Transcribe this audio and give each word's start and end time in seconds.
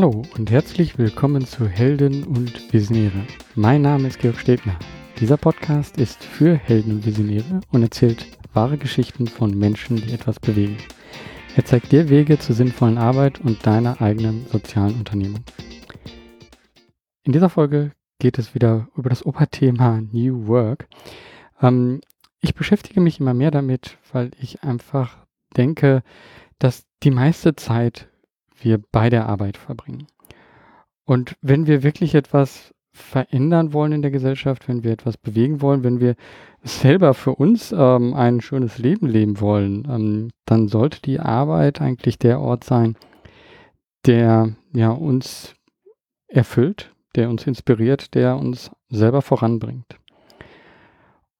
Hallo 0.00 0.22
und 0.38 0.50
herzlich 0.50 0.96
willkommen 0.96 1.44
zu 1.44 1.68
Helden 1.68 2.24
und 2.24 2.72
Visionäre. 2.72 3.26
Mein 3.54 3.82
Name 3.82 4.08
ist 4.08 4.18
Georg 4.18 4.38
Stebner. 4.38 4.78
Dieser 5.20 5.36
Podcast 5.36 5.98
ist 5.98 6.24
für 6.24 6.54
Helden 6.54 6.92
und 6.92 7.04
Visionäre 7.04 7.60
und 7.70 7.82
erzählt 7.82 8.24
wahre 8.54 8.78
Geschichten 8.78 9.26
von 9.26 9.50
Menschen, 9.50 9.96
die 9.96 10.14
etwas 10.14 10.40
bewegen. 10.40 10.78
Er 11.54 11.66
zeigt 11.66 11.92
dir 11.92 12.08
Wege 12.08 12.38
zur 12.38 12.54
sinnvollen 12.54 12.96
Arbeit 12.96 13.42
und 13.42 13.66
deiner 13.66 14.00
eigenen 14.00 14.46
sozialen 14.46 14.94
Unternehmung. 14.94 15.44
In 17.24 17.32
dieser 17.32 17.50
Folge 17.50 17.92
geht 18.18 18.38
es 18.38 18.54
wieder 18.54 18.88
über 18.96 19.10
das 19.10 19.26
Oberthema 19.26 20.00
New 20.00 20.46
Work. 20.46 20.88
Ähm, 21.60 22.00
ich 22.40 22.54
beschäftige 22.54 23.02
mich 23.02 23.20
immer 23.20 23.34
mehr 23.34 23.50
damit, 23.50 23.98
weil 24.14 24.30
ich 24.40 24.62
einfach 24.62 25.18
denke, 25.58 26.02
dass 26.58 26.86
die 27.02 27.10
meiste 27.10 27.54
Zeit 27.54 28.09
wir 28.62 28.78
bei 28.92 29.10
der 29.10 29.26
Arbeit 29.26 29.56
verbringen. 29.56 30.06
Und 31.04 31.36
wenn 31.40 31.66
wir 31.66 31.82
wirklich 31.82 32.14
etwas 32.14 32.72
verändern 32.92 33.72
wollen 33.72 33.92
in 33.92 34.02
der 34.02 34.10
Gesellschaft, 34.10 34.68
wenn 34.68 34.84
wir 34.84 34.92
etwas 34.92 35.16
bewegen 35.16 35.60
wollen, 35.60 35.84
wenn 35.84 36.00
wir 36.00 36.16
selber 36.62 37.14
für 37.14 37.34
uns 37.34 37.72
ähm, 37.72 38.14
ein 38.14 38.40
schönes 38.40 38.78
Leben 38.78 39.06
leben 39.06 39.40
wollen, 39.40 39.86
ähm, 39.88 40.30
dann 40.44 40.68
sollte 40.68 41.00
die 41.00 41.20
Arbeit 41.20 41.80
eigentlich 41.80 42.18
der 42.18 42.40
Ort 42.40 42.64
sein, 42.64 42.96
der 44.06 44.54
ja 44.72 44.90
uns 44.90 45.54
erfüllt, 46.28 46.94
der 47.16 47.28
uns 47.28 47.46
inspiriert, 47.46 48.14
der 48.14 48.36
uns 48.36 48.70
selber 48.88 49.22
voranbringt. 49.22 49.96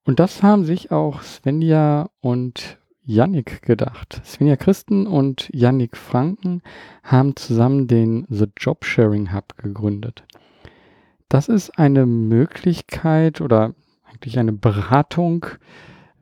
Und 0.05 0.19
das 0.19 0.43
haben 0.43 0.65
sich 0.65 0.91
auch 0.91 1.23
Svenja 1.23 2.11
und 2.21 2.80
Yannick 3.11 3.63
gedacht. 3.63 4.23
Svenja 4.25 4.55
Christen 4.55 5.09
und 5.09 5.51
Yannick 5.53 5.97
Franken 5.97 6.63
haben 7.03 7.35
zusammen 7.35 7.89
den 7.89 8.25
The 8.31 8.47
Job 8.57 8.85
Sharing 8.85 9.35
Hub 9.35 9.57
gegründet. 9.57 10.23
Das 11.29 11.49
ist 11.49 11.77
eine 11.77 12.07
Möglichkeit 12.07 13.41
oder 13.41 13.75
eigentlich 14.05 14.39
eine 14.39 14.53
Beratung, 14.53 15.47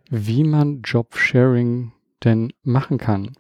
wie 0.08 0.45
man 0.45 0.80
Jobsharing 0.80 1.92
denn 2.25 2.55
machen 2.62 2.97
kann. 2.97 3.33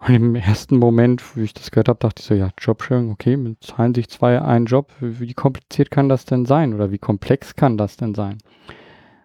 Und 0.00 0.14
im 0.14 0.34
ersten 0.34 0.76
Moment, 0.76 1.22
wo 1.34 1.40
ich 1.40 1.54
das 1.54 1.70
gehört 1.70 1.88
habe, 1.88 2.00
dachte 2.00 2.20
ich 2.20 2.26
so, 2.26 2.34
ja, 2.34 2.50
Jobsharing, 2.58 3.10
okay, 3.10 3.38
mit 3.38 3.64
zahlen 3.64 3.94
sich 3.94 4.10
zwei 4.10 4.42
einen 4.42 4.66
Job. 4.66 4.92
Wie 5.00 5.32
kompliziert 5.32 5.90
kann 5.90 6.10
das 6.10 6.26
denn 6.26 6.44
sein 6.44 6.74
oder 6.74 6.90
wie 6.90 6.98
komplex 6.98 7.56
kann 7.56 7.78
das 7.78 7.96
denn 7.96 8.14
sein? 8.14 8.36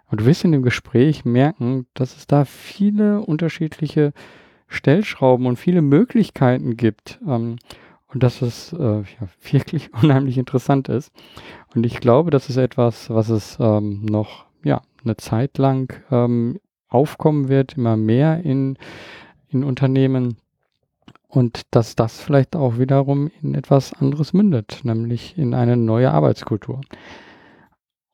Und 0.09 0.21
du 0.21 0.25
wirst 0.25 0.43
in 0.43 0.51
dem 0.51 0.63
Gespräch 0.63 1.25
merken, 1.25 1.85
dass 1.93 2.17
es 2.17 2.27
da 2.27 2.45
viele 2.45 3.21
unterschiedliche 3.21 4.13
Stellschrauben 4.67 5.45
und 5.45 5.57
viele 5.57 5.81
Möglichkeiten 5.81 6.77
gibt. 6.77 7.19
Ähm, 7.27 7.57
und 8.11 8.23
dass 8.23 8.41
es 8.41 8.73
äh, 8.73 9.01
ja, 9.01 9.27
wirklich 9.51 9.93
unheimlich 9.93 10.37
interessant 10.37 10.89
ist. 10.89 11.11
Und 11.75 11.85
ich 11.85 11.99
glaube, 11.99 12.31
das 12.31 12.49
ist 12.49 12.57
etwas, 12.57 13.09
was 13.09 13.29
es 13.29 13.57
ähm, 13.59 14.05
noch 14.05 14.45
ja, 14.63 14.81
eine 15.03 15.17
Zeit 15.17 15.57
lang 15.57 16.01
ähm, 16.11 16.59
aufkommen 16.87 17.49
wird, 17.49 17.77
immer 17.77 17.97
mehr 17.97 18.43
in, 18.43 18.77
in 19.49 19.63
Unternehmen. 19.63 20.37
Und 21.27 21.61
dass 21.69 21.95
das 21.95 22.19
vielleicht 22.19 22.55
auch 22.55 22.79
wiederum 22.79 23.29
in 23.43 23.53
etwas 23.53 23.93
anderes 23.93 24.33
mündet, 24.33 24.79
nämlich 24.83 25.37
in 25.37 25.53
eine 25.53 25.77
neue 25.77 26.11
Arbeitskultur. 26.11 26.81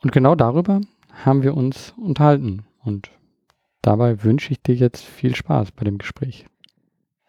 Und 0.04 0.12
genau 0.12 0.36
darüber 0.36 0.82
haben 1.24 1.44
wir 1.44 1.56
uns 1.56 1.94
unterhalten. 1.98 2.66
Und 2.84 3.12
dabei 3.82 4.24
wünsche 4.24 4.52
ich 4.52 4.62
dir 4.62 4.76
jetzt 4.76 5.04
viel 5.04 5.36
Spaß 5.36 5.72
bei 5.72 5.86
dem 5.86 5.98
Gespräch. 5.98 6.46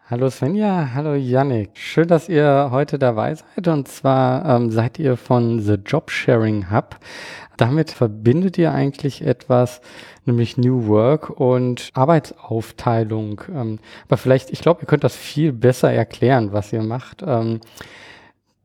Hallo 0.09 0.29
Svenja, 0.29 0.91
hallo 0.93 1.15
Yannick. 1.15 1.71
Schön, 1.73 2.07
dass 2.07 2.29
ihr 2.29 2.69
heute 2.71 2.97
dabei 2.97 3.35
seid. 3.35 3.67
Und 3.67 3.89
zwar 3.89 4.45
ähm, 4.45 4.71
seid 4.71 4.99
ihr 4.99 5.17
von 5.17 5.59
The 5.59 5.73
Job 5.73 6.11
Sharing 6.11 6.71
Hub. 6.71 6.97
Damit 7.57 7.91
verbindet 7.91 8.57
ihr 8.57 8.71
eigentlich 8.71 9.21
etwas, 9.21 9.81
nämlich 10.23 10.57
New 10.57 10.87
Work 10.87 11.29
und 11.29 11.89
Arbeitsaufteilung. 11.93 13.41
Ähm, 13.53 13.79
aber 14.07 14.15
vielleicht, 14.15 14.49
ich 14.51 14.61
glaube, 14.61 14.83
ihr 14.83 14.87
könnt 14.87 15.03
das 15.03 15.15
viel 15.15 15.51
besser 15.51 15.91
erklären, 15.91 16.53
was 16.53 16.71
ihr 16.71 16.83
macht. 16.83 17.23
Ähm, 17.27 17.59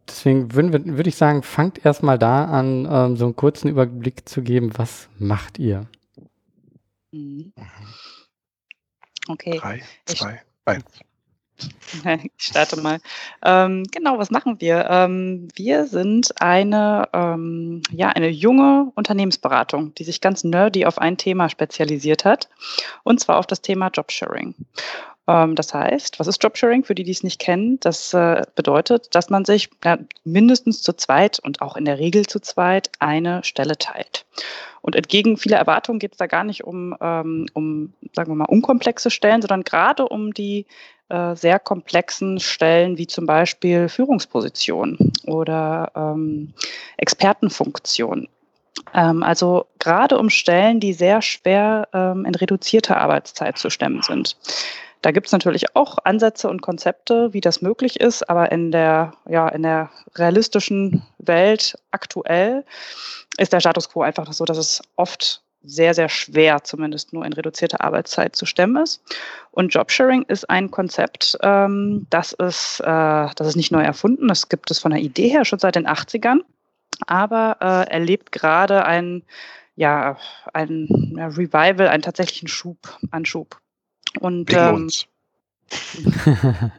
deswegen 0.09 0.55
würde 0.55 0.97
würd 0.97 1.07
ich 1.07 1.17
sagen, 1.17 1.43
fangt 1.43 1.85
erstmal 1.85 2.19
da 2.19 2.45
an, 2.47 2.89
ähm, 2.91 3.17
so 3.17 3.27
einen 3.27 3.37
kurzen 3.37 3.69
Überblick 3.69 4.29
zu 4.29 4.43
geben. 4.43 4.73
Was 4.77 5.09
macht 5.19 5.59
ihr? 5.59 5.87
Mhm. 7.13 7.53
Okay. 9.29 9.59
Drei, 9.59 9.83
zwei, 10.07 10.43
eins. 10.65 10.85
Ich 12.37 12.47
starte 12.47 12.81
mal. 12.81 12.99
Ähm, 13.45 13.85
genau, 13.93 14.19
was 14.19 14.31
machen 14.31 14.61
wir? 14.61 14.87
Ähm, 14.91 15.49
wir 15.55 15.87
sind 15.87 16.41
eine, 16.41 17.09
ähm, 17.13 17.83
ja, 17.91 18.09
eine 18.09 18.29
junge 18.29 18.91
Unternehmensberatung, 18.95 19.95
die 19.95 20.05
sich 20.05 20.21
ganz 20.21 20.45
nerdy 20.45 20.87
auf 20.87 20.99
ein 20.99 21.17
Thema 21.17 21.49
spezialisiert 21.49 22.25
hat, 22.25 22.49
und 23.05 23.21
zwar 23.21 23.39
auf 23.39 23.47
das 23.47 23.63
Thema 23.63 23.89
Jobsharing. 23.89 24.55
Ähm, 25.29 25.55
das 25.55 25.73
heißt, 25.73 26.19
was 26.19 26.27
ist 26.27 26.43
Jobsharing? 26.43 26.85
Für 26.85 26.95
die, 26.95 27.05
die 27.05 27.11
es 27.11 27.23
nicht 27.23 27.41
kennen, 27.41 27.79
das 27.81 28.13
äh, 28.15 28.43
bedeutet, 28.55 29.15
dass 29.15 29.31
man 29.31 29.45
sich 29.45 29.71
mindestens 30.25 30.83
zu 30.83 30.93
zweit 30.95 31.39
und 31.39 31.61
auch 31.61 31.77
in 31.77 31.85
der 31.85 31.99
Regel 31.99 32.27
zu 32.27 32.41
zweit 32.41 32.91
eine 32.99 33.45
Stelle 33.45 33.79
teilt. 33.79 34.25
Und 34.81 34.97
entgegen 34.97 35.37
vieler 35.37 35.59
Erwartungen 35.59 36.01
geht 36.01 36.13
es 36.13 36.19
da 36.19 36.27
gar 36.27 36.43
nicht 36.43 36.65
um, 36.65 36.97
ähm, 37.01 37.47
um, 37.55 37.93
sagen 38.15 38.33
wir 38.33 38.37
mal, 38.37 38.47
unkomplexe 38.47 39.11
Stellen, 39.11 39.41
sondern 39.41 39.63
gerade 39.63 40.09
um 40.09 40.35
die 40.35 40.67
äh, 41.09 41.37
sehr 41.37 41.61
komplexen 41.61 42.41
Stellen 42.41 42.99
wie 42.99 43.07
zum 43.07 43.27
Beispiel 43.27 43.89
Führungspositionen 43.89 45.13
oder 45.27 45.93
ähm, 45.95 46.53
Expertenfunktionen. 46.97 48.29
Ähm, 48.93 49.23
also 49.23 49.67
gerade 49.79 50.19
um 50.19 50.31
Stellen, 50.31 50.81
die 50.81 50.93
sehr 50.93 51.23
schwer 51.23 51.89
ähm, 51.93 52.25
in 52.25 52.35
reduzierter 52.35 52.97
Arbeitszeit 52.97 53.59
zu 53.59 53.71
stemmen 53.71 54.03
sind. 54.03 54.37
Da 55.03 55.11
gibt 55.11 55.27
es 55.27 55.33
natürlich 55.33 55.75
auch 55.75 55.99
Ansätze 56.05 56.49
und 56.49 56.63
Konzepte, 56.63 57.33
wie 57.33 57.41
das 57.41 57.61
möglich 57.61 58.01
ist, 58.01 58.29
aber 58.31 58.53
in 58.53 58.71
der, 58.71 59.13
ja, 59.29 59.49
in 59.49 59.63
der 59.63 59.91
realistischen 60.15 61.03
Welt 61.19 61.77
aktuell 61.91 62.65
ist 63.37 63.53
der 63.53 63.61
Status 63.61 63.89
quo 63.89 64.03
einfach 64.03 64.33
so, 64.33 64.45
dass 64.45 64.59
es 64.59 64.81
oft 64.97 65.43
sehr, 65.65 65.95
sehr 65.95 66.09
schwer, 66.09 66.65
zumindest 66.65 67.13
nur 67.13 67.25
in 67.25 67.33
reduzierter 67.33 67.83
Arbeitszeit 67.83 68.37
zu 68.37 68.47
stemmen 68.47 68.83
ist. 68.83 69.03
Und 69.51 69.75
Jobsharing 69.75 70.23
ist 70.23 70.49
ein 70.51 70.71
Konzept, 70.71 71.39
ähm, 71.43 72.07
das, 72.11 72.33
ist, 72.33 72.81
äh, 72.81 72.85
das 72.85 73.47
ist 73.47 73.57
nicht 73.57 73.73
neu 73.73 73.83
erfunden, 73.83 74.29
das 74.29 74.49
gibt 74.49 74.71
es 74.71 74.79
von 74.79 74.93
der 74.93 75.01
Idee 75.01 75.29
her 75.29 75.45
schon 75.45 75.59
seit 75.59 75.77
den 75.77 75.87
80ern, 75.87 76.41
aber 77.07 77.57
äh, 77.61 77.91
erlebt 77.91 78.33
gerade 78.33 78.85
ein, 78.85 79.23
ja, 79.77 80.17
ein 80.53 81.15
ja, 81.17 81.27
Revival, 81.27 81.89
einen 81.89 82.03
tatsächlichen 82.03 82.49
Schub, 82.49 82.99
Anschub. 83.11 83.61
Und, 84.21 84.51
wegen 84.51 84.61
ähm, 84.61 84.75
uns. 84.75 85.07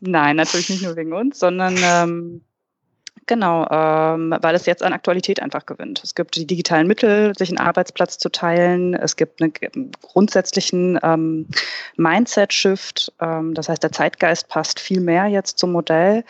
Nein, 0.00 0.36
natürlich 0.36 0.70
nicht 0.70 0.82
nur 0.82 0.96
wegen 0.96 1.12
uns, 1.12 1.38
sondern 1.38 1.76
ähm, 1.82 2.42
genau, 3.26 3.66
ähm, 3.70 4.34
weil 4.40 4.54
es 4.54 4.66
jetzt 4.66 4.82
an 4.82 4.92
Aktualität 4.92 5.40
einfach 5.40 5.66
gewinnt. 5.66 6.02
Es 6.02 6.14
gibt 6.14 6.36
die 6.36 6.46
digitalen 6.46 6.86
Mittel, 6.86 7.32
sich 7.36 7.48
einen 7.48 7.58
Arbeitsplatz 7.58 8.18
zu 8.18 8.28
teilen. 8.28 8.94
Es 8.94 9.16
gibt 9.16 9.40
einen 9.40 9.92
grundsätzlichen 10.02 10.98
ähm, 11.02 11.46
Mindset-Shift. 11.96 13.12
Ähm, 13.20 13.54
das 13.54 13.68
heißt, 13.68 13.82
der 13.82 13.92
Zeitgeist 13.92 14.48
passt 14.48 14.80
viel 14.80 15.00
mehr 15.00 15.26
jetzt 15.26 15.58
zum 15.58 15.72
Modell. 15.72 16.24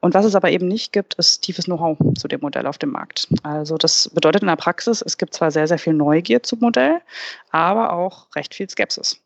Und 0.00 0.14
was 0.14 0.24
es 0.24 0.34
aber 0.34 0.50
eben 0.50 0.66
nicht 0.66 0.92
gibt, 0.92 1.14
ist 1.14 1.42
tiefes 1.42 1.66
Know-how 1.66 1.98
zu 2.18 2.26
dem 2.26 2.40
Modell 2.40 2.66
auf 2.66 2.78
dem 2.78 2.90
Markt. 2.90 3.28
Also 3.42 3.76
das 3.76 4.10
bedeutet 4.14 4.42
in 4.42 4.48
der 4.48 4.56
Praxis, 4.56 5.02
es 5.02 5.18
gibt 5.18 5.34
zwar 5.34 5.50
sehr, 5.50 5.68
sehr 5.68 5.78
viel 5.78 5.92
Neugier 5.92 6.42
zum 6.42 6.60
Modell, 6.60 7.00
aber 7.50 7.92
auch 7.92 8.34
recht 8.34 8.54
viel 8.54 8.68
Skepsis. 8.68 9.20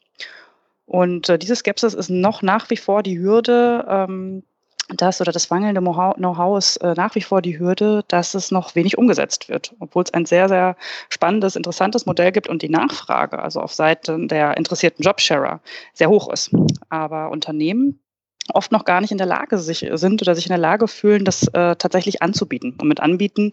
Und 0.86 1.28
äh, 1.28 1.38
diese 1.38 1.56
Skepsis 1.56 1.94
ist 1.94 2.10
noch 2.10 2.42
nach 2.42 2.68
wie 2.70 2.76
vor 2.76 3.02
die 3.02 3.18
Hürde, 3.18 3.86
ähm, 3.88 4.42
das 4.88 5.20
oder 5.20 5.32
das 5.32 5.48
mangelnde 5.48 5.80
Know-how 5.80 6.58
ist 6.58 6.76
äh, 6.78 6.94
nach 6.94 7.14
wie 7.14 7.22
vor 7.22 7.40
die 7.40 7.58
Hürde, 7.58 8.04
dass 8.08 8.34
es 8.34 8.50
noch 8.50 8.74
wenig 8.74 8.98
umgesetzt 8.98 9.48
wird, 9.48 9.74
obwohl 9.80 10.02
es 10.02 10.12
ein 10.12 10.26
sehr, 10.26 10.48
sehr 10.48 10.76
spannendes, 11.08 11.56
interessantes 11.56 12.04
Modell 12.04 12.32
gibt 12.32 12.48
und 12.48 12.60
die 12.60 12.68
Nachfrage, 12.68 13.38
also 13.38 13.60
auf 13.60 13.72
Seiten 13.72 14.28
der 14.28 14.56
interessierten 14.56 15.02
Jobsharer, 15.02 15.60
sehr 15.94 16.10
hoch 16.10 16.30
ist. 16.30 16.50
Aber 16.90 17.30
Unternehmen 17.30 17.98
oft 18.52 18.72
noch 18.72 18.84
gar 18.84 19.00
nicht 19.00 19.10
in 19.10 19.18
der 19.18 19.26
Lage 19.26 19.58
sich, 19.58 19.86
sind 19.94 20.20
oder 20.20 20.34
sich 20.34 20.46
in 20.46 20.50
der 20.50 20.58
Lage 20.58 20.86
fühlen, 20.86 21.24
das 21.24 21.48
äh, 21.48 21.76
tatsächlich 21.76 22.20
anzubieten. 22.22 22.76
Und 22.78 22.88
mit 22.88 23.00
anbieten 23.00 23.52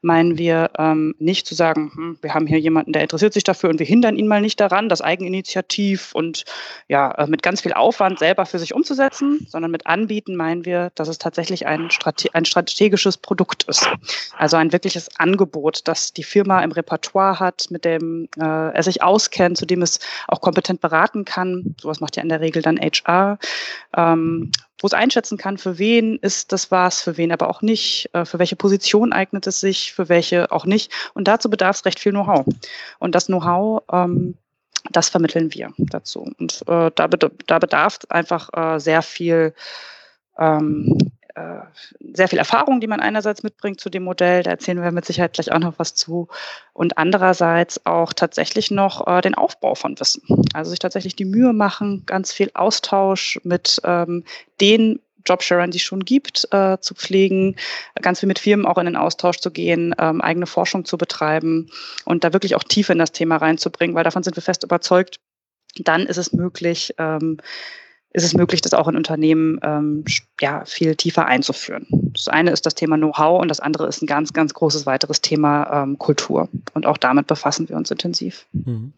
meinen 0.00 0.36
wir 0.36 0.70
ähm, 0.78 1.14
nicht 1.20 1.46
zu 1.46 1.54
sagen, 1.54 1.92
hm, 1.94 2.18
wir 2.22 2.34
haben 2.34 2.48
hier 2.48 2.58
jemanden, 2.58 2.92
der 2.92 3.02
interessiert 3.02 3.32
sich 3.32 3.44
dafür 3.44 3.70
und 3.70 3.78
wir 3.78 3.86
hindern 3.86 4.16
ihn 4.16 4.26
mal 4.26 4.40
nicht 4.40 4.58
daran, 4.58 4.88
das 4.88 5.00
Eigeninitiativ 5.00 6.12
und 6.12 6.44
ja, 6.88 7.12
äh, 7.12 7.26
mit 7.28 7.44
ganz 7.44 7.60
viel 7.60 7.72
Aufwand 7.72 8.18
selber 8.18 8.44
für 8.44 8.58
sich 8.58 8.74
umzusetzen, 8.74 9.46
sondern 9.48 9.70
mit 9.70 9.86
anbieten 9.86 10.34
meinen 10.34 10.64
wir, 10.64 10.90
dass 10.96 11.06
es 11.06 11.18
tatsächlich 11.18 11.66
ein, 11.66 11.90
Strate 11.90 12.28
ein 12.34 12.44
strategisches 12.44 13.18
Produkt 13.18 13.62
ist. 13.64 13.88
Also 14.36 14.56
ein 14.56 14.72
wirkliches 14.72 15.08
Angebot, 15.18 15.82
das 15.86 16.12
die 16.12 16.24
Firma 16.24 16.62
im 16.62 16.72
Repertoire 16.72 17.38
hat, 17.38 17.66
mit 17.70 17.84
dem 17.84 18.28
äh, 18.36 18.42
er 18.42 18.82
sich 18.82 19.02
auskennt, 19.04 19.56
zu 19.56 19.66
dem 19.66 19.82
es 19.82 20.00
auch 20.26 20.40
kompetent 20.40 20.80
beraten 20.80 21.24
kann. 21.24 21.76
Sowas 21.80 22.00
macht 22.00 22.16
ja 22.16 22.24
in 22.24 22.28
der 22.28 22.40
Regel 22.40 22.60
dann 22.60 22.78
HR. 22.78 23.38
Ähm, 23.96 24.31
ähm, 24.32 24.52
wo 24.80 24.86
es 24.86 24.94
einschätzen 24.94 25.38
kann, 25.38 25.58
für 25.58 25.78
wen 25.78 26.16
ist 26.16 26.52
das 26.52 26.70
was, 26.70 27.02
für 27.02 27.16
wen 27.16 27.32
aber 27.32 27.48
auch 27.48 27.62
nicht, 27.62 28.10
äh, 28.14 28.24
für 28.24 28.38
welche 28.38 28.56
Position 28.56 29.12
eignet 29.12 29.46
es 29.46 29.60
sich, 29.60 29.92
für 29.92 30.08
welche 30.08 30.50
auch 30.50 30.66
nicht. 30.66 30.92
Und 31.14 31.28
dazu 31.28 31.48
bedarf 31.48 31.76
es 31.76 31.84
recht 31.84 32.00
viel 32.00 32.12
Know-how. 32.12 32.44
Und 32.98 33.14
das 33.14 33.26
Know-how, 33.26 33.82
ähm, 33.92 34.34
das 34.90 35.08
vermitteln 35.08 35.54
wir 35.54 35.72
dazu. 35.78 36.32
Und 36.38 36.62
äh, 36.66 36.90
da, 36.94 37.08
da 37.08 37.58
bedarf 37.58 37.98
einfach 38.08 38.50
äh, 38.52 38.80
sehr 38.80 39.02
viel 39.02 39.54
ähm, 40.38 40.98
äh, 40.98 41.21
sehr 42.12 42.28
viel 42.28 42.38
Erfahrung, 42.38 42.80
die 42.80 42.86
man 42.86 43.00
einerseits 43.00 43.42
mitbringt 43.42 43.80
zu 43.80 43.90
dem 43.90 44.04
Modell, 44.04 44.42
da 44.42 44.50
erzählen 44.50 44.82
wir 44.82 44.90
mit 44.90 45.04
Sicherheit 45.04 45.32
gleich 45.32 45.52
auch 45.52 45.58
noch 45.58 45.78
was 45.78 45.94
zu, 45.94 46.28
und 46.72 46.98
andererseits 46.98 47.84
auch 47.86 48.12
tatsächlich 48.12 48.70
noch 48.70 49.06
äh, 49.06 49.20
den 49.20 49.34
Aufbau 49.34 49.74
von 49.74 49.98
Wissen. 50.00 50.22
Also 50.54 50.70
sich 50.70 50.78
tatsächlich 50.78 51.16
die 51.16 51.24
Mühe 51.24 51.52
machen, 51.52 52.04
ganz 52.06 52.32
viel 52.32 52.50
Austausch 52.54 53.40
mit 53.44 53.80
ähm, 53.84 54.24
den 54.60 55.00
Jobsharern, 55.26 55.70
die 55.70 55.78
es 55.78 55.82
schon 55.82 56.04
gibt, 56.04 56.48
äh, 56.52 56.78
zu 56.80 56.94
pflegen, 56.94 57.56
ganz 58.00 58.20
viel 58.20 58.26
mit 58.26 58.38
Firmen 58.38 58.66
auch 58.66 58.78
in 58.78 58.86
den 58.86 58.96
Austausch 58.96 59.38
zu 59.38 59.50
gehen, 59.50 59.94
ähm, 59.98 60.20
eigene 60.20 60.46
Forschung 60.46 60.84
zu 60.84 60.98
betreiben 60.98 61.70
und 62.04 62.24
da 62.24 62.32
wirklich 62.32 62.54
auch 62.54 62.64
tiefer 62.64 62.92
in 62.92 62.98
das 62.98 63.12
Thema 63.12 63.36
reinzubringen, 63.36 63.94
weil 63.94 64.04
davon 64.04 64.22
sind 64.22 64.36
wir 64.36 64.42
fest 64.42 64.64
überzeugt, 64.64 65.20
dann 65.76 66.06
ist 66.06 66.18
es 66.18 66.32
möglich, 66.32 66.94
ähm, 66.98 67.38
ist 68.14 68.24
es 68.24 68.34
möglich, 68.34 68.60
das 68.60 68.74
auch 68.74 68.88
in 68.88 68.96
Unternehmen 68.96 69.58
ähm, 69.62 70.04
ja, 70.40 70.64
viel 70.64 70.96
tiefer 70.96 71.26
einzuführen. 71.26 71.86
Das 72.12 72.28
eine 72.28 72.50
ist 72.50 72.66
das 72.66 72.74
Thema 72.74 72.96
Know-how 72.96 73.40
und 73.40 73.48
das 73.48 73.60
andere 73.60 73.86
ist 73.86 74.02
ein 74.02 74.06
ganz, 74.06 74.32
ganz 74.32 74.52
großes 74.52 74.84
weiteres 74.86 75.20
Thema 75.20 75.82
ähm, 75.82 75.98
Kultur. 75.98 76.48
Und 76.74 76.86
auch 76.86 76.98
damit 76.98 77.26
befassen 77.26 77.68
wir 77.68 77.76
uns 77.76 77.90
intensiv. 77.90 78.46
Mhm. 78.52 78.92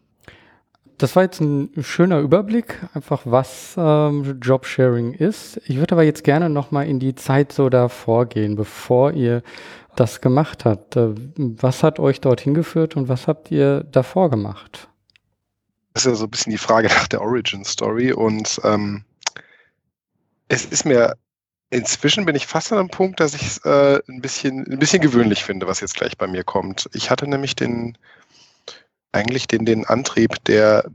Das 0.97 1.15
war 1.15 1.23
jetzt 1.23 1.41
ein 1.41 1.71
schöner 1.81 2.19
Überblick, 2.19 2.79
einfach 2.93 3.23
was 3.25 3.75
ähm, 3.77 4.39
Jobsharing 4.41 5.13
ist. 5.13 5.59
Ich 5.65 5.77
würde 5.77 5.93
aber 5.93 6.03
jetzt 6.03 6.23
gerne 6.23 6.49
nochmal 6.49 6.87
in 6.87 6.99
die 6.99 7.15
Zeit 7.15 7.51
so 7.51 7.67
davor 7.69 8.27
gehen, 8.27 8.55
bevor 8.55 9.11
ihr 9.11 9.43
das 9.97 10.21
gemacht 10.21 10.63
habt. 10.63 10.95
Äh, 10.95 11.09
was 11.35 11.83
hat 11.83 11.99
euch 11.99 12.21
dorthin 12.21 12.53
geführt 12.53 12.95
und 12.95 13.09
was 13.09 13.27
habt 13.27 13.51
ihr 13.51 13.83
davor 13.91 14.29
gemacht? 14.29 14.87
Ist 15.95 16.05
ja 16.05 16.13
so 16.13 16.25
ein 16.25 16.29
bisschen 16.29 16.51
die 16.51 16.57
Frage 16.57 16.87
nach 16.89 17.07
der 17.07 17.21
Origin 17.21 17.65
Story 17.65 18.13
und 18.13 18.61
ähm, 18.63 19.03
es 20.47 20.65
ist 20.65 20.85
mir 20.85 21.15
inzwischen 21.71 22.25
bin 22.25 22.35
ich 22.35 22.45
fast 22.45 22.71
an 22.71 22.79
einem 22.79 22.89
Punkt, 22.89 23.19
dass 23.19 23.33
ich 23.33 23.41
es 23.41 23.57
äh, 23.65 23.99
ein 24.07 24.21
bisschen 24.21 24.65
ein 24.67 24.79
bisschen 24.79 25.01
gewöhnlich 25.01 25.43
finde, 25.43 25.67
was 25.67 25.79
jetzt 25.79 25.95
gleich 25.95 26.17
bei 26.17 26.27
mir 26.27 26.43
kommt. 26.43 26.89
Ich 26.93 27.09
hatte 27.09 27.27
nämlich 27.27 27.55
den 27.55 27.97
eigentlich 29.11 29.47
den 29.47 29.65
den 29.65 29.85
Antrieb, 29.85 30.43
der 30.45 30.85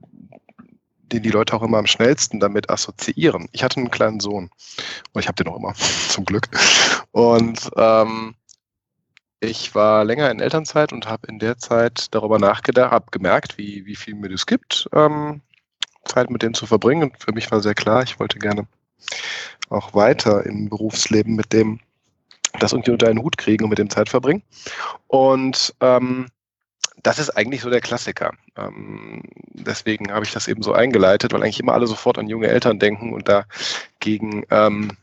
den 1.13 1.23
die 1.23 1.31
Leute 1.31 1.55
auch 1.55 1.63
immer 1.63 1.79
am 1.79 1.87
schnellsten 1.87 2.39
damit 2.39 2.71
assoziieren. 2.71 3.49
Ich 3.53 3.65
hatte 3.65 3.79
einen 3.79 3.91
kleinen 3.91 4.21
Sohn 4.21 4.51
und 5.13 5.21
ich 5.21 5.27
habe 5.27 5.43
den 5.43 5.53
auch 5.53 5.57
immer 5.57 5.75
zum 6.09 6.25
Glück 6.25 6.49
und 7.11 7.71
ähm, 7.77 8.35
ich 9.41 9.75
war 9.75 10.05
länger 10.05 10.31
in 10.31 10.41
Elternzeit 10.41 10.93
und 10.93 11.07
habe 11.07 11.27
in 11.27 11.39
der 11.39 11.59
Zeit 11.59 12.09
darüber 12.11 12.39
nachgedacht, 12.39 12.93
habe 12.93 13.07
gemerkt, 13.11 13.57
wie, 13.59 13.87
wie 13.87 13.97
viel 13.97 14.15
mir 14.15 14.29
das 14.29 14.47
gibt, 14.47 14.89
ähm, 14.95 15.41
Zeit 16.05 16.31
mit 16.31 16.43
denen 16.43 16.55
zu 16.55 16.67
verbringen. 16.67 17.05
Und 17.05 17.23
für 17.23 17.33
mich 17.33 17.51
war 17.51 17.61
sehr 17.61 17.75
klar, 17.75 18.03
ich 18.03 18.21
wollte 18.21 18.39
gerne 18.39 18.67
auch 19.71 19.95
weiter 19.95 20.45
im 20.45 20.69
Berufsleben 20.69 21.35
mit 21.35 21.53
dem, 21.53 21.81
das 22.59 22.73
irgendwie 22.73 22.91
unter 22.91 23.09
einen 23.09 23.23
Hut 23.23 23.39
kriegen 23.39 23.65
und 23.65 23.71
mit 23.71 23.79
dem 23.79 23.91
Zeit 23.91 24.11
verbringen. 24.11 24.43
Und 25.07 25.75
ähm, 25.81 26.27
das 27.03 27.19
ist 27.19 27.31
eigentlich 27.31 27.63
so 27.63 27.71
der 27.71 27.81
Klassiker. 27.81 28.33
Ähm, 28.57 29.23
deswegen 29.55 30.13
habe 30.13 30.25
ich 30.25 30.33
das 30.33 30.49
eben 30.49 30.63
so 30.63 30.73
eingeleitet, 30.73 31.33
weil 31.33 31.43
eigentlich 31.43 31.61
immer 31.61 31.73
alle 31.73 31.87
sofort 31.87 32.19
an 32.19 32.29
junge 32.29 32.49
Eltern 32.49 32.79
denken 32.79 33.15
und 33.15 33.29
dagegen 33.29 34.45
ähm, 34.51 34.97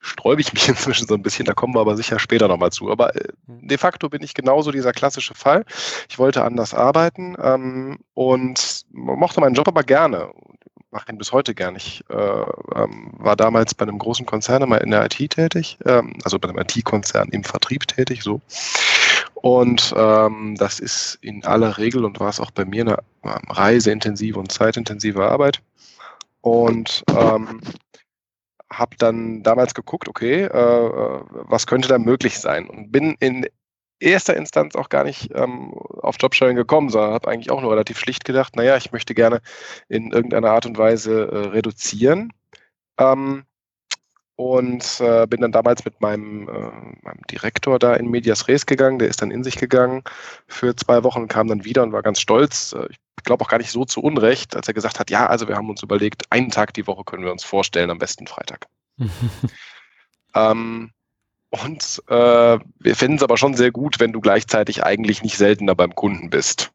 sträube 0.00 0.40
ich 0.40 0.52
mich 0.52 0.68
inzwischen 0.68 1.06
so 1.06 1.14
ein 1.14 1.22
bisschen, 1.22 1.46
da 1.46 1.54
kommen 1.54 1.74
wir 1.74 1.80
aber 1.80 1.96
sicher 1.96 2.18
später 2.18 2.48
nochmal 2.48 2.72
zu. 2.72 2.90
Aber 2.90 3.14
äh, 3.16 3.28
mhm. 3.46 3.68
de 3.68 3.78
facto 3.78 4.08
bin 4.08 4.22
ich 4.22 4.34
genauso 4.34 4.70
dieser 4.70 4.92
klassische 4.92 5.34
Fall. 5.34 5.64
Ich 6.08 6.18
wollte 6.18 6.44
anders 6.44 6.74
arbeiten 6.74 7.36
ähm, 7.42 7.98
und 8.14 8.86
mochte 8.90 9.40
meinen 9.40 9.54
Job 9.54 9.68
aber 9.68 9.82
gerne. 9.82 10.30
Mache 10.90 11.12
ihn 11.12 11.18
bis 11.18 11.32
heute 11.32 11.54
gern. 11.54 11.76
Ich 11.76 12.04
äh, 12.08 12.14
ähm, 12.14 13.12
war 13.18 13.36
damals 13.36 13.74
bei 13.74 13.82
einem 13.82 13.98
großen 13.98 14.24
Konzern 14.24 14.62
immer 14.62 14.80
in 14.80 14.92
der 14.92 15.04
IT 15.04 15.30
tätig, 15.30 15.78
ähm, 15.84 16.14
also 16.24 16.38
bei 16.38 16.48
einem 16.48 16.58
IT-Konzern 16.58 17.28
im 17.30 17.44
Vertrieb 17.44 17.86
tätig, 17.86 18.22
so. 18.22 18.40
Und 19.34 19.92
ähm, 19.96 20.54
das 20.58 20.80
ist 20.80 21.18
in 21.20 21.44
aller 21.44 21.76
Regel 21.76 22.04
und 22.04 22.18
war 22.18 22.30
es 22.30 22.40
auch 22.40 22.50
bei 22.50 22.64
mir 22.64 22.82
eine 22.82 22.98
ähm, 23.24 23.50
reiseintensive 23.50 24.38
und 24.38 24.50
zeitintensive 24.50 25.28
Arbeit. 25.28 25.60
Und 26.40 27.04
ähm, 27.14 27.60
habe 28.72 28.96
dann 28.98 29.42
damals 29.42 29.74
geguckt, 29.74 30.08
okay, 30.08 30.44
äh, 30.44 30.46
äh, 30.46 31.20
was 31.30 31.66
könnte 31.66 31.88
da 31.88 31.98
möglich 31.98 32.38
sein 32.38 32.68
und 32.68 32.90
bin 32.90 33.16
in 33.20 33.46
erster 34.00 34.36
Instanz 34.36 34.74
auch 34.74 34.88
gar 34.88 35.04
nicht 35.04 35.30
ähm, 35.34 35.72
auf 35.74 36.16
Jobsharing 36.18 36.56
gekommen, 36.56 36.90
sondern 36.90 37.12
habe 37.12 37.28
eigentlich 37.28 37.50
auch 37.50 37.62
nur 37.62 37.72
relativ 37.72 37.98
schlicht 37.98 38.24
gedacht, 38.24 38.56
naja, 38.56 38.76
ich 38.76 38.92
möchte 38.92 39.14
gerne 39.14 39.40
in 39.88 40.12
irgendeiner 40.12 40.50
Art 40.50 40.66
und 40.66 40.76
Weise 40.78 41.28
äh, 41.30 41.36
reduzieren. 41.48 42.32
Ähm, 42.98 43.44
und 44.36 45.00
äh, 45.00 45.26
bin 45.26 45.40
dann 45.40 45.52
damals 45.52 45.84
mit 45.84 46.00
meinem, 46.02 46.46
äh, 46.48 47.02
meinem 47.02 47.22
Direktor 47.30 47.78
da 47.78 47.94
in 47.94 48.10
Medias 48.10 48.48
Res 48.48 48.66
gegangen. 48.66 48.98
Der 48.98 49.08
ist 49.08 49.22
dann 49.22 49.30
in 49.30 49.42
sich 49.42 49.56
gegangen 49.56 50.04
für 50.46 50.76
zwei 50.76 51.02
Wochen 51.04 51.22
und 51.22 51.28
kam 51.28 51.48
dann 51.48 51.64
wieder 51.64 51.82
und 51.82 51.92
war 51.92 52.02
ganz 52.02 52.20
stolz. 52.20 52.74
Äh, 52.74 52.86
ich 52.90 53.24
glaube 53.24 53.44
auch 53.44 53.48
gar 53.48 53.58
nicht 53.58 53.72
so 53.72 53.86
zu 53.86 54.02
Unrecht, 54.02 54.54
als 54.54 54.68
er 54.68 54.74
gesagt 54.74 55.00
hat, 55.00 55.10
ja, 55.10 55.26
also 55.26 55.48
wir 55.48 55.56
haben 55.56 55.70
uns 55.70 55.82
überlegt, 55.82 56.30
einen 56.30 56.50
Tag 56.50 56.74
die 56.74 56.86
Woche 56.86 57.02
können 57.02 57.24
wir 57.24 57.32
uns 57.32 57.44
vorstellen, 57.44 57.90
am 57.90 57.98
besten 57.98 58.26
Freitag. 58.26 58.66
ähm, 60.34 60.90
und 61.48 62.02
äh, 62.08 62.58
wir 62.78 62.96
finden 62.96 63.16
es 63.16 63.22
aber 63.22 63.38
schon 63.38 63.54
sehr 63.54 63.70
gut, 63.70 63.98
wenn 64.00 64.12
du 64.12 64.20
gleichzeitig 64.20 64.84
eigentlich 64.84 65.22
nicht 65.22 65.38
seltener 65.38 65.74
beim 65.74 65.94
Kunden 65.94 66.28
bist. 66.28 66.72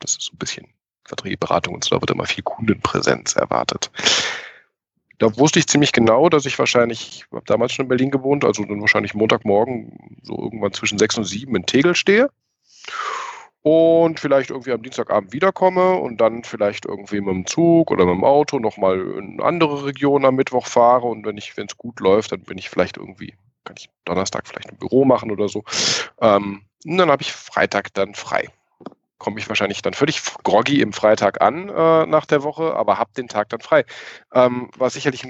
Das 0.00 0.12
ist 0.12 0.22
so 0.22 0.32
ein 0.32 0.38
bisschen 0.38 0.66
Vertriebsberatung 1.04 1.74
und 1.74 1.84
so, 1.84 1.94
da 1.94 2.02
wird 2.02 2.10
immer 2.10 2.26
viel 2.26 2.42
Kundenpräsenz 2.42 3.36
erwartet 3.36 3.90
da 5.18 5.36
wusste 5.36 5.58
ich 5.58 5.66
ziemlich 5.66 5.92
genau, 5.92 6.28
dass 6.28 6.46
ich 6.46 6.58
wahrscheinlich, 6.58 7.08
ich 7.08 7.32
habe 7.32 7.44
damals 7.46 7.72
schon 7.72 7.84
in 7.84 7.88
Berlin 7.88 8.10
gewohnt, 8.10 8.44
also 8.44 8.64
dann 8.64 8.80
wahrscheinlich 8.80 9.14
Montagmorgen 9.14 10.18
so 10.22 10.36
irgendwann 10.36 10.72
zwischen 10.72 10.98
sechs 10.98 11.16
und 11.16 11.24
sieben 11.24 11.54
in 11.56 11.66
Tegel 11.66 11.94
stehe 11.94 12.30
und 13.62 14.20
vielleicht 14.20 14.50
irgendwie 14.50 14.72
am 14.72 14.82
Dienstagabend 14.82 15.32
wiederkomme 15.32 15.94
und 15.94 16.20
dann 16.20 16.44
vielleicht 16.44 16.84
irgendwie 16.84 17.20
mit 17.20 17.34
dem 17.34 17.46
Zug 17.46 17.90
oder 17.90 18.04
mit 18.04 18.14
dem 18.14 18.24
Auto 18.24 18.58
nochmal 18.58 19.00
in 19.00 19.40
eine 19.40 19.44
andere 19.44 19.86
Region 19.86 20.24
am 20.24 20.34
Mittwoch 20.34 20.66
fahre 20.66 21.06
und 21.06 21.24
wenn 21.24 21.38
ich, 21.38 21.56
wenn 21.56 21.66
es 21.66 21.78
gut 21.78 22.00
läuft, 22.00 22.32
dann 22.32 22.42
bin 22.42 22.58
ich 22.58 22.68
vielleicht 22.68 22.96
irgendwie, 22.96 23.34
kann 23.64 23.76
ich 23.78 23.88
Donnerstag 24.04 24.46
vielleicht 24.46 24.70
ein 24.70 24.76
Büro 24.76 25.04
machen 25.04 25.30
oder 25.30 25.48
so. 25.48 25.64
Ähm, 26.20 26.62
und 26.84 26.98
dann 26.98 27.10
habe 27.10 27.22
ich 27.22 27.32
Freitag 27.32 27.94
dann 27.94 28.14
frei 28.14 28.50
komme 29.24 29.38
ich 29.38 29.48
wahrscheinlich 29.48 29.80
dann 29.80 29.94
völlig 29.94 30.20
groggy 30.42 30.82
im 30.82 30.92
Freitag 30.92 31.40
an 31.40 31.70
äh, 31.70 32.04
nach 32.04 32.26
der 32.26 32.42
Woche, 32.42 32.74
aber 32.74 32.98
habe 32.98 33.10
den 33.16 33.26
Tag 33.26 33.48
dann 33.48 33.62
frei. 33.62 33.86
Ähm, 34.34 34.68
war 34.76 34.90
sicherlich 34.90 35.24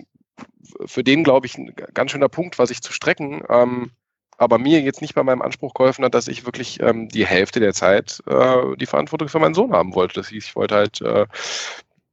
für 0.84 1.04
den, 1.04 1.22
glaube 1.22 1.46
ich, 1.46 1.56
ein 1.56 1.72
ganz 1.94 2.10
schöner 2.10 2.28
Punkt, 2.28 2.58
was 2.58 2.70
ich 2.70 2.82
zu 2.82 2.92
strecken, 2.92 3.44
ähm, 3.48 3.92
aber 4.36 4.58
mir 4.58 4.80
jetzt 4.80 5.00
nicht 5.00 5.14
bei 5.14 5.22
meinem 5.22 5.42
Anspruch 5.42 5.74
geholfen 5.74 6.04
hat, 6.04 6.12
dass 6.12 6.26
ich 6.26 6.44
wirklich 6.44 6.80
ähm, 6.80 7.08
die 7.08 7.24
Hälfte 7.24 7.60
der 7.60 7.72
Zeit 7.72 8.20
äh, 8.26 8.76
die 8.76 8.86
Verantwortung 8.86 9.28
für 9.28 9.38
meinen 9.38 9.54
Sohn 9.54 9.72
haben 9.72 9.94
wollte. 9.94 10.14
Das 10.14 10.28
hieß, 10.28 10.44
ich 10.44 10.56
wollte 10.56 10.74
halt 10.74 11.00
äh, 11.00 11.26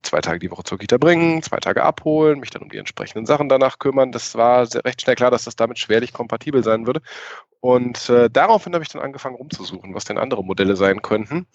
zwei 0.03 0.21
Tage 0.21 0.39
die 0.39 0.51
Woche 0.51 0.63
zur 0.63 0.77
Kita 0.77 0.97
bringen, 0.97 1.41
zwei 1.43 1.57
Tage 1.57 1.83
abholen, 1.83 2.39
mich 2.39 2.49
dann 2.49 2.61
um 2.63 2.69
die 2.69 2.77
entsprechenden 2.77 3.25
Sachen 3.25 3.49
danach 3.49 3.79
kümmern. 3.79 4.11
Das 4.11 4.35
war 4.35 4.65
sehr, 4.65 4.83
recht 4.83 5.01
schnell 5.01 5.15
klar, 5.15 5.31
dass 5.31 5.45
das 5.45 5.55
damit 5.55 5.79
schwerlich 5.79 6.13
kompatibel 6.13 6.63
sein 6.63 6.85
würde. 6.85 7.01
Und 7.59 8.09
äh, 8.09 8.29
daraufhin 8.29 8.73
habe 8.73 8.83
ich 8.83 8.89
dann 8.89 9.03
angefangen 9.03 9.35
rumzusuchen, 9.35 9.93
was 9.93 10.05
denn 10.05 10.17
andere 10.17 10.43
Modelle 10.43 10.75
sein 10.75 11.03
könnten. 11.03 11.45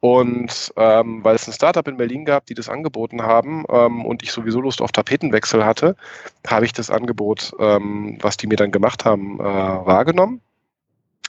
Und 0.00 0.72
ähm, 0.76 1.24
weil 1.24 1.36
es 1.36 1.48
ein 1.48 1.54
Startup 1.54 1.86
in 1.88 1.96
Berlin 1.96 2.26
gab, 2.26 2.44
die 2.46 2.54
das 2.54 2.68
angeboten 2.68 3.22
haben 3.22 3.64
ähm, 3.70 4.04
und 4.04 4.22
ich 4.22 4.32
sowieso 4.32 4.60
Lust 4.60 4.82
auf 4.82 4.92
Tapetenwechsel 4.92 5.64
hatte, 5.64 5.96
habe 6.46 6.66
ich 6.66 6.74
das 6.74 6.90
Angebot, 6.90 7.52
ähm, 7.58 8.18
was 8.20 8.36
die 8.36 8.46
mir 8.46 8.56
dann 8.56 8.72
gemacht 8.72 9.06
haben, 9.06 9.40
äh, 9.40 9.42
wahrgenommen. 9.42 10.42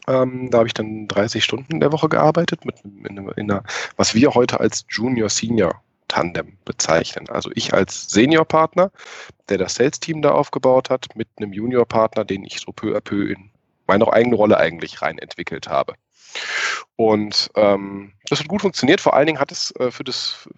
Ähm, 0.08 0.52
da 0.52 0.60
habe 0.60 0.68
ich 0.68 0.74
dann 0.74 1.08
30 1.08 1.44
Stunden 1.44 1.72
in 1.72 1.80
der 1.80 1.94
Woche 1.94 2.10
gearbeitet, 2.10 2.66
mit 2.66 2.76
in, 2.84 3.06
in 3.06 3.52
einer, 3.52 3.64
was 3.96 4.14
wir 4.14 4.36
heute 4.36 4.60
als 4.60 4.86
Junior-Senior 4.90 5.82
Tandem 6.08 6.58
bezeichnen. 6.66 7.30
Also 7.30 7.50
ich 7.56 7.74
als 7.74 8.10
Senior-Partner, 8.10 8.92
der 9.50 9.58
das 9.58 9.76
Sales-Team 9.76 10.22
da 10.22 10.32
aufgebaut 10.32 10.90
hat, 10.90 11.08
mit 11.16 11.28
einem 11.38 11.54
Junior-Partner, 11.54 12.26
den 12.26 12.44
ich 12.44 12.60
so 12.60 12.72
peu 12.72 12.96
à 12.96 13.02
peu 13.02 13.32
in 13.32 13.52
meine 13.88 14.12
eigene 14.12 14.36
Rolle 14.36 14.58
eigentlich 14.58 15.02
rein 15.02 15.18
entwickelt 15.18 15.68
habe. 15.68 15.96
Und 16.96 17.50
ähm, 17.56 18.14
das 18.30 18.40
hat 18.40 18.48
gut 18.48 18.62
funktioniert. 18.62 19.02
Vor 19.02 19.14
allen 19.14 19.28
Dingen 19.28 19.40
hat 19.40 19.52
es 19.52 19.72
äh, 19.80 19.92
für 19.92 20.04
das 20.04 20.50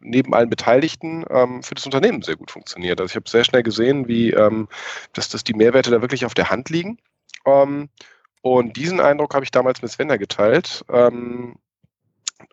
neben 0.00 0.34
allen 0.34 0.50
Beteiligten 0.50 1.24
ähm, 1.30 1.62
für 1.62 1.74
das 1.74 1.84
Unternehmen 1.84 2.22
sehr 2.22 2.36
gut 2.36 2.50
funktioniert. 2.50 3.00
Also 3.00 3.10
ich 3.10 3.16
habe 3.16 3.28
sehr 3.28 3.44
schnell 3.44 3.62
gesehen, 3.62 4.06
wie 4.08 4.30
ähm, 4.30 4.68
dass, 5.12 5.28
dass 5.28 5.44
die 5.44 5.54
Mehrwerte 5.54 5.90
da 5.90 6.00
wirklich 6.00 6.24
auf 6.24 6.34
der 6.34 6.50
Hand 6.50 6.70
liegen. 6.70 6.98
Ähm, 7.44 7.88
und 8.42 8.76
diesen 8.76 9.00
Eindruck 9.00 9.34
habe 9.34 9.44
ich 9.44 9.50
damals 9.50 9.82
mit 9.82 9.90
Svenja 9.90 10.16
geteilt. 10.16 10.84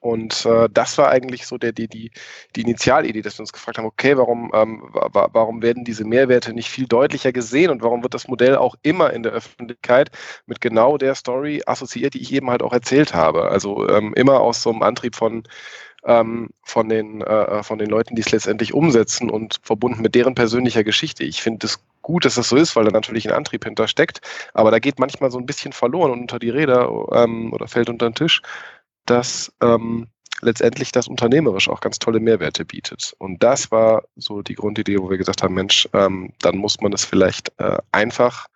Und 0.02 0.46
äh, 0.46 0.70
das 0.72 0.98
war 0.98 1.10
eigentlich 1.10 1.46
so 1.46 1.58
der, 1.58 1.72
die, 1.74 1.88
die, 1.88 2.12
die 2.56 2.62
Initialidee, 2.62 3.22
dass 3.22 3.38
wir 3.38 3.42
uns 3.42 3.54
gefragt 3.54 3.78
haben, 3.78 3.86
okay, 3.86 4.18
warum, 4.18 4.52
ähm, 4.54 4.84
wa 4.92 5.30
warum 5.34 5.62
werden 5.62 5.84
diese 5.84 6.06
Mehrwerte 6.06 6.54
nicht 6.54 6.70
viel 6.70 6.88
deutlicher 6.88 7.32
gesehen 7.34 7.70
und 7.70 7.82
warum 7.82 8.04
wird 8.04 8.14
das 8.14 8.28
Modell 8.28 8.56
auch 8.56 8.76
immer 8.82 9.12
in 9.12 9.24
der 9.24 9.34
Öffentlichkeit 9.34 10.12
mit 10.46 10.62
genau 10.62 10.98
der 10.98 11.16
Story 11.16 11.64
assoziiert, 11.66 12.14
die 12.14 12.22
ich 12.22 12.34
eben 12.34 12.50
halt 12.50 12.64
auch 12.64 12.74
erzählt 12.74 13.14
habe. 13.14 13.50
Also 13.50 13.88
ähm, 13.90 14.14
immer 14.16 14.40
aus 14.40 14.62
so 14.62 14.72
einem 14.72 14.84
Antrieb 14.84 15.16
von, 15.16 15.44
ähm, 16.06 16.50
von, 16.64 16.90
den, 16.90 17.22
äh, 17.22 17.64
von 17.64 17.78
den 17.78 17.90
Leuten, 17.90 18.16
die 18.16 18.22
es 18.22 18.32
letztendlich 18.32 18.74
umsetzen 18.74 19.30
und 19.30 19.60
verbunden 19.64 20.02
mit 20.02 20.16
deren 20.16 20.36
persönlicher 20.36 20.84
Geschichte. 20.84 21.24
Ich 21.24 21.42
finde 21.42 21.68
es 21.68 21.80
gut, 22.02 22.26
dass 22.26 22.36
das 22.36 22.50
so 22.50 22.58
ist, 22.58 22.76
weil 22.76 22.86
da 22.86 22.92
natürlich 22.92 23.28
ein 23.28 23.36
Antrieb 23.36 23.64
hintersteckt, 23.64 24.22
aber 24.54 24.72
da 24.72 24.80
geht 24.80 25.00
manchmal 25.00 25.32
so 25.32 25.40
ein 25.40 25.46
bisschen 25.46 25.72
verloren 25.72 26.12
und 26.12 26.22
unter 26.22 26.40
die 26.40 26.50
Räder 26.50 26.90
ähm, 27.14 27.54
oder 27.54 27.68
fällt 27.68 27.90
unter 27.90 28.10
den 28.10 28.16
Tisch 28.16 28.42
dass 29.06 29.52
ähm, 29.62 30.08
letztendlich 30.42 30.92
das 30.92 31.08
unternehmerisch 31.08 31.70
auch 31.70 31.82
ganz 31.82 32.00
tolle 32.00 32.20
Mehrwerte 32.20 32.66
bietet. 32.66 33.14
Und 33.18 33.44
das 33.44 33.72
war 33.72 34.04
so 34.16 34.42
die 34.42 34.56
Grundidee, 34.56 35.00
wo 35.00 35.10
wir 35.10 35.18
gesagt 35.18 35.44
haben, 35.44 35.54
Mensch, 35.54 35.88
ähm, 35.94 36.34
dann 36.40 36.58
muss 36.58 36.80
man 36.82 36.94
es 36.94 37.06
vielleicht 37.06 37.52
äh, 37.60 37.78
einfach 37.92 38.48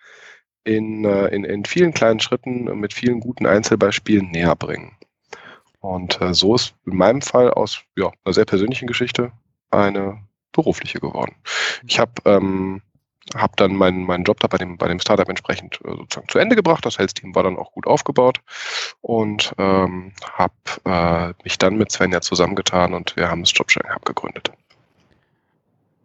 in, 0.63 1.06
äh, 1.06 1.27
in, 1.27 1.44
in 1.46 1.66
vielen 1.66 1.94
kleinen 1.94 2.20
Schritten 2.20 2.66
mit 2.80 2.94
vielen 2.94 3.20
guten 3.20 3.46
Einzelbeispielen 3.46 4.32
näher 4.32 4.56
bringen. 4.56 4.98
Und 5.80 6.20
äh, 6.22 6.34
so 6.34 6.56
ist 6.56 6.75
in 6.86 6.98
meinem 6.98 7.22
Fall 7.22 7.51
aus 7.51 7.82
ja, 7.96 8.12
einer 8.24 8.34
sehr 8.34 8.46
persönlichen 8.46 8.88
Geschichte 8.88 9.32
eine 9.72 10.22
berufliche 10.51 11.00
geworden. 11.00 11.36
Ich 11.86 12.00
habe 12.00 12.13
ähm, 12.25 12.82
habe 13.36 13.53
dann 13.57 13.75
meinen, 13.75 14.05
meinen 14.05 14.24
Job 14.24 14.39
da 14.39 14.48
bei 14.48 14.57
dem, 14.57 14.77
bei 14.77 14.88
dem 14.88 15.00
Startup 15.00 15.27
entsprechend 15.27 15.79
äh, 15.84 15.89
sozusagen 15.89 16.27
zu 16.29 16.39
Ende 16.39 16.55
gebracht. 16.55 16.86
Das 16.86 16.96
Sales-Team 16.96 17.36
war 17.36 17.43
dann 17.43 17.57
auch 17.57 17.72
gut 17.72 17.88
aufgebaut 17.88 18.39
und 19.01 19.53
ähm, 19.57 20.13
habe 20.34 20.53
äh, 20.86 21.34
mich 21.43 21.57
dann 21.57 21.77
mit 21.77 21.91
Svenja 21.91 22.22
zusammengetan 22.22 22.93
und 22.93 23.15
wir 23.15 23.29
haben 23.29 23.43
das 23.43 23.53
Jobsharing 23.55 23.93
Hub 23.93 24.05
gegründet. 24.05 24.51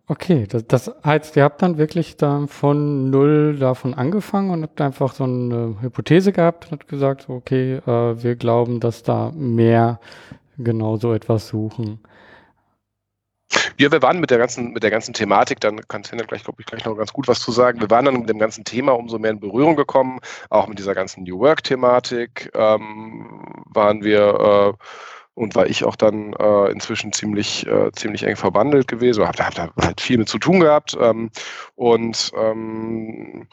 Okay, 0.09 0.47
das, 0.49 0.67
das 0.67 0.93
heißt, 1.05 1.37
ihr 1.37 1.45
habt 1.45 1.63
dann 1.63 1.79
wirklich 1.79 2.17
dann 2.17 2.49
von 2.49 3.09
null 3.11 3.57
davon 3.59 3.95
angefangen 3.95 4.51
und 4.51 4.63
habt 4.63 4.81
einfach 4.81 5.15
so 5.15 5.25
eine 5.25 5.77
Hypothese 5.81 6.33
gehabt 6.33 6.67
und 6.67 6.73
habt 6.73 6.89
gesagt, 6.89 7.29
okay, 7.29 7.77
äh, 7.77 8.23
wir 8.23 8.37
glauben, 8.37 8.81
dass 8.81 9.03
da 9.03 9.33
mehr 9.35 10.01
genau 10.59 10.97
so 10.97 11.15
etwas 11.15 11.49
suchen. 11.49 12.01
Ja, 13.79 13.91
wir 13.91 14.03
waren 14.03 14.21
mit 14.21 14.31
der 14.31 14.39
ganzen, 14.39 14.73
mit 14.73 14.83
der 14.83 14.91
ganzen 14.91 15.15
Thematik, 15.15 15.61
dann 15.61 15.81
kann 15.89 16.05
Sven 16.05 16.19
gleich, 16.19 16.45
glaube 16.45 16.61
ich, 16.61 16.67
gleich 16.67 16.85
noch 16.85 16.97
ganz 16.97 17.13
gut 17.13 17.29
was 17.29 17.41
zu 17.41 17.53
sagen. 17.53 17.81
Wir 17.81 17.91
waren 17.91 18.05
dann 18.05 18.19
mit 18.19 18.29
dem 18.29 18.39
ganzen 18.39 18.65
Thema 18.65 18.93
umso 18.93 19.19
mehr 19.19 19.31
in 19.31 19.41
Berührung 19.41 19.77
gekommen, 19.77 20.21
auch 20.51 20.69
mit 20.69 20.79
dieser 20.79 20.95
ganzen 20.95 21.25
New 21.25 21.39
Work-Thematik 21.39 22.51
ähm, 22.55 23.63
waren 23.67 24.03
wir 24.05 24.77
äh, 24.79 24.85
und 25.35 25.55
war 25.55 25.67
ich 25.67 25.85
auch 25.85 25.97
dann 25.97 26.35
äh, 26.35 26.71
inzwischen 26.71 27.13
ziemlich, 27.13 27.67
äh, 27.67 27.91
ziemlich 27.93 28.23
eng 28.25 28.37
verwandelt 28.37 28.87
gewesen, 28.87 29.27
habe 29.27 29.45
hab 29.45 29.55
da 29.55 29.71
halt 29.81 30.01
viel 30.01 30.19
mit 30.19 30.29
zu 30.29 30.39
tun 30.39 30.61
gehabt 30.61 30.97
ähm, 31.01 31.31
und 31.75 32.33
ähm, 32.37 33.49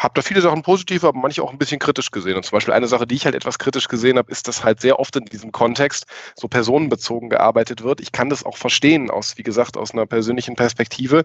habe 0.00 0.14
da 0.14 0.22
viele 0.22 0.40
Sachen 0.40 0.62
positiv, 0.62 1.04
aber 1.04 1.18
manche 1.18 1.42
auch 1.42 1.52
ein 1.52 1.58
bisschen 1.58 1.78
kritisch 1.78 2.10
gesehen. 2.10 2.34
Und 2.36 2.42
zum 2.42 2.56
Beispiel 2.56 2.72
eine 2.72 2.86
Sache, 2.86 3.06
die 3.06 3.14
ich 3.14 3.26
halt 3.26 3.34
etwas 3.34 3.58
kritisch 3.58 3.86
gesehen 3.86 4.16
habe, 4.16 4.32
ist, 4.32 4.48
dass 4.48 4.64
halt 4.64 4.80
sehr 4.80 4.98
oft 4.98 5.14
in 5.14 5.26
diesem 5.26 5.52
Kontext 5.52 6.06
so 6.34 6.48
personenbezogen 6.48 7.28
gearbeitet 7.28 7.82
wird. 7.82 8.00
Ich 8.00 8.10
kann 8.10 8.30
das 8.30 8.42
auch 8.42 8.56
verstehen 8.56 9.10
aus, 9.10 9.36
wie 9.36 9.42
gesagt, 9.42 9.76
aus 9.76 9.92
einer 9.92 10.06
persönlichen 10.06 10.56
Perspektive. 10.56 11.24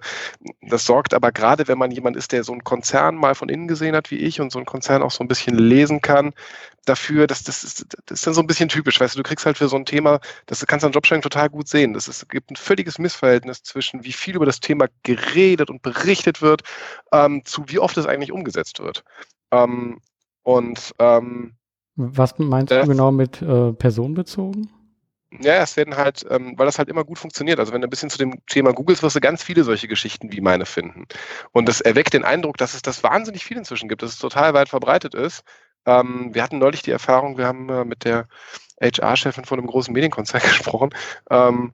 Das 0.62 0.86
sorgt 0.86 1.13
aber 1.13 1.32
gerade, 1.32 1.70
wenn 1.70 1.77
man 1.77 1.91
jemand 1.91 2.17
ist, 2.17 2.34
der 2.34 2.44
so 2.44 2.51
einen 2.51 2.65
Konzern 2.65 3.15
mal 3.15 3.34
von 3.34 3.48
innen 3.48 3.70
gesehen 3.70 3.96
hat 3.96 4.12
wie 4.12 4.17
ich 4.17 4.41
und 4.41 4.51
so 4.51 4.60
einen 4.60 4.65
Konzern 4.65 5.01
auch 5.03 5.12
so 5.12 5.24
ein 5.24 5.29
bisschen 5.29 5.58
lesen 5.58 6.01
kann, 6.01 6.34
dafür, 6.85 7.27
dass 7.27 7.43
das 7.43 7.63
ist, 7.63 7.85
das 8.05 8.19
ist 8.19 8.27
dann 8.27 8.33
so 8.33 8.41
ein 8.41 8.47
bisschen 8.47 8.69
typisch, 8.69 8.99
weißt 8.99 9.15
du, 9.15 9.19
du 9.19 9.27
kriegst 9.27 9.45
halt 9.45 9.57
für 9.57 9.67
so 9.67 9.75
ein 9.75 9.85
Thema, 9.85 10.19
das 10.45 10.65
kannst 10.65 10.83
du 10.83 10.87
an 10.87 10.93
Jobsharing 10.93 11.21
total 11.21 11.49
gut 11.49 11.67
sehen. 11.67 11.93
Das 11.93 12.07
ist, 12.07 12.23
es 12.23 12.27
gibt 12.27 12.51
ein 12.51 12.55
völliges 12.55 12.99
Missverhältnis 12.99 13.63
zwischen, 13.63 14.03
wie 14.03 14.13
viel 14.13 14.35
über 14.35 14.45
das 14.45 14.59
Thema 14.59 14.87
geredet 15.03 15.69
und 15.69 15.81
berichtet 15.81 16.41
wird, 16.41 16.63
ähm, 17.11 17.43
zu 17.45 17.63
wie 17.67 17.79
oft 17.79 17.97
es 17.97 18.05
eigentlich 18.05 18.31
umgesetzt 18.31 18.79
wird. 18.79 19.03
Ähm, 19.51 19.99
und 20.43 20.93
ähm, 20.99 21.55
was 21.95 22.37
meinst 22.37 22.71
du 22.71 22.85
genau 22.85 23.11
mit 23.11 23.41
äh, 23.41 23.71
personenbezogen? 23.73 24.69
Ja, 25.41 25.55
es 25.61 25.75
werden 25.75 25.97
halt, 25.97 26.25
ähm, 26.29 26.53
weil 26.57 26.65
das 26.65 26.77
halt 26.77 26.89
immer 26.89 27.03
gut 27.03 27.19
funktioniert. 27.19 27.59
Also 27.59 27.73
wenn 27.73 27.81
du 27.81 27.87
ein 27.87 27.89
bisschen 27.89 28.09
zu 28.09 28.17
dem 28.17 28.45
Thema 28.47 28.73
googles, 28.73 29.01
wirst 29.03 29.15
du 29.15 29.21
ganz 29.21 29.43
viele 29.43 29.63
solche 29.63 29.87
Geschichten 29.87 30.31
wie 30.31 30.41
meine 30.41 30.65
finden. 30.65 31.05
Und 31.51 31.67
das 31.67 31.81
erweckt 31.81 32.13
den 32.13 32.23
Eindruck, 32.23 32.57
dass 32.57 32.73
es 32.73 32.81
das 32.81 33.03
wahnsinnig 33.03 33.43
viel 33.43 33.57
inzwischen 33.57 33.89
gibt, 33.89 34.01
dass 34.01 34.11
es 34.11 34.19
total 34.19 34.53
weit 34.53 34.69
verbreitet 34.69 35.13
ist. 35.13 35.43
Ähm, 35.85 36.33
wir 36.33 36.43
hatten 36.43 36.59
neulich 36.59 36.81
die 36.81 36.91
Erfahrung, 36.91 37.37
wir 37.37 37.47
haben 37.47 37.69
äh, 37.69 37.85
mit 37.85 38.03
der 38.05 38.27
HR-Chefin 38.81 39.45
von 39.45 39.59
einem 39.59 39.67
großen 39.67 39.93
Medienkonzern 39.93 40.41
gesprochen. 40.43 40.89
Ähm, 41.29 41.73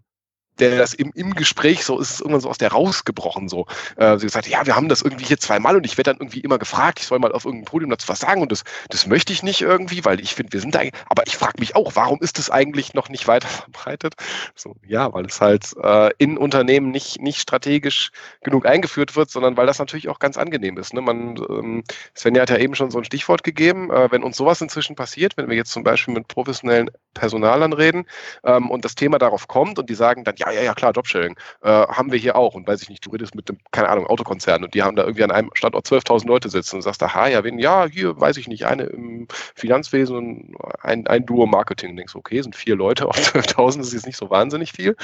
der 0.62 0.78
das 0.78 0.94
im, 0.94 1.12
im 1.16 1.34
Gespräch 1.34 1.84
so 1.84 2.00
ist 2.00 2.12
es 2.12 2.20
irgendwann 2.22 2.42
so 2.42 2.50
aus 2.50 2.58
der 2.58 2.72
rausgebrochen 2.72 3.50
so. 3.50 3.66
Äh, 3.98 4.18
sie 4.18 4.26
gesagt, 4.28 4.48
ja, 4.48 4.66
wir 4.66 4.76
haben 4.76 4.90
das 4.90 5.02
irgendwie 5.02 5.26
hier 5.26 5.40
zweimal 5.40 5.76
und 5.76 5.86
ich 5.86 5.98
werde 5.98 6.12
dann 6.12 6.20
irgendwie 6.20 6.40
immer 6.40 6.58
gefragt, 6.58 7.00
ich 7.00 7.08
soll 7.08 7.20
mal 7.20 7.32
auf 7.32 7.46
irgendeinem 7.46 7.66
Podium 7.66 7.90
dazu 7.90 8.08
was 8.08 8.20
sagen 8.20 8.42
und 8.42 8.52
das, 8.52 8.64
das 8.90 9.08
möchte 9.08 9.34
ich 9.34 9.44
nicht 9.44 9.62
irgendwie, 9.62 10.06
weil 10.06 10.20
ich 10.20 10.36
finde, 10.36 10.54
wir 10.54 10.62
sind 10.62 10.76
da, 10.76 10.82
aber 11.08 11.24
ich 11.28 11.38
frage 11.38 11.60
mich 11.60 11.76
auch, 11.76 11.96
warum 11.96 12.20
ist 12.22 12.38
das 12.38 12.50
eigentlich 12.50 12.94
noch 12.94 13.10
nicht 13.10 13.28
weiter 13.28 13.48
verbreitet? 13.48 14.16
So, 14.56 14.76
ja, 14.88 15.12
weil 15.14 15.26
es 15.26 15.42
halt 15.42 15.76
äh, 15.82 16.12
in 16.18 16.38
Unternehmen 16.38 16.92
nicht, 16.92 17.22
nicht 17.22 17.40
strategisch 17.40 18.12
genug 18.44 18.66
eingeführt 18.66 19.16
wird, 19.16 19.30
sondern 19.30 19.58
weil 19.58 19.66
das 19.66 19.80
natürlich 19.80 20.10
auch 20.10 20.20
ganz 20.20 20.38
angenehm 20.38 20.78
ist. 20.78 20.94
Ne? 20.94 21.02
Man, 21.02 21.38
ähm, 21.50 21.84
Svenja 22.16 22.44
hat 22.44 22.50
ja 22.50 22.58
eben 22.58 22.76
schon 22.76 22.92
so 22.92 23.00
ein 23.00 23.06
Stichwort 23.06 23.44
gegeben, 23.44 23.92
äh, 23.92 24.12
wenn 24.12 24.24
uns 24.24 24.38
sowas 24.38 24.62
inzwischen 24.62 24.96
passiert, 24.96 25.38
wenn 25.38 25.50
wir 25.50 25.56
jetzt 25.56 25.72
zum 25.72 25.84
Beispiel 25.84 26.14
mit 26.14 26.28
professionellen 26.28 26.92
Personalern 27.14 27.74
reden 27.74 28.06
ähm, 28.44 28.70
und 28.70 28.86
das 28.86 28.96
Thema 28.96 29.18
darauf 29.18 29.48
kommt 29.48 29.80
und 29.80 29.90
die 29.90 29.96
sagen 29.96 30.24
dann, 30.24 30.36
ja, 30.38 30.51
ja, 30.52 30.62
ja, 30.62 30.74
klar, 30.74 30.92
Jobsharing 30.94 31.36
äh, 31.62 31.70
haben 31.70 32.12
wir 32.12 32.20
hier 32.20 32.36
auch. 32.36 32.54
Und 32.54 32.68
weiß 32.68 32.82
ich 32.82 32.90
nicht, 32.90 33.06
du 33.06 33.10
redest 33.10 33.36
mit 33.36 33.50
einem, 33.50 33.60
keine 33.72 33.90
Ahnung, 33.90 34.08
Autokonzern 34.08 34.64
und 34.64 34.74
die 34.74 34.84
haben 34.84 34.96
da 34.96 35.04
irgendwie 35.04 35.24
an 35.24 35.32
einem 35.32 35.50
Standort 35.54 35.88
12.000 35.88 36.28
Leute 36.28 36.50
sitzen 36.50 36.78
und 36.78 36.82
sagst, 36.82 37.02
aha, 37.04 37.28
ja, 37.28 37.44
wen, 37.44 37.60
ja, 37.60 37.86
hier, 37.86 38.20
weiß 38.20 38.38
ich 38.38 38.48
nicht, 38.48 38.66
eine 38.66 38.84
im 38.84 39.28
Finanzwesen 39.56 40.16
und 40.16 40.56
ein, 40.82 41.08
ein 41.08 41.26
Duo 41.26 41.46
Marketing. 41.46 41.92
Und 41.92 41.98
denkst, 41.98 42.16
okay, 42.16 42.42
sind 42.42 42.56
vier 42.56 42.76
Leute 42.76 43.08
auf 43.08 43.16
12.000, 43.18 43.78
das 43.78 43.88
ist 43.88 43.94
jetzt 43.94 44.06
nicht 44.06 44.18
so 44.18 44.30
wahnsinnig 44.30 44.72
viel. 44.72 44.96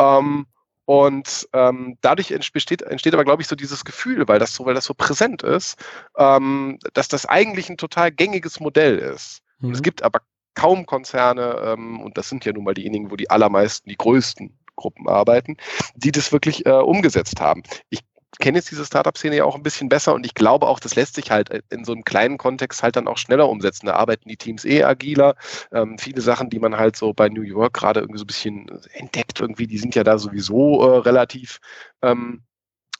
Ähm, 0.00 0.46
und 0.86 1.48
ähm, 1.52 1.98
dadurch 2.00 2.30
entsteht, 2.30 2.82
entsteht 2.82 3.12
aber, 3.12 3.24
glaube 3.24 3.42
ich, 3.42 3.48
so 3.48 3.56
dieses 3.56 3.84
Gefühl, 3.84 4.28
weil 4.28 4.38
das 4.38 4.54
so, 4.54 4.66
weil 4.66 4.74
das 4.74 4.84
so 4.84 4.94
präsent 4.94 5.42
ist, 5.42 5.76
ähm, 6.16 6.78
dass 6.94 7.08
das 7.08 7.26
eigentlich 7.26 7.68
ein 7.68 7.76
total 7.76 8.12
gängiges 8.12 8.60
Modell 8.60 8.98
ist. 8.98 9.42
Mhm. 9.58 9.72
es 9.72 9.82
gibt 9.82 10.02
aber 10.02 10.20
kaum 10.54 10.86
Konzerne, 10.86 11.60
ähm, 11.64 12.00
und 12.00 12.16
das 12.16 12.28
sind 12.28 12.44
ja 12.44 12.52
nun 12.52 12.64
mal 12.64 12.74
diejenigen, 12.74 13.10
wo 13.10 13.16
die 13.16 13.30
allermeisten, 13.30 13.88
die 13.88 13.96
größten 13.96 14.56
Gruppen 14.76 15.08
arbeiten, 15.08 15.56
die 15.94 16.12
das 16.12 16.32
wirklich 16.32 16.66
äh, 16.66 16.70
umgesetzt 16.70 17.40
haben. 17.40 17.62
Ich 17.90 18.00
kenne 18.38 18.58
jetzt 18.58 18.70
diese 18.70 18.84
Startup-Szene 18.84 19.36
ja 19.36 19.44
auch 19.44 19.54
ein 19.54 19.62
bisschen 19.62 19.88
besser 19.88 20.14
und 20.14 20.26
ich 20.26 20.34
glaube 20.34 20.66
auch, 20.66 20.80
das 20.80 20.94
lässt 20.94 21.14
sich 21.14 21.30
halt 21.30 21.48
in 21.70 21.84
so 21.84 21.92
einem 21.92 22.04
kleinen 22.04 22.38
Kontext 22.38 22.82
halt 22.82 22.96
dann 22.96 23.08
auch 23.08 23.18
schneller 23.18 23.48
umsetzen. 23.48 23.86
Da 23.86 23.94
arbeiten 23.94 24.28
die 24.28 24.36
Teams 24.36 24.64
eh 24.64 24.82
agiler. 24.84 25.36
Ähm, 25.72 25.98
viele 25.98 26.20
Sachen, 26.20 26.50
die 26.50 26.58
man 26.58 26.76
halt 26.76 26.96
so 26.96 27.12
bei 27.12 27.28
New 27.28 27.42
York 27.42 27.74
gerade 27.74 28.00
irgendwie 28.00 28.18
so 28.18 28.24
ein 28.24 28.26
bisschen 28.26 28.66
entdeckt, 28.92 29.40
irgendwie, 29.40 29.66
die 29.66 29.78
sind 29.78 29.94
ja 29.94 30.04
da 30.04 30.18
sowieso 30.18 30.82
äh, 30.82 30.98
relativ 30.98 31.58
ähm, 32.02 32.42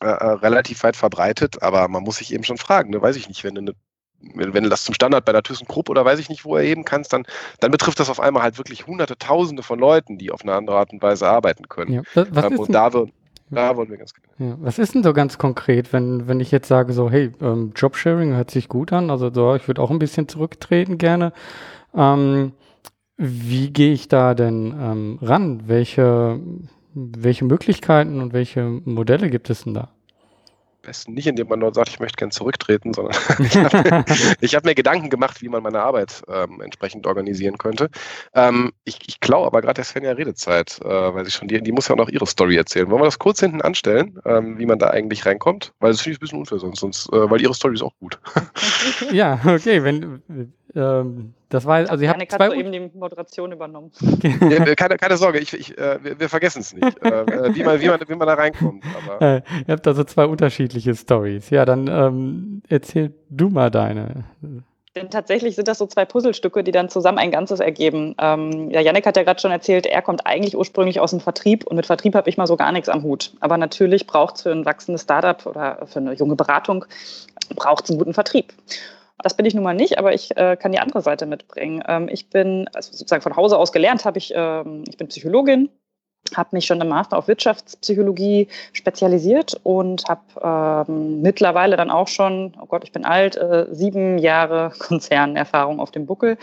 äh, 0.01 0.07
äh 0.07 0.33
relativ 0.33 0.83
weit 0.83 0.97
verbreitet, 0.97 1.63
aber 1.63 1.89
man 1.89 2.03
muss 2.03 2.17
sich 2.17 2.33
eben 2.33 2.45
schon 2.45 2.59
fragen, 2.59 2.91
ne? 2.91 3.03
weiß 3.03 3.17
ich 3.17 3.29
nicht, 3.29 3.45
wenn 3.45 3.55
du 3.55 3.61
eine 3.61 3.75
wenn 4.35 4.65
du 4.65 4.71
das 4.71 4.85
zum 4.85 4.95
Standard 4.95 5.25
bei 5.25 5.33
der 5.33 5.43
ThyssenKrupp 5.43 5.89
oder 5.89 6.05
weiß 6.05 6.19
ich 6.19 6.29
nicht 6.29 6.45
wo 6.45 6.57
erheben 6.57 6.85
kannst, 6.85 7.13
dann, 7.13 7.25
dann 7.61 7.71
betrifft 7.71 8.01
das 8.01 8.11
auf 8.11 8.21
einmal 8.21 8.43
halt 8.43 8.59
wirklich 8.59 8.87
hunderte, 8.87 9.17
tausende 9.19 9.63
von 9.63 9.79
Leuten, 9.79 10.19
die 10.19 10.31
auf 10.31 10.43
eine 10.43 10.55
andere 10.55 10.79
Art 10.79 10.93
und 10.93 11.03
Weise 11.03 11.29
arbeiten 11.29 11.69
können. 11.69 11.93
Ja, 11.93 12.03
was 12.31 12.45
ähm, 12.45 12.59
und 12.59 12.73
da, 12.73 12.93
wir, 12.93 13.09
da 13.51 13.77
wollen 13.77 13.91
wir 13.91 13.99
ganz 13.99 14.13
gerne. 14.15 14.51
Ja, 14.51 14.57
was 14.61 14.79
ist 14.79 14.95
denn 14.95 15.03
so 15.03 15.13
ganz 15.13 15.39
konkret, 15.39 15.93
wenn, 15.93 16.27
wenn 16.29 16.41
ich 16.41 16.51
jetzt 16.51 16.69
sage, 16.69 16.93
so, 16.93 17.11
hey, 17.11 17.33
ähm, 17.41 17.73
Jobsharing 17.77 18.35
hört 18.35 18.51
sich 18.51 18.69
gut 18.69 18.93
an, 18.93 19.11
also 19.11 19.33
so, 19.33 19.55
ich 19.55 19.67
würde 19.69 19.83
auch 19.83 19.91
ein 19.91 19.99
bisschen 19.99 20.29
zurücktreten 20.29 20.99
gerne. 20.99 21.33
Ähm, 21.95 22.53
wie 23.17 23.71
gehe 23.71 23.93
ich 23.93 24.09
da 24.09 24.35
denn 24.35 24.75
ähm, 24.79 25.19
ran? 25.23 25.63
Welche, 25.67 26.41
welche 26.93 27.45
Möglichkeiten 27.45 28.21
und 28.21 28.33
welche 28.33 28.63
Modelle 28.85 29.31
gibt 29.31 29.49
es 29.49 29.65
denn 29.65 29.75
da? 29.75 29.89
Besten 30.87 31.15
nicht, 31.15 31.27
indem 31.27 31.49
man 31.49 31.59
nur 31.59 31.75
sagt, 31.75 31.89
ich 31.89 32.01
möchte 32.01 32.17
gern 32.17 32.31
zurücktreten, 32.31 32.95
sondern 32.95 33.15
ich 33.39 33.57
habe 33.57 33.79
mir, 34.41 34.49
hab 34.49 34.65
mir, 34.65 34.75
Gedanken 34.75 35.11
gemacht, 35.11 35.43
wie 35.43 35.49
man 35.49 35.63
meine 35.63 35.81
Arbeit 35.81 36.23
ähm, 36.29 36.61
entsprechend 36.61 37.07
organisieren 37.07 37.59
könnte. 37.59 37.91
Ähm, 38.35 38.73
ich, 38.85 38.99
ich 39.07 39.21
klaue 39.21 39.47
aber 39.47 39.61
gerade 39.61 39.75
der 39.75 39.85
Svenja 39.85 40.13
Redezeit, 40.13 40.81
äh, 40.83 40.89
weil 40.89 41.25
sie 41.25 41.31
schon 41.31 41.49
die, 41.49 41.61
die 41.61 41.73
muss 41.73 41.89
ja 41.89 41.95
auch 41.95 41.99
noch 41.99 42.09
ihre 42.09 42.27
Story 42.27 42.57
erzählen. 42.57 42.89
Wollen 42.91 43.03
wir 43.03 43.07
das 43.07 43.19
kurz 43.19 43.41
hinten 43.41 43.61
anstellen, 43.61 44.19
ähm, 44.25 44.59
wie 44.59 44.67
man 44.67 44.79
da 44.79 44.89
eigentlich 44.89 45.27
reinkommt? 45.27 45.73
Weil 45.81 45.93
das 45.93 46.01
finde 46.01 46.15
ich 46.15 46.19
ein 46.19 46.21
bisschen 46.21 46.39
unfair 46.39 46.59
sonst, 46.59 46.81
sonst 46.81 47.13
äh, 47.13 47.31
weil 47.31 47.41
ihre 47.41 47.55
Story 47.55 47.75
ist 47.75 47.83
auch 47.83 47.97
gut. 47.99 48.19
ja, 49.13 49.41
okay, 49.45 49.83
wenn 49.83 50.23
ähm, 50.77 51.35
das 51.49 51.65
war, 51.65 51.77
also 51.89 52.03
ihr 52.03 52.11
habt 52.11 52.31
zwei 52.31 52.47
hat 52.47 52.55
eben 52.55 52.73
die 52.73 52.91
Moderation 52.95 53.53
übernommen. 53.53 53.93
ja, 54.13 54.75
keine, 54.75 54.97
keine, 54.97 55.17
Sorge, 55.17 55.39
ich, 55.39 55.53
ich, 55.55 55.79
äh, 55.79 55.99
wir, 56.03 56.21
wir 56.21 56.29
vergessen 56.29 56.61
es 56.61 56.75
nicht, 56.75 57.05
äh, 57.05 57.09
äh, 57.09 57.55
wie, 57.55 57.63
man, 57.63 57.81
wie, 57.81 57.89
man, 57.89 58.01
wie 58.07 58.15
man 58.15 58.27
da 58.27 58.35
reinkommt. 58.35 58.85
Aber. 58.85 59.17
Äh, 59.27 59.43
ihr 59.67 59.73
habt 59.73 59.87
also 59.87 60.05
zwei 60.05 60.27
unterschiedliche 60.27 60.95
Stories. 60.95 61.49
Ja, 61.49 61.65
dann 61.65 61.89
ähm, 61.89 62.63
erzähl 62.69 63.15
du 63.31 63.49
mal 63.49 63.71
deine. 63.71 64.25
Denn 64.95 65.11
tatsächlich 65.11 65.57
sind 65.57 65.69
das 65.69 65.79
so 65.79 65.87
zwei 65.87 66.05
Puzzlestücke, 66.05 66.63
die 66.63 66.71
dann 66.71 66.89
zusammen 66.89 67.19
ein 67.19 67.31
Ganzes 67.31 67.61
ergeben. 67.61 68.15
Ähm, 68.19 68.71
ja, 68.71 68.81
Yannick 68.81 69.07
hat 69.07 69.17
ja 69.17 69.23
gerade 69.23 69.41
schon 69.41 69.51
erzählt, 69.51 69.87
er 69.87 70.03
kommt 70.03 70.27
eigentlich 70.27 70.57
ursprünglich 70.57 71.01
aus 71.01 71.11
dem 71.11 71.21
Vertrieb 71.21 71.67
und 71.67 71.77
mit 71.77 71.87
Vertrieb 71.87 72.15
habe 72.15 72.29
ich 72.29 72.37
mal 72.37 72.47
so 72.47 72.57
gar 72.57 72.73
nichts 72.73 72.89
am 72.89 73.03
Hut. 73.03 73.33
Aber 73.41 73.57
natürlich 73.57 74.07
braucht 74.07 74.37
es 74.37 74.43
für 74.43 74.53
ein 74.53 74.65
wachsendes 74.65 75.03
Startup 75.03 75.45
oder 75.47 75.87
für 75.87 75.99
eine 75.99 76.13
junge 76.13 76.37
Beratung 76.37 76.85
braucht 77.55 77.85
es 77.85 77.91
einen 77.91 77.99
guten 77.99 78.15
Vertrieb. 78.15 78.53
Das 79.23 79.35
bin 79.37 79.47
ich 79.47 79.55
nun 79.55 79.65
mal 79.65 79.75
nicht, 79.75 79.99
aber 79.99 80.15
ich 80.15 80.37
äh, 80.37 80.57
kann 80.57 80.73
die 80.73 80.79
andere 80.79 81.01
Seite 81.01 81.27
mitbringen. 81.27 81.83
Ähm, 81.89 82.09
ich 82.11 82.29
bin 82.29 82.69
also 82.75 82.93
sozusagen 82.93 83.23
von 83.23 83.37
Hause 83.37 83.57
aus 83.59 83.73
gelernt, 83.73 84.05
habe 84.05 84.19
ich, 84.19 84.33
ähm, 84.35 84.85
ich 84.89 84.97
bin 84.97 85.09
Psychologin, 85.09 85.71
habe 86.35 86.51
mich 86.53 86.67
schon 86.67 86.81
im 86.81 86.89
Master 86.89 87.17
auf 87.17 87.29
Wirtschaftspsychologie 87.29 88.49
spezialisiert 88.73 89.59
und 89.63 90.05
habe 90.09 90.87
ähm, 90.89 91.23
mittlerweile 91.23 91.77
dann 91.77 91.91
auch 91.91 92.09
schon, 92.09 92.57
oh 92.61 92.67
Gott, 92.67 92.85
ich 92.85 92.93
bin 92.93 93.05
alt, 93.05 93.37
äh, 93.37 93.67
sieben 93.71 94.19
Jahre 94.19 94.73
Konzernerfahrung 94.79 95.81
auf 95.81 95.91
dem 95.91 96.07
Buckel. 96.07 96.37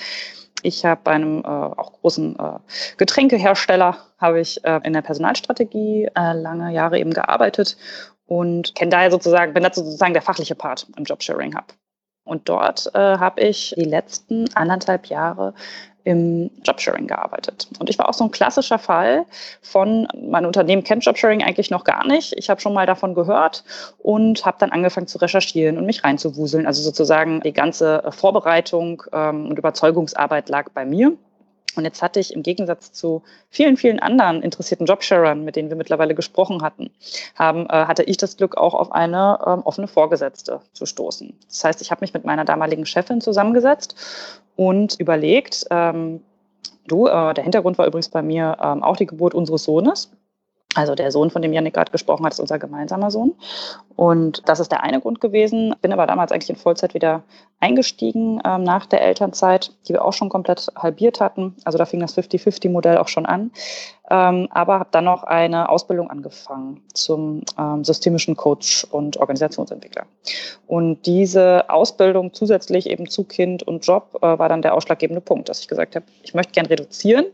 Ich 0.63 0.85
habe 0.85 1.01
bei 1.03 1.11
einem 1.11 1.39
äh, 1.39 1.47
auch 1.47 1.91
großen 1.91 2.39
äh, 2.39 2.59
Getränkehersteller 2.97 3.97
habe 4.17 4.39
ich 4.39 4.63
äh, 4.63 4.79
in 4.83 4.93
der 4.93 5.01
Personalstrategie 5.01 6.05
äh, 6.15 6.33
lange 6.33 6.73
Jahre 6.73 6.97
eben 6.97 7.13
gearbeitet 7.13 7.77
und 8.25 8.73
kenne 8.73 8.91
daher 8.91 9.11
sozusagen, 9.11 9.53
bin 9.53 9.63
dazu 9.63 9.83
sozusagen 9.83 10.13
der 10.13 10.21
fachliche 10.21 10.55
Part 10.55 10.87
im 10.97 11.03
Jobsharing 11.03 11.55
Hub. 11.55 11.65
Und 12.25 12.47
dort 12.47 12.89
äh, 12.93 12.99
habe 12.99 13.41
ich 13.41 13.73
die 13.77 13.85
letzten 13.85 14.45
anderthalb 14.55 15.07
Jahre 15.07 15.53
im 16.03 16.49
Jobsharing 16.63 17.07
gearbeitet. 17.07 17.67
Und 17.79 17.89
ich 17.89 17.97
war 17.97 18.09
auch 18.09 18.13
so 18.13 18.25
ein 18.25 18.31
klassischer 18.31 18.79
Fall 18.79 19.25
von, 19.61 20.07
mein 20.21 20.45
Unternehmen 20.45 20.83
kennt 20.83 21.05
Jobsharing 21.05 21.43
eigentlich 21.43 21.69
noch 21.69 21.83
gar 21.83 22.05
nicht. 22.05 22.33
Ich 22.37 22.49
habe 22.49 22.59
schon 22.59 22.73
mal 22.73 22.85
davon 22.85 23.13
gehört 23.13 23.63
und 23.99 24.45
habe 24.45 24.57
dann 24.59 24.71
angefangen 24.71 25.07
zu 25.07 25.17
recherchieren 25.17 25.77
und 25.77 25.85
mich 25.85 26.03
reinzuwuseln. 26.03 26.67
Also 26.67 26.81
sozusagen 26.81 27.41
die 27.41 27.53
ganze 27.53 28.03
Vorbereitung 28.09 29.03
ähm, 29.13 29.47
und 29.47 29.57
Überzeugungsarbeit 29.57 30.49
lag 30.49 30.69
bei 30.73 30.85
mir. 30.85 31.13
Und 31.75 31.85
jetzt 31.85 32.01
hatte 32.01 32.19
ich 32.19 32.33
im 32.33 32.43
Gegensatz 32.43 32.91
zu 32.91 33.23
vielen, 33.49 33.77
vielen 33.77 33.99
anderen 33.99 34.41
interessierten 34.41 34.85
Jobsharern, 34.85 35.43
mit 35.43 35.55
denen 35.55 35.69
wir 35.69 35.77
mittlerweile 35.77 36.15
gesprochen 36.15 36.61
hatten, 36.61 36.91
haben, 37.35 37.65
äh, 37.67 37.85
hatte 37.85 38.03
ich 38.03 38.17
das 38.17 38.37
Glück, 38.37 38.57
auch 38.57 38.73
auf 38.73 38.91
eine 38.91 39.39
ähm, 39.45 39.61
offene 39.63 39.87
Vorgesetzte 39.87 40.61
zu 40.73 40.85
stoßen. 40.85 41.33
Das 41.47 41.63
heißt, 41.63 41.81
ich 41.81 41.91
habe 41.91 42.01
mich 42.01 42.13
mit 42.13 42.25
meiner 42.25 42.45
damaligen 42.45 42.85
Chefin 42.85 43.21
zusammengesetzt 43.21 43.95
und 44.55 44.99
überlegt, 44.99 45.65
ähm, 45.69 46.21
du, 46.87 47.07
äh, 47.07 47.33
der 47.33 47.43
Hintergrund 47.43 47.77
war 47.77 47.87
übrigens 47.87 48.09
bei 48.09 48.21
mir 48.21 48.57
ähm, 48.61 48.83
auch 48.83 48.97
die 48.97 49.05
Geburt 49.05 49.33
unseres 49.33 49.63
Sohnes. 49.63 50.11
Also 50.75 50.95
der 50.95 51.11
Sohn, 51.11 51.29
von 51.29 51.41
dem 51.41 51.53
Janik 51.53 51.75
gerade 51.75 51.91
gesprochen 51.91 52.25
hat, 52.25 52.33
ist 52.33 52.39
unser 52.39 52.57
gemeinsamer 52.57 53.11
Sohn. 53.11 53.33
Und 53.95 54.41
das 54.47 54.59
ist 54.59 54.71
der 54.71 54.83
eine 54.83 54.99
Grund 54.99 55.21
gewesen. 55.21 55.75
Bin 55.81 55.93
aber 55.93 56.07
damals 56.07 56.31
eigentlich 56.31 56.49
in 56.49 56.55
Vollzeit 56.55 56.93
wieder 56.93 57.23
eingestiegen 57.59 58.41
ähm, 58.45 58.63
nach 58.63 58.85
der 58.85 59.01
Elternzeit, 59.01 59.71
die 59.87 59.93
wir 59.93 60.03
auch 60.03 60.13
schon 60.13 60.29
komplett 60.29 60.67
halbiert 60.75 61.21
hatten. 61.21 61.55
Also 61.63 61.77
da 61.77 61.85
fing 61.85 61.99
das 61.99 62.17
50-50-Modell 62.17 62.97
auch 62.97 63.07
schon 63.07 63.25
an 63.25 63.51
ähm, 64.09 64.49
aber 64.51 64.79
habe 64.79 64.89
dann 64.91 65.05
noch 65.05 65.23
eine 65.23 65.69
Ausbildung 65.69 66.09
angefangen 66.09 66.81
zum 66.93 67.41
ähm, 67.57 67.85
systemischen 67.85 68.35
Coach 68.35 68.85
und 68.91 69.15
Organisationsentwickler. 69.17 70.05
Und 70.67 71.05
diese 71.05 71.69
Ausbildung 71.69 72.33
zusätzlich 72.33 72.89
eben 72.89 73.09
zu 73.09 73.23
Kind 73.23 73.63
und 73.63 73.85
Job 73.87 74.19
äh, 74.21 74.37
war 74.37 74.49
dann 74.49 74.61
der 74.61 74.73
ausschlaggebende 74.73 75.21
Punkt, 75.21 75.47
dass 75.47 75.61
ich 75.61 75.69
gesagt 75.69 75.95
habe, 75.95 76.05
ich 76.21 76.33
möchte 76.33 76.51
gern 76.51 76.65
reduzieren. 76.65 77.25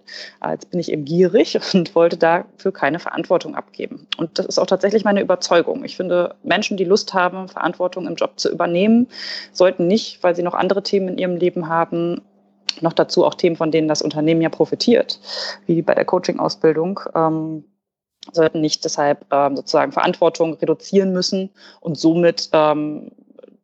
Jetzt 0.48 0.70
bin 0.70 0.80
ich 0.80 0.92
eben 0.92 1.06
gierig 1.06 1.60
und 1.74 1.96
wollte 1.96 2.18
dafür 2.18 2.72
keine 2.72 3.00
Verantwortung 3.00 3.56
abgeben. 3.56 4.08
Und 4.18 4.38
das 4.38 4.46
ist 4.46 4.60
auch 4.60 4.68
tatsächlich 4.68 5.04
meine 5.04 5.22
Überzeugung. 5.22 5.84
Ich 5.84 5.98
finde, 5.98 6.36
Menschen, 6.50 6.76
die 6.76 6.84
Lust 6.84 7.14
haben, 7.14 7.48
Verantwortung 7.48 8.08
im 8.08 8.16
Job 8.16 8.34
zu 8.38 8.52
übernehmen, 8.52 9.08
sollten 9.54 9.88
nicht, 9.88 10.22
weil 10.22 10.36
sie 10.36 10.44
noch 10.44 10.54
andere 10.54 10.84
Themen 10.84 11.08
in 11.08 11.18
ihrem 11.18 11.38
Leben 11.38 11.70
haben, 11.70 12.22
noch 12.82 12.94
dazu 12.94 13.26
auch 13.26 13.36
Themen, 13.36 13.56
von 13.56 13.72
denen 13.72 13.88
das 13.88 14.02
Unternehmen 14.02 14.42
ja 14.42 14.50
profitiert, 14.50 15.20
wie 15.66 15.82
bei 15.82 15.94
der 15.94 16.06
Coaching-Ausbildung, 16.06 17.00
ähm, 17.16 17.64
sollten 18.34 18.62
nicht 18.62 18.84
deshalb 18.84 19.26
ähm, 19.32 19.56
sozusagen 19.56 19.92
Verantwortung 19.92 20.56
reduzieren 20.56 21.14
müssen 21.14 21.50
und 21.80 21.98
somit, 21.98 22.50
ähm, 22.52 23.12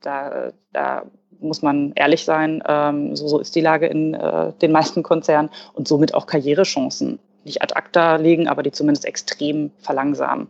da, 0.02 0.52
da 0.72 1.04
muss 1.40 1.62
man 1.62 1.92
ehrlich 1.96 2.24
sein, 2.24 2.64
ähm, 2.68 3.16
so, 3.16 3.28
so 3.28 3.40
ist 3.40 3.56
die 3.56 3.62
Lage 3.62 3.88
in 3.88 4.14
äh, 4.14 4.54
den 4.62 4.72
meisten 4.72 5.04
Konzernen 5.04 5.50
und 5.74 5.88
somit 5.88 6.14
auch 6.14 6.26
Karrierechancen 6.26 7.20
nicht 7.44 7.62
ad 7.62 7.76
acta 7.76 8.16
legen, 8.16 8.48
aber 8.48 8.64
die 8.64 8.72
zumindest 8.72 9.06
extrem 9.06 9.72
verlangsamen. 9.80 10.48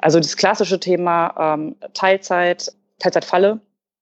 Also 0.00 0.18
das 0.18 0.36
klassische 0.36 0.80
Thema 0.80 1.54
ähm, 1.54 1.76
Teilzeit, 1.94 2.72
Teilzeitfalle, 2.98 3.60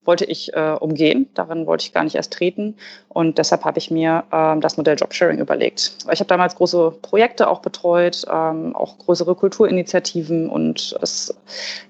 wollte 0.08 0.24
ich 0.24 0.54
äh, 0.54 0.70
umgehen. 0.80 1.28
Darin 1.34 1.66
wollte 1.66 1.84
ich 1.84 1.92
gar 1.92 2.02
nicht 2.02 2.14
erst 2.14 2.32
treten. 2.32 2.76
Und 3.08 3.37
deshalb 3.37 3.64
habe 3.64 3.78
ich 3.78 3.90
mir 3.90 4.24
ähm, 4.32 4.62
das 4.62 4.78
Modell 4.78 4.96
Jobsharing 4.96 5.38
überlegt. 5.38 5.92
Ich 6.11 6.20
habe 6.20 6.28
damals 6.28 6.56
große 6.56 6.92
Projekte 7.02 7.46
auch 7.46 7.61
betreut, 7.61 8.24
ähm, 8.32 8.74
auch 8.74 8.96
größere 8.98 9.34
Kulturinitiativen. 9.34 10.48
Und 10.48 10.96
das, 10.98 11.38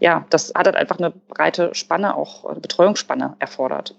ja, 0.01 0.27
das 0.31 0.53
hat 0.55 0.67
halt 0.67 0.77
einfach 0.77 0.99
eine 0.99 1.13
breite 1.29 1.75
Spanne, 1.77 2.17
auch 2.17 2.45
eine 2.45 2.59
Betreuungsspanne 2.59 3.37
erfordert. 3.39 3.95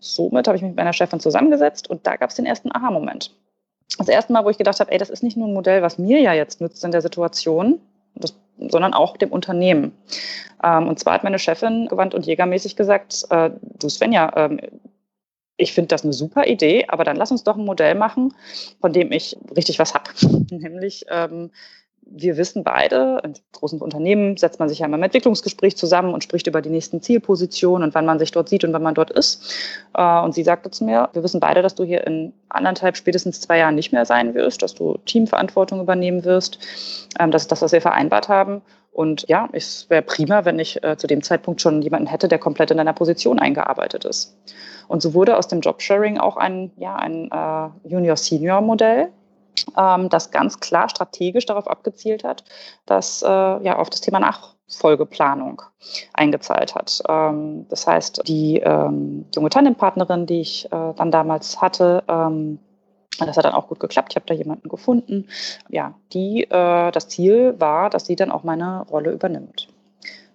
Somit 0.00 0.48
habe 0.48 0.56
ich 0.56 0.62
mich 0.62 0.70
mit 0.70 0.78
meiner 0.78 0.92
Chefin 0.92 1.20
zusammengesetzt 1.20 1.88
und 1.88 2.04
da 2.04 2.16
gab 2.16 2.30
es 2.30 2.36
den 2.36 2.46
ersten 2.46 2.74
Aha-Moment. 2.74 3.32
Das 3.98 4.08
erste 4.08 4.32
Mal, 4.32 4.44
wo 4.44 4.50
ich 4.50 4.58
gedacht 4.58 4.80
habe, 4.80 4.90
ey, 4.90 4.98
das 4.98 5.10
ist 5.10 5.22
nicht 5.22 5.36
nur 5.36 5.46
ein 5.46 5.54
Modell, 5.54 5.82
was 5.82 5.98
mir 5.98 6.20
ja 6.20 6.32
jetzt 6.32 6.60
nützt 6.60 6.82
in 6.82 6.90
der 6.90 7.02
Situation, 7.02 7.80
das, 8.14 8.34
sondern 8.58 8.94
auch 8.94 9.16
dem 9.16 9.30
Unternehmen. 9.30 9.92
Ähm, 10.62 10.88
und 10.88 10.98
zwar 10.98 11.14
hat 11.14 11.24
meine 11.24 11.38
Chefin 11.38 11.88
gewandt 11.88 12.14
und 12.14 12.26
jägermäßig 12.26 12.76
gesagt, 12.76 13.24
äh, 13.30 13.50
du 13.78 13.88
Svenja, 13.88 14.32
ähm, 14.36 14.60
ich 15.56 15.72
finde 15.72 15.88
das 15.88 16.02
eine 16.02 16.12
super 16.12 16.46
Idee, 16.46 16.86
aber 16.88 17.04
dann 17.04 17.16
lass 17.16 17.30
uns 17.30 17.44
doch 17.44 17.56
ein 17.56 17.64
Modell 17.64 17.94
machen, 17.94 18.34
von 18.80 18.92
dem 18.92 19.12
ich 19.12 19.36
richtig 19.56 19.78
was 19.78 19.94
habe. 19.94 20.10
Nämlich 20.50 21.06
ähm, 21.08 21.50
wir 22.14 22.36
wissen 22.36 22.62
beide, 22.62 23.20
in 23.24 23.34
großen 23.52 23.80
Unternehmen 23.80 24.36
setzt 24.36 24.58
man 24.58 24.68
sich 24.68 24.80
ja 24.80 24.86
immer 24.86 24.96
im 24.96 25.02
Entwicklungsgespräch 25.02 25.76
zusammen 25.76 26.12
und 26.12 26.22
spricht 26.22 26.46
über 26.46 26.60
die 26.60 26.70
nächsten 26.70 27.00
Zielpositionen 27.00 27.88
und 27.88 27.94
wann 27.94 28.06
man 28.06 28.18
sich 28.18 28.30
dort 28.30 28.48
sieht 28.48 28.64
und 28.64 28.72
wann 28.72 28.82
man 28.82 28.94
dort 28.94 29.10
ist. 29.10 29.54
Äh, 29.94 30.20
und 30.20 30.34
sie 30.34 30.44
sagte 30.44 30.70
zu 30.70 30.84
mir, 30.84 31.08
wir 31.12 31.22
wissen 31.22 31.40
beide, 31.40 31.62
dass 31.62 31.74
du 31.74 31.84
hier 31.84 32.06
in 32.06 32.32
anderthalb, 32.48 32.96
spätestens 32.96 33.40
zwei 33.40 33.58
Jahren 33.58 33.74
nicht 33.74 33.92
mehr 33.92 34.04
sein 34.04 34.34
wirst, 34.34 34.62
dass 34.62 34.74
du 34.74 34.98
Teamverantwortung 35.06 35.80
übernehmen 35.80 36.24
wirst. 36.24 36.58
Ähm, 37.18 37.30
das 37.30 37.42
ist 37.42 37.52
das, 37.52 37.62
was 37.62 37.72
wir 37.72 37.80
vereinbart 37.80 38.28
haben. 38.28 38.62
Und 38.92 39.26
ja, 39.28 39.48
es 39.52 39.88
wäre 39.88 40.02
prima, 40.02 40.44
wenn 40.44 40.58
ich 40.58 40.84
äh, 40.84 40.98
zu 40.98 41.06
dem 41.06 41.22
Zeitpunkt 41.22 41.62
schon 41.62 41.80
jemanden 41.80 42.06
hätte, 42.06 42.28
der 42.28 42.38
komplett 42.38 42.70
in 42.70 42.78
einer 42.78 42.92
Position 42.92 43.38
eingearbeitet 43.38 44.04
ist. 44.04 44.36
Und 44.86 45.00
so 45.00 45.14
wurde 45.14 45.38
aus 45.38 45.48
dem 45.48 45.60
Jobsharing 45.60 46.18
auch 46.18 46.36
ein, 46.36 46.70
ja, 46.76 46.96
ein 46.96 47.30
äh, 47.30 47.88
Junior-Senior-Modell 47.88 49.08
ähm, 49.76 50.08
das 50.08 50.30
ganz 50.30 50.60
klar 50.60 50.88
strategisch 50.88 51.46
darauf 51.46 51.68
abgezielt 51.68 52.24
hat, 52.24 52.44
dass 52.86 53.22
äh, 53.22 53.26
ja 53.26 53.78
auf 53.78 53.90
das 53.90 54.00
Thema 54.00 54.20
Nachfolgeplanung 54.20 55.62
eingezahlt 56.12 56.74
hat. 56.74 57.02
Ähm, 57.08 57.66
das 57.68 57.86
heißt, 57.86 58.22
die 58.26 58.58
ähm, 58.58 59.26
junge 59.34 59.50
Tandempartnerin, 59.50 60.26
die 60.26 60.40
ich 60.40 60.66
äh, 60.66 60.94
dann 60.94 61.10
damals 61.10 61.60
hatte, 61.60 62.04
ähm, 62.08 62.58
das 63.18 63.36
hat 63.36 63.44
dann 63.44 63.54
auch 63.54 63.68
gut 63.68 63.80
geklappt. 63.80 64.12
Ich 64.12 64.16
habe 64.16 64.26
da 64.26 64.34
jemanden 64.34 64.68
gefunden. 64.68 65.28
Ja, 65.68 65.94
die, 66.12 66.44
äh, 66.44 66.90
das 66.90 67.08
Ziel 67.08 67.54
war, 67.58 67.90
dass 67.90 68.06
sie 68.06 68.16
dann 68.16 68.32
auch 68.32 68.42
meine 68.42 68.86
Rolle 68.88 69.12
übernimmt. 69.12 69.68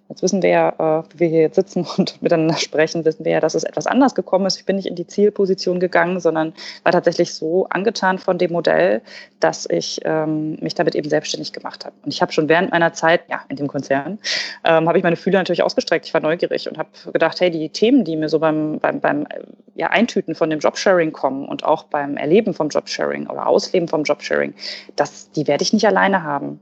Jetzt 0.10 0.24
wissen 0.24 0.41
wir 0.41 0.50
ja, 0.50 0.70
äh, 0.70 1.04
wie 1.13 1.20
wir 1.20 1.28
hier 1.28 1.41
jetzt 1.41 1.56
sitzen 1.56 1.86
und 1.98 2.22
miteinander 2.22 2.58
sprechen, 2.58 3.04
wissen 3.06 3.26
wir 3.26 3.34
ja, 3.34 3.39
dass 3.39 3.56
es 3.56 3.63
etwas 3.63 3.88
anders 3.88 4.15
gekommen 4.15 4.46
ist. 4.46 4.58
Ich 4.58 4.65
bin 4.65 4.78
nicht 4.78 4.88
in 4.88 4.96
die 4.96 5.08
Zielposition 5.08 5.80
gegangen, 5.80 6.20
sondern 6.20 6.54
war 6.84 6.91
tatsächlich 6.91 7.34
so 7.34 7.67
angetan 7.70 8.17
von 8.17 8.38
dem 8.38 8.52
Modell, 8.52 9.02
dass 9.39 9.67
ich 9.70 10.00
ähm, 10.06 10.58
mich 10.62 10.76
damit 10.76 10.96
eben 10.96 11.10
selbstständig 11.10 11.54
gemacht 11.54 11.86
habe. 11.86 11.96
Und 12.04 12.13
ich 12.13 12.22
habe 12.22 12.32
schon 12.32 12.50
während 12.50 12.72
meiner 12.72 12.93
Zeit 12.93 13.22
ja, 13.30 13.41
in 13.50 13.58
dem 13.58 13.67
Konzern, 13.67 14.20
ähm, 14.63 14.88
habe 14.88 14.98
ich 14.98 15.04
meine 15.04 15.17
Fühler 15.17 15.39
natürlich 15.39 15.63
ausgestreckt. 15.63 16.06
Ich 16.06 16.13
war 16.13 16.22
neugierig 16.22 16.70
und 16.70 16.78
habe 16.78 16.89
gedacht, 17.12 17.39
hey, 17.41 17.52
die 17.52 17.70
Themen, 17.70 18.04
die 18.06 18.15
mir 18.15 18.30
so 18.30 18.39
beim, 18.39 18.80
beim, 18.80 19.02
beim 19.02 19.28
ja, 19.76 19.88
Eintüten 19.88 20.36
von 20.36 20.50
dem 20.50 20.60
Jobsharing 20.60 21.12
kommen 21.12 21.48
und 21.48 21.63
auch 21.63 21.84
beim 21.84 22.17
Erleben 22.17 22.54
vom 22.54 22.70
Jobsharing 22.70 23.28
oder 23.28 23.48
Ausleben 23.48 23.88
vom 23.88 24.04
Jobsharing, 24.04 24.54
das, 24.96 25.32
die 25.32 25.48
werde 25.48 25.63
ich 25.63 25.74
nicht 25.74 25.86
alleine 25.86 26.24
haben. 26.24 26.60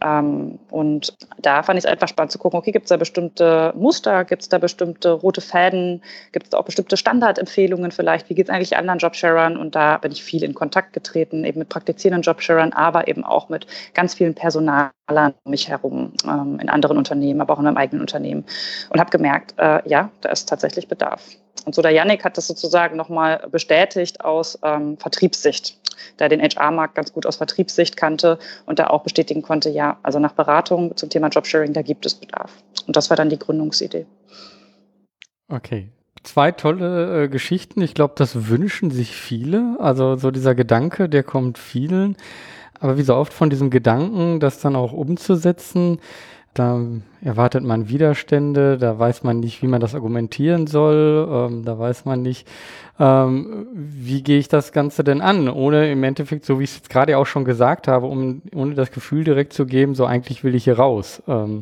Ähm, 0.00 0.58
und 0.70 1.14
da 1.38 1.62
fand 1.62 1.78
ich 1.78 1.84
es 1.84 1.90
einfach 1.90 2.08
spannend 2.08 2.32
zu 2.32 2.38
gucken, 2.38 2.58
okay, 2.58 2.72
gibt 2.72 2.86
es 2.86 2.88
da 2.90 2.96
bestimmte 2.96 3.72
Muster, 3.76 4.24
gibt 4.24 4.42
es 4.42 4.48
da 4.48 4.58
bestimmte 4.58 5.10
rote 5.10 5.40
Fäden, 5.40 6.02
gibt 6.32 6.48
es 6.48 6.54
auch 6.54 6.64
bestimmte 6.64 6.96
Standardempfehlungen 6.96 7.90
vielleicht, 7.90 8.28
wie 8.28 8.34
geht 8.34 8.48
es 8.48 8.54
eigentlich 8.54 8.76
anderen 8.76 8.98
Jobsharern? 8.98 9.56
Und 9.56 9.74
da 9.74 9.98
bin 9.98 10.12
ich 10.12 10.22
viel 10.22 10.42
in 10.44 10.54
Kontakt 10.54 10.92
getreten, 10.92 11.44
eben 11.44 11.58
mit 11.58 11.68
praktizierenden 11.68 12.22
Jobsharern, 12.22 12.72
aber 12.72 13.08
eben 13.08 13.24
auch 13.24 13.48
mit 13.48 13.66
ganz 13.94 14.14
vielen 14.14 14.34
Personalern 14.34 14.92
um 15.44 15.50
mich 15.50 15.68
herum, 15.68 16.12
ähm, 16.24 16.58
in 16.60 16.68
anderen 16.68 16.98
Unternehmen, 16.98 17.40
aber 17.40 17.54
auch 17.54 17.58
in 17.58 17.64
meinem 17.64 17.76
eigenen 17.76 18.00
Unternehmen. 18.00 18.44
Und 18.90 19.00
habe 19.00 19.10
gemerkt, 19.10 19.54
äh, 19.58 19.88
ja, 19.88 20.10
da 20.20 20.30
ist 20.30 20.48
tatsächlich 20.48 20.88
Bedarf. 20.88 21.22
Und 21.64 21.74
so 21.74 21.82
der 21.82 21.92
Yannick 21.92 22.24
hat 22.24 22.36
das 22.36 22.46
sozusagen 22.46 22.96
nochmal 22.96 23.46
bestätigt 23.50 24.24
aus 24.24 24.58
ähm, 24.62 24.96
Vertriebssicht 24.98 25.78
da 26.16 26.28
den 26.28 26.40
HR-Markt 26.40 26.94
ganz 26.94 27.12
gut 27.12 27.26
aus 27.26 27.36
Vertriebssicht 27.36 27.96
kannte 27.96 28.38
und 28.66 28.78
da 28.78 28.88
auch 28.88 29.02
bestätigen 29.02 29.42
konnte, 29.42 29.70
ja, 29.70 29.98
also 30.02 30.18
nach 30.18 30.32
Beratung 30.32 30.96
zum 30.96 31.10
Thema 31.10 31.28
Jobsharing, 31.28 31.72
da 31.72 31.82
gibt 31.82 32.06
es 32.06 32.14
Bedarf. 32.14 32.52
Und 32.86 32.96
das 32.96 33.10
war 33.10 33.16
dann 33.16 33.30
die 33.30 33.38
Gründungsidee. 33.38 34.06
Okay. 35.48 35.88
zwei 36.22 36.52
tolle 36.52 37.24
äh, 37.24 37.28
Geschichten. 37.28 37.80
Ich 37.80 37.94
glaube, 37.94 38.14
das 38.16 38.48
wünschen 38.48 38.90
sich 38.90 39.16
viele. 39.16 39.76
Also 39.78 40.16
so 40.16 40.30
dieser 40.30 40.54
Gedanke, 40.54 41.08
der 41.08 41.22
kommt 41.22 41.58
vielen. 41.58 42.16
Aber 42.80 42.98
wie 42.98 43.02
so 43.02 43.14
oft 43.14 43.32
von 43.32 43.50
diesem 43.50 43.70
Gedanken, 43.70 44.38
das 44.40 44.60
dann 44.60 44.76
auch 44.76 44.92
umzusetzen, 44.92 46.00
da 46.58 46.80
erwartet 47.22 47.62
man 47.62 47.88
Widerstände, 47.88 48.78
da 48.78 48.98
weiß 48.98 49.22
man 49.22 49.40
nicht, 49.40 49.62
wie 49.62 49.66
man 49.66 49.80
das 49.80 49.94
argumentieren 49.94 50.66
soll, 50.66 51.28
ähm, 51.30 51.64
da 51.64 51.78
weiß 51.78 52.04
man 52.04 52.22
nicht, 52.22 52.48
ähm, 52.98 53.66
wie 53.72 54.22
gehe 54.22 54.38
ich 54.38 54.48
das 54.48 54.72
Ganze 54.72 55.04
denn 55.04 55.20
an, 55.20 55.48
ohne 55.48 55.90
im 55.90 56.02
Endeffekt, 56.02 56.44
so 56.44 56.58
wie 56.58 56.64
ich 56.64 56.70
es 56.70 56.76
jetzt 56.76 56.90
gerade 56.90 57.16
auch 57.16 57.26
schon 57.26 57.44
gesagt 57.44 57.86
habe, 57.86 58.06
um, 58.06 58.42
ohne 58.54 58.74
das 58.74 58.90
Gefühl 58.90 59.24
direkt 59.24 59.52
zu 59.52 59.66
geben, 59.66 59.94
so 59.94 60.04
eigentlich 60.04 60.42
will 60.42 60.54
ich 60.54 60.64
hier 60.64 60.78
raus. 60.78 61.22
Ähm, 61.28 61.60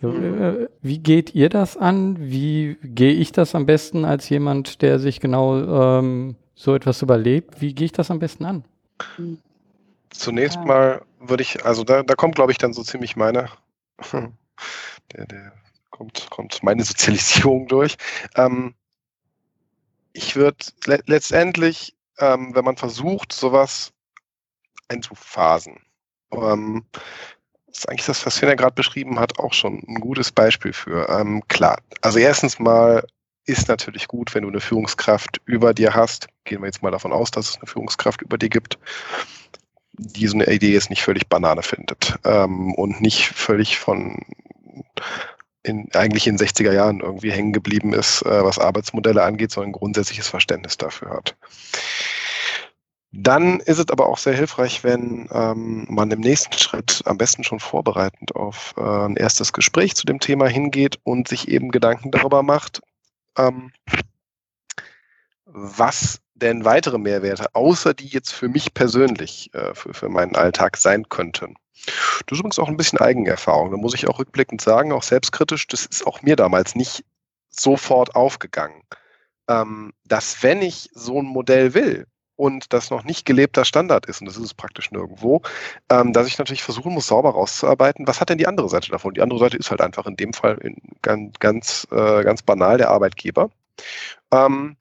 so, 0.00 0.08
mhm. 0.08 0.42
äh, 0.42 0.68
wie 0.80 0.98
geht 0.98 1.34
ihr 1.34 1.48
das 1.48 1.76
an? 1.76 2.16
Wie 2.18 2.76
gehe 2.82 3.12
ich 3.12 3.32
das 3.32 3.54
am 3.54 3.66
besten 3.66 4.04
als 4.04 4.28
jemand, 4.28 4.82
der 4.82 4.98
sich 4.98 5.20
genau 5.20 5.98
ähm, 5.98 6.36
so 6.54 6.74
etwas 6.74 7.02
überlebt? 7.02 7.60
Wie 7.60 7.74
gehe 7.74 7.84
ich 7.86 7.92
das 7.92 8.10
am 8.10 8.18
besten 8.18 8.44
an? 8.44 8.64
Zunächst 10.10 10.58
mal 10.64 11.02
würde 11.20 11.42
ich, 11.42 11.64
also 11.64 11.84
da, 11.84 12.02
da 12.02 12.14
kommt, 12.14 12.34
glaube 12.34 12.52
ich, 12.52 12.58
dann 12.58 12.72
so 12.72 12.82
ziemlich 12.82 13.14
meine, 13.16 13.48
der, 15.12 15.26
der 15.26 15.52
kommt, 15.90 16.28
kommt 16.30 16.62
meine 16.62 16.84
Sozialisierung 16.84 17.68
durch. 17.68 17.96
Ähm, 18.36 18.74
ich 20.12 20.36
würde 20.36 20.64
le 20.86 21.02
letztendlich, 21.06 21.94
ähm, 22.18 22.54
wenn 22.54 22.64
man 22.64 22.76
versucht, 22.76 23.32
sowas 23.32 23.92
einzuphasen, 24.88 25.80
ähm, 26.32 26.84
ist 27.68 27.88
eigentlich 27.88 28.06
das, 28.06 28.26
was 28.26 28.38
Finn 28.38 28.54
gerade 28.56 28.74
beschrieben 28.74 29.18
hat, 29.18 29.38
auch 29.38 29.54
schon 29.54 29.82
ein 29.88 30.00
gutes 30.00 30.30
Beispiel 30.30 30.72
für. 30.72 31.08
Ähm, 31.08 31.42
klar, 31.48 31.78
also 32.02 32.18
erstens 32.18 32.58
mal 32.58 33.06
ist 33.44 33.68
natürlich 33.68 34.08
gut, 34.08 34.34
wenn 34.34 34.42
du 34.42 34.48
eine 34.48 34.60
Führungskraft 34.60 35.40
über 35.46 35.74
dir 35.74 35.94
hast. 35.94 36.28
Gehen 36.44 36.60
wir 36.60 36.66
jetzt 36.66 36.82
mal 36.82 36.90
davon 36.90 37.12
aus, 37.12 37.30
dass 37.30 37.50
es 37.50 37.56
eine 37.56 37.66
Führungskraft 37.66 38.22
über 38.22 38.38
dir 38.38 38.50
gibt, 38.50 38.78
die 39.92 40.26
so 40.26 40.34
eine 40.34 40.50
Idee 40.50 40.72
jetzt 40.72 40.90
nicht 40.90 41.02
völlig 41.02 41.28
Banane 41.28 41.62
findet 41.62 42.18
ähm, 42.24 42.74
und 42.74 43.00
nicht 43.00 43.28
völlig 43.28 43.78
von 43.78 44.20
in, 45.62 45.88
eigentlich 45.94 46.26
in 46.26 46.38
60er 46.38 46.72
Jahren 46.72 47.00
irgendwie 47.00 47.30
hängen 47.30 47.52
geblieben 47.52 47.92
ist, 47.92 48.22
äh, 48.22 48.44
was 48.44 48.58
Arbeitsmodelle 48.58 49.22
angeht, 49.22 49.52
sondern 49.52 49.70
ein 49.70 49.78
grundsätzliches 49.78 50.28
Verständnis 50.28 50.76
dafür 50.76 51.10
hat. 51.10 51.36
Dann 53.14 53.60
ist 53.60 53.78
es 53.78 53.90
aber 53.90 54.06
auch 54.06 54.16
sehr 54.16 54.34
hilfreich, 54.34 54.84
wenn 54.84 55.28
ähm, 55.30 55.86
man 55.88 56.10
im 56.10 56.20
nächsten 56.20 56.56
Schritt 56.56 57.02
am 57.04 57.18
besten 57.18 57.44
schon 57.44 57.60
vorbereitend 57.60 58.34
auf 58.34 58.74
äh, 58.78 58.80
ein 58.80 59.16
erstes 59.16 59.52
Gespräch 59.52 59.94
zu 59.94 60.06
dem 60.06 60.18
Thema 60.18 60.48
hingeht 60.48 60.98
und 61.04 61.28
sich 61.28 61.48
eben 61.48 61.70
Gedanken 61.70 62.10
darüber 62.10 62.42
macht, 62.42 62.80
ähm, 63.36 63.70
was 65.44 66.22
denn 66.42 66.64
weitere 66.64 66.98
Mehrwerte, 66.98 67.54
außer 67.54 67.94
die 67.94 68.08
jetzt 68.08 68.32
für 68.32 68.48
mich 68.48 68.74
persönlich, 68.74 69.50
äh, 69.54 69.74
für, 69.74 69.94
für 69.94 70.08
meinen 70.08 70.36
Alltag 70.36 70.76
sein 70.76 71.08
könnten. 71.08 71.54
Das 72.26 72.36
ist 72.36 72.38
übrigens 72.38 72.58
auch 72.58 72.68
ein 72.68 72.76
bisschen 72.76 73.00
Eigenerfahrung. 73.00 73.70
Da 73.70 73.76
muss 73.76 73.94
ich 73.94 74.08
auch 74.08 74.18
rückblickend 74.18 74.60
sagen, 74.60 74.92
auch 74.92 75.02
selbstkritisch, 75.02 75.66
das 75.68 75.86
ist 75.86 76.06
auch 76.06 76.22
mir 76.22 76.36
damals 76.36 76.74
nicht 76.74 77.04
sofort 77.48 78.14
aufgegangen. 78.14 78.82
Ähm, 79.48 79.92
dass 80.04 80.42
wenn 80.42 80.62
ich 80.62 80.90
so 80.94 81.20
ein 81.20 81.26
Modell 81.26 81.74
will, 81.74 82.06
und 82.36 82.72
das 82.72 82.90
noch 82.90 83.04
nicht 83.04 83.24
gelebter 83.24 83.64
Standard 83.64 84.06
ist, 84.06 84.20
und 84.20 84.26
das 84.26 84.36
ist 84.36 84.44
es 84.44 84.54
praktisch 84.54 84.90
nirgendwo, 84.90 85.42
ähm, 85.90 86.12
dass 86.12 86.26
ich 86.26 86.38
natürlich 86.38 86.64
versuchen 86.64 86.92
muss, 86.92 87.06
sauber 87.06 87.30
rauszuarbeiten, 87.30 88.06
was 88.06 88.20
hat 88.20 88.30
denn 88.30 88.38
die 88.38 88.48
andere 88.48 88.68
Seite 88.68 88.90
davon? 88.90 89.14
Die 89.14 89.20
andere 89.20 89.38
Seite 89.38 89.56
ist 89.56 89.70
halt 89.70 89.80
einfach 89.80 90.06
in 90.06 90.16
dem 90.16 90.32
Fall 90.32 90.58
ganz, 91.02 91.38
ganz, 91.38 91.86
äh, 91.92 92.24
ganz 92.24 92.42
banal 92.42 92.78
der 92.78 92.90
Arbeitgeber. 92.90 93.50
Ähm, 94.32 94.76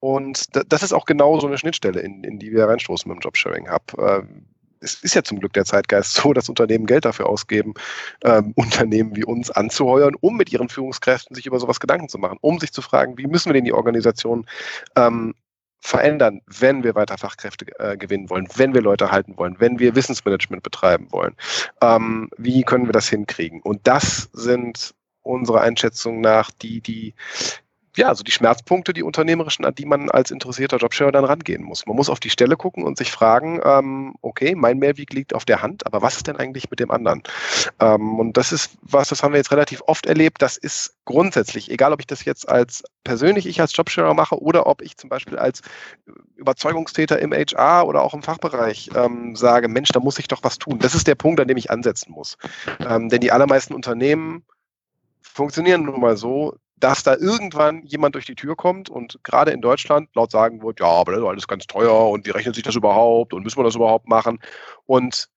und 0.00 0.46
das 0.72 0.82
ist 0.82 0.92
auch 0.92 1.04
genau 1.04 1.40
so 1.40 1.46
eine 1.46 1.58
Schnittstelle, 1.58 2.00
in, 2.00 2.22
in 2.24 2.38
die 2.38 2.52
wir 2.52 2.66
reinstoßen 2.66 3.08
mit 3.08 3.18
dem 3.18 3.20
Jobsharing 3.20 3.70
Hub. 3.70 3.98
Äh, 3.98 4.22
es 4.80 5.02
ist 5.02 5.14
ja 5.14 5.22
zum 5.22 5.40
Glück 5.40 5.52
der 5.54 5.64
Zeitgeist 5.64 6.14
so, 6.14 6.32
dass 6.32 6.48
Unternehmen 6.48 6.86
Geld 6.86 7.04
dafür 7.04 7.28
ausgeben, 7.28 7.74
ähm, 8.24 8.52
Unternehmen 8.56 9.16
wie 9.16 9.24
uns 9.24 9.50
anzuheuern, 9.50 10.14
um 10.20 10.36
mit 10.36 10.52
ihren 10.52 10.68
Führungskräften 10.68 11.34
sich 11.34 11.46
über 11.46 11.58
sowas 11.58 11.80
Gedanken 11.80 12.08
zu 12.08 12.18
machen, 12.18 12.38
um 12.40 12.58
sich 12.58 12.72
zu 12.72 12.82
fragen, 12.82 13.18
wie 13.18 13.26
müssen 13.26 13.48
wir 13.48 13.54
denn 13.54 13.64
die 13.64 13.72
Organisation 13.72 14.46
ähm, 14.96 15.34
verändern, 15.80 16.40
wenn 16.46 16.82
wir 16.82 16.94
weiter 16.94 17.16
Fachkräfte 17.16 17.66
äh, 17.78 17.96
gewinnen 17.96 18.28
wollen, 18.28 18.48
wenn 18.56 18.74
wir 18.74 18.82
Leute 18.82 19.10
halten 19.10 19.36
wollen, 19.36 19.56
wenn 19.58 19.78
wir 19.78 19.94
Wissensmanagement 19.94 20.62
betreiben 20.62 21.08
wollen. 21.10 21.36
Ähm, 21.80 22.28
wie 22.36 22.62
können 22.62 22.86
wir 22.86 22.92
das 22.92 23.08
hinkriegen? 23.08 23.62
Und 23.62 23.86
das 23.86 24.28
sind 24.32 24.94
unserer 25.22 25.60
Einschätzung 25.60 26.20
nach 26.20 26.50
die, 26.50 26.80
die 26.80 27.14
ja, 27.96 28.08
also 28.08 28.22
die 28.22 28.32
Schmerzpunkte, 28.32 28.92
die 28.92 29.02
unternehmerischen, 29.02 29.64
an 29.64 29.74
die 29.74 29.86
man 29.86 30.10
als 30.10 30.30
interessierter 30.30 30.76
Jobshare 30.76 31.12
dann 31.12 31.24
rangehen 31.24 31.62
muss. 31.62 31.86
Man 31.86 31.96
muss 31.96 32.10
auf 32.10 32.20
die 32.20 32.30
Stelle 32.30 32.56
gucken 32.56 32.84
und 32.84 32.98
sich 32.98 33.10
fragen, 33.10 33.60
ähm, 33.64 34.14
okay, 34.22 34.54
mein 34.54 34.78
Mehrweg 34.78 35.12
liegt 35.12 35.34
auf 35.34 35.44
der 35.44 35.62
Hand, 35.62 35.86
aber 35.86 36.02
was 36.02 36.16
ist 36.16 36.26
denn 36.26 36.36
eigentlich 36.36 36.70
mit 36.70 36.80
dem 36.80 36.90
anderen? 36.90 37.22
Ähm, 37.80 38.18
und 38.18 38.36
das 38.36 38.52
ist 38.52 38.76
was, 38.82 39.08
das 39.08 39.22
haben 39.22 39.32
wir 39.32 39.38
jetzt 39.38 39.50
relativ 39.50 39.82
oft 39.86 40.06
erlebt. 40.06 40.42
Das 40.42 40.56
ist 40.56 40.96
grundsätzlich, 41.04 41.70
egal 41.70 41.92
ob 41.92 42.00
ich 42.00 42.06
das 42.06 42.24
jetzt 42.24 42.48
als 42.48 42.84
persönlich 43.04 43.46
ich 43.46 43.60
als 43.60 43.74
Jobshare 43.76 44.14
mache 44.14 44.40
oder 44.40 44.66
ob 44.66 44.82
ich 44.82 44.96
zum 44.96 45.08
Beispiel 45.08 45.38
als 45.38 45.62
Überzeugungstäter 46.36 47.18
im 47.18 47.32
HR 47.32 47.86
oder 47.86 48.02
auch 48.02 48.14
im 48.14 48.22
Fachbereich 48.22 48.90
ähm, 48.94 49.36
sage, 49.36 49.68
Mensch, 49.68 49.90
da 49.90 50.00
muss 50.00 50.18
ich 50.18 50.28
doch 50.28 50.42
was 50.42 50.58
tun. 50.58 50.78
Das 50.80 50.94
ist 50.94 51.06
der 51.06 51.14
Punkt, 51.14 51.40
an 51.40 51.48
dem 51.48 51.56
ich 51.56 51.70
ansetzen 51.70 52.12
muss. 52.12 52.36
Ähm, 52.86 53.08
denn 53.08 53.20
die 53.20 53.32
allermeisten 53.32 53.74
Unternehmen 53.74 54.44
funktionieren 55.22 55.84
nun 55.84 56.00
mal 56.00 56.16
so, 56.16 56.56
dass 56.78 57.02
da 57.02 57.16
irgendwann 57.16 57.82
jemand 57.84 58.14
durch 58.14 58.26
die 58.26 58.34
Tür 58.34 58.54
kommt 58.54 58.90
und 58.90 59.18
gerade 59.22 59.50
in 59.50 59.62
Deutschland 59.62 60.14
laut 60.14 60.30
sagen 60.30 60.62
wird, 60.62 60.80
ja, 60.80 60.86
aber 60.86 61.12
das 61.12 61.20
ist 61.22 61.26
alles 61.26 61.48
ganz 61.48 61.66
teuer 61.66 62.10
und 62.10 62.26
wie 62.26 62.30
rechnet 62.30 62.54
sich 62.54 62.64
das 62.64 62.76
überhaupt 62.76 63.32
und 63.32 63.42
müssen 63.42 63.58
wir 63.58 63.64
das 63.64 63.76
überhaupt 63.76 64.08
machen? 64.08 64.40
Und 64.84 65.28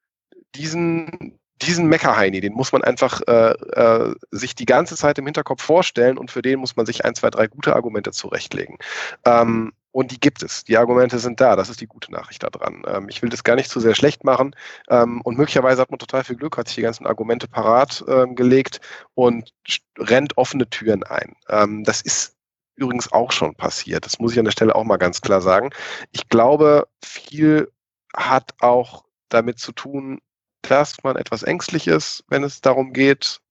diesen, 0.56 1.39
diesen 1.62 1.88
Meckerheini, 1.88 2.41
den 2.41 2.54
muss 2.54 2.71
man 2.71 2.84
einfach 2.84 3.21
äh, 3.28 3.52
äh, 3.52 4.15
sich 4.32 4.56
die 4.56 4.65
ganze 4.65 4.97
Zeit 4.97 5.17
im 5.17 5.25
Hinterkopf 5.25 5.63
vorstellen 5.63 6.17
und 6.17 6.30
für 6.30 6.41
den 6.41 6.60
muss 6.60 6.75
man 6.75 6.86
sich 6.86 7.06
ein, 7.06 7.15
zwei, 7.15 7.30
drei 7.30 7.47
gute 7.47 7.75
Argumente 7.75 8.12
zurechtlegen. 8.12 8.78
Ähm, 9.25 9.71
und 9.91 10.12
die 10.12 10.19
gibt 10.19 10.43
es. 10.43 10.63
Die 10.63 10.78
Argumente 10.78 11.19
sind 11.19 11.41
da. 11.41 11.56
Das 11.56 11.69
ist 11.69 11.82
die 11.82 11.88
gute 11.88 12.12
Nachricht 12.12 12.43
daran. 12.43 12.84
Ähm, 12.88 13.10
ich 13.10 13.21
will 13.21 13.30
das 13.30 13.43
gar 13.43 13.56
nicht 13.56 13.69
zu 13.69 13.80
sehr 13.80 13.95
schlecht 13.95 14.23
machen. 14.23 14.56
Ähm, 14.89 15.21
und 15.21 15.38
möglicherweise 15.38 15.82
hat 15.82 15.89
man 15.89 15.99
total 15.99 16.23
viel 16.23 16.36
Glück, 16.36 16.58
hat 16.58 16.67
sich 16.67 16.75
die 16.75 16.82
ganzen 16.82 17.08
Argumente 17.08 17.47
parat 17.47 18.04
ähm, 18.08 18.36
gelegt 18.36 18.82
und 19.15 19.54
rennt 19.97 20.38
offene 20.38 20.69
Türen 20.69 21.04
ein. 21.04 21.36
Ähm, 21.49 21.84
das 21.84 22.02
ist 22.02 22.36
übrigens 22.75 23.12
auch 23.12 23.32
schon 23.32 23.56
passiert. 23.56 24.06
Das 24.06 24.19
muss 24.19 24.34
ich 24.34 24.39
an 24.39 24.45
der 24.45 24.52
Stelle 24.52 24.75
auch 24.75 24.86
mal 24.86 24.97
ganz 24.97 25.21
klar 25.21 25.41
sagen. 25.41 25.71
Ich 26.12 26.30
glaube, 26.30 26.88
viel 27.04 27.71
hat 28.15 28.54
auch 28.60 29.06
damit 29.30 29.60
zu 29.60 29.71
tun, 29.71 30.19
dass 30.62 31.04
man 31.04 31.15
etwas 31.15 31.43
ängstlich 31.43 31.88
ist, 31.88 32.23
wenn 32.28 32.43
es 32.43 32.62
darum 32.62 32.93
geht, 32.93 33.41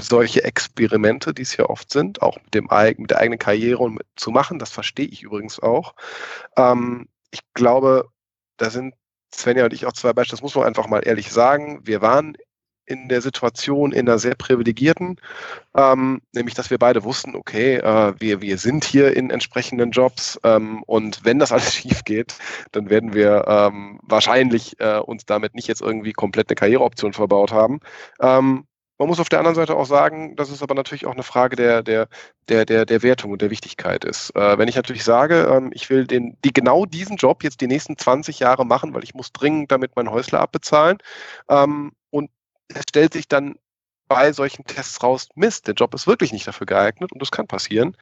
solche 0.00 0.44
Experimente, 0.44 1.34
die 1.34 1.42
es 1.42 1.56
ja 1.56 1.66
oft 1.66 1.92
sind, 1.92 2.22
auch 2.22 2.36
mit, 2.42 2.54
dem, 2.54 2.68
mit 2.98 3.10
der 3.10 3.18
eigenen 3.18 3.38
Karriere 3.38 3.94
zu 4.16 4.30
machen. 4.30 4.58
Das 4.58 4.70
verstehe 4.70 5.06
ich 5.06 5.22
übrigens 5.22 5.60
auch. 5.60 5.94
Ähm, 6.56 7.08
ich 7.30 7.40
glaube, 7.54 8.08
da 8.56 8.70
sind 8.70 8.94
Svenja 9.32 9.64
und 9.64 9.72
ich 9.72 9.86
auch 9.86 9.92
zwei 9.92 10.12
Beispiele, 10.12 10.36
das 10.36 10.42
muss 10.42 10.54
man 10.54 10.66
einfach 10.66 10.88
mal 10.88 11.06
ehrlich 11.06 11.30
sagen. 11.30 11.80
Wir 11.84 12.02
waren 12.02 12.36
in 12.90 13.08
der 13.08 13.22
Situation 13.22 13.92
in 13.92 14.08
einer 14.08 14.18
sehr 14.18 14.34
privilegierten, 14.34 15.20
ähm, 15.76 16.20
nämlich 16.34 16.54
dass 16.54 16.70
wir 16.70 16.78
beide 16.78 17.04
wussten, 17.04 17.36
okay, 17.36 17.76
äh, 17.76 18.14
wir, 18.18 18.40
wir 18.40 18.58
sind 18.58 18.84
hier 18.84 19.16
in 19.16 19.30
entsprechenden 19.30 19.92
Jobs 19.92 20.40
ähm, 20.42 20.82
und 20.86 21.24
wenn 21.24 21.38
das 21.38 21.52
alles 21.52 21.72
schief 21.76 22.02
geht, 22.04 22.34
dann 22.72 22.90
werden 22.90 23.14
wir 23.14 23.44
ähm, 23.46 24.00
wahrscheinlich 24.02 24.80
äh, 24.80 24.98
uns 24.98 25.24
damit 25.24 25.54
nicht 25.54 25.68
jetzt 25.68 25.82
irgendwie 25.82 26.12
komplett 26.12 26.48
eine 26.48 26.56
Karriereoption 26.56 27.12
verbaut 27.12 27.52
haben. 27.52 27.78
Man 29.00 29.08
muss 29.08 29.18
auf 29.18 29.30
der 29.30 29.38
anderen 29.38 29.54
Seite 29.54 29.76
auch 29.76 29.86
sagen, 29.86 30.36
dass 30.36 30.50
es 30.50 30.62
aber 30.62 30.74
natürlich 30.74 31.06
auch 31.06 31.14
eine 31.14 31.22
Frage 31.22 31.56
der, 31.56 31.82
der, 31.82 32.06
der, 32.50 32.66
der, 32.66 32.84
der 32.84 33.02
Wertung 33.02 33.30
und 33.30 33.40
der 33.40 33.48
Wichtigkeit 33.48 34.04
ist. 34.04 34.28
Äh, 34.36 34.58
wenn 34.58 34.68
ich 34.68 34.76
natürlich 34.76 35.04
sage, 35.04 35.48
ähm, 35.50 35.70
ich 35.72 35.88
will 35.88 36.06
den, 36.06 36.36
die 36.44 36.52
genau 36.52 36.84
diesen 36.84 37.16
Job 37.16 37.42
jetzt 37.42 37.62
die 37.62 37.66
nächsten 37.66 37.96
20 37.96 38.40
Jahre 38.40 38.66
machen, 38.66 38.92
weil 38.92 39.02
ich 39.02 39.14
muss 39.14 39.32
dringend 39.32 39.72
damit 39.72 39.96
mein 39.96 40.10
Häusler 40.10 40.40
abbezahlen 40.40 40.98
ähm, 41.48 41.92
und 42.10 42.30
es 42.68 42.82
stellt 42.90 43.14
sich 43.14 43.26
dann 43.26 43.54
bei 44.06 44.34
solchen 44.34 44.66
Tests 44.66 45.02
raus, 45.02 45.30
Mist, 45.34 45.66
der 45.66 45.74
Job 45.74 45.94
ist 45.94 46.06
wirklich 46.06 46.34
nicht 46.34 46.46
dafür 46.46 46.66
geeignet 46.66 47.10
und 47.10 47.22
das 47.22 47.30
kann 47.30 47.46
passieren. 47.46 47.96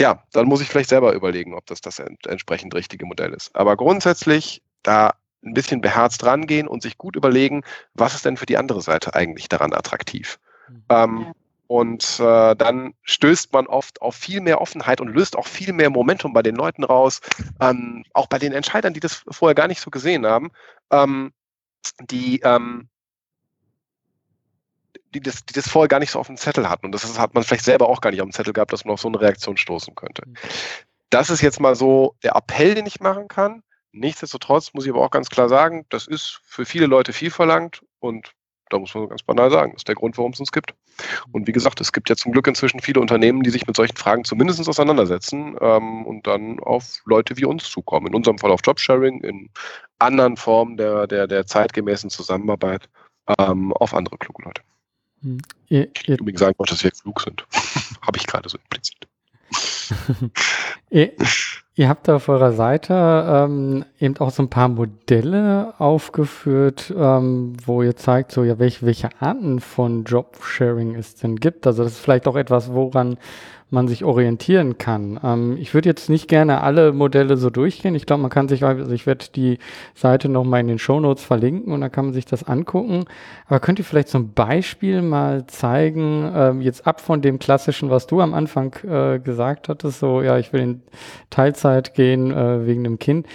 Ja, 0.00 0.24
dann 0.32 0.48
muss 0.48 0.62
ich 0.62 0.68
vielleicht 0.68 0.88
selber 0.88 1.12
überlegen, 1.12 1.54
ob 1.54 1.66
das 1.66 1.80
das 1.80 2.00
entsprechend 2.26 2.74
richtige 2.74 3.06
Modell 3.06 3.32
ist. 3.32 3.54
Aber 3.54 3.76
grundsätzlich, 3.76 4.62
da 4.82 5.14
ein 5.42 5.54
bisschen 5.54 5.80
beherzt 5.80 6.24
rangehen 6.24 6.68
und 6.68 6.82
sich 6.82 6.98
gut 6.98 7.16
überlegen, 7.16 7.62
was 7.94 8.14
ist 8.14 8.24
denn 8.24 8.36
für 8.36 8.46
die 8.46 8.58
andere 8.58 8.82
Seite 8.82 9.14
eigentlich 9.14 9.48
daran 9.48 9.72
attraktiv. 9.72 10.38
Mhm. 10.68 10.84
Ähm, 10.88 11.34
und 11.70 12.18
äh, 12.18 12.56
dann 12.56 12.94
stößt 13.02 13.52
man 13.52 13.68
oft 13.68 14.02
auf 14.02 14.16
viel 14.16 14.40
mehr 14.40 14.60
Offenheit 14.60 15.00
und 15.00 15.06
löst 15.06 15.36
auch 15.36 15.46
viel 15.46 15.72
mehr 15.72 15.88
Momentum 15.88 16.32
bei 16.32 16.42
den 16.42 16.56
Leuten 16.56 16.82
raus, 16.82 17.20
ähm, 17.60 18.04
auch 18.12 18.26
bei 18.26 18.40
den 18.40 18.52
Entscheidern, 18.52 18.92
die 18.92 18.98
das 18.98 19.22
vorher 19.30 19.54
gar 19.54 19.68
nicht 19.68 19.80
so 19.80 19.88
gesehen 19.88 20.26
haben, 20.26 20.50
ähm, 20.90 21.32
die, 22.00 22.40
ähm, 22.40 22.88
die 25.14 25.20
das, 25.20 25.44
die 25.44 25.52
das 25.52 25.68
vorher 25.68 25.86
gar 25.86 26.00
nicht 26.00 26.10
so 26.10 26.18
auf 26.18 26.26
dem 26.26 26.36
Zettel 26.36 26.68
hatten. 26.68 26.86
Und 26.86 26.92
das 26.92 27.18
hat 27.18 27.34
man 27.34 27.44
vielleicht 27.44 27.64
selber 27.64 27.88
auch 27.88 28.00
gar 28.00 28.10
nicht 28.10 28.20
auf 28.20 28.28
dem 28.28 28.32
Zettel 28.32 28.52
gehabt, 28.52 28.72
dass 28.72 28.84
man 28.84 28.94
auf 28.94 29.00
so 29.00 29.06
eine 29.06 29.20
Reaktion 29.20 29.56
stoßen 29.56 29.94
könnte. 29.94 30.24
Mhm. 30.26 30.34
Das 31.10 31.30
ist 31.30 31.40
jetzt 31.40 31.60
mal 31.60 31.76
so 31.76 32.16
der 32.24 32.34
Appell, 32.34 32.74
den 32.74 32.86
ich 32.86 32.98
machen 32.98 33.28
kann. 33.28 33.62
Nichtsdestotrotz 33.92 34.72
muss 34.74 34.84
ich 34.84 34.90
aber 34.90 35.04
auch 35.04 35.10
ganz 35.10 35.28
klar 35.28 35.48
sagen, 35.48 35.84
das 35.88 36.06
ist 36.06 36.40
für 36.44 36.64
viele 36.64 36.86
Leute 36.86 37.12
viel 37.12 37.30
verlangt 37.30 37.82
und 37.98 38.32
da 38.70 38.78
muss 38.78 38.94
man 38.94 39.08
ganz 39.08 39.22
banal 39.22 39.50
sagen, 39.50 39.72
das 39.72 39.80
ist 39.80 39.88
der 39.88 39.96
Grund, 39.96 40.16
warum 40.16 40.32
es 40.32 40.40
uns 40.40 40.52
gibt. 40.52 40.74
Und 41.32 41.46
wie 41.46 41.52
gesagt, 41.52 41.80
es 41.80 41.92
gibt 41.92 42.08
ja 42.08 42.16
zum 42.16 42.32
Glück 42.32 42.46
inzwischen 42.46 42.80
viele 42.80 43.00
Unternehmen, 43.00 43.42
die 43.42 43.50
sich 43.50 43.66
mit 43.66 43.76
solchen 43.76 43.96
Fragen 43.96 44.24
zumindest 44.24 44.66
auseinandersetzen 44.68 45.56
ähm, 45.60 46.06
und 46.06 46.26
dann 46.26 46.60
auf 46.60 47.00
Leute 47.04 47.36
wie 47.36 47.44
uns 47.44 47.64
zukommen. 47.68 48.06
In 48.06 48.14
unserem 48.14 48.38
Fall 48.38 48.52
auf 48.52 48.60
Jobsharing, 48.64 49.22
in 49.22 49.50
anderen 49.98 50.36
Formen 50.36 50.76
der, 50.76 51.06
der, 51.08 51.26
der 51.26 51.46
zeitgemäßen 51.46 52.10
Zusammenarbeit 52.10 52.88
ähm, 53.38 53.72
auf 53.72 53.92
andere 53.92 54.16
kluge 54.18 54.44
Leute. 54.44 54.62
Hm. 55.22 55.38
Ihr, 55.68 55.80
ihr 55.80 56.14
ich 56.14 56.20
übrigens 56.20 56.40
sagen 56.40 56.54
dass 56.58 56.84
wir 56.84 56.90
klug 56.92 57.20
sind. 57.20 57.44
Habe 58.02 58.18
ich 58.18 58.26
gerade 58.26 58.48
so 58.48 58.56
implizit. 58.56 59.08
ihr, 60.90 61.12
ihr, 61.80 61.88
habt 61.88 62.08
auf 62.10 62.28
eurer 62.28 62.52
Seite 62.52 62.94
ähm, 62.94 63.84
eben 63.98 64.16
auch 64.18 64.30
so 64.30 64.42
ein 64.42 64.50
paar 64.50 64.68
Modelle 64.68 65.74
aufgeführt, 65.78 66.92
ähm, 66.96 67.54
wo 67.64 67.82
ihr 67.82 67.96
zeigt, 67.96 68.32
so 68.32 68.44
ja, 68.44 68.58
welche, 68.58 68.84
welche 68.84 69.08
Arten 69.18 69.60
von 69.60 70.04
Jobsharing 70.04 70.94
es 70.94 71.14
denn 71.14 71.36
gibt. 71.36 71.66
Also 71.66 71.82
das 71.82 71.92
ist 71.92 72.00
vielleicht 72.00 72.28
auch 72.28 72.36
etwas, 72.36 72.72
woran 72.72 73.16
man 73.70 73.88
sich 73.88 74.04
orientieren 74.04 74.78
kann. 74.78 75.18
Ähm, 75.22 75.56
ich 75.58 75.74
würde 75.74 75.88
jetzt 75.88 76.10
nicht 76.10 76.28
gerne 76.28 76.60
alle 76.62 76.92
Modelle 76.92 77.36
so 77.36 77.50
durchgehen. 77.50 77.94
Ich 77.94 78.06
glaube, 78.06 78.22
man 78.22 78.30
kann 78.30 78.48
sich, 78.48 78.64
also 78.64 78.92
ich 78.92 79.06
werde 79.06 79.26
die 79.34 79.58
Seite 79.94 80.28
nochmal 80.28 80.60
in 80.60 80.68
den 80.68 80.78
Show 80.78 81.00
Notes 81.00 81.24
verlinken 81.24 81.72
und 81.72 81.80
dann 81.80 81.92
kann 81.92 82.06
man 82.06 82.14
sich 82.14 82.26
das 82.26 82.44
angucken. 82.44 83.04
Aber 83.46 83.60
könnt 83.60 83.78
ihr 83.78 83.84
vielleicht 83.84 84.14
ein 84.14 84.32
Beispiel 84.32 85.02
mal 85.02 85.46
zeigen, 85.46 86.30
ähm, 86.34 86.60
jetzt 86.60 86.86
ab 86.86 87.00
von 87.00 87.22
dem 87.22 87.38
klassischen, 87.38 87.90
was 87.90 88.06
du 88.06 88.20
am 88.20 88.34
Anfang 88.34 88.74
äh, 88.84 89.18
gesagt 89.18 89.68
hattest, 89.68 90.00
so, 90.00 90.22
ja, 90.22 90.38
ich 90.38 90.52
will 90.52 90.60
in 90.60 90.82
Teilzeit 91.30 91.94
gehen 91.94 92.30
äh, 92.32 92.66
wegen 92.66 92.84
einem 92.84 92.98
Kind. 92.98 93.26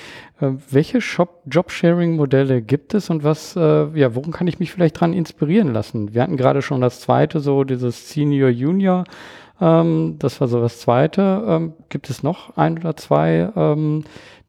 Äh, 0.42 0.52
welche 0.70 1.00
Job-Sharing-Modelle 1.46 2.62
gibt 2.62 2.94
es 2.94 3.10
und 3.10 3.24
was, 3.24 3.56
äh, 3.56 3.88
ja, 3.98 4.16
worum 4.16 4.32
kann 4.32 4.48
ich 4.48 4.60
mich 4.60 4.72
vielleicht 4.72 5.00
dran 5.00 5.14
inspirieren 5.14 5.72
lassen? 5.72 6.14
Wir 6.14 6.24
hatten 6.24 6.38
gerade 6.38 6.62
schon 6.62 6.82
das 6.82 7.00
zweite, 7.00 7.40
so 7.40 7.64
dieses 7.64 8.10
Senior-Junior. 8.10 9.06
Ähm, 9.62 10.18
das 10.20 10.42
war 10.42 10.48
so 10.48 10.62
das 10.62 10.80
Zweite. 10.80 11.44
Ähm, 11.48 11.74
gibt 11.90 12.10
es 12.10 12.24
noch 12.24 12.58
ein 12.58 12.78
oder 12.78 12.96
zwei, 12.96 13.52
ähm, 13.56 14.04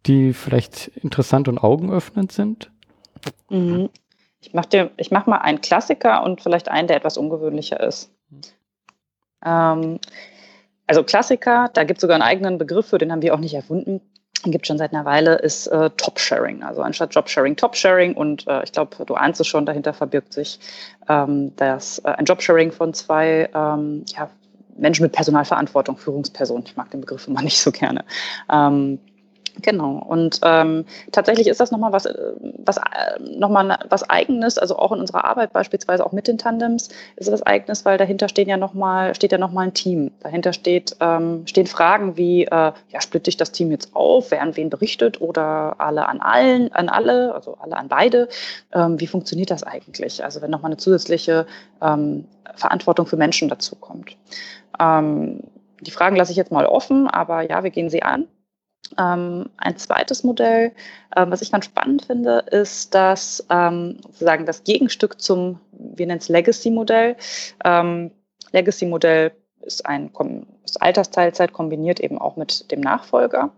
die 0.07 0.33
vielleicht 0.33 0.89
interessant 0.89 1.49
und 1.49 1.59
augenöffnend 1.59 2.33
sind? 2.33 2.71
Mhm. 3.51 3.89
Ich 4.41 4.55
mache 4.55 4.91
mach 5.11 5.27
mal 5.27 5.39
einen 5.39 5.61
Klassiker 5.61 6.23
und 6.23 6.41
vielleicht 6.41 6.69
einen, 6.69 6.89
der 6.89 6.97
etwas 6.97 7.17
ungewöhnlicher 7.17 7.81
ist. 7.81 8.13
Ähm, 9.45 9.99
also 10.87 11.03
Klassiker, 11.03 11.69
da 11.73 11.85
gibt 11.85 11.99
es 11.99 12.03
sogar 12.03 12.15
einen 12.15 12.23
eigenen 12.23 12.59
Begriff 12.59 12.87
für, 12.87 12.99
den 12.99 13.11
haben 13.11 13.23
wir 13.23 13.35
auch 13.35 13.41
nicht 13.41 13.55
erfunden. 13.55 14.01
Den 14.45 14.53
gibt 14.53 14.67
schon 14.67 14.79
seit 14.79 14.93
einer 14.93 15.05
Weile, 15.05 15.37
ist 15.37 15.67
äh, 15.67 15.91
Top-Sharing. 15.91 16.63
Also 16.63 16.83
anstatt 16.83 17.15
Job-Sharing, 17.15 17.57
Top-Sharing. 17.57 18.15
Und 18.15 18.47
äh, 18.47 18.63
ich 18.63 18.71
glaube, 18.71 19.05
du 19.05 19.15
ahnst 19.15 19.41
es 19.41 19.47
schon, 19.47 19.67
dahinter 19.67 19.93
verbirgt 19.93 20.33
sich 20.33 20.61
ähm, 21.09 21.57
das, 21.57 21.99
äh, 22.01 22.11
ein 22.11 22.25
Job-Sharing 22.25 22.71
von 22.71 22.95
zwei 22.95 23.49
ähm, 23.53 24.05
ja, 24.09 24.31
Menschen 24.79 25.03
mit 25.03 25.13
Personalverantwortung, 25.13 25.97
Führungspersonen. 25.97 26.65
Ich 26.67 26.77
mag 26.77 26.91
den 26.91 27.01
Begriff 27.01 27.27
immer 27.29 27.43
nicht 27.43 27.59
so 27.59 27.73
gerne. 27.73 28.05
Ähm, 28.51 28.99
Genau. 29.63 30.03
Und 30.07 30.41
ähm, 30.43 30.85
tatsächlich 31.13 31.47
ist 31.47 31.61
das 31.61 31.71
nochmal 31.71 31.93
was, 31.93 32.05
äh, 32.07 32.15
was, 32.59 32.77
äh, 32.77 32.81
noch 33.39 33.49
mal 33.49 33.79
was 33.89 34.09
Eigenes, 34.09 34.59
also 34.59 34.77
auch 34.77 34.93
in 34.93 35.01
unserer 35.01 35.25
Arbeit 35.25 35.53
beispielsweise 35.53 36.05
auch 36.05 36.13
mit 36.13 36.29
den 36.29 36.37
Tandems 36.37 36.91
ist 37.17 37.33
was 37.33 37.43
Eigenes, 37.43 37.85
weil 37.85 37.97
dahinter 37.97 38.29
stehen 38.29 38.49
ja 38.49 38.57
noch 38.57 38.75
mal, 38.75 39.15
steht 39.15 39.33
ja 39.33 39.39
nochmal 39.39 39.69
ein 39.69 39.75
Team. 39.75 40.11
Dahinter 40.21 40.53
steht, 40.53 40.97
ähm, 41.01 41.47
stehen 41.47 41.67
Fragen 41.67 42.17
wie, 42.17 42.45
äh, 42.45 42.51
ja, 42.51 43.01
splitte 43.01 43.31
ich 43.31 43.37
das 43.37 43.53
Team 43.53 43.71
jetzt 43.71 43.97
auf, 43.97 44.31
wer 44.31 44.43
an 44.43 44.57
wen 44.57 44.69
berichtet 44.69 45.21
oder 45.21 45.77
alle 45.79 46.07
an 46.07 46.21
allen, 46.21 46.73
an 46.73 46.89
alle, 46.89 47.35
also 47.35 47.57
alle 47.61 47.77
an 47.77 47.89
beide. 47.89 48.29
Ähm, 48.73 49.01
wie 49.01 49.07
funktioniert 49.07 49.51
das 49.51 49.63
eigentlich? 49.63 50.23
Also 50.23 50.43
wenn 50.43 50.51
nochmal 50.51 50.71
eine 50.71 50.77
zusätzliche 50.77 51.47
ähm, 51.81 52.27
Verantwortung 52.55 53.07
für 53.07 53.17
Menschen 53.17 53.49
dazu 53.49 53.75
kommt. 53.77 54.17
Ähm, 54.79 55.41
die 55.81 55.91
Fragen 55.91 56.17
lasse 56.17 56.33
ich 56.33 56.37
jetzt 56.37 56.53
mal 56.53 56.67
offen, 56.67 57.07
aber 57.07 57.43
ja, 57.43 57.63
wir 57.63 57.71
gehen 57.71 57.91
sie 57.91 58.03
an. 58.03 58.27
Ähm, 58.99 59.51
ein 59.57 59.77
zweites 59.77 60.25
Modell, 60.25 60.73
äh, 61.15 61.27
was 61.29 61.43
ich 61.43 61.53
ganz 61.53 61.67
spannend 61.67 62.07
finde, 62.07 62.45
ist 62.51 62.95
dass 62.95 63.45
ähm, 63.51 63.99
sozusagen 64.03 64.47
das 64.47 64.65
Gegenstück 64.65 65.21
zum, 65.21 65.61
wir 65.73 66.07
nennen 66.07 66.21
es 66.21 66.29
Legacy-Modell. 66.29 67.17
Ähm, 67.65 68.11
Legacy-Modell 68.53 69.33
ist 69.61 69.85
ein 69.87 70.11
ist 70.65 70.81
Altersteilzeit 70.81 71.53
kombiniert 71.53 72.01
eben 72.01 72.19
auch 72.19 72.37
mit 72.37 72.71
dem 72.71 72.81
Nachfolger. 72.81 73.51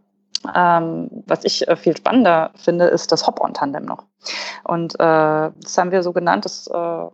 Ähm, 0.54 1.08
was 1.26 1.44
ich 1.44 1.66
äh, 1.68 1.76
viel 1.76 1.96
spannender 1.96 2.52
finde, 2.54 2.86
ist 2.86 3.12
das 3.12 3.26
Hop-on-Tandem 3.26 3.84
noch. 3.84 4.04
Und 4.64 4.94
äh, 4.94 4.98
das 4.98 5.76
haben 5.76 5.90
wir 5.90 6.02
so 6.02 6.12
genannt, 6.12 6.44
das, 6.44 6.68
äh, 6.68 7.04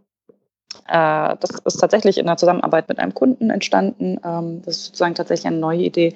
äh 0.89 1.37
das 1.41 1.51
ist 1.65 1.77
tatsächlich 1.81 2.19
in 2.19 2.27
der 2.27 2.37
Zusammenarbeit 2.37 2.89
mit 2.89 2.99
einem 2.99 3.15
Kunden 3.15 3.51
entstanden. 3.51 4.21
Ähm, 4.25 4.63
das 4.65 4.77
ist 4.77 4.85
sozusagen 4.87 5.15
tatsächlich 5.15 5.47
eine 5.47 5.57
neue 5.57 5.81
Idee, 5.81 6.15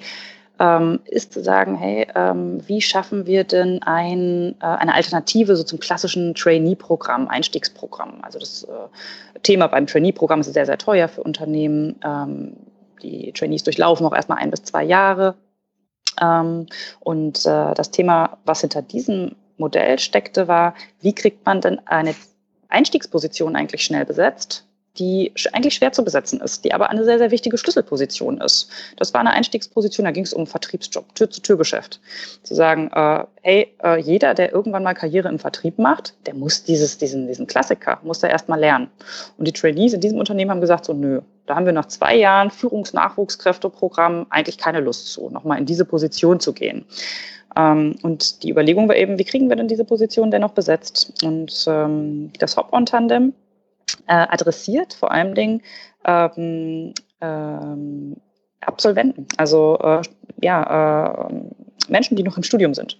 ähm, 0.59 0.99
ist 1.05 1.33
zu 1.33 1.41
sagen, 1.41 1.75
hey, 1.75 2.07
ähm, 2.15 2.61
wie 2.67 2.81
schaffen 2.81 3.25
wir 3.25 3.43
denn 3.43 3.81
ein, 3.83 4.55
äh, 4.61 4.65
eine 4.65 4.93
Alternative 4.93 5.55
so 5.55 5.63
zum 5.63 5.79
klassischen 5.79 6.35
Trainee-Programm, 6.35 7.27
Einstiegsprogramm? 7.27 8.19
Also 8.21 8.39
das 8.39 8.63
äh, 8.63 9.39
Thema 9.43 9.67
beim 9.67 9.87
Trainee-Programm 9.87 10.41
ist 10.41 10.53
sehr, 10.53 10.65
sehr 10.65 10.77
teuer 10.77 11.07
für 11.07 11.23
Unternehmen. 11.23 11.99
Ähm, 12.03 12.57
die 13.01 13.31
Trainees 13.31 13.63
durchlaufen 13.63 14.05
auch 14.05 14.13
erstmal 14.13 14.39
ein 14.39 14.51
bis 14.51 14.63
zwei 14.63 14.83
Jahre. 14.83 15.35
Ähm, 16.21 16.67
und 16.99 17.45
äh, 17.45 17.73
das 17.73 17.91
Thema, 17.91 18.37
was 18.45 18.61
hinter 18.61 18.81
diesem 18.81 19.35
Modell 19.57 19.99
steckte, 19.99 20.47
war, 20.47 20.73
wie 20.99 21.13
kriegt 21.13 21.45
man 21.45 21.61
denn 21.61 21.79
eine 21.87 22.15
Einstiegsposition 22.67 23.55
eigentlich 23.55 23.83
schnell 23.83 24.05
besetzt? 24.05 24.68
Die 24.99 25.31
eigentlich 25.53 25.75
schwer 25.75 25.91
zu 25.91 26.03
besetzen 26.03 26.41
ist, 26.41 26.65
die 26.65 26.73
aber 26.73 26.89
eine 26.89 27.03
sehr, 27.05 27.17
sehr 27.17 27.31
wichtige 27.31 27.57
Schlüsselposition 27.57 28.41
ist. 28.41 28.69
Das 28.97 29.13
war 29.13 29.21
eine 29.21 29.31
Einstiegsposition, 29.31 30.05
da 30.05 30.11
ging 30.11 30.25
es 30.25 30.33
um 30.33 30.45
Vertriebsjob, 30.45 31.15
Tür-zu-Tür-Geschäft. 31.15 31.99
Zu 32.43 32.53
sagen, 32.55 32.91
äh, 32.93 33.23
hey, 33.41 33.73
äh, 33.83 33.99
jeder, 33.99 34.33
der 34.33 34.51
irgendwann 34.51 34.83
mal 34.83 34.93
Karriere 34.93 35.29
im 35.29 35.39
Vertrieb 35.39 35.79
macht, 35.79 36.13
der 36.25 36.35
muss 36.35 36.63
dieses, 36.63 36.97
diesen, 36.97 37.27
diesen 37.27 37.47
Klassiker, 37.47 37.99
muss 38.03 38.21
er 38.21 38.29
erst 38.29 38.49
mal 38.49 38.59
lernen. 38.59 38.89
Und 39.37 39.47
die 39.47 39.53
Trainees 39.53 39.93
in 39.93 40.01
diesem 40.01 40.19
Unternehmen 40.19 40.51
haben 40.51 40.61
gesagt, 40.61 40.85
so 40.85 40.93
nö, 40.93 41.21
da 41.45 41.55
haben 41.55 41.65
wir 41.65 41.73
nach 41.73 41.87
zwei 41.87 42.15
Jahren 42.15 42.51
Führungsnachwuchskräfteprogramm 42.51 44.27
eigentlich 44.29 44.57
keine 44.57 44.81
Lust 44.81 45.07
zu, 45.07 45.29
nochmal 45.29 45.57
in 45.57 45.65
diese 45.65 45.85
Position 45.85 46.39
zu 46.39 46.53
gehen. 46.53 46.85
Ähm, 47.55 47.95
und 48.03 48.43
die 48.43 48.51
Überlegung 48.51 48.87
war 48.87 48.95
eben, 48.95 49.17
wie 49.17 49.23
kriegen 49.23 49.49
wir 49.49 49.55
denn 49.55 49.67
diese 49.67 49.85
Position 49.85 50.29
dennoch 50.29 50.51
besetzt? 50.51 51.13
Und 51.23 51.65
ähm, 51.67 52.31
das 52.37 52.57
Hop-on-Tandem 52.57 53.33
äh, 54.09 54.27
adressiert, 54.29 54.93
vor 54.93 55.11
allen 55.11 55.35
Dingen 55.35 55.61
ähm, 56.05 56.93
ähm, 57.21 58.17
Absolventen, 58.61 59.27
also 59.37 59.77
äh, 59.81 60.01
ja, 60.41 61.29
äh, 61.29 61.33
Menschen, 61.87 62.17
die 62.17 62.23
noch 62.23 62.35
im 62.37 62.43
Studium 62.43 62.73
sind 62.73 62.99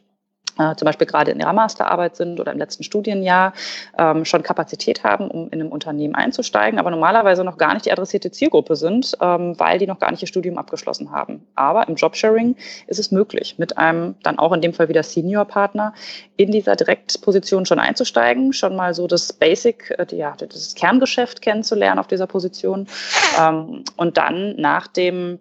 äh, 0.59 0.75
zum 0.75 0.85
Beispiel 0.85 1.07
gerade 1.07 1.31
in 1.31 1.39
ihrer 1.39 1.53
Masterarbeit 1.53 2.15
sind 2.15 2.39
oder 2.39 2.51
im 2.51 2.57
letzten 2.57 2.83
Studienjahr 2.83 3.53
ähm, 3.97 4.25
schon 4.25 4.43
Kapazität 4.43 5.03
haben, 5.03 5.31
um 5.31 5.47
in 5.49 5.61
einem 5.61 5.71
Unternehmen 5.71 6.15
einzusteigen, 6.15 6.79
aber 6.79 6.91
normalerweise 6.91 7.43
noch 7.43 7.57
gar 7.57 7.73
nicht 7.73 7.85
die 7.85 7.91
adressierte 7.91 8.29
Zielgruppe 8.31 8.75
sind, 8.75 9.17
ähm, 9.21 9.57
weil 9.57 9.79
die 9.79 9.87
noch 9.87 9.99
gar 9.99 10.11
nicht 10.11 10.21
ihr 10.21 10.27
Studium 10.27 10.57
abgeschlossen 10.57 11.11
haben. 11.11 11.47
Aber 11.55 11.87
im 11.87 11.95
Jobsharing 11.95 12.55
ist 12.87 12.99
es 12.99 13.11
möglich, 13.11 13.55
mit 13.57 13.77
einem 13.77 14.15
dann 14.23 14.37
auch 14.37 14.51
in 14.51 14.61
dem 14.61 14.73
Fall 14.73 14.89
wieder 14.89 15.03
Senior-Partner 15.03 15.93
in 16.35 16.51
dieser 16.51 16.75
Direktposition 16.75 17.65
schon 17.65 17.79
einzusteigen, 17.79 18.53
schon 18.53 18.75
mal 18.75 18.93
so 18.93 19.07
das 19.07 19.31
Basic, 19.33 19.95
äh, 19.97 20.15
ja, 20.15 20.35
das 20.37 20.75
Kerngeschäft 20.75 21.41
kennenzulernen 21.41 21.99
auf 21.99 22.07
dieser 22.07 22.27
Position 22.27 22.87
ähm, 23.39 23.83
und 23.95 24.17
dann 24.17 24.55
nach 24.57 24.87
dem 24.87 25.39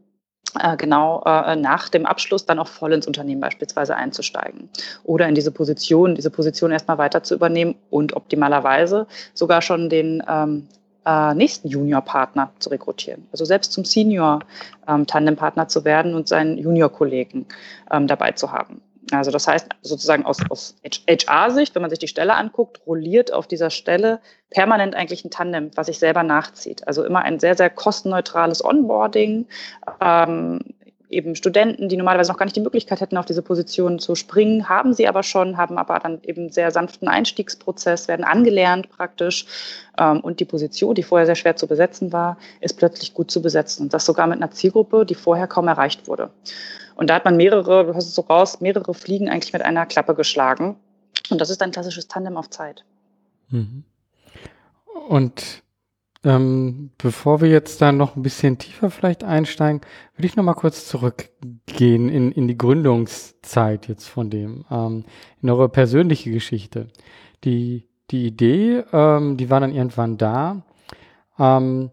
genau 0.77 1.23
äh, 1.25 1.57
nach 1.57 1.89
dem 1.89 2.07
Abschluss 2.07 2.47
dann 2.47 2.59
auch 2.59 2.69
voll 2.69 2.93
ins 2.93 3.07
Unternehmen 3.07 3.41
beispielsweise 3.41 3.97
einzusteigen 3.97 4.69
oder 5.05 5.29
in 5.29 5.35
diese 5.35 5.51
Position, 5.51 6.15
diese 6.15 6.31
Position 6.31 6.71
erstmal 6.71 6.99
weiter 6.99 7.23
zu 7.23 7.35
übernehmen 7.35 7.75
und 7.91 8.15
optimalerweise 8.15 9.07
sogar 9.35 9.63
schon 9.63 9.89
den 9.89 10.23
ähm, 10.29 10.69
äh, 11.09 11.35
nächsten 11.35 11.69
Junior-Partner 11.69 12.51
zu 12.59 12.69
rekrutieren. 12.71 13.27
Also 13.33 13.45
selbst 13.45 13.73
zum 13.73 13.85
Senior-Tandem-Partner 13.85 15.63
ähm, 15.63 15.69
zu 15.69 15.85
werden 15.85 16.15
und 16.15 16.29
seinen 16.29 16.59
Junior-Kollegen 16.59 17.47
ähm, 17.91 18.07
dabei 18.07 18.33
zu 18.33 18.53
haben. 18.53 18.83
Also 19.11 19.31
das 19.31 19.49
heißt 19.49 19.69
sozusagen 19.83 20.27
aus, 20.27 20.39
aus 20.51 20.77
HR-Sicht, 20.85 21.75
wenn 21.75 21.83
man 21.83 21.91
sich 21.91 21.99
die 21.99 22.09
Stelle 22.09 22.35
anguckt, 22.35 22.81
rolliert 22.87 23.33
auf 23.33 23.47
dieser 23.47 23.71
Stelle 23.71 24.21
permanent 24.51 24.95
eigentlich 24.95 25.25
ein 25.25 25.31
Tandem, 25.31 25.71
was 25.75 25.87
sich 25.87 25.99
selber 25.99 26.23
nachzieht. 26.23 26.87
Also 26.87 27.05
immer 27.05 27.21
ein 27.23 27.41
sehr, 27.41 27.57
sehr 27.57 27.71
kostenneutrales 27.71 28.65
Onboarding, 28.65 29.47
ähm, 30.01 30.61
eben 31.11 31.35
Studenten, 31.35 31.89
die 31.89 31.97
normalerweise 31.97 32.31
noch 32.31 32.39
gar 32.39 32.45
nicht 32.45 32.57
die 32.57 32.61
Möglichkeit 32.61 33.01
hätten, 33.01 33.17
auf 33.17 33.25
diese 33.25 33.43
Position 33.43 33.99
zu 33.99 34.15
springen, 34.15 34.69
haben 34.69 34.93
sie 34.93 35.09
aber 35.09 35.23
schon, 35.23 35.57
haben 35.57 35.79
aber 35.79 35.99
dann 35.99 36.21
eben 36.23 36.51
sehr 36.51 36.71
sanften 36.71 37.09
Einstiegsprozess, 37.09 38.09
werden 38.09 38.25
angelernt 38.25 38.91
praktisch. 38.91 39.47
Ähm, 39.99 40.21
und 40.21 40.41
die 40.41 40.45
Position, 40.45 40.95
die 40.95 41.03
vorher 41.03 41.27
sehr 41.27 41.35
schwer 41.35 41.57
zu 41.57 41.67
besetzen 41.67 42.13
war, 42.13 42.39
ist 42.61 42.77
plötzlich 42.77 43.15
gut 43.15 43.31
zu 43.31 43.43
besetzen. 43.43 43.85
Und 43.85 43.95
das 43.95 44.05
sogar 44.05 44.27
mit 44.27 44.37
einer 44.37 44.51
Zielgruppe, 44.51 45.07
die 45.07 45.15
vorher 45.15 45.47
kaum 45.47 45.69
erreicht 45.69 46.09
wurde. 46.09 46.31
Und 46.99 47.09
da 47.09 47.15
hat 47.15 47.25
man 47.25 47.37
mehrere, 47.37 47.87
du 47.87 47.95
hast 47.95 48.07
es 48.07 48.15
so 48.17 48.23
raus, 48.23 48.61
mehrere 48.61 48.93
Fliegen 48.93 49.29
eigentlich 49.29 49.53
mit 49.53 49.63
einer 49.63 49.87
Klappe 49.87 50.17
geschlagen. 50.17 50.77
Und 51.31 51.41
das 51.41 51.49
ist 51.49 51.63
ein 51.63 51.71
klassisches 51.71 52.09
Tandem 52.09 52.37
auf 52.37 52.51
Zeit. 52.51 52.85
Mhm. 53.51 53.85
Und 55.09 55.63
ähm, 56.25 56.91
bevor 56.99 57.41
wir 57.41 57.49
jetzt 57.51 57.81
da 57.81 57.93
noch 57.93 58.17
ein 58.17 58.23
bisschen 58.23 58.59
tiefer 58.59 58.91
vielleicht 58.91 59.23
einsteigen, 59.23 59.81
würde 60.17 60.27
ich 60.27 60.35
noch 60.35 60.43
mal 60.43 60.55
kurz 60.55 60.89
zurückgehen 60.89 62.09
in, 62.09 62.33
in 62.33 62.49
die 62.49 62.59
Gründungszeit 62.59 63.87
jetzt 63.87 64.09
von 64.09 64.29
dem, 64.29 64.65
ähm, 64.69 65.05
in 65.41 65.51
eure 65.51 65.69
persönliche 65.69 66.33
Geschichte. 66.33 66.89
Die, 67.45 67.87
die 68.11 68.27
Idee, 68.27 68.83
ähm, 68.93 69.37
die 69.37 69.51
war 69.51 69.61
dann 69.61 69.73
irgendwann 69.73 70.19
da. 70.19 70.65
Ähm, 71.39 71.93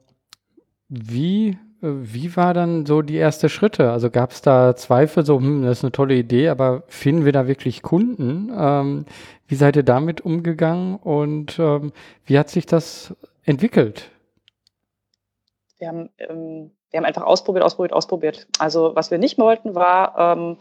wie, 0.89 1.59
wie 1.85 2.35
war 2.35 2.53
dann 2.53 2.85
so 2.85 3.01
die 3.01 3.15
erste 3.15 3.49
Schritte? 3.49 3.91
Also 3.91 4.09
gab 4.09 4.31
es 4.31 4.41
da 4.41 4.75
Zweifel, 4.75 5.25
so, 5.25 5.37
hm, 5.39 5.63
das 5.63 5.79
ist 5.79 5.83
eine 5.83 5.91
tolle 5.91 6.15
Idee, 6.15 6.49
aber 6.49 6.83
finden 6.87 7.25
wir 7.25 7.31
da 7.31 7.47
wirklich 7.47 7.81
Kunden? 7.81 8.51
Ähm, 8.57 9.05
wie 9.47 9.55
seid 9.55 9.75
ihr 9.75 9.83
damit 9.83 10.21
umgegangen 10.21 10.97
und 10.97 11.59
ähm, 11.59 11.91
wie 12.25 12.37
hat 12.39 12.49
sich 12.49 12.65
das 12.65 13.13
entwickelt? 13.43 14.09
Wir 15.77 15.89
haben, 15.89 16.09
ähm, 16.17 16.71
wir 16.89 16.97
haben 16.97 17.05
einfach 17.05 17.23
ausprobiert, 17.23 17.63
ausprobiert, 17.63 17.93
ausprobiert. 17.93 18.47
Also 18.59 18.95
was 18.95 19.11
wir 19.11 19.17
nicht 19.17 19.37
wollten, 19.37 19.75
war 19.75 20.15
ähm, 20.17 20.57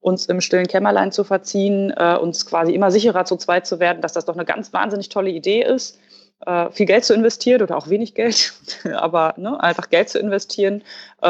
uns 0.00 0.26
im 0.26 0.40
stillen 0.40 0.66
Kämmerlein 0.66 1.12
zu 1.12 1.24
verziehen, 1.24 1.92
äh, 1.96 2.16
uns 2.16 2.44
quasi 2.44 2.74
immer 2.74 2.90
sicherer 2.90 3.24
zu 3.24 3.36
zweit 3.36 3.66
zu 3.66 3.80
werden, 3.80 4.02
dass 4.02 4.12
das 4.12 4.24
doch 4.24 4.34
eine 4.34 4.44
ganz 4.44 4.72
wahnsinnig 4.72 5.08
tolle 5.08 5.30
Idee 5.30 5.62
ist, 5.62 5.98
äh, 6.46 6.70
viel 6.70 6.86
Geld 6.86 7.04
zu 7.04 7.14
investieren 7.14 7.62
oder 7.62 7.76
auch 7.76 7.88
wenig 7.88 8.14
Geld, 8.14 8.54
aber 8.94 9.34
ne, 9.36 9.60
einfach 9.62 9.90
Geld 9.90 10.08
zu 10.08 10.18
investieren, 10.18 10.82
äh, 11.20 11.26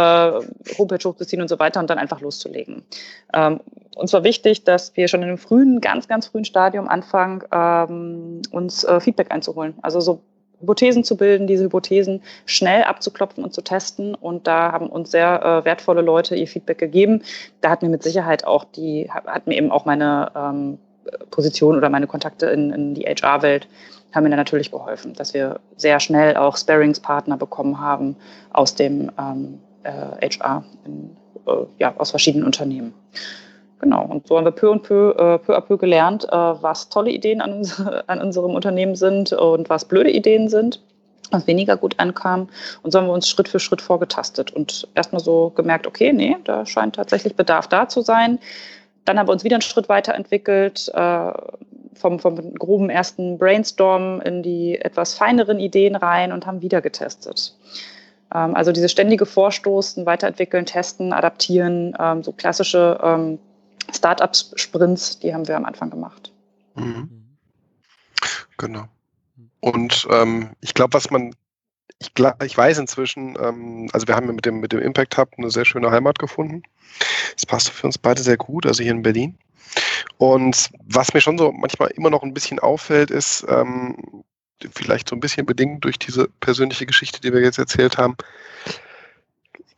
Homepage 0.78 1.08
hochzuziehen 1.08 1.42
und 1.42 1.48
so 1.48 1.58
weiter 1.58 1.80
und 1.80 1.90
dann 1.90 1.98
einfach 1.98 2.20
loszulegen. 2.20 2.82
Ähm, 3.34 3.60
uns 3.94 4.12
war 4.12 4.24
wichtig, 4.24 4.64
dass 4.64 4.96
wir 4.96 5.08
schon 5.08 5.22
in 5.22 5.28
einem 5.28 5.38
frühen, 5.38 5.80
ganz, 5.80 6.08
ganz 6.08 6.26
frühen 6.28 6.44
Stadium 6.44 6.88
anfangen, 6.88 7.42
ähm, 7.52 8.42
uns 8.50 8.84
äh, 8.84 9.00
Feedback 9.00 9.30
einzuholen. 9.30 9.74
Also 9.82 10.00
so 10.00 10.22
Hypothesen 10.62 11.04
zu 11.04 11.16
bilden, 11.16 11.46
diese 11.46 11.64
Hypothesen 11.64 12.22
schnell 12.46 12.84
abzuklopfen 12.84 13.44
und 13.44 13.52
zu 13.52 13.62
testen. 13.62 14.14
Und 14.14 14.46
da 14.46 14.72
haben 14.72 14.88
uns 14.88 15.10
sehr 15.10 15.42
äh, 15.42 15.64
wertvolle 15.64 16.00
Leute 16.00 16.36
ihr 16.36 16.46
Feedback 16.46 16.78
gegeben. 16.78 17.22
Da 17.60 17.70
hat 17.70 17.82
mir 17.82 17.88
mit 17.88 18.02
Sicherheit 18.02 18.46
auch 18.46 18.64
die, 18.64 19.10
hat 19.10 19.46
mir 19.46 19.56
eben 19.56 19.70
auch 19.70 19.84
meine 19.84 20.30
ähm, 20.34 20.78
Position 21.30 21.76
oder 21.76 21.88
meine 21.88 22.06
Kontakte 22.06 22.46
in, 22.46 22.72
in 22.72 22.94
die 22.94 23.02
HR-Welt 23.02 23.68
haben 24.14 24.24
mir 24.24 24.30
dann 24.30 24.38
natürlich 24.38 24.70
geholfen, 24.70 25.14
dass 25.14 25.34
wir 25.34 25.60
sehr 25.76 26.00
schnell 26.00 26.36
auch 26.36 26.56
Sparings-Partner 26.56 27.36
bekommen 27.36 27.80
haben 27.80 28.16
aus 28.52 28.74
dem 28.74 29.10
ähm, 29.18 29.58
äh, 29.84 30.28
HR, 30.28 30.64
in, 30.84 31.16
äh, 31.46 31.64
ja, 31.78 31.94
aus 31.96 32.10
verschiedenen 32.10 32.44
Unternehmen. 32.44 32.94
Genau, 33.80 34.04
und 34.04 34.28
so 34.28 34.36
haben 34.36 34.44
wir 34.44 34.52
peu 34.52 34.70
und 34.70 34.84
peu, 34.84 35.10
äh, 35.10 35.38
peu 35.38 35.56
à 35.56 35.60
peu 35.60 35.76
gelernt, 35.76 36.24
äh, 36.30 36.36
was 36.36 36.88
tolle 36.88 37.10
Ideen 37.10 37.40
an, 37.40 37.52
uns, 37.52 37.80
an 38.06 38.20
unserem 38.20 38.54
Unternehmen 38.54 38.94
sind 38.94 39.32
und 39.32 39.68
was 39.70 39.86
blöde 39.86 40.10
Ideen 40.10 40.48
sind, 40.48 40.80
was 41.32 41.46
weniger 41.46 41.76
gut 41.76 41.98
ankam. 41.98 42.48
Und 42.82 42.92
so 42.92 43.00
haben 43.00 43.06
wir 43.06 43.12
uns 43.12 43.28
Schritt 43.28 43.48
für 43.48 43.58
Schritt 43.58 43.80
vorgetastet 43.80 44.52
und 44.52 44.86
erstmal 44.94 45.20
so 45.20 45.50
gemerkt, 45.56 45.86
okay, 45.86 46.12
nee, 46.12 46.36
da 46.44 46.64
scheint 46.64 46.94
tatsächlich 46.94 47.34
Bedarf 47.34 47.66
da 47.66 47.88
zu 47.88 48.02
sein. 48.02 48.38
Dann 49.04 49.18
haben 49.18 49.26
wir 49.28 49.32
uns 49.32 49.44
wieder 49.44 49.56
einen 49.56 49.62
Schritt 49.62 49.88
weiterentwickelt, 49.88 50.90
äh, 50.94 51.32
vom, 51.94 52.18
vom 52.18 52.54
groben 52.54 52.90
ersten 52.90 53.38
Brainstorm 53.38 54.20
in 54.22 54.42
die 54.42 54.78
etwas 54.80 55.14
feineren 55.14 55.58
Ideen 55.58 55.96
rein 55.96 56.32
und 56.32 56.46
haben 56.46 56.62
wieder 56.62 56.80
getestet. 56.80 57.54
Ähm, 58.34 58.54
also 58.54 58.72
diese 58.72 58.88
ständige 58.88 59.26
Vorstoßen, 59.26 60.06
weiterentwickeln, 60.06 60.66
testen, 60.66 61.12
adaptieren, 61.12 61.94
ähm, 61.98 62.22
so 62.22 62.32
klassische 62.32 62.98
ähm, 63.02 63.38
Startup-Sprints, 63.92 65.18
die 65.18 65.34
haben 65.34 65.46
wir 65.46 65.56
am 65.56 65.64
Anfang 65.64 65.90
gemacht. 65.90 66.32
Mhm. 66.74 67.36
Genau. 68.56 68.84
Und 69.60 70.06
ähm, 70.10 70.50
ich 70.60 70.74
glaube, 70.74 70.94
was 70.94 71.10
man, 71.10 71.34
ich, 72.02 72.14
glaub, 72.14 72.42
ich 72.42 72.56
weiß 72.56 72.78
inzwischen, 72.78 73.36
ähm, 73.40 73.88
also 73.92 74.08
wir 74.08 74.16
haben 74.16 74.26
mit 74.34 74.44
dem, 74.44 74.60
mit 74.60 74.72
dem 74.72 74.80
Impact 74.80 75.16
Hub 75.16 75.30
eine 75.38 75.50
sehr 75.50 75.64
schöne 75.64 75.90
Heimat 75.90 76.18
gefunden. 76.18 76.62
Das 77.34 77.46
passt 77.46 77.70
für 77.70 77.86
uns 77.86 77.96
beide 77.96 78.22
sehr 78.22 78.36
gut, 78.36 78.66
also 78.66 78.82
hier 78.82 78.92
in 78.92 79.02
Berlin. 79.02 79.38
Und 80.18 80.70
was 80.84 81.14
mir 81.14 81.20
schon 81.20 81.38
so 81.38 81.52
manchmal 81.52 81.90
immer 81.92 82.10
noch 82.10 82.22
ein 82.22 82.34
bisschen 82.34 82.58
auffällt, 82.58 83.10
ist, 83.10 83.46
ähm, 83.48 84.24
vielleicht 84.74 85.08
so 85.08 85.16
ein 85.16 85.20
bisschen 85.20 85.46
bedingt 85.46 85.84
durch 85.84 85.98
diese 85.98 86.28
persönliche 86.40 86.86
Geschichte, 86.86 87.20
die 87.20 87.32
wir 87.32 87.40
jetzt 87.40 87.58
erzählt 87.58 87.98
haben, 87.98 88.16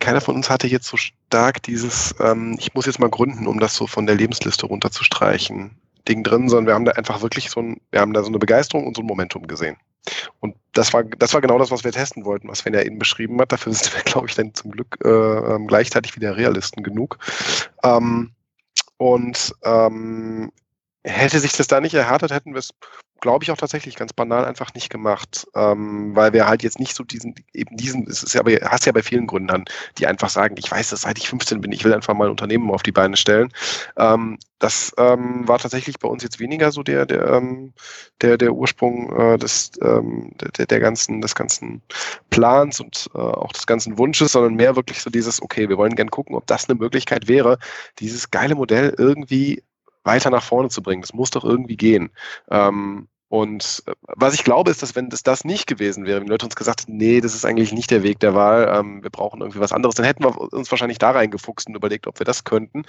keiner 0.00 0.20
von 0.20 0.34
uns 0.34 0.50
hatte 0.50 0.66
jetzt 0.66 0.86
so 0.86 0.96
stark 0.96 1.62
dieses, 1.62 2.14
ähm, 2.20 2.56
ich 2.58 2.74
muss 2.74 2.86
jetzt 2.86 2.98
mal 2.98 3.08
gründen, 3.08 3.46
um 3.46 3.60
das 3.60 3.74
so 3.74 3.86
von 3.86 4.06
der 4.06 4.16
Lebensliste 4.16 4.66
runterzustreichen, 4.66 5.78
Ding 6.08 6.22
drin, 6.22 6.48
sondern 6.48 6.66
wir 6.66 6.74
haben 6.74 6.84
da 6.84 6.92
einfach 6.92 7.22
wirklich 7.22 7.50
so 7.50 7.60
ein, 7.60 7.80
wir 7.90 8.00
haben 8.00 8.12
da 8.12 8.22
so 8.22 8.28
eine 8.28 8.38
Begeisterung 8.38 8.86
und 8.86 8.96
so 8.96 9.02
ein 9.02 9.06
Momentum 9.06 9.46
gesehen. 9.46 9.76
Und 10.40 10.54
das 10.72 10.92
war, 10.92 11.04
das 11.04 11.32
war 11.32 11.40
genau 11.40 11.58
das, 11.58 11.70
was 11.70 11.84
wir 11.84 11.92
testen 11.92 12.24
wollten, 12.24 12.48
was 12.48 12.58
Sven 12.58 12.74
ja 12.74 12.82
eben 12.82 12.98
beschrieben 12.98 13.40
hat. 13.40 13.52
Dafür 13.52 13.72
sind 13.72 13.94
wir, 13.94 14.02
glaube 14.04 14.26
ich, 14.28 14.34
dann 14.34 14.54
zum 14.54 14.70
Glück 14.72 14.98
äh, 15.04 15.08
ähm, 15.08 15.66
gleichzeitig 15.66 16.14
wieder 16.16 16.36
Realisten 16.36 16.82
genug. 16.82 17.18
Ähm, 17.82 18.32
und 18.98 19.54
ähm, 19.64 20.52
hätte 21.04 21.38
sich 21.38 21.52
das 21.52 21.66
da 21.66 21.80
nicht 21.80 21.94
erhärtet, 21.94 22.32
hätten 22.32 22.54
wir 22.54 22.58
es 22.58 22.70
glaube 23.24 23.42
ich, 23.42 23.50
auch 23.50 23.56
tatsächlich 23.56 23.96
ganz 23.96 24.12
banal 24.12 24.44
einfach 24.44 24.74
nicht 24.74 24.90
gemacht, 24.90 25.46
ähm, 25.54 26.14
weil 26.14 26.34
wir 26.34 26.46
halt 26.46 26.62
jetzt 26.62 26.78
nicht 26.78 26.94
so 26.94 27.04
diesen, 27.04 27.34
eben 27.54 27.74
diesen, 27.74 28.06
es 28.06 28.22
ist 28.22 28.34
ja, 28.34 28.40
aber 28.40 28.50
hast 28.64 28.84
ja 28.84 28.92
bei 28.92 29.02
vielen 29.02 29.26
Gründern, 29.26 29.64
die 29.96 30.06
einfach 30.06 30.28
sagen, 30.28 30.56
ich 30.58 30.70
weiß 30.70 30.90
das, 30.90 31.00
seit 31.00 31.16
ich 31.16 31.30
15 31.30 31.62
bin, 31.62 31.72
ich 31.72 31.84
will 31.84 31.94
einfach 31.94 32.12
mal 32.12 32.26
ein 32.26 32.32
Unternehmen 32.32 32.70
auf 32.70 32.82
die 32.82 32.92
Beine 32.92 33.16
stellen. 33.16 33.50
Ähm, 33.96 34.38
das 34.58 34.92
ähm, 34.98 35.48
war 35.48 35.58
tatsächlich 35.58 35.98
bei 35.98 36.06
uns 36.06 36.22
jetzt 36.22 36.38
weniger 36.38 36.70
so 36.70 36.82
der, 36.82 37.06
der, 37.06 37.26
ähm, 37.30 37.72
der, 38.20 38.36
der 38.36 38.52
Ursprung 38.52 39.10
äh, 39.18 39.38
des, 39.38 39.70
ähm, 39.80 40.32
der, 40.58 40.66
der 40.66 40.80
ganzen, 40.80 41.22
des 41.22 41.34
ganzen 41.34 41.80
Plans 42.28 42.78
und 42.78 43.08
äh, 43.14 43.18
auch 43.18 43.52
des 43.52 43.66
ganzen 43.66 43.96
Wunsches, 43.96 44.32
sondern 44.32 44.54
mehr 44.54 44.76
wirklich 44.76 45.00
so 45.00 45.08
dieses, 45.08 45.40
okay, 45.40 45.70
wir 45.70 45.78
wollen 45.78 45.94
gern 45.94 46.10
gucken, 46.10 46.36
ob 46.36 46.46
das 46.46 46.68
eine 46.68 46.78
Möglichkeit 46.78 47.26
wäre, 47.26 47.58
dieses 48.00 48.30
geile 48.30 48.54
Modell 48.54 48.94
irgendwie 48.98 49.62
weiter 50.04 50.30
nach 50.30 50.42
vorne 50.42 50.68
zu 50.68 50.82
bringen. 50.82 51.02
Das 51.02 51.14
muss 51.14 51.30
doch 51.30 51.44
irgendwie 51.44 51.76
gehen. 51.76 52.10
Ähm, 52.50 53.08
und 53.28 53.82
äh, 53.86 53.92
was 54.02 54.34
ich 54.34 54.44
glaube, 54.44 54.70
ist, 54.70 54.82
dass 54.82 54.94
wenn 54.94 55.10
das, 55.10 55.22
das 55.22 55.44
nicht 55.44 55.66
gewesen 55.66 56.06
wäre, 56.06 56.18
wenn 56.20 56.26
die 56.26 56.30
Leute 56.30 56.46
uns 56.46 56.56
gesagt 56.56 56.82
hätten, 56.82 56.96
nee, 56.96 57.20
das 57.20 57.34
ist 57.34 57.44
eigentlich 57.44 57.72
nicht 57.72 57.90
der 57.90 58.02
Weg 58.02 58.20
der 58.20 58.34
Wahl, 58.34 58.72
ähm, 58.72 59.02
wir 59.02 59.10
brauchen 59.10 59.40
irgendwie 59.40 59.60
was 59.60 59.72
anderes, 59.72 59.96
dann 59.96 60.06
hätten 60.06 60.22
wir 60.22 60.38
uns 60.52 60.70
wahrscheinlich 60.70 60.98
da 60.98 61.10
reingefuchst 61.10 61.66
und 61.66 61.74
überlegt, 61.74 62.06
ob 62.06 62.18
wir 62.20 62.26
das 62.26 62.44
könnten. 62.44 62.84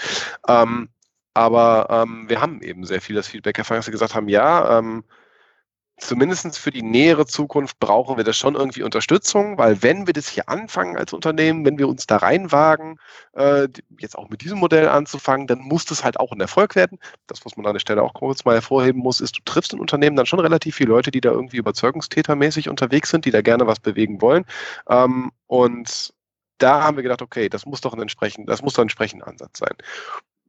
Ähm, 0.47 0.89
aber 1.33 1.87
ähm, 1.89 2.29
wir 2.29 2.41
haben 2.41 2.61
eben 2.61 2.85
sehr 2.85 3.01
viel 3.01 3.15
das 3.15 3.27
Feedback 3.27 3.57
erfahren, 3.57 3.77
dass 3.77 3.87
wir 3.87 3.91
gesagt 3.91 4.15
haben, 4.15 4.29
ja, 4.29 4.77
ähm, 4.77 5.03
zumindest 5.97 6.57
für 6.57 6.71
die 6.71 6.81
nähere 6.81 7.25
Zukunft 7.25 7.79
brauchen 7.79 8.17
wir 8.17 8.23
das 8.23 8.37
schon 8.37 8.55
irgendwie 8.55 8.83
Unterstützung, 8.83 9.57
weil 9.57 9.81
wenn 9.81 10.07
wir 10.07 10.13
das 10.13 10.27
hier 10.27 10.49
anfangen 10.49 10.97
als 10.97 11.13
Unternehmen, 11.13 11.65
wenn 11.65 11.77
wir 11.77 11.87
uns 11.87 12.05
da 12.05 12.17
reinwagen, 12.17 12.99
äh, 13.33 13.67
jetzt 13.99 14.17
auch 14.17 14.29
mit 14.29 14.41
diesem 14.41 14.59
Modell 14.59 14.89
anzufangen, 14.89 15.47
dann 15.47 15.59
muss 15.59 15.85
das 15.85 16.03
halt 16.03 16.19
auch 16.19 16.31
ein 16.31 16.41
Erfolg 16.41 16.75
werden. 16.75 16.99
Das, 17.27 17.45
was 17.45 17.55
man 17.57 17.65
an 17.65 17.73
der 17.73 17.79
Stelle 17.79 18.03
auch 18.03 18.13
kurz 18.13 18.45
mal 18.45 18.55
hervorheben 18.55 19.01
muss, 19.01 19.21
ist, 19.21 19.37
du 19.37 19.41
triffst 19.45 19.73
in 19.73 19.79
Unternehmen 19.79 20.15
dann 20.15 20.25
schon 20.25 20.39
relativ 20.39 20.75
viele 20.75 20.89
Leute, 20.89 21.11
die 21.11 21.21
da 21.21 21.31
irgendwie 21.31 21.57
überzeugungstätermäßig 21.57 22.69
unterwegs 22.69 23.09
sind, 23.09 23.25
die 23.25 23.31
da 23.31 23.41
gerne 23.41 23.67
was 23.67 23.79
bewegen 23.79 24.21
wollen. 24.21 24.45
Ähm, 24.89 25.31
und 25.47 26.13
da 26.57 26.83
haben 26.83 26.97
wir 26.97 27.03
gedacht, 27.03 27.21
okay, 27.21 27.49
das 27.49 27.65
muss 27.65 27.81
doch 27.81 27.93
ein 27.93 28.01
entsprechend, 28.01 28.49
das 28.49 28.61
muss 28.61 28.73
doch 28.73 28.79
ein 28.79 28.83
entsprechender 28.83 29.27
Ansatz 29.27 29.59
sein 29.59 29.75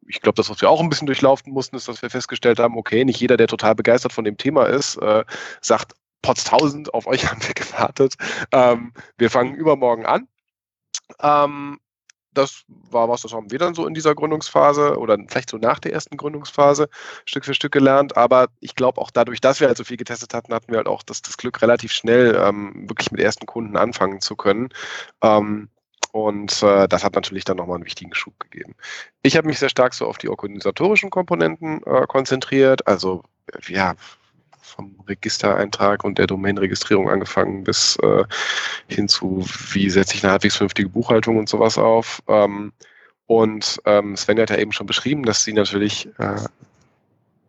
ich 0.09 0.21
glaube, 0.21 0.37
das, 0.37 0.51
was 0.51 0.61
wir 0.61 0.71
auch 0.71 0.81
ein 0.81 0.89
bisschen 0.89 1.07
durchlaufen 1.07 1.53
mussten, 1.53 1.77
ist, 1.77 1.89
dass 1.89 2.03
wir 2.03 2.11
festgestellt 2.11 2.59
haben, 2.59 2.77
okay, 2.77 3.05
nicht 3.05 3.21
jeder, 3.21 3.37
der 3.37 3.49
total 3.49 3.75
begeistert 3.75 4.13
von 4.13 4.25
dem 4.25 4.37
Thema 4.37 4.65
ist, 4.65 4.97
äh, 4.97 5.25
sagt, 5.61 5.95
Potz 6.23 6.45
1000, 6.45 6.95
auf 6.95 7.07
euch 7.07 7.27
haben 7.31 7.43
wir 7.43 7.55
gewartet. 7.55 8.15
Ähm, 8.53 8.93
wir 9.19 9.31
fangen 9.31 9.55
übermorgen 9.55 10.07
an. 10.07 10.29
Ähm, 11.21 11.79
das 12.37 12.65
war 12.69 13.09
was, 13.09 13.23
das 13.23 13.33
haben 13.33 13.51
wir 13.51 13.59
dann 13.59 13.75
so 13.75 13.87
in 13.87 13.95
dieser 13.95 14.15
Gründungsphase 14.15 14.99
oder 14.99 15.17
vielleicht 15.29 15.51
so 15.51 15.57
nach 15.57 15.79
der 15.79 15.93
ersten 15.93 16.17
Gründungsphase 16.17 16.89
Stück 17.25 17.45
für 17.45 17.55
Stück 17.55 17.73
gelernt. 17.73 18.17
Aber 18.17 18.49
ich 18.61 18.75
glaube 18.75 19.01
auch 19.01 19.11
dadurch, 19.11 19.41
dass 19.41 19.61
wir 19.61 19.69
halt 19.69 19.79
so 19.79 19.85
viel 19.85 19.97
getestet 19.97 20.35
hatten, 20.35 20.53
hatten 20.53 20.71
wir 20.71 20.79
halt 20.79 20.89
auch 20.89 21.03
das, 21.03 21.23
das 21.23 21.39
Glück, 21.39 21.63
relativ 21.63 21.93
schnell 21.93 22.37
ähm, 22.37 22.89
wirklich 22.89 23.11
mit 23.11 23.21
ersten 23.21 23.47
Kunden 23.47 23.77
anfangen 23.77 24.21
zu 24.21 24.37
können. 24.37 24.69
Ähm, 25.23 25.71
und 26.17 26.63
äh, 26.63 26.89
das 26.89 27.05
hat 27.05 27.15
natürlich 27.15 27.45
dann 27.45 27.59
nochmal 27.59 27.77
einen 27.77 27.85
wichtigen 27.85 28.15
Schub 28.15 28.39
gegeben. 28.41 28.75
Ich 29.23 29.37
habe 29.37 29.47
mich 29.47 29.59
sehr 29.59 29.69
stark 29.69 29.93
so 29.93 30.07
auf 30.07 30.19
die 30.19 30.29
organisatorischen 30.29 31.11
Komponenten 31.11 31.83
äh, 31.85 32.07
konzentriert, 32.07 32.87
also 32.87 33.23
ja, 33.69 33.95
vom 34.63 34.97
Registereintrag 35.07 36.05
und 36.05 36.19
der 36.19 36.27
Domainregistrierung 36.27 37.11
angefangen 37.11 37.65
bis 37.65 37.97
äh, 38.03 38.25
hin 38.89 39.09
zu, 39.09 39.45
wie 39.73 39.91
setze 39.91 40.15
ich 40.15 40.25
eine 40.25 40.33
halbwegs 40.33 40.57
vernünftige 40.57 40.89
Buchhaltung 40.89 41.37
und 41.37 41.49
sowas 41.49 41.77
auf. 41.79 42.23
Ähm, 42.29 42.73
Und 43.29 43.81
ähm, 43.87 44.17
Sven 44.17 44.39
hat 44.39 44.51
ja 44.51 44.57
eben 44.57 44.73
schon 44.73 44.87
beschrieben, 44.87 45.25
dass 45.25 45.43
sie 45.43 45.53
natürlich 45.53 46.09
äh, 46.19 46.37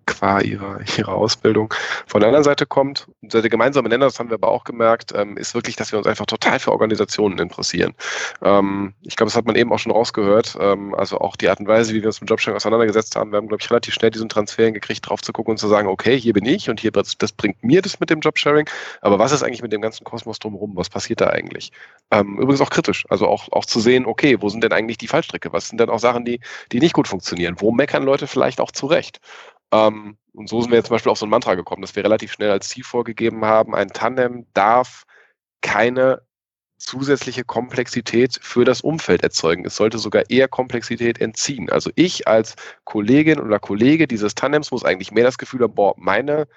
qua 0.08 0.40
ihrer, 0.40 0.80
ihrer 0.98 1.14
Ausbildung 1.14 1.74
von 2.08 2.22
der 2.22 2.30
anderen 2.30 2.44
Seite 2.44 2.66
kommt. 2.66 3.08
Der 3.22 3.48
gemeinsame 3.48 3.90
Nenner, 3.90 4.06
das 4.06 4.18
haben 4.20 4.30
wir 4.30 4.36
aber 4.36 4.50
auch 4.50 4.64
gemerkt, 4.64 5.14
ähm, 5.16 5.38
ist 5.38 5.54
wirklich, 5.54 5.76
dass 5.76 5.92
wir 5.92 6.00
uns 6.00 6.08
einfach 6.08 6.26
total 6.26 6.60
für 6.60 6.72
Organisationen 6.72 7.38
interessieren. 7.38 7.94
Ähm, 8.42 8.94
ich 9.04 9.16
glaube, 9.16 9.30
das 9.30 9.36
hat 9.36 9.46
man 9.46 9.56
eben 9.56 9.72
auch 9.72 9.80
schon 9.80 9.92
rausgehört. 9.92 10.58
Ähm, 10.60 10.96
also 10.96 11.20
auch 11.20 11.36
die 11.36 11.50
Art 11.50 11.60
und 11.60 11.68
Weise, 11.68 11.94
wie 11.94 12.02
wir 12.02 12.08
uns 12.08 12.20
mit 12.22 12.30
Jobsharing 12.30 12.56
auseinandergesetzt 12.56 13.16
haben. 13.16 13.32
Wir 13.32 13.38
haben, 13.38 13.48
glaube 13.48 13.62
ich, 13.62 13.70
relativ 13.70 13.94
schnell 13.94 14.10
diesen 14.10 14.30
Transfer 14.30 14.66
hingekriegt, 14.66 15.08
drauf 15.08 15.22
zu 15.22 15.32
gucken 15.32 15.52
und 15.52 15.58
zu 15.58 15.68
sagen, 15.68 15.88
okay, 15.88 16.20
hier 16.20 16.34
bin 16.34 16.46
ich 16.46 16.70
und 16.70 16.80
hier 16.80 16.92
das 16.92 17.32
bringt 17.34 17.64
mir 17.64 17.82
das 17.82 18.00
mit 18.00 18.10
dem 18.10 18.22
Jobsharing. 18.22 18.68
Aber 19.02 19.20
was 19.20 19.32
ist 19.32 19.44
eigentlich 19.44 19.62
mit 19.62 19.74
dem 19.74 19.82
ganzen 19.82 20.04
Kosmos 20.04 20.40
drumherum? 20.40 20.76
Was 20.76 20.90
passiert 20.90 21.22
da 21.22 21.28
eigentlich? 21.28 21.72
Übrigens 22.12 22.62
auch 22.62 22.70
kritisch. 22.70 23.06
Also 23.10 23.28
auch, 23.28 23.52
auch 23.52 23.66
zu 23.66 23.80
sehen, 23.80 24.06
okay, 24.06 24.38
wo 24.42 24.50
sind 24.50 24.64
denn 24.64 24.72
eigentlich 24.72 24.98
die 24.98 25.08
Fallstricke? 25.08 25.52
Was 25.52 25.68
sind 25.68 25.80
denn 25.80 25.90
auch 25.90 26.00
Sachen, 26.00 26.26
die, 26.26 26.40
die 26.72 26.80
nicht 26.80 26.94
gut 26.94 27.08
funktionieren? 27.08 27.56
Wo 27.60 27.72
meckern 27.72 28.04
Leute 28.04 28.28
vielleicht 28.28 28.62
auch 28.62 28.72
zurecht? 28.72 29.20
Ähm, 29.72 30.18
und 30.34 30.50
so 30.50 30.62
sind 30.62 30.72
wir 30.72 30.78
jetzt 30.78 30.88
zum 30.88 30.96
Beispiel 30.96 31.12
auf 31.12 31.18
so 31.18 31.26
ein 31.26 31.30
Mantra 31.30 31.56
gekommen, 31.56 31.82
dass 31.82 31.96
wir 31.96 32.04
relativ 32.04 32.32
schnell 32.32 32.52
als 32.52 32.70
Ziel 32.70 32.84
vorgegeben 32.84 33.46
haben, 33.46 33.76
ein 33.76 33.90
Tandem 33.90 34.46
darf 34.54 35.06
keine 35.62 36.22
zusätzliche 36.78 37.44
Komplexität 37.44 38.40
für 38.42 38.64
das 38.64 38.82
Umfeld 38.82 39.24
erzeugen. 39.24 39.66
Es 39.66 39.76
sollte 39.76 39.98
sogar 39.98 40.30
eher 40.30 40.48
Komplexität 40.48 41.20
entziehen. 41.20 41.72
Also 41.72 41.90
ich 41.96 42.28
als 42.28 42.56
Kollegin 42.84 43.40
oder 43.40 43.60
Kollege 43.60 44.08
dieses 44.08 44.36
Tandems 44.36 44.72
muss 44.72 44.86
eigentlich 44.86 45.12
mehr 45.12 45.24
das 45.24 45.40
Gefühl 45.40 45.62
haben, 45.64 45.74
boah, 45.74 45.96
meine 45.98 46.48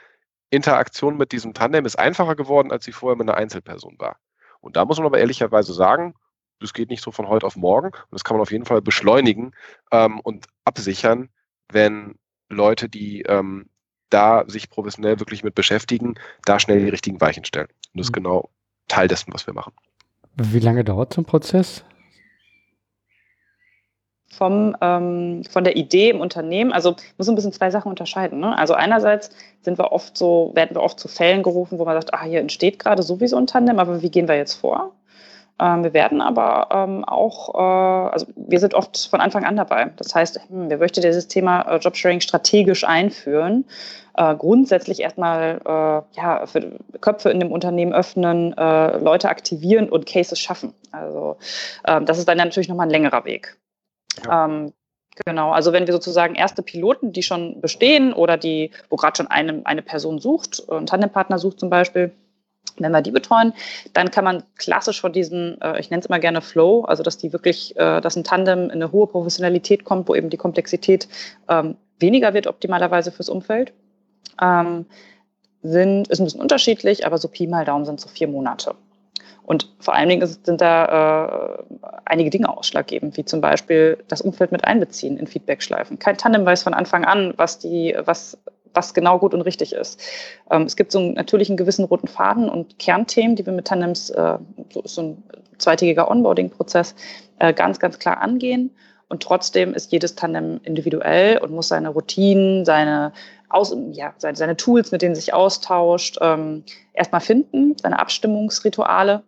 Interaktion 0.51 1.17
mit 1.17 1.33
diesem 1.33 1.55
Tandem 1.55 1.87
ist 1.87 1.99
einfacher 1.99 2.37
geworden, 2.37 2.71
als 2.71 2.85
sie 2.85 2.93
vorher 2.93 3.17
mit 3.17 3.29
einer 3.29 3.39
Einzelperson 3.39 3.99
war. 3.99 4.19
Und 4.61 4.77
da 4.77 4.85
muss 4.85 4.99
man 4.99 5.07
aber 5.07 5.19
ehrlicherweise 5.19 5.73
sagen, 5.73 6.15
das 6.61 6.75
geht 6.75 6.91
nicht 6.91 7.03
so 7.03 7.11
von 7.13 7.29
heute 7.29 7.47
auf 7.47 7.57
morgen 7.57 7.87
und 7.87 8.13
das 8.13 8.25
kann 8.25 8.37
man 8.37 8.43
auf 8.43 8.53
jeden 8.53 8.67
Fall 8.67 8.83
beschleunigen 8.83 9.53
ähm, 9.91 10.21
und 10.21 10.47
absichern, 10.65 11.31
wenn 11.73 12.17
Leute, 12.51 12.89
die 12.89 13.23
ähm, 13.23 13.67
da 14.11 14.45
sich 14.47 14.69
professionell 14.69 15.19
wirklich 15.21 15.43
mit 15.43 15.55
beschäftigen, 15.55 16.17
da 16.45 16.59
schnell 16.59 16.81
die 16.81 16.89
richtigen 16.89 17.21
Weichen 17.21 17.45
stellen. 17.45 17.69
Und 17.69 18.01
das 18.01 18.07
ist 18.07 18.11
mhm. 18.11 18.25
genau 18.25 18.51
Teil 18.89 19.09
dessen, 19.09 19.33
was 19.33 19.47
wir 19.47 19.55
machen. 19.55 19.73
Wie 20.37 20.59
lange 20.59 20.85
dauert 20.85 21.15
so 21.15 21.21
ein 21.21 21.25
Prozess? 21.25 21.85
Vom, 24.33 24.77
ähm, 24.81 25.43
von 25.51 25.65
der 25.65 25.77
Idee 25.77 26.11
im 26.11 26.21
Unternehmen, 26.21 26.73
also 26.73 26.95
muss 27.19 27.29
ein 27.29 27.35
bisschen 27.35 27.53
zwei 27.53 27.71
Sachen 27.71 27.89
unterscheiden. 27.91 28.39
Ne? 28.41 28.57
Also 28.57 28.75
einerseits 28.75 29.31
sind 29.61 29.77
wir 29.77 29.93
oft 29.93 30.17
so, 30.17 30.53
werden 30.55 30.77
wir 30.77 30.83
oft 30.83 31.01
zu 31.01 31.09
Fällen 31.09 31.43
gerufen, 31.43 31.79
wo 31.79 31.85
man 31.85 32.01
sagt, 32.01 32.15
ah, 32.15 32.25
hier 32.25 32.41
entsteht 32.41 32.79
gerade 32.79 33.03
sowieso 33.03 33.37
ein 33.37 33.49
Tandem, 33.49 33.79
aber 33.79 34.03
wie 34.03 34.11
gehen 34.11 34.29
wir 34.29 34.37
jetzt 34.37 34.55
vor? 34.55 34.95
Ähm, 35.61 35.85
wir 35.85 35.93
werden 35.93 36.23
aber 36.23 36.69
ähm, 36.73 37.05
auch, 37.05 37.55
äh, 37.55 38.13
also 38.13 38.27
wir 38.35 38.59
sind 38.59 38.73
oft 38.75 39.09
von 39.11 39.21
Anfang 39.21 39.45
an 39.45 39.57
dabei. 39.57 39.91
Das 39.97 40.15
heißt, 40.15 40.41
hm, 40.49 40.71
wir 40.71 40.79
möchten 40.79 41.03
dieses 41.03 41.29
Thema 41.29 41.63
äh, 41.63 41.77
Jobsharing 41.77 42.21
strategisch 42.21 42.85
einführen. 42.85 43.67
Äh, 44.17 44.35
grundsätzlich 44.37 45.01
erstmal 45.01 45.61
ja, 46.17 46.47
für 46.47 46.79
Köpfe 47.01 47.31
in 47.31 47.41
dem 47.41 47.53
Unternehmen 47.53 47.93
öffnen, 47.93 48.53
Leute 48.53 49.29
aktivieren 49.29 49.89
und 49.89 50.07
Cases 50.07 50.39
schaffen. 50.39 50.73
Also 50.91 51.37
ähm, 51.87 52.07
das 52.07 52.19
ist 52.19 52.29
dann 52.29 52.39
natürlich 52.39 52.69
nochmal 52.69 52.87
ein 52.87 52.91
längerer 52.91 53.25
Weg. 53.25 53.57
Ja. 54.25 54.47
Ähm, 54.47 54.73
Genau, 55.27 55.51
also 55.51 55.73
wenn 55.73 55.87
wir 55.87 55.93
sozusagen 55.93 56.35
erste 56.35 56.63
Piloten, 56.63 57.13
die 57.13 57.23
schon 57.23 57.61
bestehen 57.61 58.15
oder 58.15 58.39
die, 58.39 58.71
wo 58.89 58.97
gerade 58.97 59.17
schon 59.17 59.27
eine, 59.27 59.61
eine 59.65 59.83
Person 59.83 60.19
sucht, 60.19 60.63
ein 60.71 60.87
Tandempartner 60.87 61.39
sucht 61.39 61.61
zum 61.61 61.69
Beispiel, 61.69 62.13
wenn 62.83 62.93
wir 62.93 63.03
die 63.03 63.11
betreuen, 63.11 63.53
dann 63.93 64.11
kann 64.11 64.25
man 64.25 64.43
klassisch 64.57 65.01
von 65.01 65.13
diesen, 65.13 65.61
äh, 65.61 65.79
ich 65.81 65.91
nenne 65.91 66.01
es 66.01 66.07
immer 66.07 66.19
gerne 66.19 66.41
Flow, 66.41 66.83
also 66.83 67.03
dass 67.03 67.19
die 67.19 67.33
wirklich, 67.33 67.77
äh, 67.77 68.01
dass 68.01 68.17
ein 68.17 68.25
Tandem 68.25 68.65
in 68.65 68.73
eine 68.73 68.93
hohe 68.93 69.07
Professionalität 69.07 69.85
kommt, 69.85 70.09
wo 70.09 70.15
eben 70.15 70.31
die 70.31 70.37
Komplexität 70.37 71.09
ähm, 71.49 71.77
weniger 71.99 72.35
wird 72.35 72.47
optimalerweise 72.47 73.13
fürs 73.13 73.29
Umfeld. 73.29 73.73
Ähm, 74.41 74.87
sind, 75.63 76.09
ist 76.09 76.21
ein 76.21 76.25
bisschen 76.25 76.41
unterschiedlich, 76.41 77.07
aber 77.07 77.19
so 77.19 77.29
Pi 77.29 77.47
mal 77.47 77.65
Daumen 77.65 77.85
sind 77.85 78.01
so 78.01 78.09
vier 78.09 78.29
Monate. 78.29 78.75
Und 79.43 79.69
vor 79.81 79.95
allen 79.95 80.09
Dingen 80.09 80.27
sind 80.27 80.61
da 80.61 81.59
äh, 81.59 81.79
einige 82.05 82.31
Dinge 82.31 82.57
ausschlaggebend, 82.57 83.17
wie 83.17 83.25
zum 83.25 83.41
Beispiel 83.41 83.99
das 84.07 84.21
Umfeld 84.21 84.53
mit 84.53 84.65
einbeziehen 84.65 85.17
in 85.17 85.27
Feedbackschleifen. 85.27 85.99
Kein 85.99 86.17
Tandem 86.17 86.47
weiß 86.47 86.63
von 86.63 86.73
Anfang 86.73 87.05
an, 87.05 87.35
was 87.37 87.59
die, 87.59 87.97
was 88.05 88.39
was 88.75 88.95
genau 88.95 89.19
gut 89.19 89.35
und 89.35 89.43
richtig 89.43 89.73
ist. 89.73 90.01
Ähm, 90.51 90.63
es 90.63 90.77
gibt 90.77 90.93
so 90.93 90.99
einen, 90.99 91.15
natürlich 91.15 91.49
einen 91.49 91.57
gewissen 91.57 91.85
roten 91.85 92.09
Faden 92.09 92.49
und 92.49 92.79
Kernthemen, 92.79 93.37
die 93.37 93.47
wir 93.47 93.53
mit 93.53 93.67
Tandems, 93.67 94.11
äh, 94.11 94.39
so 94.73 94.83
so 94.85 95.03
ein 95.03 95.23
zweitägiger 95.59 96.11
Onboarding-Prozess, 96.11 96.95
äh, 97.39 97.53
ganz, 97.53 97.79
ganz 97.79 97.99
klar 97.99 98.19
angehen. 98.21 98.71
Und 99.09 99.25
trotzdem 99.25 99.75
ist 99.75 99.91
jedes 99.91 100.15
Tandem 100.15 100.61
individuell 100.63 101.39
und 101.39 101.51
muss 101.51 101.69
seine 101.69 101.89
Routinen, 101.89 102.65
seine, 102.65 103.13
Aus 103.49 103.77
ja, 103.91 104.15
seine, 104.19 104.37
seine 104.37 104.57
Tools, 104.57 104.93
mit 104.93 105.03
denen 105.03 105.17
sich 105.17 105.35
austauscht, 105.35 106.19
ähm, 106.21 106.63
erstmal 106.93 107.21
finden, 107.21 107.77
seine 107.77 107.99
Abstimmungsrituale. 107.99 109.25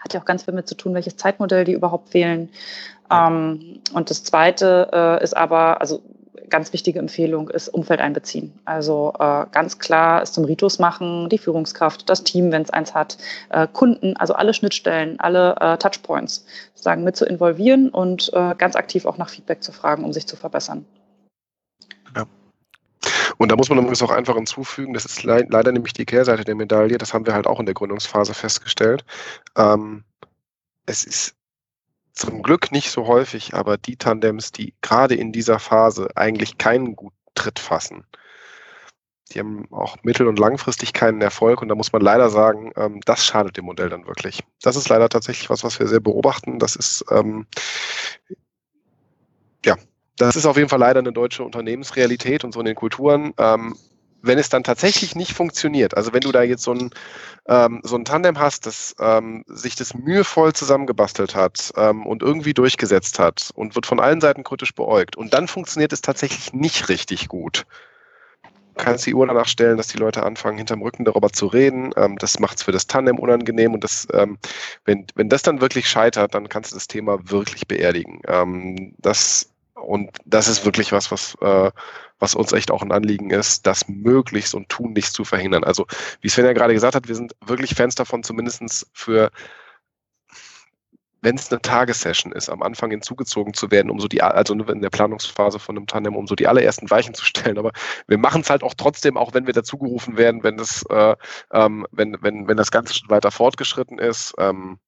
Hat 0.00 0.14
ja 0.14 0.20
auch 0.20 0.24
ganz 0.24 0.42
viel 0.42 0.54
mit 0.54 0.68
zu 0.68 0.74
tun, 0.74 0.94
welches 0.94 1.16
Zeitmodell 1.16 1.64
die 1.64 1.72
überhaupt 1.72 2.12
wählen. 2.12 2.48
Ähm, 3.12 3.80
und 3.94 4.10
das 4.10 4.24
Zweite 4.24 4.88
äh, 4.92 5.22
ist 5.22 5.36
aber, 5.36 5.80
also 5.80 6.02
ganz 6.52 6.72
wichtige 6.72 6.98
Empfehlung 6.98 7.48
ist 7.48 7.68
Umfeld 7.68 7.98
einbeziehen. 8.00 8.52
Also 8.66 9.14
äh, 9.18 9.46
ganz 9.50 9.78
klar 9.78 10.22
es 10.22 10.32
zum 10.32 10.44
Ritus 10.44 10.78
machen, 10.78 11.28
die 11.30 11.38
Führungskraft, 11.38 12.08
das 12.08 12.22
Team, 12.22 12.52
wenn 12.52 12.62
es 12.62 12.70
eins 12.70 12.94
hat, 12.94 13.16
äh, 13.48 13.66
Kunden, 13.66 14.16
also 14.18 14.34
alle 14.34 14.52
Schnittstellen, 14.54 15.18
alle 15.18 15.56
äh, 15.60 15.78
Touchpoints 15.78 16.44
sozusagen 16.74 17.02
mit 17.04 17.16
zu 17.16 17.24
involvieren 17.24 17.88
und 17.88 18.30
äh, 18.34 18.54
ganz 18.56 18.76
aktiv 18.76 19.06
auch 19.06 19.16
nach 19.16 19.30
Feedback 19.30 19.62
zu 19.62 19.72
fragen, 19.72 20.04
um 20.04 20.12
sich 20.12 20.26
zu 20.26 20.36
verbessern. 20.36 20.84
Ja. 22.14 22.26
Und 23.38 23.50
da 23.50 23.56
muss 23.56 23.70
man 23.70 23.78
übrigens 23.78 24.02
auch 24.02 24.10
einfach 24.10 24.36
hinzufügen, 24.36 24.92
das 24.92 25.06
ist 25.06 25.24
le 25.24 25.46
leider 25.48 25.72
nämlich 25.72 25.94
die 25.94 26.04
Kehrseite 26.04 26.44
der 26.44 26.54
Medaille, 26.54 26.98
das 26.98 27.14
haben 27.14 27.24
wir 27.26 27.32
halt 27.32 27.46
auch 27.46 27.60
in 27.60 27.66
der 27.66 27.74
Gründungsphase 27.74 28.34
festgestellt. 28.34 29.04
Ähm, 29.56 30.04
es 30.84 31.04
ist 31.04 31.34
zum 32.12 32.42
Glück 32.42 32.72
nicht 32.72 32.90
so 32.90 33.06
häufig, 33.06 33.54
aber 33.54 33.78
die 33.78 33.96
Tandems, 33.96 34.52
die 34.52 34.74
gerade 34.82 35.14
in 35.14 35.32
dieser 35.32 35.58
Phase 35.58 36.08
eigentlich 36.14 36.58
keinen 36.58 36.94
guten 36.96 37.16
Tritt 37.34 37.58
fassen, 37.58 38.04
die 39.32 39.38
haben 39.38 39.66
auch 39.70 39.96
mittel- 40.02 40.28
und 40.28 40.38
langfristig 40.38 40.92
keinen 40.92 41.22
Erfolg 41.22 41.62
und 41.62 41.68
da 41.68 41.74
muss 41.74 41.92
man 41.92 42.02
leider 42.02 42.28
sagen, 42.28 42.72
ähm, 42.76 43.00
das 43.04 43.24
schadet 43.24 43.56
dem 43.56 43.64
Modell 43.64 43.88
dann 43.88 44.06
wirklich. 44.06 44.40
Das 44.60 44.76
ist 44.76 44.88
leider 44.88 45.08
tatsächlich 45.08 45.48
was, 45.48 45.64
was 45.64 45.78
wir 45.78 45.88
sehr 45.88 46.00
beobachten. 46.00 46.58
Das 46.58 46.76
ist 46.76 47.04
ähm, 47.10 47.46
ja, 49.64 49.76
das 50.16 50.36
ist 50.36 50.46
auf 50.46 50.56
jeden 50.56 50.68
Fall 50.68 50.80
leider 50.80 51.00
eine 51.00 51.12
deutsche 51.12 51.44
Unternehmensrealität 51.44 52.44
und 52.44 52.52
so 52.52 52.60
in 52.60 52.66
den 52.66 52.74
Kulturen. 52.74 53.32
Ähm, 53.38 53.76
wenn 54.22 54.38
es 54.38 54.48
dann 54.48 54.64
tatsächlich 54.64 55.14
nicht 55.14 55.32
funktioniert, 55.32 55.96
also 55.96 56.12
wenn 56.12 56.20
du 56.20 56.32
da 56.32 56.42
jetzt 56.42 56.62
so 56.62 56.72
ein, 56.72 56.90
ähm, 57.46 57.80
so 57.84 57.96
ein 57.96 58.04
Tandem 58.04 58.38
hast, 58.38 58.66
das 58.66 58.94
ähm, 59.00 59.44
sich 59.46 59.74
das 59.76 59.94
mühevoll 59.94 60.52
zusammengebastelt 60.52 61.34
hat 61.34 61.72
ähm, 61.76 62.06
und 62.06 62.22
irgendwie 62.22 62.54
durchgesetzt 62.54 63.18
hat 63.18 63.50
und 63.54 63.74
wird 63.74 63.86
von 63.86 64.00
allen 64.00 64.20
Seiten 64.20 64.44
kritisch 64.44 64.74
beäugt 64.74 65.16
und 65.16 65.34
dann 65.34 65.48
funktioniert 65.48 65.92
es 65.92 66.00
tatsächlich 66.00 66.52
nicht 66.52 66.88
richtig 66.88 67.28
gut, 67.28 67.66
kannst 68.76 69.06
die 69.06 69.14
Uhr 69.14 69.26
danach 69.26 69.46
stellen, 69.48 69.76
dass 69.76 69.88
die 69.88 69.98
Leute 69.98 70.22
anfangen, 70.22 70.58
hinterm 70.58 70.82
Rücken 70.82 71.04
darüber 71.04 71.30
zu 71.30 71.46
reden. 71.46 71.92
Ähm, 71.96 72.16
das 72.18 72.38
macht 72.38 72.58
es 72.58 72.62
für 72.62 72.72
das 72.72 72.86
Tandem 72.86 73.18
unangenehm 73.18 73.74
und 73.74 73.84
das, 73.84 74.06
ähm, 74.12 74.38
wenn, 74.84 75.06
wenn 75.14 75.28
das 75.28 75.42
dann 75.42 75.60
wirklich 75.60 75.88
scheitert, 75.88 76.34
dann 76.34 76.48
kannst 76.48 76.72
du 76.72 76.76
das 76.76 76.88
Thema 76.88 77.18
wirklich 77.30 77.66
beerdigen. 77.66 78.20
Ähm, 78.26 78.94
das 78.98 79.48
und 79.74 80.10
das 80.24 80.48
ist 80.48 80.64
wirklich 80.64 80.92
was, 80.92 81.10
was, 81.10 81.36
äh, 81.40 81.70
was 82.22 82.36
uns 82.36 82.52
echt 82.52 82.70
auch 82.70 82.82
ein 82.82 82.92
Anliegen 82.92 83.30
ist, 83.30 83.66
das 83.66 83.88
möglichst 83.88 84.54
und 84.54 84.68
tunlichst 84.68 85.12
zu 85.12 85.24
verhindern. 85.24 85.64
Also, 85.64 85.86
wie 86.20 86.28
Sven 86.28 86.46
ja 86.46 86.52
gerade 86.52 86.72
gesagt 86.72 86.94
hat, 86.94 87.08
wir 87.08 87.16
sind 87.16 87.34
wirklich 87.44 87.74
Fans 87.74 87.96
davon, 87.96 88.22
zumindestens 88.22 88.86
für 88.92 89.30
wenn 91.20 91.36
es 91.36 91.50
eine 91.52 91.60
Tagessession 91.60 92.32
ist, 92.32 92.48
am 92.48 92.62
Anfang 92.62 92.90
hinzugezogen 92.90 93.54
zu 93.54 93.70
werden, 93.70 93.90
um 93.90 94.00
so 94.00 94.08
die, 94.08 94.22
also 94.22 94.54
in 94.54 94.82
der 94.82 94.90
Planungsphase 94.90 95.60
von 95.60 95.76
einem 95.76 95.86
Tandem, 95.86 96.16
um 96.16 96.26
so 96.26 96.34
die 96.34 96.48
allerersten 96.48 96.90
Weichen 96.90 97.14
zu 97.14 97.24
stellen. 97.24 97.58
Aber 97.58 97.70
wir 98.08 98.18
machen 98.18 98.42
es 98.42 98.50
halt 98.50 98.62
auch 98.64 98.74
trotzdem, 98.74 99.16
auch 99.16 99.32
wenn 99.32 99.46
wir 99.46 99.54
dazugerufen 99.54 100.16
werden, 100.16 100.42
wenn 100.42 100.56
das, 100.56 100.84
äh, 100.90 101.14
ähm, 101.52 101.86
wenn, 101.92 102.18
wenn, 102.22 102.48
wenn 102.48 102.56
das 102.56 102.72
Ganze 102.72 102.94
schon 102.94 103.08
weiter 103.08 103.30
fortgeschritten 103.30 103.98
ist. 103.98 104.34
Ähm, 104.38 104.78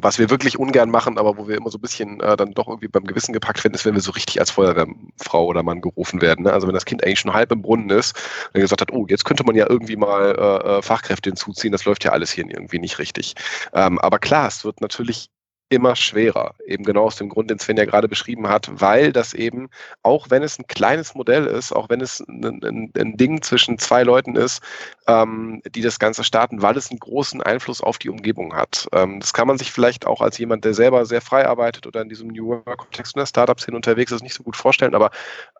was 0.00 0.18
wir 0.18 0.30
wirklich 0.30 0.58
ungern 0.58 0.90
machen, 0.90 1.18
aber 1.18 1.36
wo 1.36 1.48
wir 1.48 1.56
immer 1.56 1.70
so 1.70 1.78
ein 1.78 1.80
bisschen 1.80 2.20
äh, 2.20 2.36
dann 2.36 2.52
doch 2.52 2.68
irgendwie 2.68 2.88
beim 2.88 3.04
Gewissen 3.04 3.32
gepackt 3.32 3.62
werden, 3.64 3.74
ist, 3.74 3.84
wenn 3.84 3.94
wir 3.94 4.00
so 4.00 4.12
richtig 4.12 4.40
als 4.40 4.50
Feuerwehrfrau 4.50 5.46
oder 5.46 5.62
Mann 5.62 5.80
gerufen 5.80 6.20
werden. 6.20 6.44
Ne? 6.44 6.52
Also 6.52 6.66
wenn 6.66 6.74
das 6.74 6.84
Kind 6.84 7.04
eigentlich 7.04 7.20
schon 7.20 7.32
halb 7.32 7.52
im 7.52 7.62
Brunnen 7.62 7.90
ist 7.90 8.16
und 8.54 8.60
gesagt 8.60 8.80
hat, 8.80 8.92
oh, 8.92 9.06
jetzt 9.08 9.24
könnte 9.24 9.44
man 9.44 9.56
ja 9.56 9.66
irgendwie 9.68 9.96
mal 9.96 10.34
äh, 10.38 10.78
äh, 10.78 10.82
Fachkräfte 10.82 11.30
hinzuziehen, 11.30 11.72
das 11.72 11.84
läuft 11.84 12.04
ja 12.04 12.12
alles 12.12 12.30
hier 12.30 12.44
irgendwie 12.48 12.78
nicht 12.78 12.98
richtig. 12.98 13.34
Ähm, 13.72 13.98
aber 13.98 14.18
klar, 14.18 14.48
es 14.48 14.64
wird 14.64 14.80
natürlich 14.80 15.30
immer 15.70 15.96
schwerer. 15.96 16.54
Eben 16.66 16.84
genau 16.84 17.04
aus 17.04 17.16
dem 17.16 17.28
Grund, 17.28 17.50
den 17.50 17.58
Sven 17.58 17.76
ja 17.76 17.84
gerade 17.84 18.08
beschrieben 18.08 18.48
hat, 18.48 18.70
weil 18.72 19.12
das 19.12 19.34
eben, 19.34 19.68
auch 20.02 20.30
wenn 20.30 20.42
es 20.42 20.58
ein 20.58 20.66
kleines 20.66 21.14
Modell 21.14 21.46
ist, 21.46 21.72
auch 21.72 21.88
wenn 21.90 22.00
es 22.00 22.20
ein, 22.20 22.62
ein, 22.64 22.92
ein 22.96 23.16
Ding 23.16 23.42
zwischen 23.42 23.78
zwei 23.78 24.02
Leuten 24.02 24.36
ist, 24.36 24.62
ähm, 25.06 25.62
die 25.70 25.82
das 25.82 25.98
Ganze 25.98 26.24
starten, 26.24 26.62
weil 26.62 26.76
es 26.76 26.90
einen 26.90 27.00
großen 27.00 27.42
Einfluss 27.42 27.82
auf 27.82 27.98
die 27.98 28.08
Umgebung 28.08 28.54
hat. 28.54 28.88
Ähm, 28.92 29.20
das 29.20 29.32
kann 29.32 29.46
man 29.46 29.58
sich 29.58 29.70
vielleicht 29.70 30.06
auch 30.06 30.20
als 30.20 30.38
jemand, 30.38 30.64
der 30.64 30.74
selber 30.74 31.04
sehr 31.04 31.20
frei 31.20 31.46
arbeitet 31.46 31.86
oder 31.86 32.00
in 32.00 32.08
diesem 32.08 32.28
New 32.28 32.48
Work-Kontext 32.48 33.14
in 33.14 33.20
der 33.20 33.26
Startup-Szene 33.26 33.76
unterwegs 33.76 34.12
ist, 34.12 34.22
nicht 34.22 34.34
so 34.34 34.42
gut 34.42 34.56
vorstellen, 34.56 34.94
aber 34.94 35.10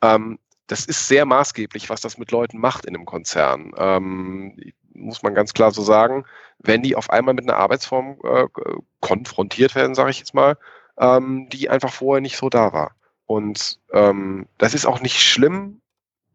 ähm, 0.02 0.38
das 0.68 0.84
ist 0.84 1.08
sehr 1.08 1.24
maßgeblich, 1.24 1.90
was 1.90 2.00
das 2.00 2.18
mit 2.18 2.30
Leuten 2.30 2.58
macht 2.58 2.84
in 2.86 2.94
einem 2.94 3.06
Konzern. 3.06 3.72
Ähm, 3.76 4.56
muss 4.92 5.22
man 5.22 5.34
ganz 5.34 5.54
klar 5.54 5.70
so 5.70 5.82
sagen, 5.82 6.24
wenn 6.58 6.82
die 6.82 6.94
auf 6.94 7.10
einmal 7.10 7.34
mit 7.34 7.44
einer 7.44 7.58
Arbeitsform 7.58 8.18
äh, 8.22 8.46
konfrontiert 9.00 9.74
werden, 9.74 9.94
sage 9.94 10.10
ich 10.10 10.18
jetzt 10.18 10.34
mal, 10.34 10.56
ähm, 10.98 11.48
die 11.50 11.70
einfach 11.70 11.92
vorher 11.92 12.20
nicht 12.20 12.36
so 12.36 12.48
da 12.48 12.72
war. 12.72 12.92
Und 13.26 13.80
ähm, 13.92 14.46
das 14.58 14.74
ist 14.74 14.86
auch 14.86 15.00
nicht 15.00 15.20
schlimm, 15.20 15.80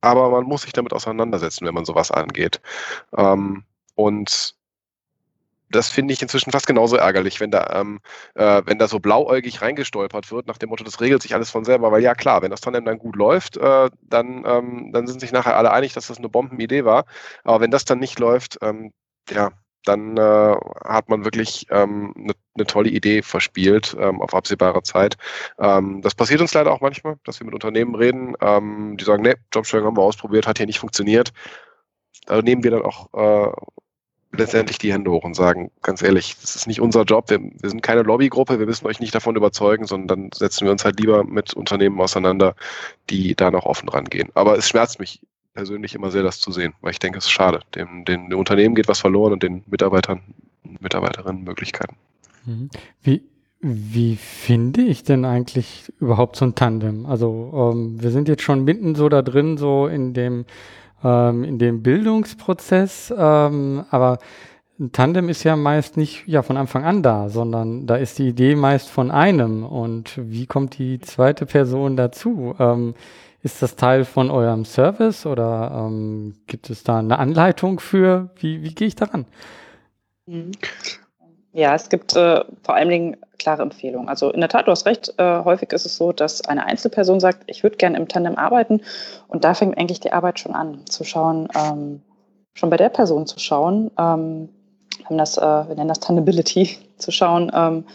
aber 0.02 0.30
man 0.30 0.44
muss 0.44 0.64
sich 0.64 0.74
damit 0.74 0.94
auseinandersetzen, 0.94 1.66
wenn 1.66 1.74
man 1.74 1.86
sowas 1.86 2.12
angeht. 2.12 2.62
Ähm, 3.16 3.64
und 3.96 4.56
das 5.76 5.90
finde 5.90 6.14
ich 6.14 6.22
inzwischen 6.22 6.52
fast 6.52 6.68
genauso 6.68 6.96
ärgerlich, 6.96 7.40
wenn 7.40 7.52
da, 7.52 7.68
ähm, 7.74 8.00
äh, 8.36 8.62
wenn 8.66 8.80
da 8.80 8.88
so 8.88 9.00
blauäugig 9.00 9.62
reingestolpert 9.62 10.32
wird, 10.32 10.48
nach 10.48 10.58
dem 10.58 10.70
Motto, 10.70 10.84
das 10.84 11.02
regelt 11.02 11.22
sich 11.22 11.34
alles 11.36 11.50
von 11.52 11.66
selber. 11.66 11.92
Weil 11.92 12.04
ja 12.04 12.16
klar, 12.16 12.42
wenn 12.42 12.52
das 12.52 12.62
Tandem 12.62 12.86
dann 12.86 13.00
gut 13.00 13.16
läuft, 13.16 13.58
äh, 13.58 13.90
dann, 14.02 14.44
ähm, 14.46 14.92
dann 14.94 15.08
sind 15.08 15.20
sich 15.20 15.32
nachher 15.32 15.58
alle 15.58 15.72
einig, 15.72 15.94
dass 15.94 16.08
das 16.08 16.18
eine 16.18 16.30
Bombenidee 16.30 16.86
war. 16.86 17.06
Aber 17.44 17.62
wenn 17.62 17.72
das 17.72 17.86
dann 17.86 18.00
nicht 18.00 18.20
läuft, 18.20 18.58
ähm, 18.62 18.92
ja, 19.30 19.52
dann 19.86 20.18
äh, 20.18 20.56
hat 20.86 21.10
man 21.10 21.26
wirklich 21.26 21.68
ähm, 21.70 22.14
eine, 22.18 22.34
eine 22.56 22.66
tolle 22.66 22.90
Idee 22.90 23.22
verspielt 23.22 23.96
ähm, 24.00 24.22
auf 24.22 24.34
absehbare 24.34 24.84
Zeit. 24.84 25.18
Ähm, 25.60 26.02
das 26.02 26.16
passiert 26.16 26.42
uns 26.42 26.54
leider 26.54 26.72
auch 26.72 26.82
manchmal, 26.82 27.18
dass 27.26 27.40
wir 27.40 27.46
mit 27.46 27.54
Unternehmen 27.54 27.96
reden, 27.96 28.36
ähm, 28.42 28.98
die 28.98 29.04
sagen, 29.04 29.24
nee, 29.24 29.36
Jobsharing 29.54 29.86
haben 29.86 29.98
wir 29.98 30.04
ausprobiert, 30.04 30.48
hat 30.48 30.58
hier 30.58 30.68
nicht 30.68 30.80
funktioniert. 30.80 31.34
Da 32.26 32.42
nehmen 32.42 32.64
wir 32.64 32.72
dann 32.72 32.84
auch 32.84 33.14
äh, 33.14 33.52
letztendlich 34.36 34.78
die 34.78 34.92
Hände 34.92 35.12
hoch 35.12 35.24
und 35.24 35.36
sagen, 35.36 35.72
ganz 35.82 36.02
ehrlich, 36.02 36.36
das 36.42 36.56
ist 36.56 36.68
nicht 36.68 36.82
unser 36.82 37.04
Job, 37.04 37.30
wir, 37.30 37.40
wir, 37.40 37.70
sind 37.70 37.84
keine 37.84 38.02
Lobbygruppe, 38.02 38.60
wir 38.60 38.66
müssen 38.66 38.88
euch 38.88 39.00
nicht 39.00 39.14
davon 39.14 39.36
überzeugen, 39.36 39.86
sondern 39.86 40.08
dann 40.08 40.30
setzen 40.34 40.66
wir 40.66 40.72
uns 40.72 40.84
halt 40.84 41.00
lieber 41.00 41.24
mit 41.24 41.54
Unternehmen 41.54 42.02
auseinander, 42.02 42.56
die 43.10 43.36
da 43.36 43.52
noch 43.52 43.66
offen 43.66 43.90
rangehen. 43.90 44.30
Aber 44.34 44.58
es 44.58 44.68
schmerzt 44.68 45.00
mich 45.00 45.22
persönlich 45.54 45.94
immer 45.94 46.10
sehr, 46.10 46.24
das 46.24 46.40
zu 46.40 46.52
sehen, 46.52 46.74
weil 46.82 46.92
ich 46.92 47.00
denke, 47.00 47.20
es 47.20 47.26
ist 47.26 47.32
schade. 47.32 47.60
Dem, 47.76 48.06
den, 48.06 48.30
dem 48.30 48.40
Unternehmen 48.40 48.76
geht 48.76 48.88
was 48.88 49.00
verloren 49.00 49.34
und 49.34 49.44
den 49.44 49.64
Mitarbeitern, 49.68 50.22
Mitarbeiterinnen 50.80 51.44
Möglichkeiten. 51.44 51.96
Mhm. 52.46 52.70
Wie, 53.04 53.22
wie 53.62 54.16
finde 54.16 54.82
ich 54.82 55.04
denn 55.04 55.26
eigentlich 55.26 55.94
überhaupt 56.00 56.38
so 56.38 56.46
ein 56.46 56.56
Tandem? 56.56 57.06
Also 57.06 57.72
ähm, 57.72 58.02
wir 58.02 58.10
sind 58.10 58.28
jetzt 58.28 58.42
schon 58.42 58.64
mitten 58.64 58.96
so 58.96 59.10
da 59.10 59.22
drin, 59.22 59.58
so 59.58 59.88
in 59.88 60.14
dem 60.14 60.46
ähm, 61.04 61.44
in 61.44 61.60
dem 61.60 61.84
Bildungsprozess, 61.84 63.14
ähm, 63.18 63.86
aber 63.90 64.20
ein 64.80 64.92
Tandem 64.92 65.30
ist 65.30 65.44
ja 65.44 65.56
meist 65.56 65.98
nicht 65.98 66.28
ja 66.28 66.42
von 66.42 66.58
Anfang 66.58 66.84
an 66.84 67.04
da, 67.04 67.30
sondern 67.30 67.86
da 67.86 67.96
ist 67.96 68.18
die 68.18 68.28
Idee 68.28 68.56
meist 68.56 68.90
von 68.90 69.12
einem. 69.12 69.64
Und 69.64 70.18
wie 70.18 70.48
kommt 70.48 70.78
die 70.78 71.00
zweite 71.00 71.46
Person 71.46 71.96
dazu? 71.96 72.56
Ähm, 72.60 72.96
ist 73.44 73.62
das 73.62 73.76
Teil 73.76 74.06
von 74.06 74.32
eurem 74.32 74.66
Service 74.66 75.26
oder 75.26 75.88
ähm, 75.88 76.36
gibt 76.48 76.70
es 76.70 76.84
da 76.84 77.00
eine 77.00 77.20
Anleitung 77.20 77.80
für? 77.80 78.30
Wie, 78.38 78.64
wie 78.64 78.74
gehe 78.74 78.88
ich 78.88 78.96
daran? 78.96 79.26
Ja, 81.54 81.76
es 81.76 81.90
gibt 81.90 82.16
äh, 82.16 82.44
vor 82.64 82.76
allen 82.76 82.90
Dingen 82.90 83.18
klare 83.38 83.62
Empfehlungen. 83.62 84.10
Also 84.10 84.32
in 84.32 84.40
der 84.40 84.50
Tat, 84.50 84.68
du 84.68 84.72
hast 84.72 84.88
recht, 84.88 85.14
äh, 85.18 85.44
häufig 85.44 85.72
ist 85.72 85.86
es 85.86 85.98
so, 85.98 86.12
dass 86.12 86.42
eine 86.48 86.66
Einzelperson 86.66 87.20
sagt, 87.20 87.44
ich 87.46 87.62
würde 87.62 87.78
gerne 87.78 87.98
im 87.98 88.08
Tandem 88.08 88.38
arbeiten 88.38 88.82
und 89.28 89.44
da 89.44 89.54
fängt 89.54 89.78
eigentlich 89.78 90.00
die 90.00 90.12
Arbeit 90.12 90.40
schon 90.40 90.56
an, 90.56 90.84
zu 90.88 91.04
schauen, 91.04 91.48
ähm, 91.56 92.02
schon 92.56 92.72
bei 92.72 92.78
der 92.78 92.90
Person 92.90 93.28
zu 93.28 93.38
schauen, 93.40 93.92
ähm, 94.00 94.50
wir, 95.08 95.18
das, 95.18 95.38
äh, 95.38 95.42
wir 95.42 95.76
nennen 95.76 95.90
das 95.90 96.00
Tandability, 96.00 96.78
zu 96.98 97.12
schauen, 97.12 97.52
ähm, 97.54 97.86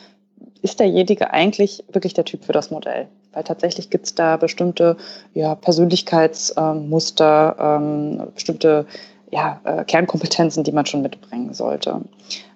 ist 0.63 0.79
derjenige 0.79 1.33
eigentlich 1.33 1.83
wirklich 1.91 2.15
der 2.15 2.25
Typ 2.25 2.45
für 2.45 2.53
das 2.53 2.71
Modell? 2.71 3.09
Weil 3.33 3.45
tatsächlich 3.45 3.91
gibt 3.91 4.07
es 4.07 4.15
da 4.15 4.37
bestimmte 4.37 4.97
ja, 5.35 5.55
Persönlichkeitsmuster, 5.55 7.57
ähm, 7.59 8.23
bestimmte 8.35 8.87
ja, 9.31 9.61
äh, 9.65 9.85
Kernkompetenzen, 9.85 10.65
die 10.65 10.73
man 10.73 10.87
schon 10.87 11.03
mitbringen 11.03 11.55
sollte. 11.55 12.01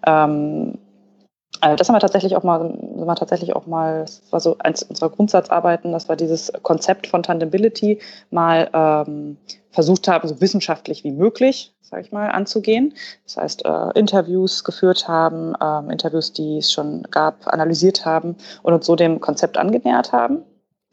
Ähm, 0.06 0.78
also 1.62 1.76
das 1.76 1.88
haben 1.88 1.94
wir 1.94 2.00
tatsächlich 2.00 2.34
auch 2.34 2.42
mal, 2.42 2.60
sind 2.60 3.06
wir 3.06 3.14
tatsächlich 3.14 3.54
auch 3.54 3.66
mal, 3.66 4.00
das 4.00 4.20
war 4.30 4.40
so 4.40 4.56
eins 4.58 4.82
unserer 4.82 5.10
Grundsatzarbeiten, 5.10 5.92
dass 5.92 6.08
wir 6.08 6.16
dieses 6.16 6.52
Konzept 6.62 7.06
von 7.06 7.22
Tandemability 7.22 8.00
mal 8.30 8.68
ähm, 8.74 9.36
versucht 9.70 10.08
haben, 10.08 10.26
so 10.26 10.40
wissenschaftlich 10.40 11.04
wie 11.04 11.12
möglich, 11.12 11.72
sage 11.80 12.02
ich 12.02 12.10
mal, 12.10 12.30
anzugehen. 12.30 12.94
Das 13.24 13.36
heißt, 13.36 13.64
äh, 13.64 13.90
Interviews 13.94 14.64
geführt 14.64 15.06
haben, 15.06 15.54
ähm, 15.62 15.88
Interviews, 15.88 16.32
die 16.32 16.58
es 16.58 16.72
schon 16.72 17.04
gab, 17.12 17.46
analysiert 17.46 18.04
haben 18.04 18.34
und 18.64 18.74
uns 18.74 18.84
so 18.84 18.96
dem 18.96 19.20
Konzept 19.20 19.56
angenähert 19.56 20.10
haben. 20.10 20.42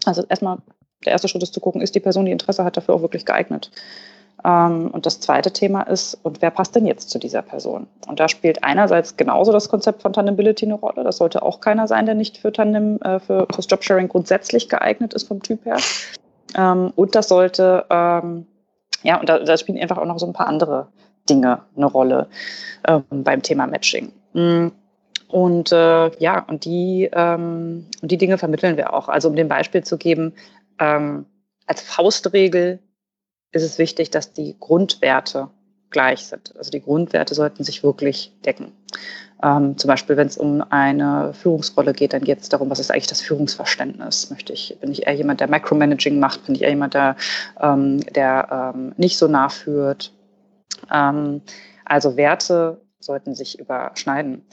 Also 0.06 0.24
erstmal, 0.30 0.60
der 1.04 1.14
erste 1.14 1.28
Schritt 1.28 1.42
ist 1.42 1.56
zu 1.56 1.62
gucken, 1.62 1.82
ist 1.82 1.96
die 1.96 2.00
Person, 2.00 2.26
die 2.26 2.32
Interesse 2.32 2.64
hat, 2.64 2.78
dafür 2.78 2.94
auch 2.94 3.02
wirklich 3.02 3.26
geeignet. 3.26 3.72
Ähm, 4.46 4.90
und 4.92 5.06
das 5.06 5.20
zweite 5.20 5.52
Thema 5.52 5.82
ist, 5.84 6.18
und 6.24 6.42
wer 6.42 6.52
passt 6.52 6.76
denn 6.76 6.86
jetzt 6.86 7.10
zu 7.10 7.20
dieser 7.20 7.42
Person? 7.42 7.88
Und 8.08 8.20
da 8.20 8.30
spielt 8.30 8.64
einerseits 8.64 9.18
genauso 9.18 9.52
das 9.52 9.70
Konzept 9.70 10.02
von 10.02 10.14
Tandemability 10.14 10.66
eine 10.66 10.76
Rolle. 10.76 11.04
Das 11.04 11.18
sollte 11.18 11.44
auch 11.44 11.60
keiner 11.60 11.88
sein, 11.88 12.06
der 12.06 12.16
nicht 12.16 12.38
für 12.38 12.52
Tandem, 12.52 13.02
äh, 13.02 13.20
für, 13.20 13.48
fürs 13.54 13.68
Jobsharing 13.70 14.08
grundsätzlich 14.08 14.70
geeignet 14.70 15.14
ist 15.14 15.28
vom 15.28 15.42
Typ 15.42 15.66
her. 15.66 15.78
Ähm, 16.58 16.94
und 16.96 17.16
das 17.16 17.28
sollte, 17.28 17.86
ähm, 17.90 18.46
ja, 19.04 19.20
und 19.20 19.28
da, 19.30 19.40
da, 19.40 19.58
spielen 19.58 19.80
einfach 19.80 19.98
auch 19.98 20.06
noch 20.06 20.20
so 20.20 20.26
ein 20.26 20.34
paar 20.34 20.48
andere 20.48 20.88
Dinge 21.30 21.62
eine 21.76 21.86
Rolle 21.86 22.28
beim 23.12 23.42
Thema 23.44 23.68
Matching. 23.68 24.12
Mhm. 24.34 24.72
Und 25.28 25.72
äh, 25.72 26.10
ja, 26.18 26.44
und 26.48 26.66
die, 26.66 27.08
und 27.14 27.88
die 28.02 28.18
Dinge 28.18 28.40
vermitteln 28.40 28.78
wir 28.78 28.94
auch. 28.94 29.10
Also 29.10 29.30
um 29.30 29.36
dem 29.36 29.48
Beispiel 29.48 29.84
zu 29.84 29.98
geben, 29.98 30.34
als 30.78 31.82
Faustregel 31.84 32.80
ist 33.52 33.64
es 33.64 33.78
wichtig, 33.78 34.10
dass 34.12 34.34
die 34.34 34.56
Grundwerte 34.60 35.50
gleich 35.90 36.26
sind. 36.26 36.56
Also 36.58 36.70
die 36.70 36.82
Grundwerte 36.82 37.34
sollten 37.34 37.64
sich 37.64 37.84
wirklich 37.84 38.32
decken. 38.46 38.72
Ähm, 39.42 39.78
zum 39.78 39.88
Beispiel, 39.88 40.18
wenn 40.18 40.28
es 40.28 40.38
um 40.38 40.64
eine 40.70 41.34
Führungsrolle 41.34 41.94
geht, 41.94 42.14
dann 42.14 42.24
geht 42.24 42.42
es 42.42 42.50
darum, 42.50 42.70
was 42.70 42.80
ist 42.80 42.92
eigentlich 42.92 43.08
das 43.08 43.22
Führungsverständnis? 43.22 44.30
Möchte 44.30 44.54
ich, 44.54 44.78
bin 44.82 44.92
ich 44.92 45.08
eher 45.08 45.14
jemand, 45.14 45.40
der 45.40 45.50
Micromanaging 45.50 46.20
macht? 46.20 46.46
Bin 46.46 46.56
ich 46.56 46.62
eher 46.62 46.70
jemand, 46.70 46.94
der, 46.94 47.16
ähm, 47.60 48.02
der 48.14 48.74
ähm, 48.76 48.94
nicht 48.98 49.18
so 49.18 49.28
nachführt? 49.28 50.14
Ähm, 50.92 51.42
also 51.86 52.18
Werte 52.18 52.82
sollten 53.00 53.34
sich 53.34 53.60
überschneiden. 53.60 54.46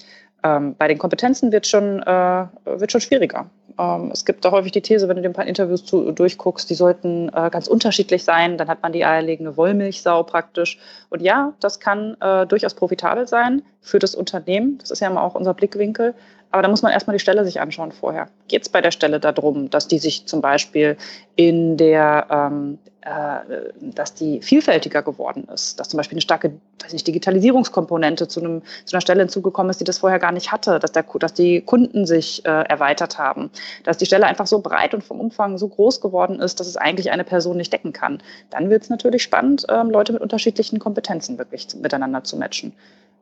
Ähm, 0.44 0.76
bei 0.76 0.88
den 0.88 0.98
Kompetenzen 0.98 1.50
wird 1.50 1.66
schon, 1.66 2.02
äh, 2.02 2.46
wird 2.64 2.92
schon 2.92 3.00
schwieriger. 3.00 3.50
Ähm, 3.78 4.10
es 4.12 4.24
gibt 4.24 4.44
da 4.44 4.50
häufig 4.50 4.72
die 4.72 4.80
These, 4.80 5.08
wenn 5.08 5.16
du 5.16 5.22
dir 5.22 5.28
ein 5.28 5.34
paar 5.34 5.46
Interviews 5.46 5.84
zu, 5.84 6.12
durchguckst, 6.12 6.68
die 6.70 6.74
sollten 6.74 7.28
äh, 7.28 7.50
ganz 7.50 7.66
unterschiedlich 7.66 8.24
sein. 8.24 8.58
Dann 8.58 8.68
hat 8.68 8.82
man 8.82 8.92
die 8.92 9.04
eierlegende 9.04 9.56
Wollmilchsau 9.56 10.22
praktisch. 10.22 10.78
Und 11.10 11.22
ja, 11.22 11.52
das 11.60 11.80
kann 11.80 12.16
äh, 12.20 12.46
durchaus 12.46 12.74
profitabel 12.74 13.26
sein 13.26 13.62
für 13.80 13.98
das 13.98 14.14
Unternehmen. 14.14 14.78
Das 14.78 14.90
ist 14.90 15.00
ja 15.00 15.08
immer 15.08 15.22
auch 15.22 15.34
unser 15.34 15.54
Blickwinkel. 15.54 16.14
Aber 16.56 16.62
da 16.62 16.68
muss 16.70 16.80
man 16.80 16.90
erstmal 16.90 17.14
die 17.14 17.20
Stelle 17.20 17.44
sich 17.44 17.60
anschauen 17.60 17.92
vorher. 17.92 18.28
Geht 18.48 18.62
es 18.62 18.70
bei 18.70 18.80
der 18.80 18.90
Stelle 18.90 19.20
darum, 19.20 19.68
dass 19.68 19.88
die 19.88 19.98
sich 19.98 20.24
zum 20.24 20.40
Beispiel 20.40 20.96
in 21.34 21.76
der, 21.76 22.26
ähm, 22.30 22.78
äh, 23.02 23.74
dass 23.78 24.14
die 24.14 24.40
vielfältiger 24.40 25.02
geworden 25.02 25.46
ist, 25.52 25.78
dass 25.78 25.90
zum 25.90 25.98
Beispiel 25.98 26.16
eine 26.16 26.22
starke 26.22 26.52
weiß 26.82 26.94
nicht, 26.94 27.06
Digitalisierungskomponente 27.06 28.26
zu, 28.26 28.40
einem, 28.40 28.62
zu 28.86 28.96
einer 28.96 29.02
Stelle 29.02 29.20
hinzugekommen 29.20 29.68
ist, 29.68 29.80
die 29.80 29.84
das 29.84 29.98
vorher 29.98 30.18
gar 30.18 30.32
nicht 30.32 30.50
hatte, 30.50 30.78
dass, 30.78 30.92
der, 30.92 31.04
dass 31.18 31.34
die 31.34 31.60
Kunden 31.60 32.06
sich 32.06 32.42
äh, 32.46 32.48
erweitert 32.48 33.18
haben, 33.18 33.50
dass 33.84 33.98
die 33.98 34.06
Stelle 34.06 34.24
einfach 34.24 34.46
so 34.46 34.60
breit 34.60 34.94
und 34.94 35.04
vom 35.04 35.20
Umfang 35.20 35.58
so 35.58 35.68
groß 35.68 36.00
geworden 36.00 36.40
ist, 36.40 36.58
dass 36.58 36.68
es 36.68 36.78
eigentlich 36.78 37.10
eine 37.10 37.24
Person 37.24 37.58
nicht 37.58 37.70
decken 37.70 37.92
kann. 37.92 38.22
Dann 38.48 38.70
wird 38.70 38.84
es 38.84 38.88
natürlich 38.88 39.22
spannend, 39.22 39.66
ähm, 39.68 39.90
Leute 39.90 40.14
mit 40.14 40.22
unterschiedlichen 40.22 40.78
Kompetenzen 40.78 41.36
wirklich 41.36 41.68
miteinander 41.78 42.24
zu 42.24 42.38
matchen. 42.38 42.72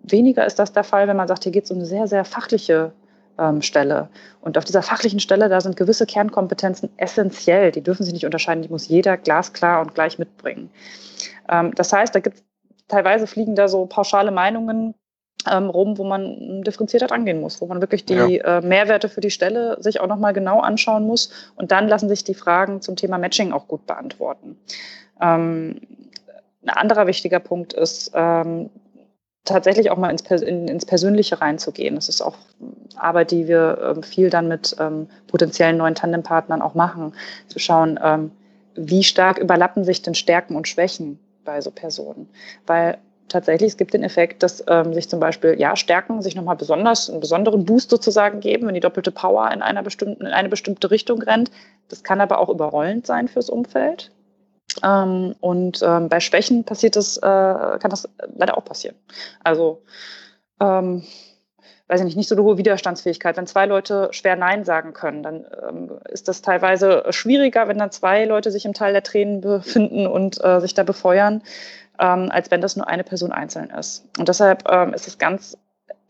Weniger 0.05 0.47
ist 0.47 0.61
das 0.61 0.73
der 0.73 0.85
Fall, 0.85 1.09
wenn 1.09 1.17
man 1.17 1.27
sagt, 1.27 1.43
hier 1.43 1.53
geht 1.53 1.65
es 1.65 1.73
um 1.73 1.79
eine 1.79 1.87
sehr, 1.87 2.07
sehr 2.07 2.25
fachliche 2.25 2.93
ähm, 3.39 3.63
Stelle. 3.63 4.09
Und 4.41 4.59
auf 4.59 4.65
dieser 4.65 4.83
fachlichen 4.83 5.21
Stelle, 5.21 5.49
da 5.49 5.61
sind 5.61 5.77
gewisse 5.77 6.07
Kernkompetenzen 6.07 6.91
essentiell. 6.97 7.73
Die 7.73 7.83
dürfen 7.83 8.05
sich 8.05 8.13
nicht 8.13 8.25
unterscheiden, 8.25 8.63
die 8.63 8.69
muss 8.69 8.89
jeder 8.89 9.17
glasklar 9.17 9.81
und 9.81 9.95
gleich 9.95 10.19
mitbringen. 10.19 10.71
Ähm, 11.49 11.73
das 11.75 11.93
heißt, 11.93 12.15
da 12.15 12.21
gibt 12.21 12.37
es 12.37 12.45
teilweise 12.89 13.27
fliegen 13.27 13.55
da 13.55 13.69
so 13.69 13.87
pauschale 13.87 14.31
Meinungen 14.31 14.95
ähm, 15.51 15.71
rum, 15.71 15.99
wo 15.99 16.05
man 16.05 16.63
differenzierter 16.63 17.13
angehen 17.13 17.41
muss, 17.41 17.61
wo 17.61 17.67
man 17.67 17.81
wirklich 17.81 18.05
die 18.05 18.15
ja. 18.15 18.59
äh, 18.59 18.61
Mehrwerte 18.61 19.09
für 19.09 19.21
die 19.21 19.31
Stelle 19.31 19.77
sich 19.81 20.01
auch 20.01 20.07
nochmal 20.07 20.33
genau 20.33 20.61
anschauen 20.61 21.07
muss. 21.07 21.53
Und 21.57 21.73
dann 21.73 21.89
lassen 21.89 22.09
sich 22.09 22.25
die 22.25 22.35
Fragen 22.35 22.81
zum 22.81 22.97
Thema 22.97 23.19
Matching 23.19 23.53
auch 23.53 23.69
gut 23.69 23.87
beantworten. 23.87 24.59
Ähm, 25.21 25.81
ein 26.63 26.71
anderer 26.71 27.07
wichtiger 27.07 27.41
Punkt 27.41 27.75
ist, 27.75 28.13
ähm, 28.15 28.71
tatsächlich 29.45 29.91
auch 29.91 29.99
mal 29.99 30.11
ins, 30.11 30.23
in, 30.23 30.69
ins 30.69 30.87
Persönliche 30.87 31.41
reinzugehen. 31.41 31.95
Das 31.95 32.09
ist 32.09 32.23
auch 32.23 32.37
Arbeit, 32.97 33.31
die 33.31 33.47
wir 33.47 33.95
ähm, 33.97 34.03
viel 34.03 34.31
dann 34.31 34.49
mit 34.49 34.77
ähm, 34.81 35.09
potenziellen 35.27 35.77
neuen 35.77 35.95
Tandempartnern 35.95 36.63
auch 36.63 36.75
machen, 36.75 37.13
zu 37.49 37.59
schauen, 37.59 37.99
ähm, 38.03 38.31
wie 38.75 39.05
stark 39.05 39.39
überlappen 39.39 39.85
sich 39.85 40.03
denn 40.03 40.15
Stärken 40.15 40.57
und 40.57 40.67
Schwächen 40.67 41.19
bei 41.45 41.61
so 41.61 41.71
Personen. 41.71 42.29
Weil 42.67 42.99
tatsächlich, 43.29 43.73
es 43.73 43.77
gibt 43.77 43.95
den 43.95 44.03
Effekt, 44.03 44.43
dass 44.43 44.65
ähm, 44.69 44.95
sich 44.95 45.09
zum 45.09 45.21
Beispiel 45.21 45.57
ja, 45.59 45.77
Stärken 45.77 46.23
sich 46.23 46.35
nochmal 46.35 46.57
besonders 46.57 47.11
einen 47.11 47.21
besonderen 47.21 47.65
Boost 47.65 47.91
sozusagen 47.91 48.41
geben, 48.41 48.67
wenn 48.67 48.75
die 48.75 48.81
doppelte 48.81 49.11
Power 49.11 49.51
in 49.53 49.63
einer 49.63 49.83
bestimmten, 49.83 50.27
in 50.27 50.33
eine 50.33 50.49
bestimmte 50.49 50.91
Richtung 50.91 51.23
rennt. 51.23 51.51
Das 51.89 52.03
kann 52.03 52.21
aber 52.21 52.39
auch 52.39 52.49
überrollend 52.49 53.07
sein 53.07 53.29
fürs 53.29 53.51
Umfeld. 53.51 54.11
Ähm, 54.83 55.35
und 55.41 55.81
ähm, 55.83 56.09
bei 56.09 56.21
Schwächen 56.21 56.65
passiert 56.65 56.97
das, 56.97 57.17
äh, 57.19 57.21
kann 57.21 57.91
das 57.91 58.09
leider 58.37 58.57
auch 58.57 58.65
passieren. 58.65 58.97
Also 59.43 59.83
ähm, 60.61 61.05
weiß 61.89 62.01
ich 62.01 62.07
nicht, 62.07 62.17
nicht 62.17 62.29
so 62.29 62.35
eine 62.35 62.45
hohe 62.45 62.57
Widerstandsfähigkeit. 62.57 63.37
Wenn 63.37 63.47
zwei 63.47 63.67
Leute 63.67 64.09
schwer 64.13 64.37
Nein 64.37 64.65
sagen 64.65 64.95
können, 64.95 65.23
dann 65.23 65.45
ähm, 65.69 65.91
ist 66.09 66.29
das 66.29 66.43
teilweise 66.43 67.05
schwieriger, 67.11 67.69
wenn 67.69 67.79
dann 67.79 67.91
zwei 67.91 68.25
Leute 68.25 68.51
sich 68.51 68.65
im 68.65 68.73
Teil 68.73 68.93
der 68.93 69.03
Tränen 69.03 69.41
befinden 69.41 70.07
und 70.07 70.43
äh, 70.43 70.61
sich 70.61 70.75
da 70.75 70.83
befeuern, 70.83 71.43
ähm, 71.99 72.31
als 72.31 72.51
wenn 72.51 72.61
das 72.61 72.77
nur 72.77 72.89
eine 72.89 73.05
Person 73.05 73.33
einzeln 73.33 73.71
ist. 73.71 74.05
Und 74.19 74.29
deshalb 74.29 74.65
ähm, 74.71 74.95
ist 74.95 75.07
es 75.07 75.19
ganz, 75.19 75.59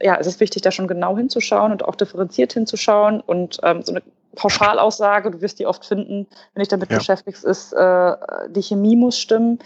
ja, 0.00 0.16
es 0.18 0.26
ist 0.26 0.40
wichtig, 0.40 0.62
da 0.62 0.70
schon 0.70 0.86
genau 0.88 1.16
hinzuschauen 1.16 1.72
und 1.72 1.84
auch 1.84 1.96
differenziert 1.96 2.52
hinzuschauen 2.52 3.20
und 3.20 3.58
ähm, 3.64 3.82
so 3.82 3.92
eine 3.92 4.02
Pauschalaussage, 4.34 5.30
du 5.30 5.40
wirst 5.40 5.58
die 5.58 5.66
oft 5.66 5.84
finden, 5.84 6.26
wenn 6.52 6.60
dich 6.60 6.68
damit 6.68 6.90
ja. 6.90 6.98
beschäftigst, 6.98 7.44
ist, 7.44 7.72
äh, 7.72 8.16
die 8.48 8.62
Chemie 8.62 8.96
muss 8.96 9.18
stimmen. 9.18 9.58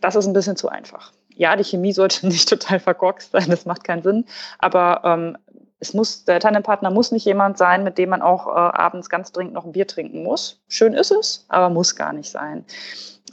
Das 0.00 0.16
ist 0.16 0.26
ein 0.26 0.32
bisschen 0.32 0.56
zu 0.56 0.68
einfach. 0.68 1.12
Ja, 1.34 1.56
die 1.56 1.64
Chemie 1.64 1.92
sollte 1.92 2.26
nicht 2.28 2.48
total 2.48 2.80
verkorkst 2.80 3.32
sein, 3.32 3.48
das 3.48 3.66
macht 3.66 3.84
keinen 3.84 4.02
Sinn. 4.02 4.24
Aber 4.58 5.02
ähm, 5.04 5.38
es 5.80 5.94
muss, 5.94 6.24
der 6.24 6.40
Tandempartner 6.40 6.90
muss 6.90 7.12
nicht 7.12 7.24
jemand 7.24 7.56
sein, 7.56 7.84
mit 7.84 7.98
dem 7.98 8.10
man 8.10 8.22
auch 8.22 8.48
äh, 8.48 8.50
abends 8.50 9.08
ganz 9.08 9.32
dringend 9.32 9.54
noch 9.54 9.64
ein 9.64 9.72
Bier 9.72 9.86
trinken 9.86 10.22
muss. 10.22 10.60
Schön 10.68 10.92
ist 10.92 11.12
es, 11.12 11.46
aber 11.48 11.70
muss 11.70 11.94
gar 11.94 12.12
nicht 12.12 12.30
sein. 12.30 12.64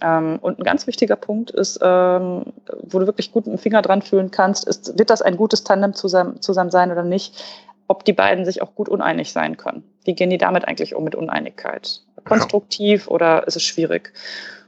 Ähm, 0.02 0.38
und 0.42 0.60
ein 0.60 0.64
ganz 0.64 0.88
wichtiger 0.88 1.16
Punkt 1.16 1.52
ist, 1.52 1.80
ähm, 1.82 2.54
wo 2.84 3.00
du 3.00 3.06
wirklich 3.06 3.32
gut 3.32 3.48
mit 3.48 3.56
dem 3.56 3.60
Finger 3.60 3.82
dran 3.82 4.02
fühlen 4.02 4.30
kannst, 4.30 4.68
ist, 4.68 4.98
wird 4.98 5.10
das 5.10 5.22
ein 5.22 5.38
gutes 5.38 5.64
Tandem 5.64 5.94
zusammen, 5.94 6.42
zusammen 6.42 6.70
sein 6.70 6.92
oder 6.92 7.04
nicht? 7.04 7.44
Ob 7.88 8.04
die 8.04 8.14
beiden 8.14 8.46
sich 8.46 8.62
auch 8.62 8.76
gut 8.76 8.90
uneinig 8.90 9.32
sein 9.32 9.58
können. 9.58 9.84
Wie 10.06 10.14
gehen 10.14 10.30
die 10.30 10.38
damit 10.38 10.68
eigentlich 10.68 10.96
um 10.96 11.04
mit 11.04 11.16
Uneinigkeit? 11.16 12.02
Konstruktiv 12.24 13.06
ja. 13.06 13.12
oder 13.12 13.48
ist 13.48 13.56
es 13.56 13.64
schwierig? 13.64 14.14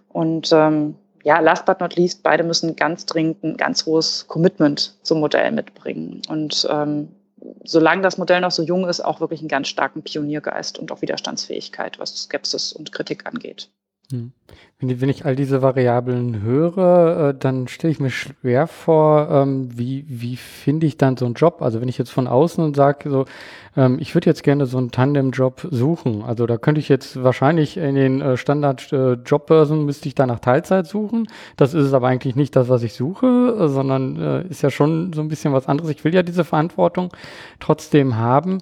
Und 0.10 0.52
ähm, 0.52 0.96
ja, 1.24 1.40
last 1.40 1.66
but 1.66 1.80
not 1.80 1.96
least, 1.96 2.24
beide 2.24 2.44
müssen 2.44 2.76
ganz 2.76 3.06
dringend 3.06 3.44
ein 3.44 3.58
ganz 3.58 3.86
hohes 3.86 4.28
Commitment 4.28 4.98
zum 5.04 5.20
Modell 5.20 5.52
mitbringen. 5.52 6.22
Und 6.30 6.68
ähm, 6.70 7.10
solange 7.64 8.02
das 8.02 8.18
Modell 8.18 8.42
noch 8.42 8.52
so 8.52 8.64
jung 8.64 8.88
ist, 8.88 9.02
auch 9.02 9.20
wirklich 9.20 9.42
einen 9.42 9.50
ganz 9.50 9.68
starken 9.68 10.04
Pioniergeist 10.04 10.80
und 10.80 10.92
auch 10.92 11.02
Widerstandsfähigkeit, 11.02 12.00
was 12.00 12.16
Skepsis 12.16 12.74
und 12.74 12.92
Kritik 12.92 13.26
angeht. 13.26 13.70
Hm. 14.10 14.32
Wenn, 14.80 15.02
wenn, 15.02 15.10
ich 15.10 15.26
all 15.26 15.36
diese 15.36 15.62
Variablen 15.62 16.42
höre, 16.42 17.30
äh, 17.30 17.38
dann 17.38 17.68
stelle 17.68 17.92
ich 17.92 18.00
mir 18.00 18.10
schwer 18.10 18.68
vor, 18.68 19.30
ähm, 19.30 19.78
wie, 19.78 20.06
wie 20.08 20.38
finde 20.38 20.88
ich 20.88 20.96
dann 20.96 21.18
so 21.18 21.26
einen 21.26 21.34
Job? 21.34 21.62
Also 21.62 21.82
wenn 21.82 21.90
ich 21.90 21.98
jetzt 21.98 22.12
von 22.12 22.26
außen 22.26 22.64
und 22.64 22.78
sage, 22.78 23.10
so, 23.10 23.26
ähm, 23.76 23.98
ich 24.00 24.16
würde 24.16 24.30
jetzt 24.30 24.44
gerne 24.44 24.66
so 24.66 24.78
einen 24.78 24.92
Tandem-Job 24.92 25.68
suchen. 25.72 26.24
Also 26.24 26.46
da 26.46 26.58
könnte 26.58 26.80
ich 26.80 26.88
jetzt 26.88 27.22
wahrscheinlich 27.22 27.76
in 27.76 27.96
den 27.96 28.22
äh, 28.22 28.38
Standard-Jobbörsen 28.38 29.82
äh, 29.82 29.84
müsste 29.84 30.08
ich 30.08 30.16
da 30.16 30.26
nach 30.26 30.40
Teilzeit 30.40 30.88
suchen. 30.88 31.28
Das 31.58 31.74
ist 31.74 31.92
aber 31.92 32.08
eigentlich 32.08 32.38
nicht 32.38 32.56
das, 32.56 32.70
was 32.70 32.84
ich 32.84 32.94
suche, 32.94 33.58
äh, 33.60 33.68
sondern 33.68 34.16
äh, 34.22 34.48
ist 34.48 34.62
ja 34.62 34.70
schon 34.70 35.12
so 35.12 35.20
ein 35.20 35.28
bisschen 35.28 35.52
was 35.52 35.68
anderes. 35.68 35.92
Ich 35.92 36.06
will 36.06 36.16
ja 36.16 36.24
diese 36.24 36.46
Verantwortung 36.46 37.10
trotzdem 37.60 38.16
haben. 38.16 38.60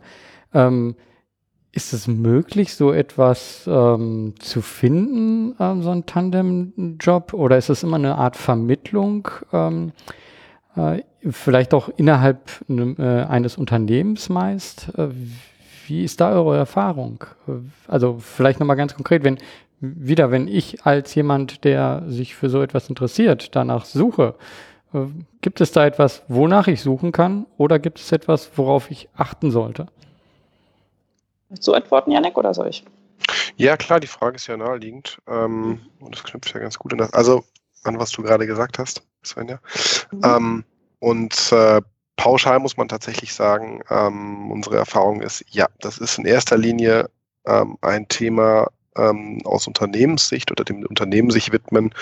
Ist 1.75 1.91
es 1.91 2.07
möglich, 2.07 2.73
so 2.73 2.93
etwas 2.93 3.65
ähm, 3.67 4.33
zu 4.39 4.61
finden, 4.61 5.55
ähm, 5.59 5.81
so 5.81 5.89
ein 5.89 6.05
Tandem-Job? 6.05 7.33
Oder 7.33 7.57
ist 7.57 7.69
es 7.69 7.83
immer 7.83 7.97
eine 7.97 8.15
Art 8.15 8.37
Vermittlung, 8.37 9.27
ähm, 9.51 9.91
äh, 10.77 11.01
vielleicht 11.29 11.73
auch 11.73 11.89
innerhalb 11.97 12.39
ne, 12.69 12.95
äh, 12.97 13.29
eines 13.29 13.57
Unternehmens 13.57 14.29
meist? 14.29 14.97
Äh, 14.97 15.09
wie 15.87 16.05
ist 16.05 16.21
da 16.21 16.31
eure 16.31 16.55
Erfahrung? 16.55 17.25
Also 17.89 18.19
vielleicht 18.19 18.61
nochmal 18.61 18.77
ganz 18.77 18.95
konkret, 18.95 19.25
wenn 19.25 19.37
wieder, 19.81 20.31
wenn 20.31 20.47
ich 20.47 20.85
als 20.85 21.13
jemand, 21.13 21.65
der 21.65 22.03
sich 22.07 22.35
für 22.35 22.49
so 22.49 22.61
etwas 22.61 22.87
interessiert, 22.87 23.53
danach 23.53 23.83
suche, 23.83 24.35
äh, 24.93 24.99
gibt 25.41 25.59
es 25.59 25.73
da 25.73 25.85
etwas, 25.85 26.23
wonach 26.29 26.67
ich 26.67 26.81
suchen 26.81 27.11
kann? 27.11 27.45
Oder 27.57 27.79
gibt 27.79 27.99
es 27.99 28.13
etwas, 28.13 28.49
worauf 28.55 28.89
ich 28.89 29.09
achten 29.13 29.51
sollte? 29.51 29.87
Zu 31.59 31.73
antworten, 31.73 32.11
Janek, 32.11 32.37
oder 32.37 32.53
soll 32.53 32.67
ich? 32.67 32.83
Ja, 33.55 33.77
klar, 33.77 33.99
die 33.99 34.07
Frage 34.07 34.35
ist 34.35 34.47
ja 34.47 34.57
naheliegend. 34.57 35.19
Ähm, 35.27 35.81
und 35.99 36.15
das 36.15 36.23
knüpft 36.23 36.53
ja 36.53 36.59
ganz 36.59 36.77
gut 36.77 36.93
an 36.93 36.99
das, 36.99 37.13
also 37.13 37.43
an 37.83 37.99
was 37.99 38.11
du 38.11 38.23
gerade 38.23 38.47
gesagt 38.47 38.79
hast, 38.79 39.03
Svenja. 39.23 39.59
Mhm. 40.11 40.21
Ähm, 40.23 40.63
und 40.99 41.51
äh, 41.51 41.81
pauschal 42.17 42.59
muss 42.59 42.77
man 42.77 42.87
tatsächlich 42.87 43.33
sagen, 43.33 43.81
ähm, 43.89 44.51
unsere 44.51 44.77
Erfahrung 44.77 45.21
ist, 45.21 45.43
ja, 45.49 45.67
das 45.79 45.97
ist 45.97 46.17
in 46.17 46.25
erster 46.25 46.57
Linie 46.57 47.09
ähm, 47.45 47.77
ein 47.81 48.07
Thema 48.07 48.69
ähm, 48.97 49.41
aus 49.45 49.67
Unternehmenssicht 49.67 50.51
oder 50.51 50.63
dem 50.63 50.85
Unternehmen 50.85 51.31
sich 51.31 51.51
widmen, 51.51 51.93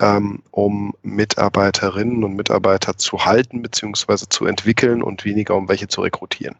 ähm, 0.00 0.42
um 0.50 0.94
Mitarbeiterinnen 1.02 2.24
und 2.24 2.36
Mitarbeiter 2.36 2.96
zu 2.96 3.24
halten 3.24 3.62
bzw. 3.62 4.26
zu 4.28 4.46
entwickeln 4.46 5.02
und 5.02 5.24
weniger 5.24 5.56
um 5.56 5.68
welche 5.68 5.88
zu 5.88 6.02
rekrutieren. 6.02 6.56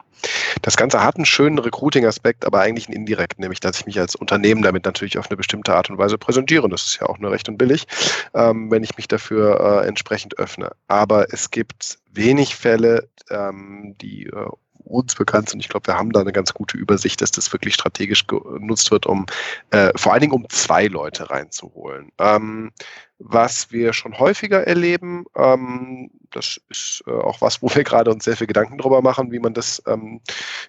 Das 0.63 0.77
Ganze 0.77 1.03
hat 1.03 1.17
einen 1.17 1.27
schönen 1.27 1.59
Recruiting-Aspekt, 1.59 2.45
aber 2.45 2.61
eigentlich 2.61 2.89
einen 2.89 2.97
indirekten, 2.97 3.43
nämlich 3.43 3.61
dass 3.61 3.81
ich 3.81 3.87
mich 3.87 4.01
als 4.01 4.17
Unternehmen 4.17 4.63
damit 4.63 4.85
natürlich 4.85 5.19
auf 5.19 5.31
eine 5.31 5.37
bestimmte 5.37 5.75
Art 5.75 5.91
und 5.91 5.99
Weise 5.99 6.19
präsentiere. 6.19 6.69
Das 6.69 6.85
ist 6.87 6.99
ja 7.01 7.07
auch 7.07 7.19
nur 7.19 7.31
recht 7.31 7.49
und 7.49 7.57
billig, 7.57 7.87
ähm, 8.35 8.71
wenn 8.71 8.83
ich 8.83 8.97
mich 8.97 9.09
dafür 9.09 9.83
äh, 9.83 9.87
entsprechend 9.87 10.39
öffne. 10.39 10.73
Aber 10.89 11.33
es 11.33 11.51
gibt 11.51 11.99
wenig 12.13 12.57
Fälle, 12.57 13.09
ähm, 13.31 13.95
die 14.01 14.27
äh, 14.27 14.49
uns 14.89 15.15
bekannt 15.15 15.51
sind. 15.51 15.61
Ich 15.61 15.69
glaube, 15.69 15.87
wir 15.87 15.97
haben 15.97 16.13
da 16.13 16.21
eine 16.21 16.33
ganz 16.33 16.55
gute 16.55 16.77
Übersicht, 16.77 17.21
dass 17.21 17.31
das 17.31 17.53
wirklich 17.53 17.75
strategisch 17.75 18.27
genutzt 18.27 18.91
wird, 18.91 19.07
um 19.07 19.27
äh, 19.71 19.91
vor 19.97 20.13
allen 20.13 20.23
Dingen 20.23 20.33
um 20.33 20.49
zwei 20.49 20.87
Leute 20.87 21.31
reinzuholen. 21.31 22.11
Ähm, 22.19 22.73
was 23.19 23.73
wir 23.73 23.93
schon 23.93 24.19
häufiger 24.19 24.67
erleben, 24.67 25.25
ähm, 25.35 26.11
das 26.31 26.61
ist 26.69 27.03
äh, 27.07 27.11
auch 27.11 27.41
was, 27.41 27.63
wo 27.63 27.75
wir 27.75 27.85
gerade 27.85 28.11
uns 28.11 28.25
sehr 28.25 28.37
viel 28.37 28.47
Gedanken 28.47 28.79
darüber 28.79 29.03
machen, 29.03 29.33
wie 29.33 29.41
man 29.41 29.55
das, 29.55 29.83
ähm, 29.87 30.21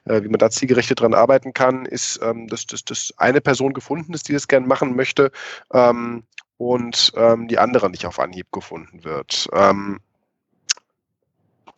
äh, 0.06 0.24
wie 0.24 0.30
man 0.30 0.40
da 0.40 0.50
zielgerichtet 0.50 1.00
dran 1.00 1.14
arbeiten 1.14 1.54
kann, 1.54 1.86
ist, 1.86 2.20
ähm, 2.24 2.48
dass, 2.48 2.66
dass, 2.66 2.84
dass 2.84 3.14
eine 3.18 3.42
Person 3.42 3.74
gefunden 3.74 4.14
ist, 4.14 4.28
die 4.28 4.34
das 4.34 4.48
gerne 4.48 4.66
machen 4.66 4.96
möchte 4.96 5.32
ähm, 5.74 6.24
und 6.58 7.12
ähm, 7.16 7.48
die 7.48 7.60
andere 7.60 7.90
nicht 7.90 8.06
auf 8.06 8.20
Anhieb 8.20 8.52
gefunden 8.52 9.04
wird. 9.04 9.48
Ähm, 9.54 10.00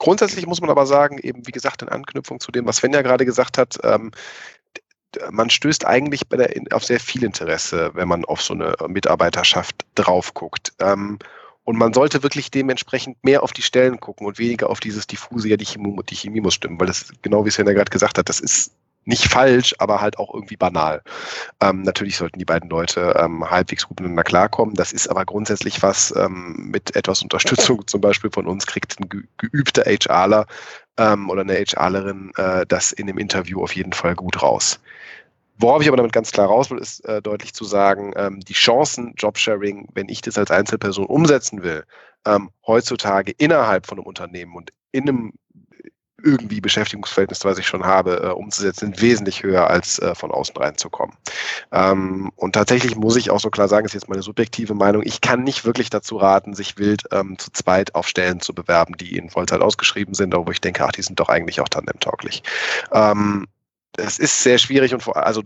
Grundsätzlich 0.02 0.47
muss 0.47 0.62
man 0.62 0.72
aber 0.72 0.88
sagen, 0.88 1.20
eben 1.20 1.45
wie 1.45 1.52
gesagt, 1.52 1.84
in 1.84 1.89
Anknüpfung 1.89 2.39
zu 2.39 2.52
dem, 2.52 2.66
was 2.66 2.78
Svenja 2.78 3.04
gerade 3.04 3.24
gesagt 3.24 3.60
hat, 3.60 3.78
ähm, 3.84 4.10
man 5.30 5.52
stößt 5.52 5.86
eigentlich 5.86 6.24
der, 6.24 6.49
auf 6.72 6.84
sehr 6.84 6.99
viel 6.99 7.24
Interesse, 7.24 7.91
wenn 7.93 8.08
man 8.08 8.26
auf 8.26 8.41
so 8.41 8.56
eine 8.56 8.74
Mitarbeiterschaft 8.88 9.86
drauf 9.93 10.34
guckt. 10.34 10.74
Ähm, 10.80 11.20
und 11.66 11.78
man 11.78 11.93
sollte 11.93 12.24
wirklich 12.24 12.49
dementsprechend 12.49 13.24
mehr 13.24 13.43
auf 13.43 13.52
die 13.52 13.62
Stellen 13.62 13.99
gucken 13.99 14.26
und 14.26 14.39
weniger 14.39 14.72
auf 14.72 14.80
dieses 14.80 15.06
diffuse, 15.06 15.49
ja, 15.49 15.56
die 15.56 15.66
Chemie, 15.66 15.95
die 16.10 16.16
Chemie 16.16 16.41
muss 16.41 16.56
stimmen, 16.56 16.80
weil 16.80 16.88
das, 16.88 17.14
genau 17.22 17.45
wie 17.45 17.52
Svenja 17.52 17.74
gerade 17.74 17.91
gesagt 17.91 18.18
hat, 18.18 18.28
das 18.28 18.39
ist 18.39 18.72
nicht 19.06 19.28
falsch, 19.28 19.74
aber 19.80 20.02
halt 20.02 20.20
auch 20.20 20.34
irgendwie 20.34 20.58
banal. 20.58 21.02
Ähm, 21.60 21.82
natürlich 21.82 22.18
sollten 22.18 22.39
die 22.39 22.45
beiden 22.45 22.70
Leute 22.70 23.16
ähm, 23.18 23.49
halbwegs 23.49 23.88
gut 23.88 23.99
miteinander 23.99 24.24
klarkommen. 24.24 24.76
Das 24.76 24.93
ist 24.93 25.08
aber 25.08 25.26
grundsätzlich 25.26 25.82
was 25.82 26.14
ähm, 26.16 26.70
mit 26.72 26.95
etwas 26.95 27.22
Unterstützung 27.22 27.82
zum 27.88 28.02
Beispiel 28.02 28.30
von 28.32 28.47
uns 28.47 28.68
kriegt 28.68 28.99
ein 28.99 29.10
geübter 29.38 29.84
HRler 29.84 30.45
ähm, 30.97 31.30
oder 31.30 31.41
eine 31.41 31.54
HRlerin 31.54 32.32
äh, 32.38 32.66
das 32.68 32.91
in 32.91 33.08
dem 33.08 33.18
Interview 33.18 33.64
auf 33.64 33.76
jeden 33.76 33.93
Fall 33.93 34.16
gut 34.16 34.41
raus. 34.41 34.80
Worauf 35.58 35.82
ich 35.82 35.88
aber 35.88 35.97
damit 35.97 36.14
ganz 36.14 36.32
klar 36.32 36.47
raus 36.47 36.72
will, 36.72 36.80
ist 36.80 37.06
äh, 37.06 37.22
deutlich 37.22 37.54
zu 37.54 37.66
sagen, 37.66 38.14
ähm, 38.16 38.39
die 38.39 38.54
Chancen 38.54 39.14
Jobsharing, 39.16 39.88
wenn 39.93 40.10
ich 40.10 40.22
das 40.22 40.38
als 40.38 40.49
Einzelperson 40.49 41.06
umsetzen 41.06 41.62
will, 41.62 41.84
ähm, 42.26 42.49
heutzutage 42.66 43.32
innerhalb 43.32 43.86
von 43.86 43.99
einem 43.99 44.08
Unternehmen 44.08 44.56
und 44.56 44.72
in 44.91 45.08
einem 45.08 45.34
irgendwie 46.24 46.62
Beschäftigungsverhältnis, 46.62 47.46
was 47.46 47.58
ich 47.58 47.68
schon 47.68 47.86
habe, 47.86 48.22
äh, 48.24 48.28
umzusetzen, 48.30 48.86
sind 48.86 49.02
wesentlich 49.02 49.44
höher 49.44 49.70
als 49.70 50.00
äh, 50.00 50.16
von 50.16 50.32
außen 50.32 50.56
reinzukommen. 50.56 51.16
Ähm, 51.72 52.32
und 52.36 52.54
tatsächlich 52.54 52.96
muss 52.96 53.16
ich 53.16 53.32
auch 53.32 53.40
so 53.40 53.50
klar 53.50 53.68
sagen, 53.68 53.86
ist 53.86 53.94
jetzt 53.94 54.10
meine 54.10 54.22
subjektive 54.22 54.74
Meinung, 54.74 55.04
ich 55.04 55.22
kann 55.22 55.44
nicht 55.44 55.66
wirklich 55.66 55.90
dazu 55.90 56.18
raten, 56.18 56.54
sich 56.54 56.78
wild 56.78 57.04
ähm, 57.12 57.38
zu 57.38 57.52
zweit 57.52 57.96
auf 57.96 58.08
Stellen 58.08 58.40
zu 58.40 58.54
bewerben, 58.54 58.98
die 58.98 59.18
in 59.18 59.30
Vollzeit 59.30 59.62
ausgeschrieben 59.62 60.14
sind, 60.14 60.34
aber 60.34 60.48
wo 60.48 60.52
ich 60.52 60.62
denke, 60.62 60.84
ach, 60.86 60.92
die 60.92 61.02
sind 61.02 61.20
doch 61.20 61.30
eigentlich 61.30 61.62
auch 61.62 61.70
tandemtauglich. 61.70 62.44
Ähm, 62.92 63.48
das 63.94 64.20
ist 64.20 64.42
sehr 64.42 64.58
schwierig 64.58 64.94
und 64.94 65.04
vor, 65.04 65.18
also 65.18 65.42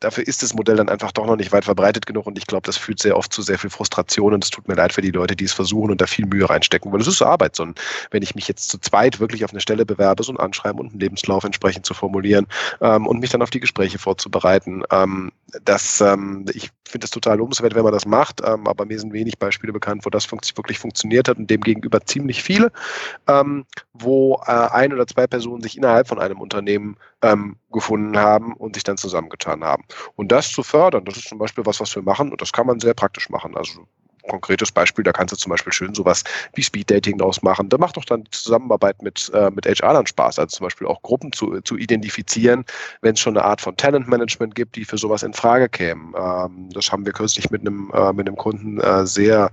dafür 0.00 0.26
ist 0.26 0.42
das 0.42 0.52
Modell 0.52 0.76
dann 0.76 0.88
einfach 0.88 1.12
doch 1.12 1.26
noch 1.26 1.36
nicht 1.36 1.52
weit 1.52 1.64
verbreitet 1.64 2.04
genug 2.06 2.26
und 2.26 2.36
ich 2.36 2.46
glaube, 2.46 2.66
das 2.66 2.76
führt 2.76 2.98
sehr 2.98 3.16
oft 3.16 3.32
zu 3.32 3.40
sehr 3.40 3.58
viel 3.58 3.70
Frustration 3.70 4.34
und 4.34 4.44
es 4.44 4.50
tut 4.50 4.68
mir 4.68 4.74
leid 4.74 4.92
für 4.92 5.00
die 5.00 5.10
Leute, 5.10 5.34
die 5.34 5.44
es 5.44 5.52
versuchen 5.52 5.90
und 5.90 6.00
da 6.00 6.06
viel 6.06 6.26
Mühe 6.26 6.48
reinstecken, 6.48 6.92
weil 6.92 7.00
es 7.00 7.06
ist 7.06 7.18
so 7.18 7.24
Arbeit, 7.24 7.56
so 7.56 7.64
ein, 7.64 7.74
wenn 8.10 8.22
ich 8.22 8.34
mich 8.34 8.48
jetzt 8.48 8.68
zu 8.68 8.78
zweit 8.78 9.18
wirklich 9.18 9.44
auf 9.44 9.50
eine 9.50 9.60
Stelle 9.60 9.86
bewerbe, 9.86 10.22
so 10.22 10.32
ein 10.32 10.38
Anschreiben 10.38 10.78
und 10.78 10.90
einen 10.90 11.00
Lebenslauf 11.00 11.44
entsprechend 11.44 11.86
zu 11.86 11.94
formulieren 11.94 12.46
ähm, 12.82 13.06
und 13.06 13.20
mich 13.20 13.30
dann 13.30 13.42
auf 13.42 13.50
die 13.50 13.60
Gespräche 13.60 13.98
vorzubereiten. 13.98 14.82
Ähm, 14.90 15.32
das, 15.64 16.00
ähm, 16.02 16.44
ich 16.52 16.70
finde 16.84 17.06
es 17.06 17.10
total 17.10 17.38
lobenswert, 17.38 17.74
wenn 17.74 17.84
man 17.84 17.92
das 17.92 18.06
macht, 18.06 18.42
ähm, 18.44 18.66
aber 18.66 18.84
mir 18.84 18.98
sind 18.98 19.12
wenig 19.12 19.38
Beispiele 19.38 19.72
bekannt, 19.72 20.04
wo 20.04 20.10
das 20.10 20.24
fun 20.24 20.40
wirklich 20.54 20.78
funktioniert 20.78 21.28
hat 21.28 21.38
und 21.38 21.48
demgegenüber 21.48 22.00
ziemlich 22.04 22.42
viele, 22.42 22.70
ähm, 23.26 23.64
wo 23.94 24.40
äh, 24.46 24.50
ein 24.50 24.92
oder 24.92 25.06
zwei 25.06 25.26
Personen 25.26 25.62
sich 25.62 25.76
innerhalb 25.76 26.08
von 26.08 26.18
einem 26.18 26.40
Unternehmen 26.40 26.96
ähm, 27.22 27.56
gefunden 27.72 28.16
haben 28.16 28.54
und 28.54 28.74
sich 28.74 28.84
dann 28.84 28.96
zusammengetan 28.96 29.64
haben. 29.64 29.84
Und 30.14 30.32
das 30.32 30.50
zu 30.50 30.62
fördern, 30.62 31.04
das 31.04 31.16
ist 31.16 31.28
zum 31.28 31.38
Beispiel 31.38 31.64
was, 31.66 31.80
was 31.80 31.94
wir 31.94 32.02
machen 32.02 32.30
und 32.30 32.40
das 32.40 32.52
kann 32.52 32.66
man 32.66 32.80
sehr 32.80 32.94
praktisch 32.94 33.28
machen. 33.30 33.56
Also 33.56 33.86
konkretes 34.26 34.72
Beispiel, 34.72 35.04
da 35.04 35.12
kannst 35.12 35.32
du 35.32 35.36
zum 35.36 35.50
Beispiel 35.50 35.72
schön 35.72 35.94
sowas 35.94 36.24
wie 36.54 36.62
Speeddating 36.62 37.18
draus 37.18 37.42
machen. 37.42 37.68
Da 37.68 37.78
macht 37.78 37.96
doch 37.96 38.04
dann 38.04 38.24
die 38.24 38.30
Zusammenarbeit 38.30 39.02
mit, 39.02 39.30
äh, 39.34 39.50
mit 39.50 39.66
HR 39.66 39.94
dann 39.94 40.06
Spaß, 40.06 40.38
also 40.38 40.56
zum 40.56 40.64
Beispiel 40.64 40.86
auch 40.86 41.00
Gruppen 41.02 41.32
zu, 41.32 41.60
zu 41.62 41.76
identifizieren, 41.76 42.64
wenn 43.02 43.14
es 43.14 43.20
schon 43.20 43.36
eine 43.36 43.46
Art 43.46 43.60
von 43.60 43.76
Talentmanagement 43.76 44.54
gibt, 44.54 44.76
die 44.76 44.84
für 44.84 44.98
sowas 44.98 45.22
in 45.22 45.32
Frage 45.32 45.68
kämen. 45.68 46.14
Ähm, 46.18 46.70
das 46.72 46.90
haben 46.92 47.06
wir 47.06 47.12
kürzlich 47.12 47.50
mit 47.50 47.60
einem, 47.60 47.90
äh, 47.94 48.12
mit 48.12 48.26
einem 48.26 48.36
Kunden 48.36 48.80
äh, 48.80 49.06
sehr, 49.06 49.50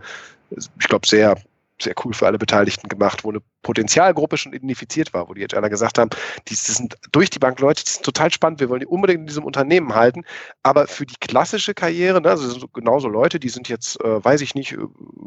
ich 0.49 0.87
glaube, 0.87 1.07
sehr 1.07 1.35
sehr 1.81 1.93
cool 2.03 2.13
für 2.13 2.25
alle 2.25 2.37
Beteiligten 2.37 2.87
gemacht, 2.87 3.23
wo 3.23 3.29
eine 3.29 3.41
Potenzialgruppe 3.63 4.37
schon 4.37 4.53
identifiziert 4.53 5.13
war, 5.13 5.27
wo 5.27 5.33
die 5.33 5.41
jetzt 5.41 5.55
einer 5.55 5.69
gesagt 5.69 5.97
haben, 5.97 6.09
die, 6.47 6.53
die 6.53 6.71
sind 6.71 6.95
durch 7.11 7.29
die 7.29 7.39
Bank 7.39 7.59
Leute, 7.59 7.83
die 7.83 7.89
sind 7.89 8.05
total 8.05 8.31
spannend, 8.31 8.59
wir 8.59 8.69
wollen 8.69 8.81
die 8.81 8.85
unbedingt 8.85 9.21
in 9.21 9.27
diesem 9.27 9.43
Unternehmen 9.43 9.95
halten, 9.95 10.23
aber 10.61 10.87
für 10.87 11.05
die 11.05 11.15
klassische 11.19 11.73
Karriere, 11.73 12.21
ne, 12.21 12.29
also 12.29 12.47
sind 12.49 12.73
genauso 12.73 13.07
Leute, 13.07 13.39
die 13.39 13.49
sind 13.49 13.69
jetzt, 13.69 13.99
äh, 14.01 14.23
weiß 14.23 14.41
ich 14.41 14.53
nicht, 14.53 14.73
äh, 14.73 14.77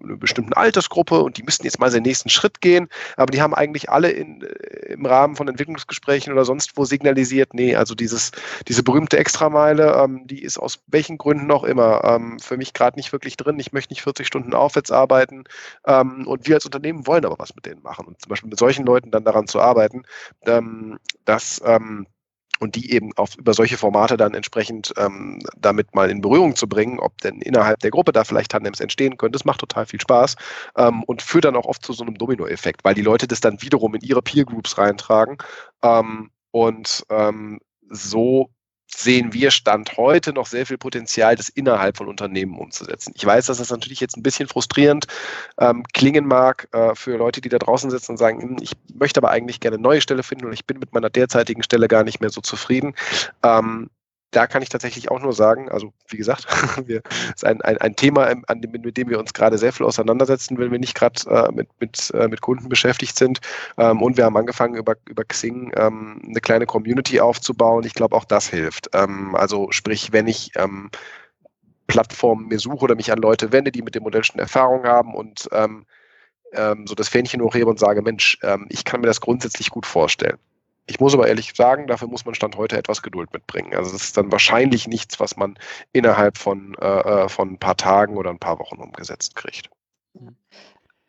eine 0.04 0.16
bestimmte 0.16 0.56
Altersgruppe 0.56 1.20
und 1.20 1.36
die 1.38 1.42
müssten 1.42 1.64
jetzt 1.64 1.80
mal 1.80 1.90
den 1.90 2.02
nächsten 2.02 2.28
Schritt 2.28 2.60
gehen, 2.60 2.88
aber 3.16 3.30
die 3.32 3.42
haben 3.42 3.54
eigentlich 3.54 3.90
alle 3.90 4.10
in, 4.10 4.42
äh, 4.42 4.92
im 4.92 5.06
Rahmen 5.06 5.36
von 5.36 5.48
Entwicklungsgesprächen 5.48 6.32
oder 6.32 6.44
sonst 6.44 6.76
wo 6.76 6.84
signalisiert, 6.84 7.54
nee, 7.54 7.74
also 7.74 7.94
dieses, 7.94 8.32
diese 8.68 8.82
berühmte 8.82 9.18
Extrameile, 9.18 9.94
ähm, 9.94 10.26
die 10.26 10.42
ist 10.42 10.58
aus 10.58 10.80
welchen 10.86 11.18
Gründen 11.18 11.50
auch 11.50 11.64
immer 11.64 12.04
ähm, 12.04 12.38
für 12.38 12.56
mich 12.56 12.72
gerade 12.72 12.96
nicht 12.96 13.12
wirklich 13.12 13.36
drin. 13.36 13.58
Ich 13.58 13.72
möchte 13.72 13.92
nicht 13.92 14.02
40 14.02 14.26
Stunden 14.26 14.54
aufwärts 14.54 14.90
arbeiten 14.90 15.44
ähm, 15.86 16.26
und 16.26 16.46
wir 16.46 16.56
als 16.56 16.64
Unternehmen 16.64 17.06
wollen 17.06 17.24
aber 17.24 17.38
was 17.38 17.54
mit 17.54 17.66
denen 17.66 17.82
machen. 17.82 18.06
Und 18.06 18.25
zum 18.26 18.30
Beispiel 18.30 18.50
mit 18.50 18.58
solchen 18.58 18.84
Leuten 18.84 19.12
dann 19.12 19.24
daran 19.24 19.46
zu 19.46 19.60
arbeiten, 19.60 20.02
ähm, 20.46 20.98
dass 21.24 21.62
ähm, 21.64 22.06
und 22.58 22.74
die 22.74 22.90
eben 22.92 23.12
auf, 23.16 23.36
über 23.36 23.52
solche 23.54 23.76
Formate 23.76 24.16
dann 24.16 24.34
entsprechend 24.34 24.92
ähm, 24.96 25.40
damit 25.58 25.94
mal 25.94 26.10
in 26.10 26.22
Berührung 26.22 26.56
zu 26.56 26.66
bringen, 26.66 26.98
ob 26.98 27.20
denn 27.20 27.40
innerhalb 27.42 27.80
der 27.80 27.90
Gruppe 27.90 28.12
da 28.12 28.24
vielleicht 28.24 28.50
Tandems 28.50 28.80
entstehen 28.80 29.18
können, 29.18 29.32
das 29.32 29.44
macht 29.44 29.60
total 29.60 29.86
viel 29.86 30.00
Spaß 30.00 30.36
ähm, 30.76 31.02
und 31.04 31.22
führt 31.22 31.44
dann 31.44 31.54
auch 31.54 31.66
oft 31.66 31.84
zu 31.84 31.92
so 31.92 32.02
einem 32.02 32.16
Dominoeffekt, 32.16 32.82
weil 32.82 32.94
die 32.94 33.02
Leute 33.02 33.28
das 33.28 33.40
dann 33.40 33.60
wiederum 33.60 33.94
in 33.94 34.00
ihre 34.00 34.22
Peer 34.22 34.44
Groups 34.44 34.78
reintragen 34.78 35.36
ähm, 35.82 36.30
und 36.50 37.04
ähm, 37.10 37.60
so 37.88 38.50
sehen 38.86 39.32
wir 39.32 39.50
Stand 39.50 39.96
heute 39.96 40.32
noch 40.32 40.46
sehr 40.46 40.66
viel 40.66 40.78
Potenzial, 40.78 41.36
das 41.36 41.48
innerhalb 41.48 41.96
von 41.96 42.08
Unternehmen 42.08 42.58
umzusetzen. 42.58 43.12
Ich 43.16 43.24
weiß, 43.24 43.46
dass 43.46 43.58
das 43.58 43.70
natürlich 43.70 44.00
jetzt 44.00 44.16
ein 44.16 44.22
bisschen 44.22 44.48
frustrierend 44.48 45.06
ähm, 45.58 45.82
klingen 45.92 46.26
mag 46.26 46.68
äh, 46.72 46.94
für 46.94 47.16
Leute, 47.16 47.40
die 47.40 47.48
da 47.48 47.58
draußen 47.58 47.90
sitzen 47.90 48.12
und 48.12 48.18
sagen, 48.18 48.40
hm, 48.40 48.56
ich 48.60 48.72
möchte 48.94 49.18
aber 49.20 49.30
eigentlich 49.30 49.60
gerne 49.60 49.76
eine 49.76 49.82
neue 49.82 50.00
Stelle 50.00 50.22
finden 50.22 50.46
und 50.46 50.52
ich 50.52 50.66
bin 50.66 50.78
mit 50.78 50.92
meiner 50.92 51.10
derzeitigen 51.10 51.62
Stelle 51.62 51.88
gar 51.88 52.04
nicht 52.04 52.20
mehr 52.20 52.30
so 52.30 52.40
zufrieden. 52.40 52.94
Ähm, 53.42 53.90
da 54.30 54.46
kann 54.46 54.62
ich 54.62 54.68
tatsächlich 54.68 55.10
auch 55.10 55.20
nur 55.20 55.32
sagen, 55.32 55.70
also 55.70 55.92
wie 56.08 56.16
gesagt, 56.16 56.46
wir, 56.86 57.02
ist 57.34 57.44
ein, 57.44 57.60
ein, 57.62 57.78
ein 57.78 57.96
Thema, 57.96 58.34
an 58.46 58.60
dem, 58.60 58.72
mit 58.72 58.96
dem 58.96 59.08
wir 59.08 59.18
uns 59.18 59.32
gerade 59.32 59.56
sehr 59.58 59.72
viel 59.72 59.86
auseinandersetzen, 59.86 60.58
wenn 60.58 60.70
wir 60.70 60.78
nicht 60.78 60.94
gerade 60.94 61.20
äh, 61.30 61.52
mit, 61.52 61.68
mit, 61.80 62.10
äh, 62.14 62.28
mit 62.28 62.40
Kunden 62.40 62.68
beschäftigt 62.68 63.16
sind. 63.16 63.40
Ähm, 63.78 64.02
und 64.02 64.16
wir 64.16 64.24
haben 64.24 64.36
angefangen, 64.36 64.74
über, 64.74 64.96
über 65.08 65.24
Xing 65.24 65.72
ähm, 65.76 66.20
eine 66.26 66.40
kleine 66.40 66.66
Community 66.66 67.20
aufzubauen. 67.20 67.84
Ich 67.84 67.94
glaube, 67.94 68.16
auch 68.16 68.24
das 68.24 68.48
hilft. 68.48 68.90
Ähm, 68.92 69.34
also 69.36 69.68
sprich, 69.70 70.12
wenn 70.12 70.26
ich 70.26 70.50
ähm, 70.56 70.90
Plattformen 71.86 72.48
mir 72.48 72.58
suche 72.58 72.84
oder 72.84 72.96
mich 72.96 73.12
an 73.12 73.18
Leute 73.18 73.52
wende, 73.52 73.70
die 73.70 73.82
mit 73.82 73.94
dem 73.94 74.02
Modell 74.02 74.24
schon 74.24 74.40
Erfahrung 74.40 74.84
haben 74.84 75.14
und 75.14 75.48
ähm, 75.52 75.86
ähm, 76.52 76.86
so 76.86 76.94
das 76.94 77.08
Fähnchen 77.08 77.40
hochhebe 77.40 77.70
und 77.70 77.78
sage, 77.78 78.02
Mensch, 78.02 78.38
ich 78.68 78.84
kann 78.84 79.00
mir 79.00 79.06
das 79.06 79.20
grundsätzlich 79.20 79.70
gut 79.70 79.86
vorstellen. 79.86 80.38
Ich 80.86 81.00
muss 81.00 81.14
aber 81.14 81.26
ehrlich 81.26 81.52
sagen, 81.54 81.86
dafür 81.86 82.08
muss 82.08 82.24
man 82.24 82.34
Stand 82.34 82.56
heute 82.56 82.76
etwas 82.76 83.02
Geduld 83.02 83.32
mitbringen. 83.32 83.74
Also 83.74 83.92
das 83.92 84.04
ist 84.04 84.16
dann 84.16 84.30
wahrscheinlich 84.30 84.86
nichts, 84.86 85.18
was 85.18 85.36
man 85.36 85.58
innerhalb 85.92 86.38
von, 86.38 86.76
äh, 86.80 86.86
äh 86.86 87.28
von 87.28 87.52
ein 87.52 87.58
paar 87.58 87.76
Tagen 87.76 88.16
oder 88.16 88.30
ein 88.30 88.38
paar 88.38 88.58
Wochen 88.58 88.76
umgesetzt 88.76 89.34
kriegt. 89.34 89.68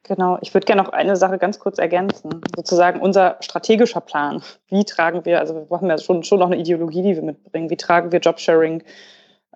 Genau, 0.08 0.38
ich 0.42 0.54
würde 0.54 0.66
gerne 0.66 0.82
noch 0.82 0.94
eine 0.94 1.18
Sache 1.18 1.38
ganz 1.38 1.60
kurz 1.60 1.78
ergänzen. 1.80 2.42
Sozusagen 2.56 3.02
unser 3.02 3.38
strategischer 3.42 4.00
Plan. 4.00 4.42
Wie 4.70 4.86
tragen 4.86 5.26
wir, 5.26 5.40
also 5.40 5.70
wir 5.70 5.78
haben 5.78 5.90
ja 5.90 5.98
schon, 5.98 6.24
schon 6.24 6.40
noch 6.40 6.48
eine 6.48 6.58
Ideologie, 6.58 7.02
die 7.02 7.16
wir 7.16 7.24
mitbringen, 7.24 7.70
wie 7.70 7.78
tragen 7.78 8.12
wir 8.12 8.20
Jobsharing 8.20 8.84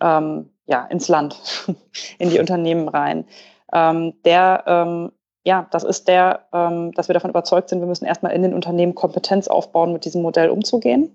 ähm, 0.02 0.50
ja, 0.66 0.86
ins 0.88 1.08
Land, 1.08 1.66
in 2.20 2.30
die 2.30 2.40
Unternehmen 2.40 2.90
rein. 2.90 3.26
Ähm, 3.74 4.14
der 4.26 4.64
ähm, 4.68 5.12
ja, 5.44 5.68
das 5.72 5.84
ist 5.84 6.08
der, 6.08 6.42
ähm, 6.54 6.92
dass 6.94 7.08
wir 7.08 7.14
davon 7.14 7.32
überzeugt 7.32 7.70
sind, 7.70 7.80
wir 7.80 7.88
müssen 7.88 8.06
erstmal 8.06 8.34
in 8.34 8.44
den 8.44 8.54
Unternehmen 8.54 8.96
Kompetenz 8.96 9.48
aufbauen, 9.48 9.94
mit 9.94 10.06
diesem 10.06 10.22
Modell 10.22 10.50
umzugehen. 10.50 11.12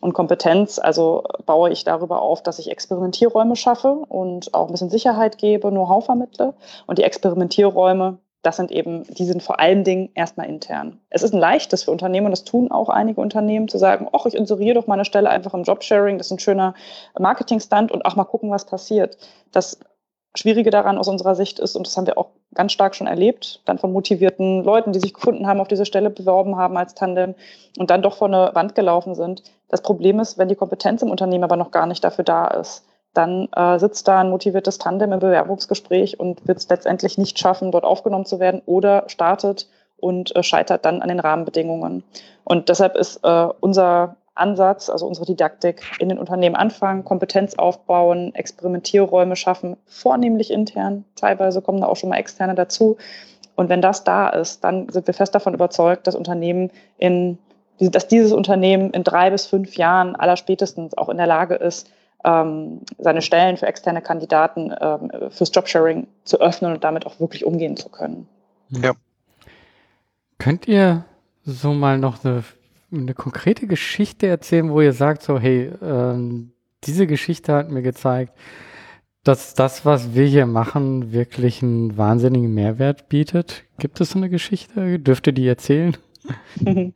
Und 0.00 0.12
Kompetenz, 0.12 0.78
also 0.78 1.24
baue 1.46 1.70
ich 1.70 1.84
darüber 1.84 2.20
auf, 2.20 2.42
dass 2.42 2.58
ich 2.58 2.70
Experimentierräume 2.70 3.56
schaffe 3.56 4.04
und 4.08 4.52
auch 4.52 4.66
ein 4.66 4.72
bisschen 4.72 4.90
Sicherheit 4.90 5.38
gebe, 5.38 5.70
Know-how 5.70 6.04
vermittle. 6.04 6.52
Und 6.86 6.98
die 6.98 7.04
Experimentierräume, 7.04 8.18
das 8.42 8.56
sind 8.56 8.70
eben, 8.70 9.04
die 9.04 9.24
sind 9.24 9.42
vor 9.42 9.60
allen 9.60 9.84
Dingen 9.84 10.10
erstmal 10.14 10.48
intern. 10.48 11.00
Es 11.08 11.22
ist 11.22 11.32
ein 11.32 11.40
leichtes 11.40 11.84
für 11.84 11.90
Unternehmen, 11.90 12.26
und 12.26 12.32
das 12.32 12.44
tun 12.44 12.70
auch 12.70 12.90
einige 12.90 13.20
Unternehmen, 13.20 13.68
zu 13.68 13.78
sagen, 13.78 14.08
ach, 14.12 14.26
ich 14.26 14.34
inseriere 14.34 14.74
doch 14.74 14.86
meine 14.86 15.06
Stelle 15.06 15.30
einfach 15.30 15.54
im 15.54 15.62
Jobsharing, 15.62 16.18
das 16.18 16.26
ist 16.26 16.32
ein 16.32 16.38
schöner 16.38 16.74
Marketingstand 17.18 17.90
und 17.90 18.04
auch 18.04 18.16
mal 18.16 18.24
gucken, 18.24 18.50
was 18.50 18.66
passiert. 18.66 19.16
Das 19.52 19.78
Schwierige 20.36 20.70
daran 20.70 20.98
aus 20.98 21.08
unserer 21.08 21.34
Sicht 21.34 21.60
ist, 21.60 21.76
und 21.76 21.86
das 21.86 21.96
haben 21.96 22.06
wir 22.06 22.18
auch 22.18 22.30
ganz 22.54 22.72
stark 22.72 22.94
schon 22.94 23.06
erlebt, 23.06 23.60
dann 23.64 23.78
von 23.78 23.92
motivierten 23.92 24.64
Leuten, 24.64 24.92
die 24.92 25.00
sich 25.00 25.14
gefunden 25.14 25.46
haben, 25.46 25.60
auf 25.60 25.68
diese 25.68 25.86
Stelle 25.86 26.10
beworben 26.10 26.56
haben 26.56 26.76
als 26.76 26.94
Tandem 26.94 27.34
und 27.78 27.90
dann 27.90 28.02
doch 28.02 28.16
vor 28.16 28.28
eine 28.28 28.50
Wand 28.54 28.74
gelaufen 28.74 29.14
sind. 29.14 29.42
Das 29.68 29.82
Problem 29.82 30.20
ist, 30.20 30.38
wenn 30.38 30.48
die 30.48 30.56
Kompetenz 30.56 31.02
im 31.02 31.10
Unternehmen 31.10 31.44
aber 31.44 31.56
noch 31.56 31.70
gar 31.70 31.86
nicht 31.86 32.02
dafür 32.02 32.24
da 32.24 32.48
ist, 32.48 32.84
dann 33.12 33.48
äh, 33.54 33.78
sitzt 33.78 34.08
da 34.08 34.20
ein 34.20 34.30
motiviertes 34.30 34.78
Tandem 34.78 35.12
im 35.12 35.20
Bewerbungsgespräch 35.20 36.18
und 36.18 36.46
wird 36.46 36.58
es 36.58 36.68
letztendlich 36.68 37.16
nicht 37.16 37.38
schaffen, 37.38 37.70
dort 37.70 37.84
aufgenommen 37.84 38.26
zu 38.26 38.40
werden 38.40 38.60
oder 38.66 39.04
startet 39.06 39.68
und 39.96 40.34
äh, 40.34 40.42
scheitert 40.42 40.84
dann 40.84 41.00
an 41.00 41.08
den 41.08 41.20
Rahmenbedingungen. 41.20 42.02
Und 42.42 42.68
deshalb 42.68 42.96
ist 42.96 43.20
äh, 43.22 43.48
unser 43.60 44.16
Ansatz, 44.34 44.90
also 44.90 45.06
unsere 45.06 45.26
Didaktik, 45.26 45.82
in 46.00 46.08
den 46.08 46.18
Unternehmen 46.18 46.56
anfangen, 46.56 47.04
Kompetenz 47.04 47.54
aufbauen, 47.54 48.34
Experimentierräume 48.34 49.36
schaffen, 49.36 49.76
vornehmlich 49.86 50.50
intern. 50.50 51.04
Teilweise 51.14 51.62
kommen 51.62 51.80
da 51.80 51.86
auch 51.86 51.96
schon 51.96 52.10
mal 52.10 52.18
externe 52.18 52.54
dazu. 52.54 52.96
Und 53.54 53.68
wenn 53.68 53.80
das 53.80 54.02
da 54.02 54.28
ist, 54.28 54.64
dann 54.64 54.88
sind 54.88 55.06
wir 55.06 55.14
fest 55.14 55.34
davon 55.34 55.54
überzeugt, 55.54 56.06
dass 56.06 56.16
Unternehmen 56.16 56.70
in, 56.98 57.38
dass 57.78 58.08
dieses 58.08 58.32
Unternehmen 58.32 58.90
in 58.90 59.04
drei 59.04 59.30
bis 59.30 59.46
fünf 59.46 59.76
Jahren 59.76 60.16
aller 60.16 60.36
spätestens 60.36 60.98
auch 60.98 61.08
in 61.08 61.16
der 61.16 61.28
Lage 61.28 61.54
ist, 61.54 61.88
ähm, 62.24 62.80
seine 62.98 63.22
Stellen 63.22 63.56
für 63.56 63.66
externe 63.66 64.02
Kandidaten 64.02 64.74
ähm, 64.80 65.10
fürs 65.30 65.52
Jobsharing 65.54 66.08
zu 66.24 66.40
öffnen 66.40 66.72
und 66.72 66.82
damit 66.82 67.06
auch 67.06 67.20
wirklich 67.20 67.44
umgehen 67.44 67.76
zu 67.76 67.88
können. 67.88 68.26
Ja. 68.70 68.94
Könnt 70.38 70.66
ihr 70.66 71.04
so 71.44 71.72
mal 71.72 71.98
noch 71.98 72.24
eine 72.24 72.42
eine 72.92 73.14
konkrete 73.14 73.66
Geschichte 73.66 74.26
erzählen, 74.26 74.70
wo 74.70 74.80
ihr 74.80 74.92
sagt, 74.92 75.22
so, 75.22 75.38
hey, 75.38 75.72
ähm, 75.82 76.52
diese 76.84 77.06
Geschichte 77.06 77.52
hat 77.52 77.70
mir 77.70 77.82
gezeigt, 77.82 78.32
dass 79.24 79.54
das, 79.54 79.86
was 79.86 80.14
wir 80.14 80.26
hier 80.26 80.46
machen, 80.46 81.12
wirklich 81.12 81.62
einen 81.62 81.96
wahnsinnigen 81.96 82.52
Mehrwert 82.52 83.08
bietet. 83.08 83.64
Gibt 83.78 84.00
es 84.00 84.10
so 84.10 84.18
eine 84.18 84.28
Geschichte? 84.28 84.98
Dürft 84.98 85.26
ihr 85.26 85.32
die 85.32 85.48
erzählen? 85.48 85.96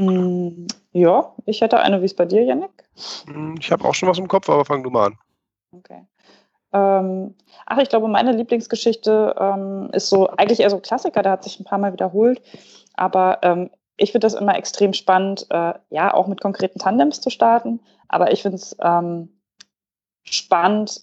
Mm, 0.00 0.66
ja, 0.92 1.34
ich 1.44 1.60
hätte 1.60 1.78
eine. 1.78 2.00
Wie 2.00 2.06
es 2.06 2.16
bei 2.16 2.24
dir, 2.24 2.42
Yannick? 2.42 2.70
Mm, 3.26 3.56
ich 3.60 3.70
habe 3.70 3.84
auch 3.84 3.92
schon 3.92 4.08
was 4.08 4.18
im 4.18 4.28
Kopf, 4.28 4.48
aber 4.48 4.64
fang 4.64 4.82
du 4.82 4.88
mal 4.88 5.08
an. 5.08 5.18
Okay. 5.72 6.06
Ähm, 6.72 7.34
ach, 7.66 7.78
ich 7.78 7.90
glaube, 7.90 8.08
meine 8.08 8.32
Lieblingsgeschichte 8.32 9.34
ähm, 9.38 9.90
ist 9.92 10.08
so 10.08 10.30
eigentlich 10.30 10.60
eher 10.60 10.70
so 10.70 10.76
ein 10.76 10.82
Klassiker, 10.82 11.22
der 11.22 11.32
hat 11.32 11.44
sich 11.44 11.60
ein 11.60 11.64
paar 11.64 11.78
Mal 11.78 11.92
wiederholt. 11.92 12.40
Aber 12.94 13.40
ähm, 13.42 13.70
ich 14.00 14.12
finde 14.12 14.26
das 14.26 14.34
immer 14.34 14.56
extrem 14.56 14.94
spannend, 14.94 15.46
äh, 15.50 15.74
ja, 15.90 16.14
auch 16.14 16.26
mit 16.26 16.40
konkreten 16.40 16.78
Tandems 16.78 17.20
zu 17.20 17.28
starten. 17.28 17.80
Aber 18.08 18.32
ich 18.32 18.42
finde 18.42 18.56
es 18.56 18.74
ähm, 18.80 19.40
spannend, 20.24 21.02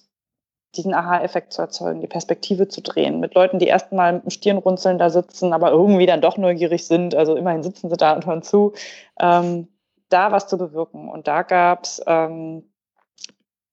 diesen 0.76 0.94
Aha-Effekt 0.94 1.54
zu 1.54 1.62
erzeugen, 1.62 2.02
die 2.02 2.08
Perspektive 2.08 2.68
zu 2.68 2.82
drehen, 2.82 3.20
mit 3.20 3.36
Leuten, 3.36 3.60
die 3.60 3.68
erstmal 3.68 4.14
mit 4.14 4.24
dem 4.24 4.32
Stirnrunzeln 4.32 4.98
da 4.98 5.10
sitzen, 5.10 5.54
aber 5.54 5.72
irgendwie 5.72 6.06
dann 6.08 6.22
doch 6.22 6.38
neugierig 6.38 6.88
sind. 6.88 7.14
Also 7.14 7.36
immerhin 7.36 7.64
sitzen 7.64 7.90
sie 7.90 7.98
da 7.98 8.14
und 8.14 8.26
hören 8.26 8.42
zu. 8.42 8.74
Ähm, 9.20 9.68
da 10.10 10.32
was 10.32 10.48
zu 10.48 10.58
bewirken. 10.58 11.08
Und 11.10 11.28
da 11.28 11.44
gab 11.44 11.84
es 11.84 12.02
ähm, 12.08 12.72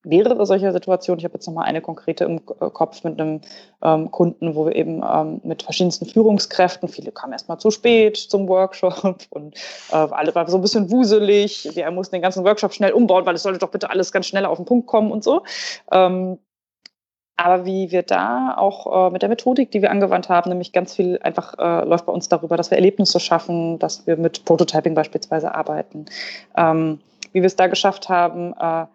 mehrere 0.04 0.46
solcher 0.46 0.72
Situationen. 0.72 1.18
Ich 1.18 1.24
habe 1.24 1.34
jetzt 1.34 1.46
nochmal 1.46 1.66
eine 1.66 1.80
konkrete 1.80 2.24
im 2.24 2.36
äh, 2.36 2.70
Kopf 2.70 3.04
mit 3.04 3.20
einem 3.20 3.40
ähm, 3.82 4.10
Kunden, 4.10 4.54
wo 4.54 4.66
wir 4.66 4.74
eben 4.74 5.02
ähm, 5.02 5.40
mit 5.44 5.62
verschiedensten 5.62 6.06
Führungskräften, 6.06 6.88
viele 6.88 7.12
kamen 7.12 7.32
erstmal 7.32 7.58
zu 7.58 7.70
spät 7.70 8.16
zum 8.16 8.48
Workshop 8.48 9.18
und 9.30 9.56
äh, 9.90 9.96
alle 9.96 10.34
waren 10.34 10.48
so 10.48 10.58
ein 10.58 10.62
bisschen 10.62 10.90
wuselig. 10.90 11.70
Wir 11.74 11.90
mussten 11.90 12.16
den 12.16 12.22
ganzen 12.22 12.44
Workshop 12.44 12.72
schnell 12.72 12.92
umbauen, 12.92 13.26
weil 13.26 13.34
es 13.34 13.42
sollte 13.42 13.58
doch 13.58 13.70
bitte 13.70 13.90
alles 13.90 14.12
ganz 14.12 14.26
schnell 14.26 14.46
auf 14.46 14.58
den 14.58 14.66
Punkt 14.66 14.86
kommen 14.86 15.10
und 15.10 15.24
so. 15.24 15.42
Ähm, 15.90 16.38
aber 17.36 17.66
wie 17.66 17.90
wir 17.90 18.02
da 18.02 18.54
auch 18.56 19.08
äh, 19.08 19.10
mit 19.10 19.22
der 19.22 19.28
Methodik, 19.28 19.70
die 19.72 19.82
wir 19.82 19.90
angewandt 19.90 20.28
haben, 20.28 20.50
nämlich 20.50 20.72
ganz 20.72 20.94
viel 20.94 21.18
einfach 21.22 21.54
äh, 21.58 21.84
läuft 21.84 22.06
bei 22.06 22.12
uns 22.12 22.28
darüber, 22.28 22.56
dass 22.56 22.70
wir 22.70 22.78
Erlebnisse 22.78 23.18
schaffen, 23.18 23.78
dass 23.80 24.06
wir 24.06 24.16
mit 24.16 24.44
Prototyping 24.44 24.94
beispielsweise 24.94 25.54
arbeiten. 25.54 26.04
Ähm, 26.56 27.00
wie 27.32 27.40
wir 27.40 27.46
es 27.46 27.56
da 27.56 27.66
geschafft 27.66 28.08
haben, 28.08 28.54
äh, 28.58 28.86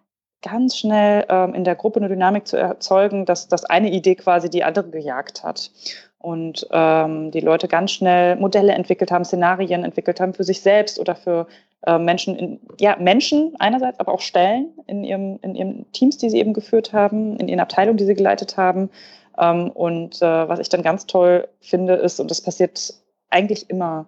ganz 0.41 0.77
schnell 0.77 1.25
ähm, 1.29 1.53
in 1.53 1.63
der 1.63 1.75
Gruppe 1.75 1.99
eine 1.99 2.09
Dynamik 2.09 2.47
zu 2.47 2.57
erzeugen, 2.57 3.25
dass, 3.25 3.47
dass 3.47 3.65
eine 3.65 3.91
Idee 3.91 4.15
quasi 4.15 4.49
die 4.49 4.63
andere 4.63 4.89
gejagt 4.89 5.43
hat. 5.43 5.71
Und 6.17 6.67
ähm, 6.71 7.31
die 7.31 7.39
Leute 7.39 7.69
ganz 7.69 7.91
schnell 7.91 8.35
Modelle 8.35 8.73
entwickelt 8.73 9.09
haben, 9.09 9.23
Szenarien 9.23 9.85
entwickelt 9.85 10.19
haben 10.19 10.33
für 10.33 10.43
sich 10.43 10.61
selbst 10.61 10.99
oder 10.99 11.15
für 11.15 11.47
äh, 11.85 11.97
Menschen, 11.97 12.35
in, 12.35 12.59
ja, 12.77 12.97
Menschen 12.99 13.55
einerseits, 13.59 13.99
aber 14.01 14.13
auch 14.13 14.19
Stellen 14.19 14.73
in 14.85 15.05
ihrem, 15.05 15.39
in 15.41 15.55
ihren 15.55 15.91
Teams, 15.93 16.17
die 16.17 16.29
sie 16.29 16.39
eben 16.39 16.53
geführt 16.53 16.91
haben, 16.91 17.37
in 17.37 17.47
ihren 17.47 17.61
Abteilungen, 17.61 17.97
die 17.97 18.05
sie 18.05 18.15
geleitet 18.15 18.57
haben. 18.57 18.89
Ähm, 19.37 19.71
und 19.71 20.21
äh, 20.21 20.49
was 20.49 20.59
ich 20.59 20.67
dann 20.67 20.83
ganz 20.83 21.05
toll 21.05 21.47
finde, 21.61 21.93
ist, 21.93 22.19
und 22.19 22.29
das 22.29 22.41
passiert 22.41 22.93
eigentlich 23.29 23.69
immer, 23.69 24.05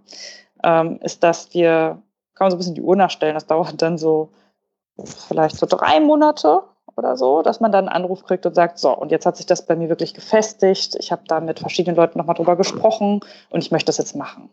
ähm, 0.64 1.00
ist, 1.02 1.24
dass 1.24 1.54
wir, 1.54 2.02
kann 2.36 2.46
man 2.46 2.52
so 2.52 2.58
ein 2.58 2.60
bisschen 2.60 2.76
die 2.76 2.82
Uhr 2.82 2.98
nachstellen, 2.98 3.36
das 3.36 3.48
dauert 3.48 3.82
dann 3.82 3.98
so 3.98 4.32
vielleicht 5.06 5.58
so 5.58 5.66
drei 5.66 6.00
Monate 6.00 6.64
oder 6.96 7.18
so, 7.18 7.42
dass 7.42 7.60
man 7.60 7.72
dann 7.72 7.88
einen 7.88 8.04
Anruf 8.04 8.24
kriegt 8.24 8.46
und 8.46 8.56
sagt, 8.56 8.78
so, 8.78 8.96
und 8.96 9.12
jetzt 9.12 9.26
hat 9.26 9.38
sich 9.38 9.46
das 9.46 9.66
bei 9.66 9.76
mir 9.76 9.90
wirklich 9.90 10.14
gefestigt. 10.14 10.96
Ich 11.00 11.12
habe 11.12 11.24
da 11.28 11.40
mit 11.40 11.60
verschiedenen 11.60 11.96
Leuten 11.96 12.18
nochmal 12.18 12.36
drüber 12.36 12.56
gesprochen 12.56 13.22
und 13.50 13.64
ich 13.64 13.72
möchte 13.72 13.88
das 13.88 13.98
jetzt 13.98 14.16
machen. 14.16 14.50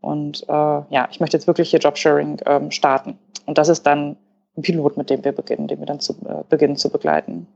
Und 0.00 0.42
äh, 0.48 0.52
ja, 0.52 1.08
ich 1.10 1.20
möchte 1.20 1.36
jetzt 1.36 1.46
wirklich 1.46 1.70
hier 1.70 1.78
Jobsharing 1.78 2.40
ähm, 2.44 2.70
starten. 2.70 3.18
Und 3.46 3.58
das 3.58 3.68
ist 3.68 3.84
dann 3.84 4.16
ein 4.56 4.62
Pilot, 4.62 4.96
mit 4.96 5.10
dem 5.10 5.24
wir 5.24 5.32
beginnen, 5.32 5.68
den 5.68 5.78
wir 5.78 5.86
dann 5.86 6.00
zu, 6.00 6.12
äh, 6.26 6.42
beginnen 6.48 6.76
zu 6.76 6.90
begleiten. 6.90 7.46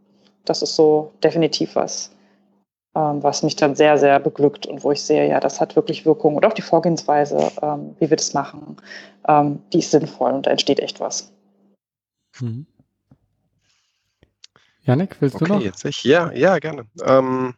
Das 0.45 0.63
ist 0.63 0.77
so 0.77 1.13
definitiv 1.23 1.75
was, 1.75 2.13
ähm, 2.95 3.23
was 3.23 3.43
mich 3.43 3.57
dann 3.57 3.75
sehr, 3.75 3.99
sehr 3.99 4.21
beglückt 4.21 4.67
und 4.67 4.85
wo 4.85 4.93
ich 4.93 5.03
sehe, 5.03 5.29
ja, 5.29 5.41
das 5.41 5.61
hat 5.61 5.77
wirklich 5.77 6.07
Wirkung. 6.07 6.37
Und 6.37 6.47
auch 6.47 6.53
die 6.53 6.63
Vorgehensweise, 6.63 7.51
ähm, 7.61 7.97
wie 7.99 8.09
wir 8.09 8.17
das 8.17 8.33
machen, 8.33 8.77
ähm, 9.29 9.61
die 9.73 9.81
ist 9.81 9.91
sinnvoll 9.91 10.33
und 10.33 10.47
da 10.47 10.51
entsteht 10.53 10.81
echt 10.81 11.01
was. 11.01 11.33
Mhm. 12.41 12.67
Janik, 14.83 15.17
willst 15.21 15.37
okay, 15.37 15.45
du 15.45 15.55
noch? 15.55 15.61
Jetzt 15.61 15.85
ich, 15.85 16.05
ja, 16.05 16.31
ja, 16.33 16.59
gerne. 16.59 16.87
Ähm, 17.03 17.55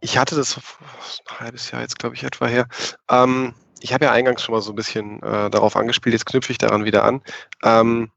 ich 0.00 0.18
hatte 0.18 0.34
das 0.34 0.56
ein 0.56 1.38
halbes 1.38 1.70
Jahr 1.70 1.80
jetzt, 1.80 1.98
glaube 1.98 2.16
ich, 2.16 2.24
etwa 2.24 2.46
her. 2.46 2.68
Ähm, 3.08 3.54
ich 3.80 3.92
habe 3.92 4.06
ja 4.06 4.12
eingangs 4.12 4.42
schon 4.42 4.54
mal 4.54 4.60
so 4.60 4.72
ein 4.72 4.76
bisschen 4.76 5.22
äh, 5.22 5.50
darauf 5.50 5.76
angespielt, 5.76 6.12
jetzt 6.12 6.26
knüpfe 6.26 6.52
ich 6.52 6.58
daran 6.58 6.84
wieder 6.84 7.04
an. 7.04 7.22
Ähm, 7.62 8.10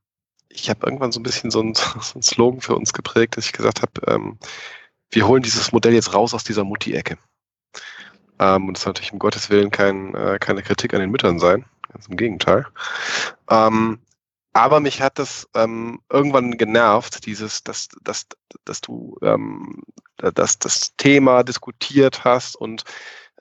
ich 0.50 0.70
habe 0.70 0.86
irgendwann 0.86 1.12
so 1.12 1.20
ein 1.20 1.24
bisschen 1.24 1.52
so 1.52 1.62
ein, 1.62 1.76
so 2.02 2.22
Slogan 2.22 2.62
für 2.62 2.76
uns 2.76 2.94
geprägt, 2.94 3.38
dass 3.38 3.46
ich 3.46 3.54
gesagt 3.54 3.82
habe, 3.82 3.92
ähm, 4.08 4.40
wir 5.12 5.28
holen 5.28 5.44
dieses 5.44 5.72
Modell 5.72 5.94
jetzt 5.94 6.14
raus 6.14 6.34
aus 6.34 6.44
dieser 6.44 6.64
Mutti-Ecke. 6.64 7.18
Ähm, 8.40 8.68
und 8.68 8.74
das 8.76 8.84
soll 8.84 8.92
natürlich 8.92 9.14
um 9.14 9.20
Gottes 9.20 9.50
Willen 9.50 9.72
kein, 9.72 10.16
äh, 10.16 10.38
keine 10.40 10.64
Kritik 10.64 10.94
an 10.94 11.02
den 11.02 11.12
Müttern 11.12 11.40
sein. 11.40 11.66
Ganz 11.92 12.08
im 12.08 12.18
Gegenteil. 12.18 12.66
Ähm, 13.50 14.00
aber 14.54 14.80
mich 14.80 15.02
hat 15.02 15.20
das 15.20 15.48
ähm, 15.54 16.02
irgendwann 16.12 16.58
genervt, 16.58 17.26
dieses, 17.26 17.64
dass, 17.64 17.90
dass, 18.02 18.26
dass 18.66 18.82
du 18.82 19.18
ähm, 19.22 19.84
dass 20.18 20.60
das 20.60 20.96
Thema 20.98 21.44
diskutiert 21.44 22.24
hast 22.24 22.56
und 22.56 22.84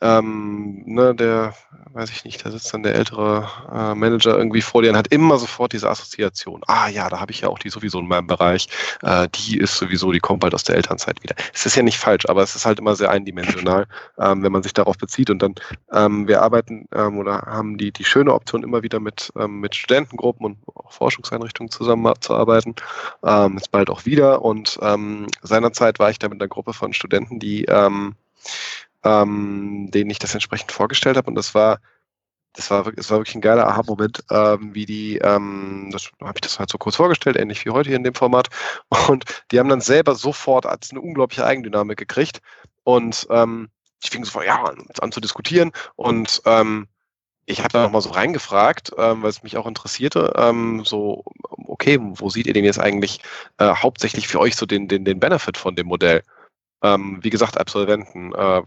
ähm, 0.02 0.82
ne, 0.84 1.14
der, 1.14 1.54
weiß 1.92 2.10
ich 2.10 2.24
nicht, 2.24 2.44
da 2.44 2.50
sitzt 2.50 2.72
dann 2.74 2.82
der 2.82 2.94
ältere 2.94 3.48
äh, 3.72 3.94
Manager 3.94 4.36
irgendwie 4.36 4.60
vor 4.60 4.82
dir 4.82 4.90
und 4.90 4.96
hat 4.96 5.08
immer 5.08 5.38
sofort 5.38 5.72
diese 5.72 5.88
Assoziation. 5.88 6.60
Ah 6.66 6.88
ja, 6.88 7.08
da 7.08 7.18
habe 7.20 7.32
ich 7.32 7.40
ja 7.40 7.48
auch 7.48 7.58
die 7.58 7.70
sowieso 7.70 7.98
in 8.00 8.08
meinem 8.08 8.26
Bereich. 8.26 8.68
Äh, 9.02 9.28
die 9.34 9.56
ist 9.58 9.76
sowieso, 9.76 10.12
die 10.12 10.20
kommt 10.20 10.40
bald 10.40 10.54
aus 10.54 10.64
der 10.64 10.76
Elternzeit 10.76 11.22
wieder. 11.22 11.34
Es 11.54 11.64
ist 11.64 11.76
ja 11.76 11.82
nicht 11.82 11.98
falsch, 11.98 12.26
aber 12.28 12.42
es 12.42 12.54
ist 12.54 12.66
halt 12.66 12.78
immer 12.78 12.94
sehr 12.94 13.10
eindimensional, 13.10 13.86
ähm, 14.18 14.42
wenn 14.42 14.52
man 14.52 14.62
sich 14.62 14.74
darauf 14.74 14.98
bezieht. 14.98 15.30
Und 15.30 15.40
dann, 15.40 15.54
ähm, 15.92 16.28
wir 16.28 16.42
arbeiten 16.42 16.86
ähm, 16.94 17.18
oder 17.18 17.42
haben 17.46 17.78
die, 17.78 17.90
die 17.90 18.04
schöne 18.04 18.34
Option, 18.34 18.62
immer 18.62 18.82
wieder 18.82 19.00
mit, 19.00 19.32
ähm, 19.38 19.60
mit 19.60 19.74
Studentengruppen 19.74 20.44
und 20.44 20.58
auch 20.74 20.92
Forschungseinrichtungen 20.92 21.70
zusammenzuarbeiten. 21.70 22.74
Ähm, 23.24 23.54
jetzt 23.54 23.70
bald 23.70 23.88
auch 23.88 24.04
wieder. 24.04 24.42
Und 24.42 24.78
ähm, 24.82 25.26
seinerzeit 25.40 25.98
war 25.98 26.10
ich 26.10 26.18
da 26.18 26.28
mit 26.28 26.40
einer 26.40 26.48
Gruppe 26.48 26.74
von 26.74 26.92
Studenten, 26.92 27.38
die 27.38 27.64
ähm, 27.64 28.14
ähm, 29.06 29.90
denen 29.92 30.10
ich 30.10 30.18
das 30.18 30.34
entsprechend 30.34 30.72
vorgestellt 30.72 31.16
habe. 31.16 31.28
Und 31.28 31.36
das 31.36 31.54
war, 31.54 31.78
das 32.54 32.70
war, 32.70 32.90
das 32.90 33.10
war 33.10 33.18
wirklich 33.18 33.34
ein 33.36 33.40
geiler 33.40 33.68
Aha-Moment, 33.68 34.24
ähm, 34.30 34.74
wie 34.74 34.86
die, 34.86 35.18
ähm, 35.18 35.90
das 35.92 36.10
habe 36.20 36.32
ich 36.36 36.40
das 36.40 36.58
halt 36.58 36.70
so 36.70 36.78
kurz 36.78 36.96
vorgestellt, 36.96 37.36
ähnlich 37.36 37.64
wie 37.64 37.70
heute 37.70 37.90
hier 37.90 37.96
in 37.96 38.04
dem 38.04 38.14
Format. 38.14 38.48
Und 39.08 39.24
die 39.50 39.58
haben 39.58 39.68
dann 39.68 39.80
selber 39.80 40.14
sofort 40.14 40.66
als 40.66 40.90
eine 40.90 41.00
unglaubliche 41.00 41.44
Eigendynamik 41.44 41.98
gekriegt. 41.98 42.40
Und 42.84 43.26
ähm, 43.30 43.68
ich 44.02 44.10
fing 44.10 44.24
sofort 44.24 44.46
ja, 44.46 44.62
an 45.00 45.12
zu 45.12 45.20
diskutieren 45.20 45.72
und 45.96 46.42
ähm, 46.44 46.86
ich 47.46 47.60
habe 47.60 47.68
da 47.68 47.82
nochmal 47.84 48.02
so 48.02 48.10
reingefragt, 48.10 48.90
ähm, 48.98 49.22
weil 49.22 49.30
es 49.30 49.44
mich 49.44 49.56
auch 49.56 49.66
interessierte, 49.66 50.32
ähm, 50.36 50.84
so, 50.84 51.24
okay, 51.66 51.98
wo 52.00 52.28
seht 52.28 52.46
ihr 52.46 52.52
denn 52.52 52.64
jetzt 52.64 52.80
eigentlich 52.80 53.20
äh, 53.58 53.72
hauptsächlich 53.72 54.26
für 54.26 54.40
euch 54.40 54.56
so 54.56 54.66
den, 54.66 54.88
den, 54.88 55.04
den 55.04 55.20
Benefit 55.20 55.56
von 55.56 55.76
dem 55.76 55.86
Modell? 55.86 56.22
Ähm, 56.86 57.18
wie 57.22 57.30
gesagt, 57.30 57.58
Absolventen, 57.58 58.32
äh, 58.32 58.62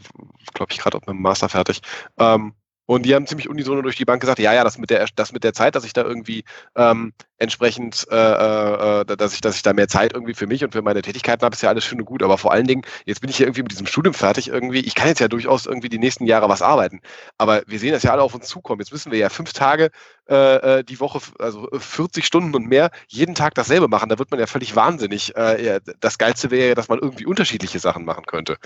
glaube 0.54 0.72
ich, 0.72 0.80
gerade 0.80 0.98
mit 0.98 1.08
dem 1.08 1.22
Master 1.22 1.50
fertig. 1.50 1.82
Ähm, 2.18 2.54
und 2.86 3.04
die 3.06 3.14
haben 3.14 3.28
ziemlich 3.28 3.48
unisono 3.48 3.82
durch 3.82 3.98
die 3.98 4.06
Bank 4.06 4.20
gesagt, 4.20 4.40
ja, 4.40 4.52
ja, 4.52 4.64
das 4.64 4.78
mit 4.78 4.90
der, 4.90 5.06
das 5.16 5.32
mit 5.32 5.44
der 5.44 5.54
Zeit, 5.54 5.76
dass 5.76 5.86
ich 5.86 5.94
da 5.94 6.04
irgendwie 6.04 6.44
ähm, 6.76 7.14
entsprechend, 7.40 8.06
äh, 8.12 8.16
äh, 8.16 9.02
äh, 9.02 9.06
dass 9.18 9.34
ich, 9.34 9.42
dass 9.42 9.56
ich 9.56 9.62
da 9.62 9.74
mehr 9.74 9.88
Zeit 9.88 10.14
irgendwie 10.14 10.34
für 10.34 10.46
mich 10.46 10.64
und 10.64 10.74
für 10.74 10.82
meine 10.82 11.02
Tätigkeiten 11.02 11.44
habe, 11.44 11.56
ist 11.56 11.64
ja 11.64 11.70
alles 11.70 11.86
schön 11.86 12.00
und 12.00 12.06
gut. 12.06 12.22
Aber 12.22 12.38
vor 12.38 12.52
allen 12.52 12.68
Dingen, 12.68 12.84
jetzt 13.06 13.22
bin 13.22 13.30
ich 13.30 13.38
hier 13.38 13.48
irgendwie 13.48 13.64
mit 13.64 13.72
diesem 13.72 13.88
Studium 13.88 14.14
fertig 14.14 14.50
irgendwie. 14.50 14.80
Ich 14.80 14.94
kann 14.94 15.08
jetzt 15.08 15.20
ja 15.20 15.30
durchaus 15.30 15.66
irgendwie 15.66 15.90
die 15.90 16.00
nächsten 16.00 16.26
Jahre 16.26 16.50
was 16.50 16.62
arbeiten. 16.62 17.02
Aber 17.38 17.64
wir 17.66 17.80
sehen 17.80 17.94
das 17.94 18.04
ja 18.04 18.12
alle 18.12 18.22
auf 18.22 18.36
uns 18.36 18.48
zukommen. 18.48 18.82
Jetzt 18.82 18.92
müssen 18.92 19.12
wir 19.12 19.18
ja 19.20 19.30
fünf 19.30 19.54
Tage 19.54 19.90
äh, 20.30 20.80
äh 20.80 20.84
die 20.84 21.00
Woche, 21.00 21.22
also 21.40 21.68
40 21.72 22.26
Stunden 22.26 22.54
und 22.56 22.68
mehr, 22.68 22.92
jeden 23.08 23.36
Tag 23.36 23.56
dasselbe 23.56 23.88
machen. 23.88 24.10
Da 24.10 24.20
wird 24.20 24.32
man 24.32 24.40
ja 24.40 24.48
völlig 24.48 24.76
wahnsinnig. 24.76 25.36
Äh, 25.38 25.66
ja, 25.66 25.80
das 26.00 26.18
Geilste 26.18 26.52
wäre 26.52 26.70
ja, 26.70 26.76
dass 26.76 26.90
man 26.90 27.00
irgendwie 27.00 27.26
unterschiedliche 27.26 27.80
Sachen 27.80 28.04
machen 28.04 28.26
könnte 28.26 28.58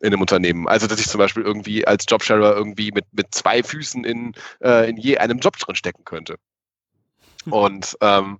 in 0.00 0.08
einem 0.08 0.20
Unternehmen. 0.22 0.68
Also, 0.68 0.86
dass 0.86 1.00
ich 1.00 1.08
zum 1.08 1.18
Beispiel 1.18 1.42
irgendwie 1.42 1.86
als 1.86 2.06
Jobsharer 2.08 2.56
irgendwie 2.56 2.92
mit, 2.92 3.04
mit 3.12 3.34
zwei 3.34 3.62
Füßen 3.62 4.04
in, 4.04 4.32
äh, 4.62 4.88
in 4.88 4.96
je 4.96 5.18
einem 5.18 5.38
Job 5.38 5.58
drin 5.58 5.76
stecken 5.76 6.04
könnte. 6.04 6.36
Und 7.50 7.96
ähm, 8.00 8.38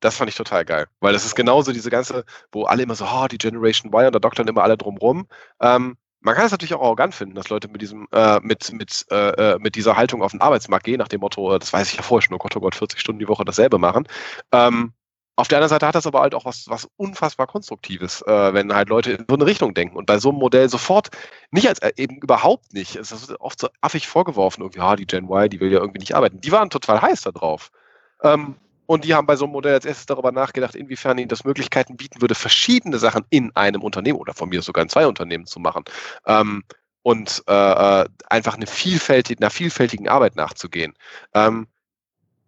das 0.00 0.16
fand 0.16 0.30
ich 0.30 0.36
total 0.36 0.64
geil, 0.64 0.86
weil 1.00 1.12
das 1.12 1.24
ist 1.24 1.34
genauso 1.34 1.72
diese 1.72 1.90
ganze, 1.90 2.24
wo 2.52 2.64
alle 2.64 2.82
immer 2.82 2.94
so, 2.94 3.04
oh, 3.04 3.26
die 3.28 3.38
Generation 3.38 3.92
Y 3.92 4.06
und 4.06 4.14
da 4.14 4.18
doktern 4.18 4.48
immer 4.48 4.62
alle 4.62 4.78
drumrum. 4.78 5.26
Ähm, 5.60 5.96
man 6.22 6.34
kann 6.34 6.46
es 6.46 6.52
natürlich 6.52 6.74
auch 6.74 6.82
arrogant 6.82 7.14
finden, 7.14 7.34
dass 7.34 7.48
Leute 7.48 7.68
mit 7.68 7.80
diesem, 7.82 8.06
äh, 8.12 8.40
mit, 8.40 8.72
mit, 8.72 9.06
äh, 9.10 9.54
äh 9.54 9.58
mit 9.58 9.74
dieser 9.74 9.96
Haltung 9.96 10.22
auf 10.22 10.32
den 10.32 10.40
Arbeitsmarkt 10.40 10.84
gehen, 10.84 10.98
nach 10.98 11.08
dem 11.08 11.20
Motto, 11.20 11.54
äh, 11.54 11.58
das 11.58 11.72
weiß 11.72 11.90
ich 11.90 11.96
ja 11.96 12.02
vorher 12.02 12.22
schon, 12.22 12.34
oh 12.34 12.38
Gott, 12.38 12.56
oh 12.56 12.60
Gott, 12.60 12.74
40 12.74 13.00
Stunden 13.00 13.20
die 13.20 13.28
Woche 13.28 13.44
dasselbe 13.44 13.78
machen. 13.78 14.06
Ähm, 14.52 14.92
auf 15.40 15.48
der 15.48 15.56
anderen 15.56 15.70
Seite 15.70 15.86
hat 15.86 15.94
das 15.94 16.06
aber 16.06 16.20
halt 16.20 16.34
auch 16.34 16.44
was, 16.44 16.68
was 16.68 16.86
unfassbar 16.96 17.46
Konstruktives, 17.46 18.20
äh, 18.26 18.52
wenn 18.52 18.74
halt 18.74 18.90
Leute 18.90 19.12
in 19.12 19.24
so 19.26 19.36
eine 19.36 19.46
Richtung 19.46 19.72
denken 19.72 19.96
und 19.96 20.04
bei 20.04 20.18
so 20.18 20.28
einem 20.28 20.38
Modell 20.38 20.68
sofort 20.68 21.08
nicht 21.50 21.66
als 21.66 21.78
äh, 21.78 21.92
eben 21.96 22.18
überhaupt 22.18 22.74
nicht, 22.74 22.96
es 22.96 23.10
ist 23.10 23.30
oft 23.40 23.58
so 23.58 23.68
affig 23.80 24.06
vorgeworfen, 24.06 24.60
irgendwie, 24.62 24.80
ja, 24.80 24.96
die 24.96 25.06
Gen 25.06 25.30
Y, 25.30 25.48
die 25.48 25.60
will 25.60 25.72
ja 25.72 25.78
irgendwie 25.80 26.00
nicht 26.00 26.14
arbeiten. 26.14 26.42
Die 26.42 26.52
waren 26.52 26.68
total 26.68 27.00
heiß 27.00 27.22
da 27.22 27.32
drauf. 27.32 27.70
Ähm, 28.22 28.56
und 28.86 29.04
die 29.04 29.14
haben 29.14 29.26
bei 29.26 29.36
so 29.36 29.44
einem 29.44 29.52
Modell 29.52 29.74
als 29.74 29.84
erstes 29.84 30.06
darüber 30.06 30.32
nachgedacht, 30.32 30.74
inwiefern 30.74 31.16
ihnen 31.18 31.28
das 31.28 31.44
Möglichkeiten 31.44 31.96
bieten 31.96 32.20
würde, 32.20 32.34
verschiedene 32.34 32.98
Sachen 32.98 33.24
in 33.30 33.54
einem 33.54 33.82
Unternehmen 33.82 34.18
oder 34.18 34.34
von 34.34 34.48
mir 34.48 34.62
sogar 34.62 34.82
in 34.82 34.88
zwei 34.88 35.06
Unternehmen 35.06 35.46
zu 35.46 35.60
machen. 35.60 35.84
Ähm, 36.26 36.64
und 37.02 37.42
äh, 37.48 38.02
äh 38.02 38.06
einfach 38.28 38.56
eine 38.56 38.66
vielfältige, 38.66 39.40
einer 39.40 39.50
vielfältigen 39.50 40.08
Arbeit 40.08 40.36
nachzugehen. 40.36 40.94
Ähm, 41.34 41.68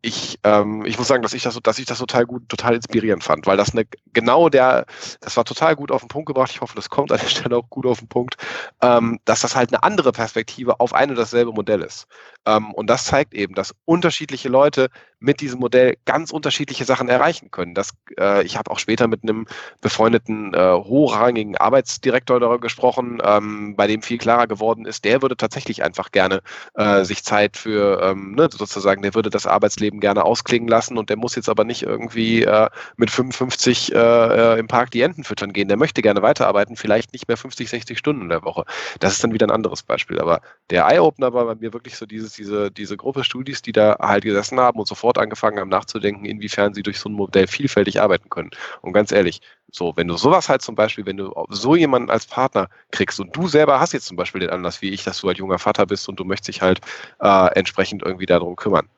ich, 0.02 0.40
ähm, 0.42 0.84
ich 0.84 0.98
muss 0.98 1.06
sagen, 1.06 1.22
dass 1.22 1.32
ich 1.32 1.44
das, 1.44 1.58
dass 1.62 1.78
ich 1.78 1.86
das 1.86 1.98
total 1.98 2.26
gut, 2.26 2.48
total 2.48 2.74
inspirierend 2.74 3.22
fand, 3.22 3.46
weil 3.46 3.56
das 3.56 3.72
eine 3.72 3.86
genau 4.12 4.48
der, 4.48 4.84
das 5.20 5.36
war 5.36 5.44
total 5.44 5.76
gut 5.76 5.92
auf 5.92 6.02
den 6.02 6.08
Punkt 6.08 6.26
gebracht. 6.26 6.50
Ich 6.50 6.60
hoffe, 6.60 6.74
das 6.74 6.90
kommt 6.90 7.12
an 7.12 7.20
der 7.20 7.28
Stelle 7.28 7.56
auch 7.56 7.70
gut 7.70 7.86
auf 7.86 8.00
den 8.00 8.08
Punkt, 8.08 8.36
ähm, 8.82 9.20
dass 9.24 9.42
das 9.42 9.54
halt 9.54 9.72
eine 9.72 9.84
andere 9.84 10.10
Perspektive 10.10 10.80
auf 10.80 10.92
ein 10.92 11.10
und 11.10 11.16
dasselbe 11.16 11.52
Modell 11.52 11.82
ist. 11.82 12.08
Ähm, 12.46 12.74
und 12.74 12.90
das 12.90 13.04
zeigt 13.04 13.32
eben, 13.32 13.54
dass 13.54 13.74
unterschiedliche 13.84 14.48
Leute 14.48 14.88
mit 15.22 15.40
diesem 15.40 15.60
Modell 15.60 15.96
ganz 16.04 16.30
unterschiedliche 16.30 16.84
Sachen 16.84 17.08
erreichen 17.08 17.50
können. 17.50 17.74
Das, 17.74 17.90
äh, 18.18 18.44
ich 18.44 18.56
habe 18.56 18.70
auch 18.70 18.78
später 18.78 19.06
mit 19.08 19.22
einem 19.22 19.46
befreundeten, 19.80 20.54
äh, 20.54 20.72
hochrangigen 20.72 21.56
Arbeitsdirektor 21.56 22.40
darüber 22.40 22.60
gesprochen, 22.60 23.20
ähm, 23.24 23.76
bei 23.76 23.86
dem 23.86 24.02
viel 24.02 24.18
klarer 24.18 24.46
geworden 24.46 24.84
ist, 24.84 25.04
der 25.04 25.22
würde 25.22 25.36
tatsächlich 25.36 25.82
einfach 25.82 26.10
gerne 26.10 26.42
äh, 26.74 27.04
sich 27.04 27.24
Zeit 27.24 27.56
für, 27.56 28.02
ähm, 28.02 28.34
ne, 28.34 28.48
sozusagen, 28.50 29.02
der 29.02 29.14
würde 29.14 29.30
das 29.30 29.46
Arbeitsleben 29.46 30.00
gerne 30.00 30.24
ausklingen 30.24 30.68
lassen 30.68 30.98
und 30.98 31.10
der 31.10 31.16
muss 31.16 31.36
jetzt 31.36 31.48
aber 31.48 31.64
nicht 31.64 31.82
irgendwie 31.82 32.42
äh, 32.42 32.68
mit 32.96 33.10
55 33.10 33.94
äh, 33.94 33.96
äh, 33.96 34.58
im 34.58 34.66
Park 34.66 34.90
die 34.90 35.02
Enten 35.02 35.24
füttern 35.24 35.52
gehen. 35.52 35.68
Der 35.68 35.76
möchte 35.76 36.02
gerne 36.02 36.22
weiterarbeiten, 36.22 36.76
vielleicht 36.76 37.12
nicht 37.12 37.28
mehr 37.28 37.36
50, 37.36 37.68
60 37.70 37.98
Stunden 37.98 38.22
in 38.22 38.28
der 38.28 38.42
Woche. 38.42 38.64
Das 39.00 39.12
ist 39.12 39.24
dann 39.24 39.32
wieder 39.32 39.46
ein 39.46 39.50
anderes 39.50 39.82
Beispiel. 39.82 40.20
Aber 40.20 40.40
der 40.70 40.86
Eye-Opener 40.86 41.32
war 41.32 41.44
bei 41.44 41.54
mir 41.54 41.72
wirklich 41.72 41.96
so 41.96 42.06
dieses, 42.06 42.32
diese, 42.34 42.70
diese 42.70 42.96
Gruppe 42.96 43.24
Studis, 43.24 43.62
die 43.62 43.72
da 43.72 43.96
halt 44.00 44.24
gesessen 44.24 44.58
haben 44.60 44.78
und 44.78 44.86
sofort 44.86 45.11
angefangen 45.18 45.58
haben 45.58 45.68
nachzudenken, 45.68 46.24
inwiefern 46.24 46.74
sie 46.74 46.82
durch 46.82 46.98
so 46.98 47.08
ein 47.08 47.12
Modell 47.14 47.46
vielfältig 47.46 48.00
arbeiten 48.00 48.28
können. 48.30 48.50
Und 48.80 48.92
ganz 48.92 49.12
ehrlich, 49.12 49.40
so, 49.70 49.92
wenn 49.96 50.08
du 50.08 50.16
sowas 50.16 50.48
halt 50.48 50.62
zum 50.62 50.74
Beispiel, 50.74 51.06
wenn 51.06 51.16
du 51.16 51.32
so 51.50 51.76
jemanden 51.76 52.10
als 52.10 52.26
Partner 52.26 52.68
kriegst 52.90 53.20
und 53.20 53.34
du 53.34 53.48
selber 53.48 53.80
hast 53.80 53.92
jetzt 53.92 54.06
zum 54.06 54.16
Beispiel 54.16 54.40
den 54.40 54.50
Anlass 54.50 54.82
wie 54.82 54.90
ich, 54.90 55.04
dass 55.04 55.20
du 55.20 55.28
halt 55.28 55.38
junger 55.38 55.58
Vater 55.58 55.86
bist 55.86 56.08
und 56.08 56.20
du 56.20 56.24
möchtest 56.24 56.48
dich 56.48 56.62
halt 56.62 56.80
äh, 57.20 57.54
entsprechend 57.54 58.02
irgendwie 58.02 58.26
darum 58.26 58.56
kümmern. 58.56 58.88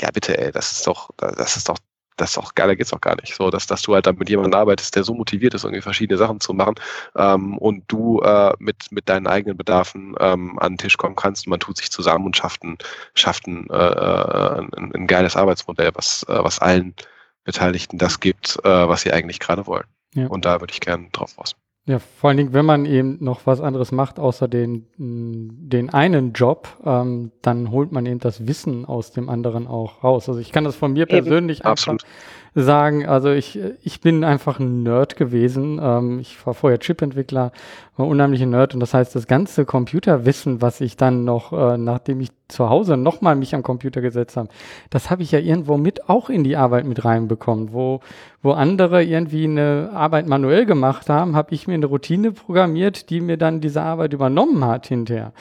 Ja, 0.00 0.10
bitte, 0.10 0.36
ey, 0.38 0.52
das 0.52 0.72
ist 0.72 0.86
doch, 0.86 1.10
das 1.16 1.56
ist 1.56 1.68
doch 1.68 1.78
das 2.16 2.30
ist 2.30 2.38
auch 2.38 2.54
geiler 2.54 2.76
geht's 2.76 2.92
auch 2.92 3.00
gar 3.00 3.16
nicht. 3.20 3.34
So, 3.34 3.50
dass, 3.50 3.66
dass 3.66 3.82
du 3.82 3.94
halt 3.94 4.06
dann 4.06 4.16
mit 4.16 4.28
jemandem 4.28 4.58
arbeitest, 4.58 4.94
der 4.96 5.04
so 5.04 5.14
motiviert 5.14 5.54
ist, 5.54 5.64
irgendwie 5.64 5.82
verschiedene 5.82 6.18
Sachen 6.18 6.40
zu 6.40 6.52
machen 6.52 6.76
ähm, 7.16 7.58
und 7.58 7.84
du 7.88 8.20
äh, 8.20 8.52
mit, 8.58 8.90
mit 8.90 9.08
deinen 9.08 9.26
eigenen 9.26 9.56
Bedarfen 9.56 10.14
ähm, 10.20 10.58
an 10.58 10.72
den 10.72 10.78
Tisch 10.78 10.96
kommen 10.96 11.16
kannst 11.16 11.46
und 11.46 11.50
man 11.50 11.60
tut 11.60 11.76
sich 11.76 11.90
zusammen 11.90 12.26
und 12.26 12.36
schafft 12.36 12.62
ein, 12.64 12.78
schafft 13.14 13.46
ein, 13.46 13.68
äh, 13.70 13.74
äh 13.74 14.58
ein, 14.76 14.92
ein 14.94 15.06
geiles 15.06 15.36
Arbeitsmodell, 15.36 15.90
was, 15.94 16.24
äh, 16.28 16.42
was 16.42 16.58
allen 16.58 16.94
Beteiligten 17.44 17.98
das 17.98 18.20
gibt, 18.20 18.58
äh, 18.64 18.88
was 18.88 19.02
sie 19.02 19.12
eigentlich 19.12 19.40
gerade 19.40 19.66
wollen. 19.66 19.86
Ja. 20.14 20.26
Und 20.28 20.44
da 20.44 20.60
würde 20.60 20.72
ich 20.72 20.80
gerne 20.80 21.08
drauf 21.10 21.36
raus. 21.38 21.56
Ja, 21.86 21.98
vor 21.98 22.28
allen 22.28 22.38
Dingen, 22.38 22.52
wenn 22.54 22.64
man 22.64 22.86
eben 22.86 23.18
noch 23.22 23.46
was 23.46 23.60
anderes 23.60 23.92
macht, 23.92 24.18
außer 24.18 24.48
den, 24.48 24.86
den 24.96 25.90
einen 25.90 26.32
Job, 26.32 26.68
ähm, 26.82 27.30
dann 27.42 27.70
holt 27.70 27.92
man 27.92 28.06
eben 28.06 28.20
das 28.20 28.46
Wissen 28.46 28.86
aus 28.86 29.12
dem 29.12 29.28
anderen 29.28 29.66
auch 29.66 30.02
raus. 30.02 30.26
Also 30.28 30.40
ich 30.40 30.50
kann 30.50 30.64
das 30.64 30.76
von 30.76 30.94
mir 30.94 31.04
persönlich 31.04 31.66
absolut 31.66 32.02
sagen, 32.54 33.06
also 33.06 33.30
ich, 33.30 33.58
ich 33.82 34.00
bin 34.00 34.22
einfach 34.22 34.60
ein 34.60 34.84
Nerd 34.84 35.16
gewesen. 35.16 35.80
Ähm, 35.82 36.20
ich 36.20 36.46
war 36.46 36.54
vorher 36.54 36.78
Chipentwickler, 36.78 37.50
war 37.96 38.06
unheimlich 38.06 38.42
ein 38.42 38.50
Nerd 38.50 38.74
und 38.74 38.80
das 38.80 38.94
heißt, 38.94 39.14
das 39.14 39.26
ganze 39.26 39.64
Computerwissen, 39.64 40.62
was 40.62 40.80
ich 40.80 40.96
dann 40.96 41.24
noch, 41.24 41.52
äh, 41.52 41.76
nachdem 41.76 42.20
ich 42.20 42.30
zu 42.46 42.68
Hause 42.68 42.96
nochmal 42.96 43.34
mich 43.34 43.56
am 43.56 43.64
Computer 43.64 44.00
gesetzt 44.00 44.36
habe, 44.36 44.48
das 44.90 45.10
habe 45.10 45.22
ich 45.22 45.32
ja 45.32 45.40
irgendwo 45.40 45.76
mit 45.76 46.08
auch 46.08 46.30
in 46.30 46.44
die 46.44 46.56
Arbeit 46.56 46.84
mit 46.84 47.04
reinbekommen. 47.04 47.72
Wo, 47.72 48.00
wo 48.40 48.52
andere 48.52 49.02
irgendwie 49.02 49.44
eine 49.44 49.90
Arbeit 49.92 50.28
manuell 50.28 50.64
gemacht 50.64 51.10
haben, 51.10 51.34
habe 51.34 51.52
ich 51.54 51.66
mir 51.66 51.74
eine 51.74 51.86
Routine 51.86 52.30
programmiert, 52.30 53.10
die 53.10 53.20
mir 53.20 53.36
dann 53.36 53.60
diese 53.60 53.82
Arbeit 53.82 54.12
übernommen 54.12 54.64
hat 54.64 54.86
hinterher. 54.86 55.32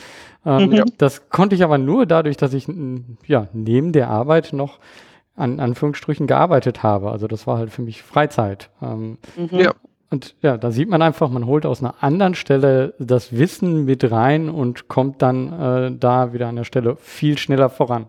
Ähm, 0.46 0.70
mhm. 0.70 0.84
Das 0.98 1.30
konnte 1.30 1.56
ich 1.56 1.64
aber 1.64 1.78
nur 1.78 2.08
dadurch, 2.08 2.38
dass 2.38 2.54
ich 2.54 2.68
ja, 3.28 3.48
neben 3.54 3.92
der 3.92 4.10
Arbeit 4.10 4.52
noch 4.52 4.80
an 5.36 5.60
Anführungsstrichen 5.60 6.28
gearbeitet 6.28 6.84
habe. 6.84 7.12
Also 7.12 7.28
das 7.28 7.48
war 7.48 7.58
halt 7.58 7.72
für 7.72 7.82
mich 7.82 8.04
Freizeit. 8.04 8.70
Ähm, 8.82 9.18
mhm. 9.36 9.50
Ja. 9.52 9.74
Und 10.10 10.36
ja, 10.42 10.58
da 10.58 10.70
sieht 10.70 10.90
man 10.90 11.02
einfach, 11.02 11.30
man 11.30 11.48
holt 11.48 11.66
aus 11.66 11.82
einer 11.82 11.96
anderen 12.02 12.36
Stelle 12.36 12.94
das 13.00 13.32
Wissen 13.32 13.86
mit 13.86 14.12
rein 14.12 14.48
und 14.48 14.88
kommt 14.88 15.24
dann 15.24 15.54
äh, 15.54 15.98
da 15.98 16.34
wieder 16.34 16.48
an 16.48 16.56
der 16.56 16.66
Stelle 16.66 16.98
viel 16.98 17.40
schneller 17.40 17.72
voran. 17.72 18.06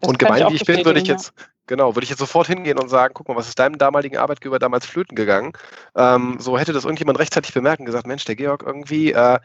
Das 0.00 0.08
und 0.08 0.18
gemein 0.18 0.48
wie 0.50 0.56
ich 0.56 0.64
bin, 0.64 0.84
würde 0.84 0.98
ich 0.98 1.06
jetzt, 1.06 1.32
Genau, 1.66 1.96
würde 1.96 2.04
ich 2.04 2.10
jetzt 2.10 2.18
sofort 2.18 2.46
hingehen 2.46 2.78
und 2.78 2.90
sagen, 2.90 3.14
guck 3.14 3.28
mal, 3.28 3.36
was 3.36 3.48
ist 3.48 3.58
deinem 3.58 3.78
damaligen 3.78 4.18
Arbeitgeber 4.18 4.58
damals 4.58 4.84
flöten 4.84 5.16
gegangen? 5.16 5.52
Ähm, 5.96 6.36
so 6.38 6.58
hätte 6.58 6.74
das 6.74 6.84
irgendjemand 6.84 7.18
rechtzeitig 7.18 7.54
bemerkt 7.54 7.80
und 7.80 7.86
gesagt, 7.86 8.06
Mensch, 8.06 8.24
der 8.26 8.36
Georg 8.36 8.62
irgendwie, 8.66 9.12
äh, 9.12 9.38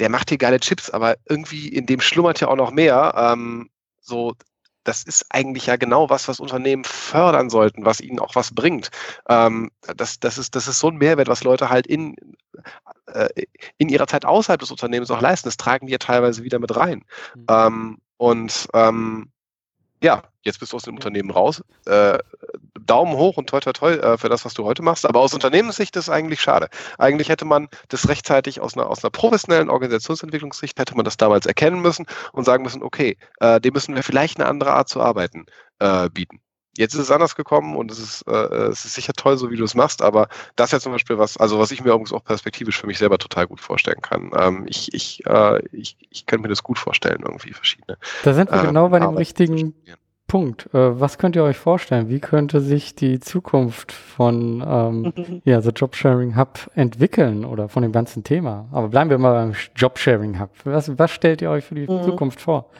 der 0.00 0.08
macht 0.08 0.30
hier 0.30 0.38
geile 0.38 0.58
Chips, 0.58 0.90
aber 0.90 1.16
irgendwie 1.28 1.68
in 1.68 1.86
dem 1.86 2.00
schlummert 2.00 2.40
ja 2.40 2.48
auch 2.48 2.56
noch 2.56 2.72
mehr. 2.72 3.14
Ähm, 3.16 3.70
so, 4.00 4.34
das 4.84 5.02
ist 5.02 5.26
eigentlich 5.30 5.66
ja 5.66 5.76
genau 5.76 6.10
was, 6.10 6.28
was 6.28 6.40
Unternehmen 6.40 6.84
fördern 6.84 7.50
sollten, 7.50 7.84
was 7.84 8.00
ihnen 8.00 8.18
auch 8.18 8.34
was 8.34 8.54
bringt. 8.54 8.90
Ähm, 9.28 9.70
das, 9.96 10.20
das, 10.20 10.38
ist, 10.38 10.56
das 10.56 10.68
ist 10.68 10.80
so 10.80 10.88
ein 10.88 10.96
Mehrwert, 10.96 11.28
was 11.28 11.44
Leute 11.44 11.70
halt 11.70 11.86
in, 11.86 12.16
äh, 13.06 13.28
in 13.78 13.88
ihrer 13.88 14.06
Zeit 14.06 14.24
außerhalb 14.24 14.60
des 14.60 14.70
Unternehmens 14.70 15.10
auch 15.10 15.20
leisten. 15.20 15.48
Das 15.48 15.56
tragen 15.56 15.86
die 15.86 15.92
ja 15.92 15.98
teilweise 15.98 16.42
wieder 16.44 16.58
mit 16.58 16.74
rein. 16.74 17.04
Mhm. 17.34 17.46
Ähm, 17.48 17.98
und 18.16 18.68
ähm, 18.74 19.30
ja, 20.02 20.22
jetzt 20.42 20.60
bist 20.60 20.72
du 20.72 20.76
aus 20.76 20.84
dem 20.84 20.94
Unternehmen 20.94 21.30
raus. 21.30 21.62
Äh, 21.86 22.18
Daumen 22.80 23.16
hoch 23.16 23.36
und 23.36 23.48
toi 23.48 23.60
toi 23.60 23.72
toi 23.72 23.92
äh, 23.92 24.18
für 24.18 24.28
das, 24.28 24.44
was 24.44 24.54
du 24.54 24.64
heute 24.64 24.82
machst. 24.82 25.06
Aber 25.06 25.20
aus 25.20 25.34
Unternehmenssicht 25.34 25.94
ist 25.96 26.04
es 26.04 26.10
eigentlich 26.10 26.40
schade. 26.40 26.68
Eigentlich 26.98 27.28
hätte 27.28 27.44
man 27.44 27.68
das 27.88 28.08
rechtzeitig 28.08 28.60
aus 28.60 28.76
einer, 28.76 28.88
aus 28.88 29.04
einer 29.04 29.10
professionellen 29.10 29.70
Organisationsentwicklungssicht 29.70 30.78
hätte 30.78 30.96
man 30.96 31.04
das 31.04 31.16
damals 31.16 31.46
erkennen 31.46 31.80
müssen 31.80 32.06
und 32.32 32.44
sagen 32.44 32.62
müssen, 32.62 32.82
okay, 32.82 33.16
äh, 33.40 33.60
dem 33.60 33.74
müssen 33.74 33.94
wir 33.94 34.02
vielleicht 34.02 34.38
eine 34.40 34.48
andere 34.48 34.72
Art 34.72 34.88
zu 34.88 35.00
arbeiten 35.00 35.46
äh, 35.78 36.08
bieten. 36.08 36.40
Jetzt 36.76 36.94
ist 36.94 37.00
es 37.00 37.10
anders 37.10 37.34
gekommen 37.34 37.76
und 37.76 37.90
es 37.90 37.98
ist, 37.98 38.22
äh, 38.28 38.68
es 38.68 38.84
ist 38.84 38.94
sicher 38.94 39.12
toll, 39.12 39.36
so 39.36 39.50
wie 39.50 39.56
du 39.56 39.64
es 39.64 39.74
machst, 39.74 40.02
aber 40.02 40.28
das 40.56 40.68
ist 40.68 40.72
ja 40.72 40.80
zum 40.80 40.92
Beispiel 40.92 41.18
was, 41.18 41.36
also 41.36 41.58
was 41.58 41.72
ich 41.72 41.82
mir 41.82 41.90
übrigens 41.90 42.12
auch 42.12 42.24
perspektivisch 42.24 42.80
für 42.80 42.86
mich 42.86 42.98
selber 42.98 43.18
total 43.18 43.48
gut 43.48 43.60
vorstellen 43.60 44.00
kann. 44.00 44.30
Ähm, 44.38 44.66
ich, 44.68 44.94
ich, 44.94 45.26
äh, 45.26 45.64
ich, 45.72 45.96
ich 46.10 46.26
könnte 46.26 46.42
mir 46.42 46.48
das 46.48 46.62
gut 46.62 46.78
vorstellen, 46.78 47.22
irgendwie 47.22 47.52
verschiedene. 47.52 47.98
Da 48.22 48.34
sind 48.34 48.50
wir 48.50 48.62
äh, 48.62 48.66
genau 48.66 48.88
bei 48.88 49.00
dem 49.00 49.16
richtigen 49.16 49.74
Punkt. 50.30 50.72
Äh, 50.72 51.00
was 51.00 51.18
könnt 51.18 51.34
ihr 51.34 51.42
euch 51.42 51.56
vorstellen? 51.56 52.08
Wie 52.08 52.20
könnte 52.20 52.60
sich 52.60 52.94
die 52.94 53.18
Zukunft 53.18 53.90
von 53.90 54.64
ähm, 54.64 55.42
ja, 55.44 55.60
The 55.60 55.70
Jobsharing 55.70 56.36
Hub 56.36 56.70
entwickeln 56.76 57.44
oder 57.44 57.68
von 57.68 57.82
dem 57.82 57.90
ganzen 57.90 58.22
Thema? 58.22 58.68
Aber 58.70 58.88
bleiben 58.88 59.10
wir 59.10 59.18
mal 59.18 59.32
beim 59.32 59.54
Jobsharing 59.74 60.38
Hub. 60.38 60.50
Was, 60.62 60.96
was 60.96 61.10
stellt 61.10 61.42
ihr 61.42 61.50
euch 61.50 61.64
für 61.64 61.74
die 61.74 61.90
mhm. 61.90 62.04
Zukunft 62.04 62.40
vor? 62.40 62.70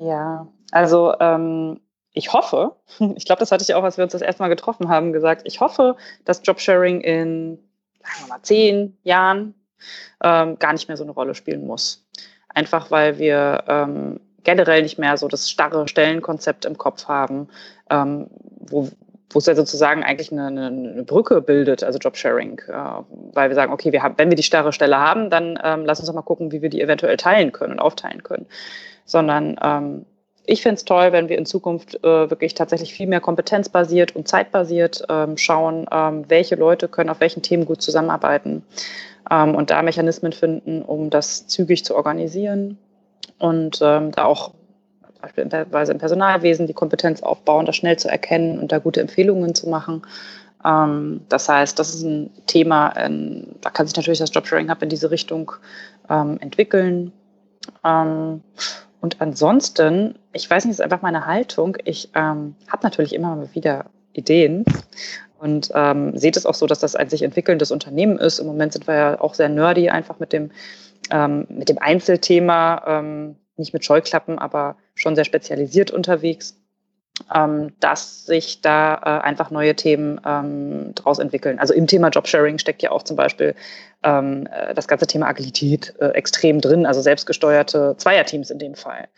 Ja, 0.00 0.48
also 0.72 1.14
ähm, 1.20 1.78
ich 2.12 2.32
hoffe, 2.32 2.76
ich 3.16 3.24
glaube, 3.24 3.40
das 3.40 3.52
hatte 3.52 3.62
ich 3.62 3.74
auch, 3.74 3.84
als 3.84 3.96
wir 3.96 4.04
uns 4.04 4.12
das 4.12 4.22
erste 4.22 4.42
Mal 4.42 4.48
getroffen 4.48 4.88
haben, 4.88 5.12
gesagt, 5.12 5.42
ich 5.44 5.60
hoffe, 5.60 5.96
dass 6.24 6.42
Jobsharing 6.44 7.00
in, 7.00 7.58
sagen 8.02 8.20
wir 8.22 8.28
mal, 8.28 8.42
zehn 8.42 8.96
Jahren 9.02 9.54
ähm, 10.22 10.58
gar 10.58 10.72
nicht 10.72 10.88
mehr 10.88 10.96
so 10.96 11.04
eine 11.04 11.12
Rolle 11.12 11.34
spielen 11.34 11.66
muss. 11.66 12.06
Einfach 12.48 12.90
weil 12.90 13.18
wir 13.18 13.64
ähm, 13.68 14.20
generell 14.42 14.82
nicht 14.82 14.98
mehr 14.98 15.16
so 15.16 15.28
das 15.28 15.50
starre 15.50 15.86
Stellenkonzept 15.88 16.64
im 16.64 16.78
Kopf 16.78 17.06
haben, 17.06 17.48
ähm, 17.90 18.28
wo, 18.60 18.88
wo 19.30 19.38
es 19.38 19.46
ja 19.46 19.54
sozusagen 19.54 20.02
eigentlich 20.02 20.32
eine, 20.32 20.46
eine, 20.46 21.04
Brücke 21.04 21.42
bildet, 21.42 21.84
also 21.84 21.98
Jobsharing, 21.98 22.60
äh, 22.66 22.72
weil 23.34 23.50
wir 23.50 23.54
sagen, 23.54 23.72
okay, 23.72 23.92
wir 23.92 24.02
haben, 24.02 24.14
wenn 24.16 24.30
wir 24.30 24.36
die 24.36 24.42
starre 24.42 24.72
Stelle 24.72 24.98
haben, 24.98 25.30
dann 25.30 25.58
ähm, 25.62 25.84
lass 25.84 26.00
uns 26.00 26.08
doch 26.08 26.14
mal 26.14 26.22
gucken, 26.22 26.50
wie 26.50 26.62
wir 26.62 26.70
die 26.70 26.80
eventuell 26.80 27.16
teilen 27.16 27.52
können 27.52 27.74
und 27.74 27.78
aufteilen 27.78 28.22
können. 28.22 28.46
Sondern 29.04 29.58
ähm, 29.62 30.06
ich 30.48 30.62
finde 30.62 30.76
es 30.76 30.84
toll, 30.86 31.12
wenn 31.12 31.28
wir 31.28 31.36
in 31.36 31.44
Zukunft 31.44 32.02
äh, 32.02 32.30
wirklich 32.30 32.54
tatsächlich 32.54 32.94
viel 32.94 33.06
mehr 33.06 33.20
kompetenzbasiert 33.20 34.16
und 34.16 34.26
zeitbasiert 34.26 35.04
ähm, 35.10 35.36
schauen, 35.36 35.86
ähm, 35.92 36.24
welche 36.28 36.54
Leute 36.54 36.88
können 36.88 37.10
auf 37.10 37.20
welchen 37.20 37.42
Themen 37.42 37.66
gut 37.66 37.82
zusammenarbeiten 37.82 38.62
ähm, 39.30 39.54
und 39.54 39.70
da 39.70 39.82
Mechanismen 39.82 40.32
finden, 40.32 40.80
um 40.80 41.10
das 41.10 41.46
zügig 41.48 41.84
zu 41.84 41.94
organisieren 41.94 42.78
und 43.38 43.80
ähm, 43.82 44.10
da 44.12 44.24
auch 44.24 44.54
beispielsweise 45.20 45.92
im 45.92 45.98
Personalwesen 45.98 46.66
die 46.66 46.72
Kompetenz 46.72 47.22
aufbauen, 47.22 47.66
das 47.66 47.76
schnell 47.76 47.98
zu 47.98 48.08
erkennen 48.08 48.58
und 48.58 48.72
da 48.72 48.78
gute 48.78 49.02
Empfehlungen 49.02 49.54
zu 49.54 49.68
machen. 49.68 50.00
Ähm, 50.64 51.20
das 51.28 51.50
heißt, 51.50 51.78
das 51.78 51.94
ist 51.94 52.04
ein 52.04 52.30
Thema, 52.46 52.94
ähm, 52.96 53.48
da 53.60 53.68
kann 53.68 53.86
sich 53.86 53.96
natürlich 53.96 54.20
das 54.20 54.32
Jobsharing 54.32 54.70
Hub 54.70 54.82
in 54.82 54.88
diese 54.88 55.10
Richtung 55.10 55.52
entwickeln. 56.08 57.12
Und 59.00 59.20
ansonsten, 59.20 60.16
ich 60.32 60.48
weiß 60.48 60.64
nicht, 60.64 60.72
ist 60.72 60.80
einfach 60.80 61.02
meine 61.02 61.26
Haltung. 61.26 61.76
Ich 61.84 62.10
ähm, 62.14 62.56
habe 62.68 62.82
natürlich 62.82 63.14
immer 63.14 63.36
mal 63.36 63.54
wieder 63.54 63.86
Ideen 64.12 64.64
und 65.38 65.70
ähm, 65.74 66.16
seht 66.16 66.36
es 66.36 66.46
auch 66.46 66.54
so, 66.54 66.66
dass 66.66 66.80
das 66.80 66.96
ein 66.96 67.08
sich 67.08 67.22
entwickelndes 67.22 67.70
Unternehmen 67.70 68.18
ist. 68.18 68.40
Im 68.40 68.46
Moment 68.46 68.72
sind 68.72 68.88
wir 68.88 68.94
ja 68.94 69.20
auch 69.20 69.34
sehr 69.34 69.48
nerdy, 69.48 69.88
einfach 69.90 70.18
mit 70.18 70.32
dem 70.32 70.50
ähm, 71.10 71.46
mit 71.48 71.68
dem 71.68 71.78
Einzelthema, 71.78 72.82
ähm, 72.86 73.36
nicht 73.56 73.72
mit 73.72 73.84
Scheuklappen, 73.84 74.38
aber 74.38 74.76
schon 74.94 75.14
sehr 75.14 75.24
spezialisiert 75.24 75.90
unterwegs, 75.90 76.56
ähm, 77.34 77.72
dass 77.80 78.26
sich 78.26 78.60
da 78.60 78.94
äh, 78.94 79.24
einfach 79.24 79.50
neue 79.50 79.74
Themen 79.74 80.20
ähm, 80.24 80.94
daraus 80.94 81.18
entwickeln. 81.18 81.58
Also 81.58 81.74
im 81.74 81.86
Thema 81.86 82.08
Jobsharing 82.08 82.58
steckt 82.58 82.82
ja 82.82 82.90
auch 82.90 83.02
zum 83.02 83.16
Beispiel 83.16 83.54
ähm, 84.02 84.48
äh, 84.52 84.74
das 84.74 84.88
ganze 84.88 85.06
Thema 85.06 85.26
Agilität 85.26 85.94
äh, 86.00 86.08
extrem 86.08 86.60
drin, 86.60 86.86
also 86.86 87.00
selbstgesteuerte 87.00 87.96
Zweierteams 87.98 88.50
in 88.50 88.58
dem 88.58 88.74
Fall 88.74 89.08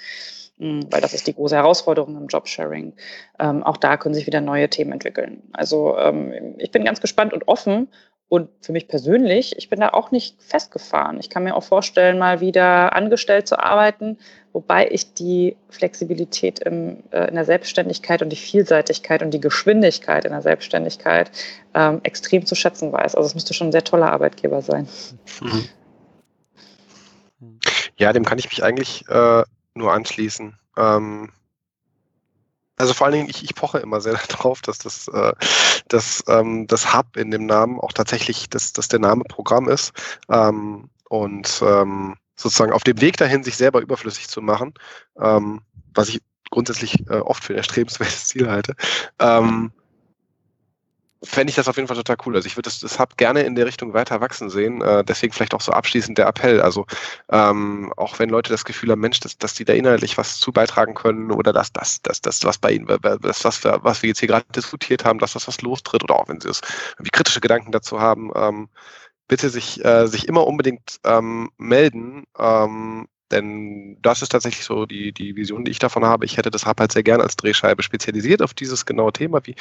hm, 0.58 0.86
weil 0.90 1.00
das 1.00 1.14
ist 1.14 1.26
die 1.26 1.34
große 1.34 1.56
Herausforderung 1.56 2.16
im 2.18 2.26
Jobsharing. 2.26 2.92
Ähm, 3.38 3.62
auch 3.62 3.78
da 3.78 3.96
können 3.96 4.14
sich 4.14 4.26
wieder 4.26 4.42
neue 4.42 4.68
Themen 4.68 4.92
entwickeln. 4.92 5.42
Also 5.52 5.96
ähm, 5.96 6.54
ich 6.58 6.70
bin 6.70 6.84
ganz 6.84 7.00
gespannt 7.00 7.32
und 7.32 7.48
offen 7.48 7.88
Und 8.30 8.48
für 8.60 8.70
mich 8.70 8.86
persönlich, 8.86 9.58
ich 9.58 9.68
bin 9.68 9.80
da 9.80 9.88
auch 9.88 10.12
nicht 10.12 10.40
festgefahren. 10.40 11.18
Ich 11.18 11.30
kann 11.30 11.42
mir 11.42 11.56
auch 11.56 11.64
vorstellen, 11.64 12.16
mal 12.16 12.40
wieder 12.40 12.94
angestellt 12.94 13.48
zu 13.48 13.58
arbeiten, 13.58 14.18
wobei 14.52 14.88
ich 14.88 15.14
die 15.14 15.56
Flexibilität 15.68 16.60
im, 16.60 17.02
äh, 17.10 17.26
in 17.26 17.34
der 17.34 17.44
Selbstständigkeit 17.44 18.22
und 18.22 18.28
die 18.28 18.36
Vielseitigkeit 18.36 19.24
und 19.24 19.34
die 19.34 19.40
Geschwindigkeit 19.40 20.24
in 20.24 20.30
der 20.30 20.42
Selbstständigkeit 20.42 21.32
ähm, 21.74 21.98
extrem 22.04 22.46
zu 22.46 22.54
schätzen 22.54 22.92
weiß. 22.92 23.16
Also 23.16 23.26
es 23.26 23.34
müsste 23.34 23.52
schon 23.52 23.70
ein 23.70 23.72
sehr 23.72 23.82
toller 23.82 24.12
Arbeitgeber 24.12 24.62
sein. 24.62 24.88
Mhm. 25.40 25.68
Ja, 27.96 28.12
dem 28.12 28.24
kann 28.24 28.38
ich 28.38 28.48
mich 28.48 28.62
eigentlich 28.62 29.08
äh, 29.08 29.42
nur 29.74 29.92
anschließen. 29.92 30.56
Ähm, 30.76 31.32
also 32.80 32.94
vor 32.94 33.06
allen 33.06 33.14
Dingen, 33.14 33.28
ich, 33.28 33.44
ich 33.44 33.54
poche 33.54 33.78
immer 33.78 34.00
sehr 34.00 34.18
darauf, 34.28 34.62
dass 34.62 34.78
das, 34.78 35.08
äh, 35.08 35.32
dass, 35.88 36.24
ähm, 36.28 36.66
das 36.66 36.94
Hub 36.94 37.16
in 37.16 37.30
dem 37.30 37.46
Namen 37.46 37.78
auch 37.78 37.92
tatsächlich, 37.92 38.48
dass, 38.48 38.72
dass 38.72 38.88
der 38.88 39.00
Name 39.00 39.24
Programm 39.24 39.68
ist. 39.68 39.92
Ähm, 40.28 40.88
und 41.08 41.60
ähm, 41.64 42.16
sozusagen 42.36 42.72
auf 42.72 42.84
dem 42.84 43.00
Weg 43.00 43.16
dahin, 43.16 43.42
sich 43.42 43.56
selber 43.56 43.80
überflüssig 43.80 44.28
zu 44.28 44.40
machen, 44.40 44.74
ähm, 45.20 45.60
was 45.92 46.08
ich 46.08 46.22
grundsätzlich 46.50 47.08
äh, 47.10 47.18
oft 47.18 47.44
für 47.44 47.52
ein 47.52 47.58
erstrebenswertes 47.58 48.24
Ziel 48.28 48.48
halte, 48.48 48.74
ähm, 49.18 49.72
fände 51.22 51.50
ich 51.50 51.56
das 51.56 51.68
auf 51.68 51.76
jeden 51.76 51.86
Fall 51.86 51.96
total 51.96 52.16
cool. 52.24 52.34
Also 52.34 52.46
ich 52.46 52.56
würde 52.56 52.68
das, 52.68 52.80
das 52.80 52.98
Hub 52.98 53.16
gerne 53.16 53.42
in 53.42 53.54
der 53.54 53.66
Richtung 53.66 53.92
weiter 53.92 54.20
wachsen 54.20 54.48
sehen. 54.48 54.80
Äh, 54.80 55.04
deswegen 55.04 55.32
vielleicht 55.32 55.54
auch 55.54 55.60
so 55.60 55.72
abschließend 55.72 56.16
der 56.16 56.26
Appell. 56.26 56.60
Also 56.62 56.86
ähm, 57.30 57.92
auch 57.96 58.18
wenn 58.18 58.30
Leute 58.30 58.50
das 58.50 58.64
Gefühl 58.64 58.90
haben, 58.90 59.00
Mensch, 59.00 59.20
dass, 59.20 59.36
dass 59.36 59.54
die 59.54 59.64
da 59.64 59.74
inhaltlich 59.74 60.16
was 60.16 60.38
zu 60.38 60.52
beitragen 60.52 60.94
können 60.94 61.30
oder 61.30 61.52
dass 61.52 61.72
das, 61.72 62.00
das, 62.02 62.20
das, 62.22 62.44
was 62.44 62.58
bei 62.58 62.72
ihnen, 62.72 62.86
das, 62.86 63.44
was 63.44 63.62
wir, 63.64 63.80
was 63.82 64.02
wir 64.02 64.08
jetzt 64.08 64.20
hier 64.20 64.28
gerade 64.28 64.46
diskutiert 64.54 65.04
haben, 65.04 65.18
dass 65.18 65.34
das 65.34 65.46
was 65.46 65.60
lostritt 65.60 66.02
oder 66.02 66.16
auch 66.16 66.28
wenn 66.28 66.40
sie 66.40 66.48
es 66.48 66.62
irgendwie 66.94 67.10
kritische 67.10 67.40
Gedanken 67.40 67.72
dazu 67.72 68.00
haben, 68.00 68.30
ähm, 68.34 68.68
bitte 69.28 69.50
sich, 69.50 69.84
äh, 69.84 70.06
sich 70.06 70.26
immer 70.26 70.46
unbedingt 70.46 71.00
ähm, 71.04 71.50
melden. 71.58 72.24
Ähm, 72.38 73.08
denn 73.32 73.96
das 74.02 74.22
ist 74.22 74.30
tatsächlich 74.30 74.64
so 74.64 74.86
die, 74.86 75.12
die 75.12 75.36
Vision, 75.36 75.64
die 75.64 75.70
ich 75.70 75.78
davon 75.78 76.04
habe. 76.04 76.24
Ich 76.24 76.36
hätte 76.36 76.50
das 76.50 76.66
Hub 76.66 76.80
halt 76.80 76.92
sehr 76.92 77.02
gern 77.02 77.20
als 77.20 77.36
Drehscheibe 77.36 77.82
spezialisiert 77.82 78.42
auf 78.42 78.54
dieses 78.54 78.86
genaue 78.86 79.12
Thema. 79.12 79.40
Wie, 79.44 79.54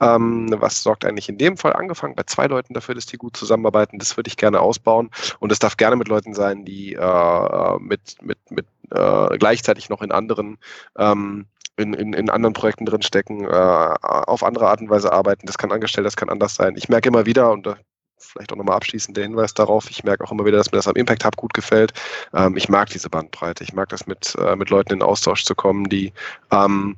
ähm, 0.00 0.54
was 0.58 0.82
sorgt 0.82 1.04
eigentlich 1.04 1.28
in 1.28 1.38
dem 1.38 1.56
Fall 1.56 1.72
angefangen 1.72 2.14
bei 2.14 2.24
zwei 2.24 2.46
Leuten 2.46 2.74
dafür, 2.74 2.94
dass 2.94 3.06
die 3.06 3.16
gut 3.16 3.36
zusammenarbeiten? 3.36 3.98
Das 3.98 4.16
würde 4.16 4.28
ich 4.28 4.36
gerne 4.36 4.60
ausbauen. 4.60 5.10
Und 5.38 5.52
es 5.52 5.58
darf 5.58 5.76
gerne 5.76 5.96
mit 5.96 6.08
Leuten 6.08 6.34
sein, 6.34 6.64
die 6.64 6.94
äh, 6.94 7.78
mit, 7.78 8.16
mit, 8.22 8.38
mit 8.50 8.66
äh, 8.90 9.38
gleichzeitig 9.38 9.88
noch 9.88 10.02
in 10.02 10.12
anderen 10.12 10.58
ähm, 10.98 11.46
in, 11.76 11.94
in, 11.94 12.12
in 12.12 12.28
anderen 12.30 12.52
Projekten 12.52 12.84
drinstecken, 12.84 13.44
äh, 13.44 13.94
auf 14.02 14.42
andere 14.42 14.68
Art 14.68 14.80
und 14.80 14.90
Weise 14.90 15.12
arbeiten. 15.12 15.46
Das 15.46 15.56
kann 15.56 15.72
angestellt, 15.72 16.06
das 16.06 16.16
kann 16.16 16.28
anders 16.28 16.54
sein. 16.54 16.74
Ich 16.76 16.88
merke 16.88 17.08
immer 17.08 17.26
wieder, 17.26 17.50
und 17.52 17.66
da 17.66 17.76
vielleicht 18.20 18.52
auch 18.52 18.56
nochmal 18.56 18.76
abschließend 18.76 19.16
der 19.16 19.24
Hinweis 19.24 19.54
darauf. 19.54 19.90
Ich 19.90 20.04
merke 20.04 20.24
auch 20.24 20.32
immer 20.32 20.44
wieder, 20.44 20.58
dass 20.58 20.70
mir 20.70 20.78
das 20.78 20.88
am 20.88 20.96
Impact 20.96 21.24
Hub 21.24 21.36
gut 21.36 21.54
gefällt. 21.54 21.92
Ähm, 22.32 22.56
ich 22.56 22.68
mag 22.68 22.90
diese 22.90 23.10
Bandbreite. 23.10 23.64
Ich 23.64 23.72
mag 23.72 23.88
das 23.88 24.06
mit, 24.06 24.36
äh, 24.36 24.56
mit 24.56 24.70
Leuten 24.70 24.92
in 24.94 25.02
Austausch 25.02 25.44
zu 25.44 25.54
kommen, 25.54 25.88
die 25.88 26.12
ähm, 26.50 26.96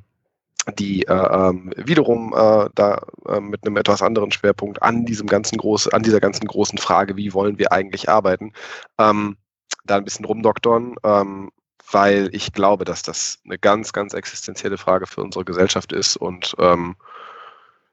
die 0.77 1.03
äh, 1.07 1.13
ähm, 1.13 1.73
wiederum 1.75 2.33
äh, 2.33 2.69
da 2.75 3.01
äh, 3.27 3.39
mit 3.39 3.65
einem 3.65 3.77
etwas 3.77 4.01
anderen 4.01 4.31
Schwerpunkt 4.31 4.81
an 4.81 5.05
diesem 5.05 5.27
ganzen 5.27 5.57
groß, 5.57 5.89
an 5.89 6.03
dieser 6.03 6.19
ganzen 6.19 6.47
großen 6.47 6.77
Frage, 6.77 7.17
wie 7.17 7.33
wollen 7.33 7.59
wir 7.59 7.71
eigentlich 7.71 8.09
arbeiten, 8.09 8.53
ähm, 8.97 9.37
da 9.83 9.97
ein 9.97 10.05
bisschen 10.05 10.25
rumdoktern, 10.25 10.95
ähm, 11.03 11.51
weil 11.91 12.29
ich 12.33 12.53
glaube, 12.53 12.85
dass 12.85 13.03
das 13.03 13.39
eine 13.45 13.59
ganz, 13.59 13.91
ganz 13.91 14.13
existenzielle 14.13 14.77
Frage 14.77 15.05
für 15.05 15.21
unsere 15.21 15.43
Gesellschaft 15.43 15.91
ist 15.91 16.15
und 16.15 16.55
ähm, 16.59 16.95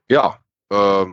ja, 0.09 0.39
äh, 0.70 1.07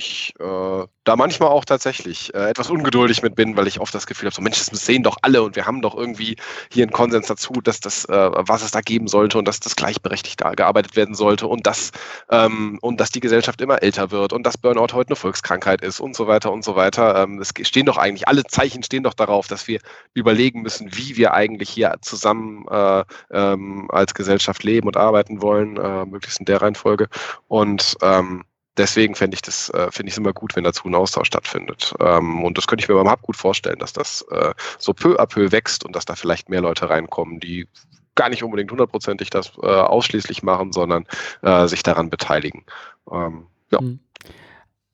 ich 0.00 0.34
äh, 0.40 0.86
da 1.04 1.16
manchmal 1.16 1.50
auch 1.50 1.64
tatsächlich 1.64 2.34
äh, 2.34 2.48
etwas 2.48 2.70
ungeduldig 2.70 3.22
mit 3.22 3.34
bin, 3.34 3.56
weil 3.56 3.66
ich 3.66 3.80
oft 3.80 3.94
das 3.94 4.06
Gefühl 4.06 4.26
habe, 4.26 4.34
so 4.34 4.42
Mensch, 4.42 4.58
das 4.58 4.84
sehen 4.84 5.02
doch 5.02 5.16
alle 5.22 5.42
und 5.42 5.56
wir 5.56 5.66
haben 5.66 5.82
doch 5.82 5.96
irgendwie 5.96 6.36
hier 6.72 6.84
einen 6.84 6.92
Konsens 6.92 7.26
dazu, 7.28 7.52
dass 7.62 7.80
das, 7.80 8.06
äh, 8.06 8.30
was 8.32 8.62
es 8.62 8.70
da 8.70 8.80
geben 8.80 9.08
sollte 9.08 9.38
und 9.38 9.46
dass 9.46 9.60
das 9.60 9.76
gleichberechtigt 9.76 10.40
da 10.40 10.52
gearbeitet 10.52 10.96
werden 10.96 11.14
sollte 11.14 11.46
und 11.46 11.66
dass, 11.66 11.90
ähm, 12.30 12.78
und 12.80 13.00
dass 13.00 13.10
die 13.10 13.20
Gesellschaft 13.20 13.60
immer 13.60 13.82
älter 13.82 14.10
wird 14.10 14.32
und 14.32 14.44
dass 14.44 14.58
Burnout 14.58 14.94
heute 14.94 15.10
eine 15.10 15.16
Volkskrankheit 15.16 15.82
ist 15.82 16.00
und 16.00 16.16
so 16.16 16.26
weiter 16.26 16.50
und 16.52 16.64
so 16.64 16.76
weiter. 16.76 17.22
Ähm, 17.22 17.38
es 17.40 17.52
stehen 17.68 17.86
doch 17.86 17.98
eigentlich, 17.98 18.26
alle 18.26 18.44
Zeichen 18.44 18.82
stehen 18.82 19.02
doch 19.02 19.14
darauf, 19.14 19.48
dass 19.48 19.68
wir 19.68 19.80
überlegen 20.14 20.62
müssen, 20.62 20.96
wie 20.96 21.16
wir 21.16 21.34
eigentlich 21.34 21.70
hier 21.70 21.94
zusammen 22.00 22.66
äh, 22.70 23.04
ähm, 23.30 23.88
als 23.90 24.14
Gesellschaft 24.14 24.64
leben 24.64 24.86
und 24.86 24.96
arbeiten 24.96 25.42
wollen, 25.42 25.76
äh, 25.76 26.06
möglichst 26.06 26.40
in 26.40 26.46
der 26.46 26.62
Reihenfolge. 26.62 27.08
Und 27.48 27.96
ähm, 28.02 28.44
deswegen 28.80 29.14
fände 29.14 29.34
ich 29.34 29.42
das, 29.42 29.70
äh, 29.70 29.90
finde 29.92 30.08
ich 30.08 30.14
es 30.14 30.18
immer 30.18 30.32
gut, 30.32 30.56
wenn 30.56 30.64
dazu 30.64 30.88
ein 30.88 30.94
Austausch 30.94 31.28
stattfindet. 31.28 31.94
Ähm, 32.00 32.42
und 32.42 32.58
das 32.58 32.66
könnte 32.66 32.82
ich 32.82 32.88
mir 32.88 32.96
beim 32.96 33.10
Hub 33.10 33.22
gut 33.22 33.36
vorstellen, 33.36 33.78
dass 33.78 33.92
das 33.92 34.22
äh, 34.30 34.54
so 34.78 34.92
peu 34.92 35.20
à 35.20 35.26
peu 35.26 35.52
wächst 35.52 35.84
und 35.84 35.94
dass 35.94 36.04
da 36.04 36.16
vielleicht 36.16 36.48
mehr 36.48 36.62
Leute 36.62 36.88
reinkommen, 36.88 37.40
die 37.40 37.68
gar 38.14 38.28
nicht 38.28 38.42
unbedingt 38.42 38.70
hundertprozentig 38.70 39.30
das 39.30 39.52
äh, 39.62 39.66
ausschließlich 39.66 40.42
machen, 40.42 40.72
sondern 40.72 41.06
äh, 41.42 41.66
sich 41.68 41.82
daran 41.82 42.10
beteiligen. 42.10 42.64
Ähm, 43.10 43.46
ja. 43.70 43.78
Hm. 43.78 44.00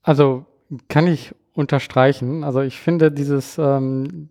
Also 0.02 0.44
kann 0.88 1.06
ich 1.06 1.34
unterstreichen. 1.54 2.44
Also 2.44 2.60
ich 2.60 2.78
finde 2.78 3.10
dieses 3.10 3.56
ähm, 3.58 4.28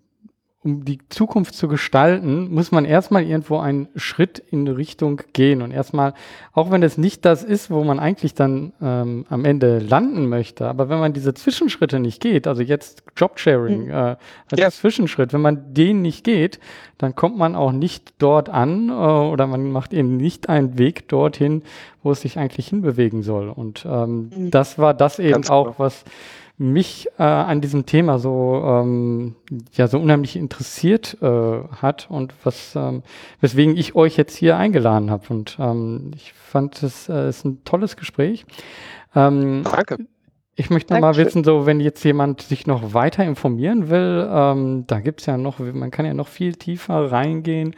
um 0.65 0.83
die 0.83 0.97
Zukunft 1.09 1.53
zu 1.53 1.67
gestalten, 1.67 2.51
muss 2.51 2.71
man 2.71 2.85
erstmal 2.85 3.23
irgendwo 3.23 3.59
einen 3.59 3.87
Schritt 3.95 4.39
in 4.39 4.67
Richtung 4.67 5.21
gehen 5.31 5.61
und 5.61 5.69
erstmal, 5.71 6.15
auch 6.53 6.71
wenn 6.71 6.81
es 6.81 6.97
nicht 6.97 7.23
das 7.23 7.43
ist, 7.43 7.69
wo 7.69 7.83
man 7.83 7.99
eigentlich 7.99 8.33
dann 8.33 8.73
ähm, 8.81 9.25
am 9.29 9.45
Ende 9.45 9.77
landen 9.77 10.27
möchte, 10.27 10.67
aber 10.67 10.89
wenn 10.89 10.99
man 10.99 11.13
diese 11.13 11.35
Zwischenschritte 11.35 11.99
nicht 11.99 12.19
geht, 12.19 12.47
also 12.47 12.63
jetzt 12.63 13.03
Jobsharing 13.15 13.85
mhm. 13.85 13.91
äh, 13.91 13.93
als 13.93 14.17
ja. 14.57 14.71
Zwischenschritt, 14.71 15.33
wenn 15.33 15.41
man 15.41 15.73
den 15.73 16.01
nicht 16.01 16.23
geht, 16.23 16.59
dann 16.97 17.13
kommt 17.13 17.37
man 17.37 17.55
auch 17.55 17.71
nicht 17.71 18.15
dort 18.17 18.49
an 18.49 18.89
äh, 18.89 18.91
oder 18.91 19.45
man 19.45 19.71
macht 19.71 19.93
eben 19.93 20.17
nicht 20.17 20.49
einen 20.49 20.79
Weg 20.79 21.07
dorthin, 21.09 21.61
wo 22.01 22.11
es 22.11 22.21
sich 22.21 22.39
eigentlich 22.39 22.69
hinbewegen 22.69 23.21
soll. 23.21 23.49
Und 23.49 23.85
ähm, 23.87 24.31
mhm. 24.35 24.51
das 24.51 24.79
war 24.79 24.95
das 24.95 25.19
eben 25.19 25.33
Ganz 25.33 25.49
auch, 25.49 25.65
genau. 25.65 25.79
was 25.79 26.05
mich 26.57 27.07
äh, 27.17 27.23
an 27.23 27.59
diesem 27.59 27.85
Thema 27.85 28.17
so 28.17 28.63
ähm, 28.65 29.35
ja 29.73 29.87
so 29.87 29.99
unheimlich 29.99 30.37
interessiert 30.37 31.17
äh, 31.21 31.63
hat 31.81 32.07
und 32.09 32.33
was 32.43 32.75
ähm, 32.75 33.03
weswegen 33.41 33.75
ich 33.75 33.95
euch 33.95 34.15
jetzt 34.15 34.37
hier 34.37 34.55
eingeladen 34.57 35.11
habe 35.11 35.25
und 35.29 35.57
ähm, 35.59 36.11
ich 36.15 36.31
fand 36.33 36.81
es 36.81 37.09
äh, 37.09 37.27
ist 37.29 37.43
ein 37.45 37.63
tolles 37.65 37.97
Gespräch. 37.97 38.45
Ähm, 39.15 39.63
Danke. 39.63 39.97
Ich 40.57 40.69
möchte 40.69 40.93
noch 40.93 41.01
mal 41.01 41.17
wissen, 41.17 41.43
so 41.43 41.65
wenn 41.65 41.81
jetzt 41.81 42.03
jemand 42.05 42.41
sich 42.41 42.65
noch 42.65 42.93
weiter 42.93 43.25
informieren 43.25 43.89
will, 43.89 44.25
ähm, 44.31 44.85
da 44.87 45.01
gibt's 45.01 45.25
ja 45.25 45.35
noch, 45.35 45.59
man 45.59 45.91
kann 45.91 46.05
ja 46.05 46.13
noch 46.13 46.29
viel 46.29 46.55
tiefer 46.55 47.11
reingehen. 47.11 47.75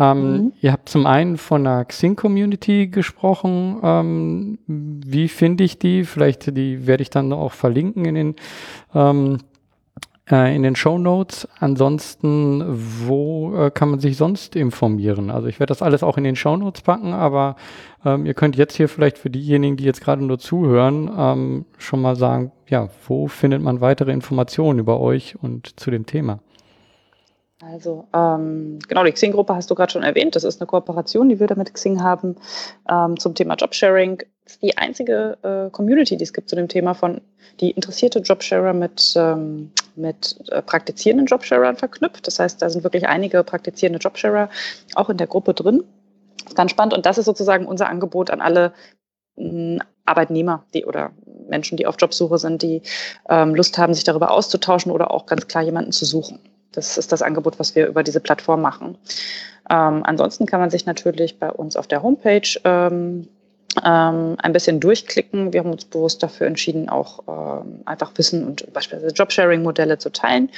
Ähm, 0.00 0.32
mhm. 0.32 0.52
Ihr 0.60 0.72
habt 0.72 0.88
zum 0.88 1.06
einen 1.06 1.36
von 1.36 1.62
der 1.62 1.84
Xing-Community 1.84 2.88
gesprochen. 2.88 3.78
Ähm, 3.82 4.58
wie 4.66 5.28
finde 5.28 5.62
ich 5.62 5.78
die? 5.78 6.04
Vielleicht 6.04 6.56
die 6.56 6.86
werde 6.86 7.02
ich 7.02 7.10
dann 7.10 7.32
auch 7.32 7.52
verlinken 7.52 8.06
in 8.06 8.14
den 8.14 8.36
ähm, 8.94 9.38
äh, 10.30 10.54
in 10.54 10.62
den 10.62 10.76
Show 10.76 10.98
Notes. 10.98 11.46
Ansonsten, 11.58 12.64
wo 13.06 13.54
äh, 13.54 13.70
kann 13.70 13.90
man 13.90 14.00
sich 14.00 14.16
sonst 14.16 14.56
informieren? 14.56 15.30
Also 15.30 15.48
ich 15.48 15.60
werde 15.60 15.70
das 15.70 15.82
alles 15.82 16.02
auch 16.02 16.16
in 16.16 16.24
den 16.24 16.36
Show 16.36 16.56
Notes 16.56 16.82
packen, 16.82 17.12
aber 17.12 17.56
ähm, 18.04 18.26
ihr 18.26 18.34
könnt 18.34 18.56
jetzt 18.56 18.76
hier 18.76 18.88
vielleicht 18.88 19.18
für 19.18 19.30
diejenigen, 19.30 19.76
die 19.76 19.84
jetzt 19.84 20.00
gerade 20.00 20.24
nur 20.24 20.38
zuhören, 20.38 21.10
ähm, 21.16 21.64
schon 21.78 22.00
mal 22.00 22.16
sagen, 22.16 22.52
ja, 22.68 22.88
wo 23.06 23.26
findet 23.26 23.62
man 23.62 23.80
weitere 23.80 24.12
Informationen 24.12 24.78
über 24.78 25.00
euch 25.00 25.34
und 25.42 25.78
zu 25.78 25.90
dem 25.90 26.06
Thema? 26.06 26.40
Also 27.62 28.08
ähm, 28.14 28.78
genau, 28.88 29.04
die 29.04 29.12
Xing-Gruppe 29.12 29.54
hast 29.54 29.70
du 29.70 29.74
gerade 29.74 29.92
schon 29.92 30.02
erwähnt. 30.02 30.34
Das 30.34 30.44
ist 30.44 30.60
eine 30.60 30.66
Kooperation, 30.66 31.28
die 31.28 31.40
wir 31.40 31.46
da 31.46 31.54
mit 31.54 31.74
Xing 31.74 32.02
haben 32.02 32.36
ähm, 32.90 33.18
zum 33.18 33.34
Thema 33.34 33.54
Jobsharing. 33.54 34.22
Das 34.44 34.54
ist 34.54 34.62
die 34.62 34.78
einzige 34.78 35.36
äh, 35.42 35.70
Community, 35.70 36.16
die 36.16 36.24
es 36.24 36.32
gibt 36.32 36.48
zu 36.48 36.56
dem 36.56 36.68
Thema 36.68 36.94
von 36.94 37.20
die 37.60 37.70
interessierte 37.70 38.20
Jobsharer 38.20 38.72
mit, 38.72 39.12
ähm, 39.16 39.72
mit 39.94 40.38
äh, 40.50 40.62
praktizierenden 40.62 41.26
Jobsharern 41.26 41.76
verknüpft. 41.76 42.26
Das 42.26 42.38
heißt, 42.38 42.62
da 42.62 42.70
sind 42.70 42.82
wirklich 42.82 43.06
einige 43.06 43.44
praktizierende 43.44 43.98
Jobsharer 43.98 44.48
auch 44.94 45.10
in 45.10 45.18
der 45.18 45.26
Gruppe 45.26 45.52
drin. 45.52 45.84
Ganz 46.54 46.70
spannend 46.70 46.94
und 46.94 47.04
das 47.04 47.18
ist 47.18 47.26
sozusagen 47.26 47.66
unser 47.66 47.88
Angebot 47.88 48.30
an 48.30 48.40
alle 48.40 48.72
mh, 49.36 49.84
Arbeitnehmer 50.06 50.64
die, 50.72 50.86
oder 50.86 51.12
Menschen, 51.48 51.76
die 51.76 51.86
auf 51.86 51.96
Jobsuche 51.98 52.38
sind, 52.38 52.62
die 52.62 52.80
ähm, 53.28 53.54
Lust 53.54 53.76
haben, 53.76 53.92
sich 53.92 54.04
darüber 54.04 54.30
auszutauschen 54.30 54.90
oder 54.90 55.10
auch 55.10 55.26
ganz 55.26 55.46
klar 55.46 55.62
jemanden 55.62 55.92
zu 55.92 56.06
suchen. 56.06 56.40
Das 56.72 56.98
ist 56.98 57.12
das 57.12 57.22
Angebot, 57.22 57.58
was 57.58 57.74
wir 57.74 57.86
über 57.86 58.02
diese 58.02 58.20
Plattform 58.20 58.62
machen. 58.62 58.96
Ähm, 59.68 60.02
ansonsten 60.04 60.46
kann 60.46 60.60
man 60.60 60.70
sich 60.70 60.86
natürlich 60.86 61.38
bei 61.38 61.50
uns 61.50 61.76
auf 61.76 61.86
der 61.86 62.02
Homepage 62.02 62.42
ähm, 62.64 63.28
ähm, 63.84 64.36
ein 64.38 64.52
bisschen 64.52 64.80
durchklicken. 64.80 65.52
Wir 65.52 65.60
haben 65.60 65.70
uns 65.70 65.84
bewusst 65.84 66.22
dafür 66.22 66.46
entschieden, 66.46 66.88
auch 66.88 67.22
ähm, 67.28 67.82
einfach 67.84 68.12
Wissen 68.16 68.44
und 68.44 68.72
beispielsweise 68.72 69.14
Jobsharing-Modelle 69.14 69.98
zu 69.98 70.10
teilen. 70.10 70.50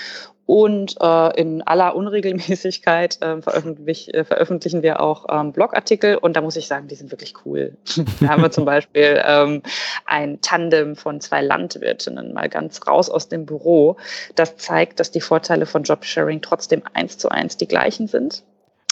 Und 0.45 0.97
äh, 1.01 1.41
in 1.41 1.63
aller 1.63 1.95
Unregelmäßigkeit 1.95 3.23
äh, 3.23 3.41
veröffentlich, 3.41 4.13
äh, 4.13 4.25
veröffentlichen 4.25 4.83
wir 4.83 5.01
auch 5.01 5.27
ähm, 5.31 5.53
Blogartikel 5.53 6.17
und 6.17 6.37
da 6.37 6.41
muss 6.41 6.57
ich 6.57 6.67
sagen, 6.67 6.89
die 6.89 6.95
sind 6.95 7.11
wirklich 7.11 7.35
cool. 7.45 7.77
da 8.21 8.29
haben 8.29 8.43
wir 8.43 8.51
zum 8.51 8.65
Beispiel 8.65 9.23
ähm, 9.25 9.63
ein 10.05 10.41
Tandem 10.41 10.97
von 10.97 11.21
zwei 11.21 11.43
Landwirtinnen 11.43 12.35
mal 12.35 12.49
ganz 12.49 12.87
raus 12.87 13.09
aus 13.09 13.29
dem 13.29 13.47
Büro. 13.47 13.97
Das 14.35 14.57
zeigt, 14.57 15.01
dass 15.01 15.11
die 15.11 15.21
Vorteile 15.21 15.67
von 15.67 15.85
Jobsharing 15.85 16.43
trotzdem 16.43 16.83
eins 16.93 17.19
zu 17.19 17.29
eins 17.29 17.57
die 17.57 17.69
gleichen 17.69 18.09
sind 18.09 18.43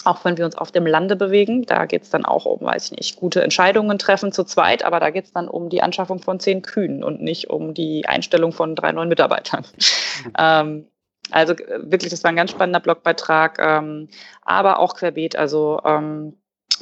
auch 0.03 0.25
wenn 0.25 0.37
wir 0.37 0.45
uns 0.45 0.55
auf 0.55 0.71
dem 0.71 0.85
Lande 0.85 1.15
bewegen, 1.15 1.65
da 1.65 1.85
geht 1.85 2.03
es 2.03 2.09
dann 2.09 2.25
auch 2.25 2.45
um, 2.45 2.61
weiß 2.61 2.85
ich 2.85 2.97
nicht, 2.97 3.15
gute 3.17 3.43
Entscheidungen 3.43 3.97
treffen 3.99 4.31
zu 4.31 4.43
zweit, 4.43 4.83
aber 4.83 4.99
da 4.99 5.09
geht 5.09 5.25
es 5.25 5.33
dann 5.33 5.47
um 5.47 5.69
die 5.69 5.81
Anschaffung 5.81 6.19
von 6.19 6.39
zehn 6.39 6.61
Kühen 6.61 7.03
und 7.03 7.21
nicht 7.21 7.49
um 7.49 7.73
die 7.73 8.07
Einstellung 8.07 8.51
von 8.51 8.75
drei 8.75 8.91
neuen 8.91 9.09
Mitarbeitern. 9.09 9.65
Mhm. 9.75 10.31
Ähm, 10.37 10.85
also 11.29 11.53
äh, 11.53 11.79
wirklich, 11.83 12.11
das 12.11 12.23
war 12.23 12.29
ein 12.29 12.35
ganz 12.35 12.51
spannender 12.51 12.79
Blogbeitrag, 12.79 13.59
ähm, 13.59 14.09
aber 14.43 14.79
auch 14.79 14.95
querbeet, 14.95 15.35
also 15.35 15.79
ähm, 15.85 16.33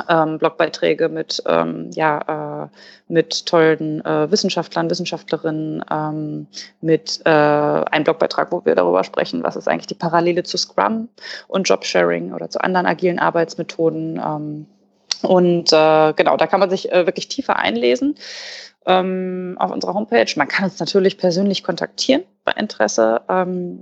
ähm, 0.08 0.38
Blogbeiträge 0.38 1.10
mit, 1.10 1.44
ähm, 1.46 1.92
ja, 1.94 2.64
äh, 2.64 2.68
mit 3.12 3.46
tollen 3.46 4.04
äh, 4.06 4.32
Wissenschaftlern, 4.32 4.90
Wissenschaftlerinnen, 4.90 5.84
ähm, 5.92 6.48
mit 6.80 7.20
äh, 7.26 7.30
einem 7.30 8.04
Blogbeitrag, 8.04 8.52
wo 8.52 8.64
wir 8.64 8.76
darüber 8.76 9.04
sprechen, 9.04 9.44
was 9.44 9.56
ist 9.56 9.68
eigentlich 9.68 9.88
die 9.88 9.96
Parallele 9.96 10.44
zu 10.44 10.58
Scrum 10.58 11.10
und 11.48 11.68
Jobsharing 11.68 12.34
oder 12.34 12.50
zu 12.50 12.62
anderen 12.62 12.86
agilen 12.86 13.20
Arbeitsmethoden. 13.20 14.22
Ähm, 14.24 14.66
und 15.22 15.74
äh, 15.74 16.14
genau, 16.14 16.38
da 16.38 16.48
kann 16.48 16.62
man 16.62 16.70
sich 16.70 16.92
äh, 16.92 17.06
wirklich 17.06 17.28
tiefer 17.28 17.58
einlesen 17.58 18.16
auf 18.86 19.72
unserer 19.72 19.94
Homepage. 19.94 20.26
Man 20.38 20.48
kann 20.48 20.66
uns 20.66 20.80
natürlich 20.80 21.20
persönlich 21.20 21.64
kontaktieren 21.64 22.24
Interesse. 22.58 23.22
Ähm, 23.30 23.82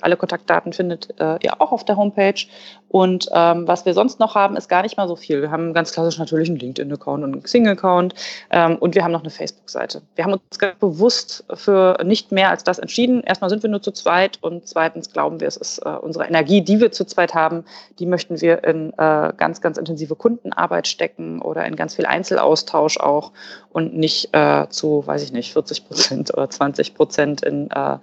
alle 0.00 0.16
Kontaktdaten 0.16 0.72
findet 0.72 1.18
äh, 1.20 1.38
ihr 1.42 1.60
auch 1.60 1.72
auf 1.72 1.84
der 1.84 1.96
Homepage. 1.96 2.46
Und 2.94 3.28
ähm, 3.32 3.66
was 3.66 3.84
wir 3.86 3.92
sonst 3.92 4.20
noch 4.20 4.36
haben, 4.36 4.56
ist 4.56 4.68
gar 4.68 4.82
nicht 4.82 4.96
mal 4.96 5.08
so 5.08 5.16
viel. 5.16 5.42
Wir 5.42 5.50
haben 5.50 5.74
ganz 5.74 5.90
klassisch 5.90 6.16
natürlich 6.16 6.48
einen 6.48 6.60
LinkedIn-Account 6.60 7.24
und 7.24 7.32
einen 7.32 7.42
Xing-Account 7.42 8.14
ähm, 8.50 8.76
und 8.76 8.94
wir 8.94 9.02
haben 9.02 9.10
noch 9.10 9.22
eine 9.22 9.30
Facebook-Seite. 9.30 10.02
Wir 10.14 10.22
haben 10.22 10.34
uns 10.34 10.60
ganz 10.60 10.78
bewusst 10.78 11.44
für 11.54 11.98
nicht 12.04 12.30
mehr 12.30 12.50
als 12.50 12.62
das 12.62 12.78
entschieden. 12.78 13.24
Erstmal 13.24 13.50
sind 13.50 13.64
wir 13.64 13.68
nur 13.70 13.82
zu 13.82 13.90
zweit 13.90 14.38
und 14.42 14.68
zweitens 14.68 15.12
glauben 15.12 15.40
wir, 15.40 15.48
es 15.48 15.56
ist 15.56 15.78
äh, 15.78 15.88
unsere 15.88 16.26
Energie, 16.26 16.60
die 16.60 16.78
wir 16.78 16.92
zu 16.92 17.04
zweit 17.04 17.34
haben, 17.34 17.64
die 17.98 18.06
möchten 18.06 18.40
wir 18.40 18.62
in 18.62 18.92
äh, 18.92 19.32
ganz, 19.36 19.60
ganz 19.60 19.76
intensive 19.76 20.14
Kundenarbeit 20.14 20.86
stecken 20.86 21.42
oder 21.42 21.66
in 21.66 21.74
ganz 21.74 21.96
viel 21.96 22.06
Einzelaustausch 22.06 22.98
auch 22.98 23.32
und 23.70 23.96
nicht 23.96 24.28
äh, 24.30 24.68
zu, 24.68 25.04
weiß 25.04 25.24
ich 25.24 25.32
nicht, 25.32 25.52
40 25.52 25.88
Prozent 25.88 26.32
oder 26.32 26.48
20 26.48 26.94
Prozent 26.94 27.42
in 27.42 27.72
äh, 27.72 27.96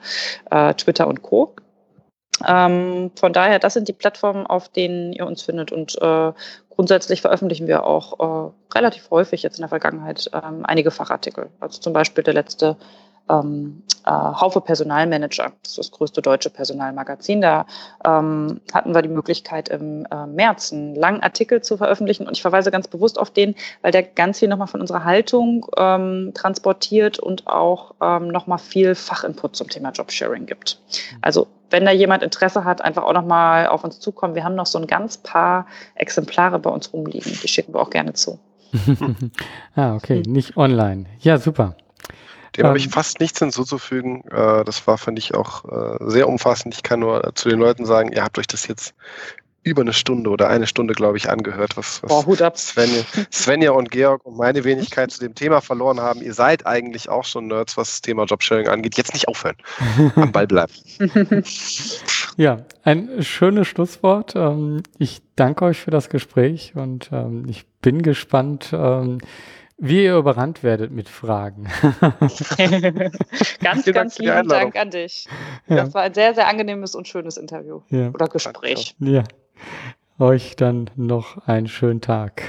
äh, 0.49 0.73
Twitter 0.73 1.07
und 1.07 1.21
Co. 1.21 1.55
Ähm, 2.47 3.11
von 3.15 3.33
daher, 3.33 3.59
das 3.59 3.73
sind 3.73 3.87
die 3.87 3.93
Plattformen, 3.93 4.45
auf 4.45 4.69
denen 4.69 5.13
ihr 5.13 5.25
uns 5.25 5.41
findet. 5.41 5.71
Und 5.71 6.01
äh, 6.01 6.31
grundsätzlich 6.69 7.21
veröffentlichen 7.21 7.67
wir 7.67 7.85
auch 7.85 8.19
äh, 8.19 8.51
relativ 8.75 9.09
häufig 9.11 9.43
jetzt 9.43 9.57
in 9.57 9.63
der 9.63 9.69
Vergangenheit 9.69 10.29
ähm, 10.33 10.65
einige 10.65 10.91
Fachartikel. 10.91 11.49
Also 11.59 11.79
zum 11.79 11.93
Beispiel 11.93 12.23
der 12.23 12.33
letzte 12.33 12.77
ähm, 13.29 13.83
äh, 14.05 14.11
Haufe 14.11 14.61
Personalmanager. 14.61 15.51
Das 15.61 15.71
ist 15.71 15.77
das 15.77 15.91
größte 15.91 16.21
deutsche 16.21 16.49
Personalmagazin. 16.49 17.41
Da 17.41 17.65
ähm, 18.05 18.61
hatten 18.73 18.93
wir 18.93 19.01
die 19.01 19.09
Möglichkeit, 19.09 19.69
im 19.69 20.05
äh, 20.11 20.25
März 20.25 20.73
einen 20.73 20.95
langen 20.95 21.21
Artikel 21.21 21.61
zu 21.61 21.77
veröffentlichen. 21.77 22.27
Und 22.27 22.35
ich 22.35 22.41
verweise 22.41 22.71
ganz 22.71 22.87
bewusst 22.87 23.19
auf 23.19 23.31
den, 23.31 23.55
weil 23.81 23.91
der 23.91 24.03
ganz 24.03 24.39
viel 24.39 24.47
nochmal 24.47 24.67
von 24.67 24.81
unserer 24.81 25.03
Haltung 25.03 25.65
ähm, 25.77 26.31
transportiert 26.33 27.19
und 27.19 27.47
auch 27.47 27.95
ähm, 28.01 28.29
nochmal 28.29 28.59
viel 28.59 28.95
Fachinput 28.95 29.55
zum 29.55 29.69
Thema 29.69 29.91
Jobsharing 29.91 30.45
gibt. 30.45 30.79
Also 31.21 31.47
wenn 31.71 31.85
da 31.85 31.91
jemand 31.91 32.23
Interesse 32.23 32.63
hat, 32.63 32.81
einfach 32.81 33.03
auch 33.03 33.13
nochmal 33.13 33.67
auf 33.67 33.83
uns 33.83 33.99
zukommen. 33.99 34.35
Wir 34.35 34.43
haben 34.43 34.55
noch 34.55 34.65
so 34.65 34.77
ein 34.77 34.87
ganz 34.87 35.17
paar 35.17 35.65
Exemplare 35.95 36.59
bei 36.59 36.69
uns 36.69 36.93
rumliegen. 36.93 37.31
Die 37.41 37.47
schicken 37.47 37.73
wir 37.73 37.81
auch 37.81 37.89
gerne 37.89 38.13
zu. 38.13 38.39
ah, 39.75 39.95
okay, 39.95 40.23
nicht 40.25 40.55
online. 40.57 41.05
Ja, 41.19 41.37
super. 41.37 41.75
Dem 42.57 42.65
ähm, 42.65 42.67
habe 42.67 42.77
ich 42.77 42.89
fast 42.89 43.19
nichts 43.19 43.39
hinzuzufügen. 43.39 44.23
Äh, 44.29 44.63
das 44.63 44.85
war, 44.87 44.97
fand 44.97 45.17
ich, 45.17 45.33
auch 45.33 45.65
äh, 45.65 45.97
sehr 46.01 46.27
umfassend. 46.27 46.73
Ich 46.73 46.83
kann 46.83 46.99
nur 46.99 47.31
zu 47.35 47.49
den 47.49 47.59
Leuten 47.59 47.85
sagen, 47.85 48.11
ihr 48.11 48.23
habt 48.23 48.37
euch 48.37 48.47
das 48.47 48.67
jetzt 48.67 48.93
über 49.63 49.81
eine 49.81 49.93
Stunde 49.93 50.29
oder 50.29 50.49
eine 50.49 50.65
Stunde, 50.65 50.93
glaube 50.93 51.17
ich, 51.17 51.29
angehört, 51.29 51.77
was, 51.77 52.01
was 52.01 52.09
Boah, 52.09 52.25
Hut 52.25 52.41
ab. 52.41 52.57
Svenja, 52.57 53.03
Svenja 53.31 53.71
und 53.71 53.91
Georg 53.91 54.25
und 54.25 54.37
meine 54.37 54.63
Wenigkeit 54.63 55.11
zu 55.11 55.19
dem 55.19 55.35
Thema 55.35 55.61
verloren 55.61 55.99
haben. 55.99 56.21
Ihr 56.21 56.33
seid 56.33 56.65
eigentlich 56.65 57.09
auch 57.09 57.25
schon 57.25 57.47
Nerds, 57.47 57.77
was 57.77 57.89
das 57.89 58.01
Thema 58.01 58.23
Jobsharing 58.23 58.67
angeht. 58.67 58.97
Jetzt 58.97 59.13
nicht 59.13 59.27
aufhören. 59.27 59.57
Am 60.15 60.31
Ball 60.31 60.47
bleiben. 60.47 60.73
ja, 62.37 62.65
ein 62.83 63.23
schönes 63.23 63.67
Schlusswort. 63.67 64.35
Ähm, 64.35 64.81
ich 64.97 65.21
danke 65.35 65.65
euch 65.65 65.79
für 65.79 65.91
das 65.91 66.09
Gespräch 66.09 66.73
und 66.75 67.09
ähm, 67.11 67.45
ich 67.47 67.65
bin 67.81 68.01
gespannt, 68.01 68.71
ähm, 68.73 69.19
wie 69.77 70.03
ihr 70.03 70.15
überrannt 70.15 70.63
werdet 70.63 70.91
mit 70.91 71.09
Fragen. 71.09 71.67
ganz, 73.61 73.85
ganz 73.85 74.19
lieben 74.19 74.47
Dank 74.47 74.75
an 74.75 74.91
dich. 74.91 75.27
Ja. 75.67 75.77
Das 75.77 75.93
war 75.93 76.03
ein 76.03 76.13
sehr, 76.13 76.35
sehr 76.35 76.47
angenehmes 76.47 76.93
und 76.93 77.07
schönes 77.07 77.37
Interview 77.37 77.81
ja. 77.89 78.09
oder 78.09 78.27
Gespräch. 78.27 78.95
Ja. 78.99 79.23
Euch 80.19 80.55
dann 80.55 80.89
noch 80.95 81.47
einen 81.47 81.67
schönen 81.67 82.01
Tag. 82.01 82.43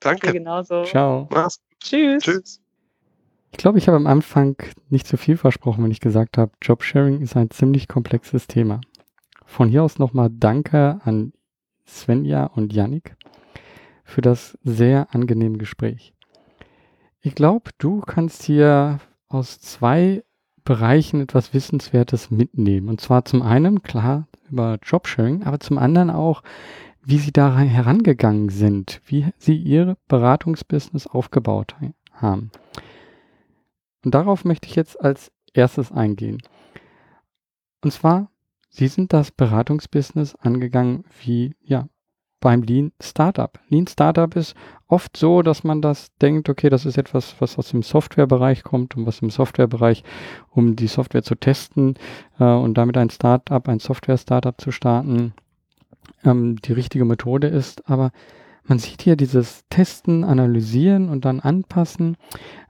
Danke. 0.00 0.28
Dir 0.28 0.32
genauso. 0.34 0.84
Ciao. 0.84 1.28
Mach's. 1.30 1.60
Tschüss. 1.80 2.22
Tschüss. 2.22 2.60
Ich 3.50 3.58
glaube, 3.58 3.78
ich 3.78 3.86
habe 3.86 3.96
am 3.96 4.06
Anfang 4.06 4.56
nicht 4.88 5.06
zu 5.06 5.16
viel 5.16 5.36
versprochen, 5.36 5.84
wenn 5.84 5.90
ich 5.90 6.00
gesagt 6.00 6.38
habe, 6.38 6.52
Jobsharing 6.62 7.20
ist 7.20 7.36
ein 7.36 7.50
ziemlich 7.50 7.86
komplexes 7.86 8.46
Thema. 8.46 8.80
Von 9.44 9.68
hier 9.68 9.82
aus 9.82 9.98
nochmal 9.98 10.30
Danke 10.32 11.00
an 11.04 11.32
Svenja 11.86 12.46
und 12.46 12.72
Yannick 12.72 13.16
für 14.04 14.22
das 14.22 14.58
sehr 14.62 15.14
angenehme 15.14 15.58
Gespräch. 15.58 16.14
Ich 17.20 17.34
glaube, 17.34 17.70
du 17.78 18.00
kannst 18.00 18.42
hier 18.42 18.98
aus 19.28 19.60
zwei 19.60 20.24
Bereichen 20.64 21.20
etwas 21.20 21.54
Wissenswertes 21.54 22.30
mitnehmen. 22.30 22.88
Und 22.88 23.00
zwar 23.00 23.24
zum 23.24 23.42
einen, 23.42 23.82
klar, 23.82 24.28
über 24.52 24.78
Jobsharing, 24.82 25.42
aber 25.44 25.58
zum 25.58 25.78
anderen 25.78 26.10
auch, 26.10 26.42
wie 27.04 27.18
sie 27.18 27.32
da 27.32 27.58
herangegangen 27.58 28.48
sind, 28.48 29.00
wie 29.06 29.26
sie 29.38 29.56
ihr 29.56 29.96
Beratungsbusiness 30.06 31.06
aufgebaut 31.06 31.74
haben. 32.12 32.52
Und 34.04 34.14
darauf 34.14 34.44
möchte 34.44 34.68
ich 34.68 34.76
jetzt 34.76 35.00
als 35.00 35.32
erstes 35.52 35.90
eingehen. 35.90 36.42
Und 37.82 37.92
zwar, 37.92 38.30
sie 38.68 38.88
sind 38.88 39.12
das 39.12 39.32
Beratungsbusiness 39.32 40.36
angegangen 40.36 41.04
wie, 41.20 41.54
ja, 41.60 41.88
beim 42.42 42.62
Lean 42.62 42.92
Startup. 43.00 43.58
Lean 43.68 43.86
Startup 43.86 44.34
ist 44.36 44.54
oft 44.88 45.16
so, 45.16 45.40
dass 45.40 45.64
man 45.64 45.80
das 45.80 46.14
denkt, 46.20 46.50
okay, 46.50 46.68
das 46.68 46.84
ist 46.84 46.98
etwas, 46.98 47.36
was 47.38 47.56
aus 47.56 47.70
dem 47.70 47.82
Softwarebereich 47.82 48.64
kommt 48.64 48.94
und 48.96 49.06
was 49.06 49.20
im 49.20 49.30
Softwarebereich, 49.30 50.02
um 50.50 50.76
die 50.76 50.88
Software 50.88 51.22
zu 51.22 51.36
testen 51.36 51.94
äh, 52.38 52.44
und 52.44 52.74
damit 52.74 52.98
ein 52.98 53.08
Startup, 53.08 53.66
ein 53.68 53.78
Software-Startup 53.78 54.60
zu 54.60 54.72
starten, 54.72 55.32
ähm, 56.24 56.56
die 56.56 56.72
richtige 56.72 57.06
Methode 57.06 57.46
ist. 57.46 57.88
Aber 57.88 58.10
man 58.64 58.78
sieht 58.78 59.02
hier 59.02 59.16
dieses 59.16 59.64
Testen, 59.70 60.24
Analysieren 60.24 61.08
und 61.08 61.24
dann 61.24 61.40
anpassen. 61.40 62.16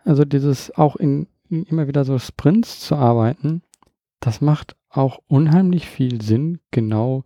Also 0.04 0.24
dieses 0.24 0.72
auch 0.76 0.96
in, 0.96 1.28
in 1.48 1.64
immer 1.64 1.88
wieder 1.88 2.04
so 2.04 2.18
Sprints 2.18 2.80
zu 2.80 2.94
arbeiten, 2.94 3.62
das 4.20 4.42
macht 4.42 4.76
auch 4.90 5.18
unheimlich 5.28 5.88
viel 5.88 6.20
Sinn, 6.20 6.60
genau 6.70 7.24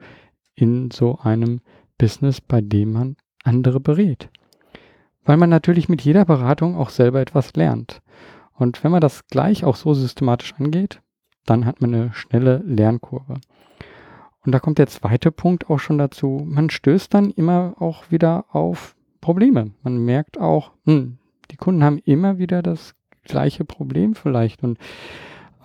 in 0.54 0.90
so 0.92 1.18
einem 1.18 1.60
Business, 1.98 2.40
bei 2.40 2.60
dem 2.60 2.92
man 2.92 3.16
andere 3.44 3.80
berät. 3.80 4.28
Weil 5.24 5.36
man 5.36 5.50
natürlich 5.50 5.88
mit 5.88 6.02
jeder 6.02 6.24
Beratung 6.24 6.76
auch 6.76 6.90
selber 6.90 7.20
etwas 7.20 7.54
lernt. 7.54 8.00
Und 8.54 8.82
wenn 8.82 8.92
man 8.92 9.00
das 9.00 9.26
gleich 9.26 9.64
auch 9.64 9.76
so 9.76 9.94
systematisch 9.94 10.54
angeht, 10.58 11.00
dann 11.44 11.64
hat 11.64 11.80
man 11.80 11.94
eine 11.94 12.12
schnelle 12.12 12.62
Lernkurve. 12.64 13.34
Und 14.44 14.52
da 14.52 14.60
kommt 14.60 14.78
der 14.78 14.86
zweite 14.86 15.32
Punkt 15.32 15.68
auch 15.68 15.78
schon 15.78 15.98
dazu. 15.98 16.42
Man 16.44 16.70
stößt 16.70 17.12
dann 17.12 17.30
immer 17.30 17.74
auch 17.78 18.10
wieder 18.10 18.44
auf 18.50 18.94
Probleme. 19.20 19.72
Man 19.82 20.04
merkt 20.04 20.38
auch, 20.38 20.72
hm, 20.84 21.18
die 21.50 21.56
Kunden 21.56 21.82
haben 21.82 21.98
immer 21.98 22.38
wieder 22.38 22.62
das 22.62 22.94
gleiche 23.24 23.64
Problem 23.64 24.14
vielleicht. 24.14 24.62
Und, 24.62 24.78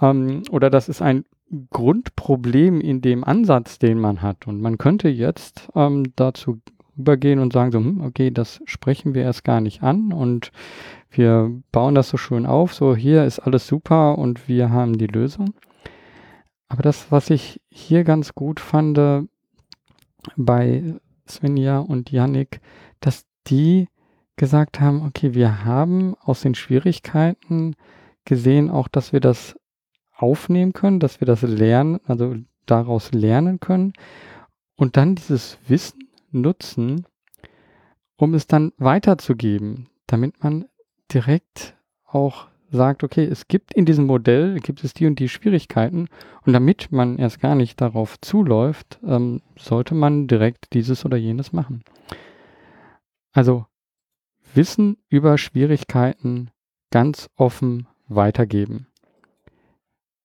ähm, 0.02 0.44
oder 0.50 0.70
das 0.70 0.90
ist 0.90 1.02
ein 1.02 1.26
Grundproblem 1.70 2.80
in 2.80 3.02
dem 3.02 3.24
Ansatz, 3.24 3.80
den 3.80 4.00
man 4.00 4.22
hat. 4.22 4.48
Und 4.48 4.62
man 4.62 4.78
könnte 4.78 5.10
jetzt 5.10 5.70
ähm, 5.76 6.14
dazu 6.16 6.60
übergehen 6.98 7.40
und 7.40 7.54
sagen, 7.54 7.72
so, 7.72 7.80
hm, 7.80 8.02
okay, 8.02 8.32
das 8.32 8.62
sprechen 8.66 9.14
wir 9.14 9.24
erst 9.24 9.44
gar 9.44 9.62
nicht 9.62 9.84
an 9.84 10.14
und 10.14 10.52
wir 11.10 11.52
bauen 11.72 11.96
das 11.96 12.10
so 12.10 12.18
schön 12.18 12.46
auf, 12.46 12.74
so 12.74 12.96
hier 12.96 13.26
ist 13.26 13.40
alles 13.40 13.68
super 13.68 14.18
und 14.18 14.48
wir 14.48 14.70
haben 14.70 14.98
die 14.98 15.08
Lösung. 15.08 15.54
Aber 16.70 16.84
das, 16.84 17.12
was 17.12 17.30
ich 17.30 17.60
hier 17.70 18.06
ganz 18.06 18.34
gut 18.34 18.62
fand 18.62 19.28
bei 20.38 20.96
Svenja 21.28 21.80
und 21.80 22.12
Yannick, 22.12 22.62
dass 23.02 23.26
die 23.48 23.88
gesagt 24.38 24.80
haben, 24.80 25.06
okay, 25.06 25.34
wir 25.34 25.66
haben 25.66 26.16
aus 26.22 26.42
den 26.42 26.56
Schwierigkeiten 26.56 27.76
gesehen 28.26 28.70
auch, 28.70 28.88
dass 28.88 29.12
wir 29.12 29.20
das 29.20 29.56
aufnehmen 30.22 30.74
können, 30.74 31.00
dass 31.00 31.20
wir 31.20 31.26
das 31.26 31.42
lernen, 31.42 32.00
also 32.06 32.36
daraus 32.66 33.12
lernen 33.12 33.60
können 33.60 33.94
und 34.76 34.98
dann 34.98 35.16
dieses 35.16 35.58
Wissen 35.68 36.08
nutzen, 36.32 37.06
um 38.18 38.34
es 38.34 38.48
dann 38.48 38.72
weiterzugeben, 38.78 39.90
damit 40.08 40.44
man 40.44 40.66
direkt 41.12 41.76
auch 42.06 42.48
sagt, 42.72 43.04
okay, 43.04 43.26
es 43.26 43.48
gibt 43.48 43.74
in 43.74 43.86
diesem 43.86 44.06
Modell, 44.06 44.60
gibt 44.60 44.84
es 44.84 44.94
die 44.94 45.06
und 45.06 45.20
die 45.20 45.28
Schwierigkeiten 45.28 46.08
und 46.46 46.54
damit 46.54 46.92
man 46.92 47.18
erst 47.18 47.42
gar 47.42 47.56
nicht 47.56 47.82
darauf 47.82 48.20
zuläuft, 48.22 49.00
ähm, 49.06 49.42
sollte 49.58 49.94
man 49.94 50.28
direkt 50.28 50.74
dieses 50.74 51.04
oder 51.04 51.18
jenes 51.18 51.52
machen. 51.52 51.84
Also 53.34 53.66
Wissen 54.54 54.98
über 55.10 55.38
Schwierigkeiten 55.38 56.52
ganz 56.92 57.30
offen 57.36 57.88
weitergeben. 58.08 58.88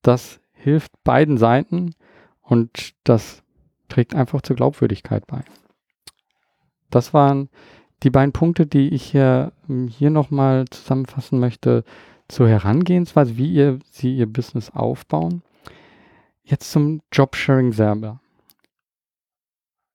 Das 0.06 0.38
hilft 0.52 0.92
beiden 1.02 1.36
Seiten 1.36 1.96
und 2.40 2.94
das 3.02 3.42
trägt 3.88 4.14
einfach 4.14 4.40
zur 4.40 4.54
Glaubwürdigkeit 4.54 5.26
bei. 5.26 5.42
Das 6.90 7.12
waren 7.12 7.48
die 8.04 8.10
beiden 8.10 8.30
Punkte, 8.32 8.68
die 8.68 8.90
ich 8.90 9.02
hier, 9.02 9.52
hier 9.88 10.10
nochmal 10.10 10.66
zusammenfassen 10.66 11.40
möchte 11.40 11.82
zur 12.28 12.48
Herangehensweise, 12.48 13.36
wie 13.36 13.52
ihr, 13.52 13.80
sie 13.90 14.16
ihr 14.16 14.32
Business 14.32 14.70
aufbauen. 14.70 15.42
Jetzt 16.44 16.70
zum 16.70 17.02
Jobsharing 17.10 17.72
selber. 17.72 18.20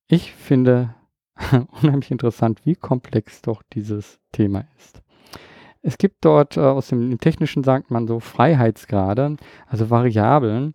Ich 0.07 0.33
finde 0.33 0.93
unheimlich 1.81 2.11
interessant, 2.11 2.65
wie 2.65 2.75
komplex 2.75 3.41
doch 3.43 3.63
dieses 3.71 4.19
Thema 4.33 4.65
ist. 4.77 5.01
Es 5.81 5.97
gibt 5.97 6.23
dort, 6.25 6.57
äh, 6.57 6.61
aus 6.61 6.89
dem 6.89 7.19
Technischen 7.19 7.63
sagt 7.63 7.91
man 7.91 8.07
so 8.07 8.19
Freiheitsgrade, 8.19 9.37
also 9.67 9.89
Variablen, 9.89 10.73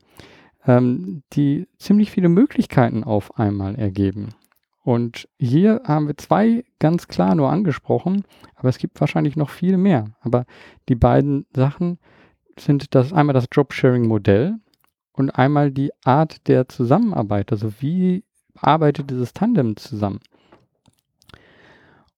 ähm, 0.66 1.22
die 1.32 1.68
ziemlich 1.78 2.10
viele 2.10 2.28
Möglichkeiten 2.28 3.04
auf 3.04 3.38
einmal 3.38 3.76
ergeben. 3.76 4.30
Und 4.82 5.28
hier 5.38 5.82
haben 5.84 6.06
wir 6.06 6.16
zwei 6.16 6.64
ganz 6.78 7.08
klar 7.08 7.34
nur 7.34 7.50
angesprochen, 7.50 8.24
aber 8.54 8.68
es 8.68 8.78
gibt 8.78 9.00
wahrscheinlich 9.00 9.36
noch 9.36 9.50
viel 9.50 9.76
mehr. 9.76 10.12
Aber 10.20 10.44
die 10.88 10.94
beiden 10.94 11.46
Sachen 11.54 11.98
sind 12.58 12.94
das 12.94 13.12
einmal 13.12 13.34
das 13.34 13.48
Jobsharing-Modell 13.50 14.56
und 15.12 15.30
einmal 15.30 15.72
die 15.72 15.90
Art 16.04 16.46
der 16.46 16.68
Zusammenarbeit. 16.68 17.50
Also 17.50 17.80
wie 17.80 18.24
arbeitet 18.54 19.10
dieses 19.10 19.32
Tandem 19.32 19.76
zusammen? 19.76 20.20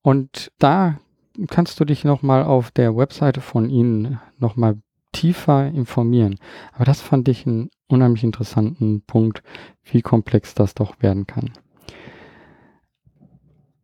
Und 0.03 0.53
da 0.59 1.01
kannst 1.47 1.79
du 1.79 1.85
dich 1.85 2.05
nochmal 2.05 2.43
auf 2.43 2.71
der 2.71 2.97
Webseite 2.97 3.41
von 3.41 3.71
ihnen 3.71 4.21
nochmal 4.39 4.79
tiefer 5.13 5.67
informieren. 5.69 6.39
Aber 6.73 6.85
das 6.85 7.01
fand 7.01 7.29
ich 7.29 7.47
einen 7.47 7.71
unheimlich 7.89 8.25
interessanten 8.25 9.03
Punkt, 9.03 9.43
wie 9.85 10.03
komplex 10.03 10.55
das 10.55 10.75
doch 10.75 11.01
werden 11.01 11.27
kann. 11.27 11.53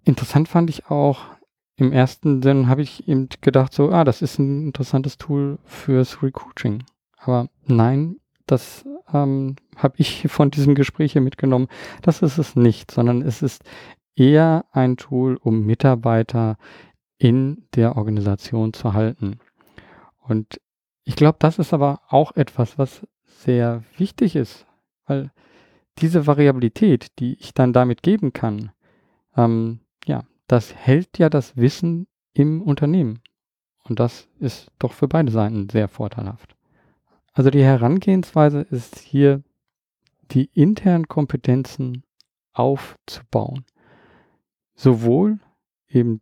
Interessant 0.05 0.49
fand 0.49 0.69
ich 0.69 0.91
auch, 0.91 1.21
im 1.77 1.93
ersten 1.93 2.43
Sinn 2.43 2.69
habe 2.69 2.83
ich 2.83 3.09
eben 3.09 3.29
gedacht, 3.41 3.73
so, 3.73 3.91
ah, 3.91 4.05
das 4.05 4.23
ist 4.23 4.39
ein 4.39 4.67
interessantes 4.67 5.17
Tool 5.17 5.59
fürs 5.65 6.23
Recruiting. 6.23 6.85
Aber 7.17 7.49
nein, 7.67 8.17
das 8.47 8.85
ähm, 9.13 9.57
habe 9.77 9.95
ich 9.97 10.29
von 10.29 10.51
diesem 10.51 10.75
Gespräch 10.75 11.13
hier 11.13 11.23
mitgenommen. 11.23 11.69
Das 12.03 12.23
ist 12.23 12.39
es 12.39 12.55
nicht, 12.55 12.91
sondern 12.91 13.23
es 13.23 13.43
ist 13.43 13.65
eher 14.15 14.67
ein 14.71 14.97
Tool, 14.97 15.37
um 15.37 15.65
Mitarbeiter 15.65 16.59
in 17.19 17.67
der 17.75 17.97
Organisation 17.97 18.73
zu 18.73 18.93
halten. 18.93 19.39
Und 20.19 20.61
ich 21.05 21.17
glaube, 21.17 21.37
das 21.39 21.59
ist 21.59 21.73
aber 21.73 22.01
auch 22.09 22.35
etwas, 22.37 22.79
was 22.79 23.07
sehr 23.25 23.85
wichtig 23.97 24.37
ist, 24.37 24.67
weil 25.07 25.31
diese 25.99 26.27
Variabilität, 26.27 27.19
die 27.19 27.35
ich 27.35 27.55
dann 27.55 27.73
damit 27.73 28.03
geben 28.03 28.33
kann, 28.33 28.73
ähm, 29.37 29.81
ja, 30.07 30.25
das 30.47 30.75
hält 30.75 31.19
ja 31.19 31.29
das 31.29 31.57
Wissen 31.57 32.07
im 32.33 32.63
Unternehmen. 32.63 33.21
Und 33.85 34.01
das 34.01 34.29
ist 34.39 34.71
doch 34.79 34.93
für 34.93 35.09
beide 35.09 35.31
Seiten 35.31 35.69
sehr 35.69 35.89
vorteilhaft. 35.89 36.57
Also 37.33 37.51
die 37.51 37.63
Herangehensweise 37.63 38.61
ist 38.61 38.99
hier, 38.99 39.43
die 40.31 40.51
internen 40.55 41.07
Kompetenzen 41.07 42.03
aufzubauen. 42.53 43.65
Sowohl 44.75 45.39
eben 45.89 46.21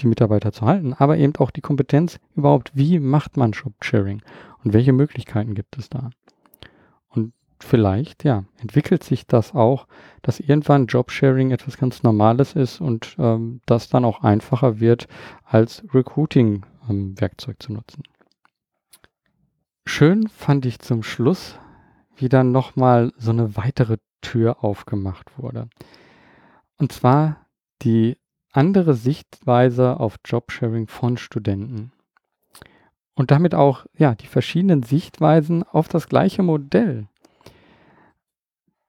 die 0.00 0.06
Mitarbeiter 0.06 0.52
zu 0.52 0.66
halten, 0.66 0.94
aber 0.94 1.18
eben 1.18 1.36
auch 1.36 1.50
die 1.50 1.60
Kompetenz 1.60 2.18
überhaupt, 2.34 2.72
wie 2.74 2.98
macht 2.98 3.36
man 3.36 3.52
Job-Sharing 3.52 4.22
und 4.64 4.72
welche 4.72 4.92
Möglichkeiten 4.92 5.54
gibt 5.54 5.78
es 5.78 5.88
da. 5.88 6.10
Und 7.08 7.32
vielleicht, 7.60 8.24
ja, 8.24 8.44
entwickelt 8.58 9.04
sich 9.04 9.26
das 9.26 9.54
auch, 9.54 9.86
dass 10.22 10.40
irgendwann 10.40 10.86
Job-Sharing 10.86 11.50
etwas 11.50 11.76
ganz 11.76 12.02
Normales 12.02 12.54
ist 12.54 12.80
und 12.80 13.16
ähm, 13.18 13.60
das 13.66 13.88
dann 13.88 14.04
auch 14.04 14.22
einfacher 14.22 14.80
wird, 14.80 15.06
als 15.44 15.84
Recruiting-Werkzeug 15.92 17.56
ähm, 17.56 17.60
zu 17.60 17.72
nutzen. 17.72 18.02
Schön 19.86 20.28
fand 20.28 20.66
ich 20.66 20.78
zum 20.78 21.02
Schluss, 21.02 21.58
wie 22.16 22.28
dann 22.28 22.52
nochmal 22.52 23.12
so 23.16 23.30
eine 23.30 23.56
weitere 23.56 23.96
Tür 24.20 24.62
aufgemacht 24.62 25.38
wurde. 25.38 25.68
Und 26.76 26.92
zwar 26.92 27.46
die 27.82 28.16
andere 28.52 28.94
Sichtweise 28.94 29.98
auf 30.00 30.16
Jobsharing 30.24 30.86
von 30.86 31.16
Studenten. 31.16 31.92
Und 33.14 33.30
damit 33.30 33.54
auch 33.54 33.86
ja, 33.96 34.14
die 34.14 34.26
verschiedenen 34.26 34.82
Sichtweisen 34.82 35.62
auf 35.62 35.88
das 35.88 36.08
gleiche 36.08 36.42
Modell. 36.42 37.06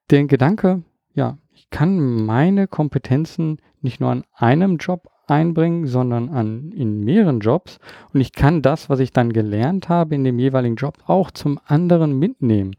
Den 0.09 0.27
Gedanke, 0.27 0.83
ja, 1.13 1.37
ich 1.53 1.69
kann 1.69 2.25
meine 2.25 2.67
Kompetenzen 2.67 3.57
nicht 3.81 3.99
nur 3.99 4.11
an 4.11 4.23
einem 4.33 4.77
Job 4.77 5.09
einbringen, 5.27 5.87
sondern 5.87 6.29
an, 6.29 6.71
in 6.71 7.03
mehreren 7.03 7.39
Jobs. 7.39 7.79
Und 8.13 8.21
ich 8.21 8.33
kann 8.33 8.61
das, 8.61 8.89
was 8.89 8.99
ich 8.99 9.11
dann 9.11 9.33
gelernt 9.33 9.89
habe 9.89 10.15
in 10.15 10.23
dem 10.23 10.39
jeweiligen 10.39 10.75
Job, 10.75 10.97
auch 11.07 11.31
zum 11.31 11.59
anderen 11.65 12.17
mitnehmen. 12.19 12.75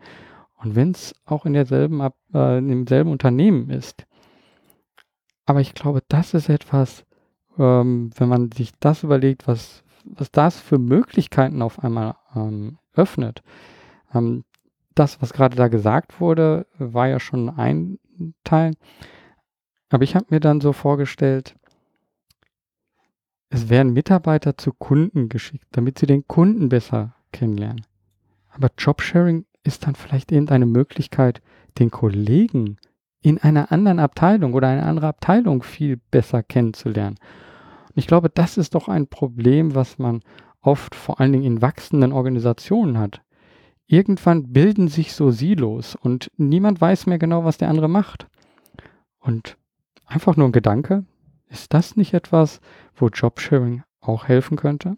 Und 0.57 0.77
wenn 0.77 0.93
es 0.93 1.15
auch 1.25 1.45
in 1.45 1.55
derselben, 1.55 2.01
äh, 2.35 2.59
in 2.59 2.69
demselben 2.69 3.11
Unternehmen 3.11 3.71
ist. 3.71 4.07
Aber 5.47 5.61
ich 5.61 5.75
glaube, 5.75 6.03
das 6.09 6.35
ist 6.35 6.49
etwas, 6.49 7.05
ähm, 7.59 8.11
wenn 8.17 8.29
man 8.29 8.53
sich 8.53 8.73
das 8.81 9.03
überlegt, 9.03 9.47
was, 9.47 9.83
was 10.05 10.31
das 10.31 10.59
für 10.59 10.79
Möglichkeiten 10.79 11.63
auf 11.63 11.83
einmal 11.83 12.17
ähm, 12.35 12.79
öffnet. 12.95 13.43
Ähm, 14.15 14.45
das, 14.95 15.21
was 15.23 15.33
gerade 15.33 15.57
da 15.57 15.69
gesagt 15.69 16.21
wurde, 16.21 16.67
war 16.79 17.09
ja 17.09 17.19
schon 17.19 17.49
ein 17.49 17.99
Teil. 18.45 18.75
Aber 19.89 20.05
ich 20.05 20.15
habe 20.15 20.27
mir 20.31 20.41
dann 20.41 20.61
so 20.61 20.73
vorgestellt, 20.73 21.55
es 23.49 23.69
werden 23.69 23.93
Mitarbeiter 23.93 24.57
zu 24.57 24.73
Kunden 24.73 25.29
geschickt, 25.29 25.67
damit 25.73 25.99
sie 25.99 26.07
den 26.07 26.27
Kunden 26.27 26.69
besser 26.71 27.15
kennenlernen. 27.33 27.85
Aber 28.51 28.71
Jobsharing 28.79 29.45
ist 29.65 29.87
dann 29.87 29.95
vielleicht 29.95 30.33
eben 30.33 30.49
eine 30.49 30.67
Möglichkeit, 30.67 31.43
den 31.79 31.91
Kollegen 31.91 32.79
in 33.23 33.39
einer 33.39 33.73
anderen 33.73 34.01
Abteilung 34.01 34.53
oder 34.55 34.69
eine 34.69 34.83
andere 34.83 35.07
Abteilung 35.07 35.63
viel 35.63 35.97
besser 36.11 36.43
kennenzulernen. 36.43 37.17
Und 37.89 37.99
ich 37.99 38.07
glaube, 38.07 38.29
das 38.29 38.59
ist 38.59 38.75
doch 38.75 38.89
ein 38.89 39.07
Problem, 39.07 39.75
was 39.75 39.99
man 39.99 40.23
oft 40.61 40.95
vor 40.95 41.21
allen 41.21 41.33
Dingen 41.33 41.45
in 41.45 41.63
wachsenden 41.63 42.13
Organisationen 42.13 42.99
hat. 42.99 43.23
Irgendwann 43.87 44.53
bilden 44.53 44.89
sich 44.89 45.13
so 45.13 45.31
Silos 45.31 45.95
und 45.97 46.31
niemand 46.37 46.81
weiß 46.81 47.07
mehr 47.07 47.19
genau, 47.19 47.45
was 47.45 47.59
der 47.59 47.69
andere 47.69 47.89
macht. 47.89 48.27
Und 49.21 49.57
einfach 50.07 50.37
nur 50.37 50.49
ein 50.49 50.53
Gedanke, 50.53 51.05
ist 51.49 51.75
das 51.75 51.97
nicht 51.97 52.15
etwas, 52.15 52.61
wo 52.95 53.09
Jobsharing 53.09 53.83
auch 54.01 54.27
helfen 54.27 54.57
könnte? 54.57 54.97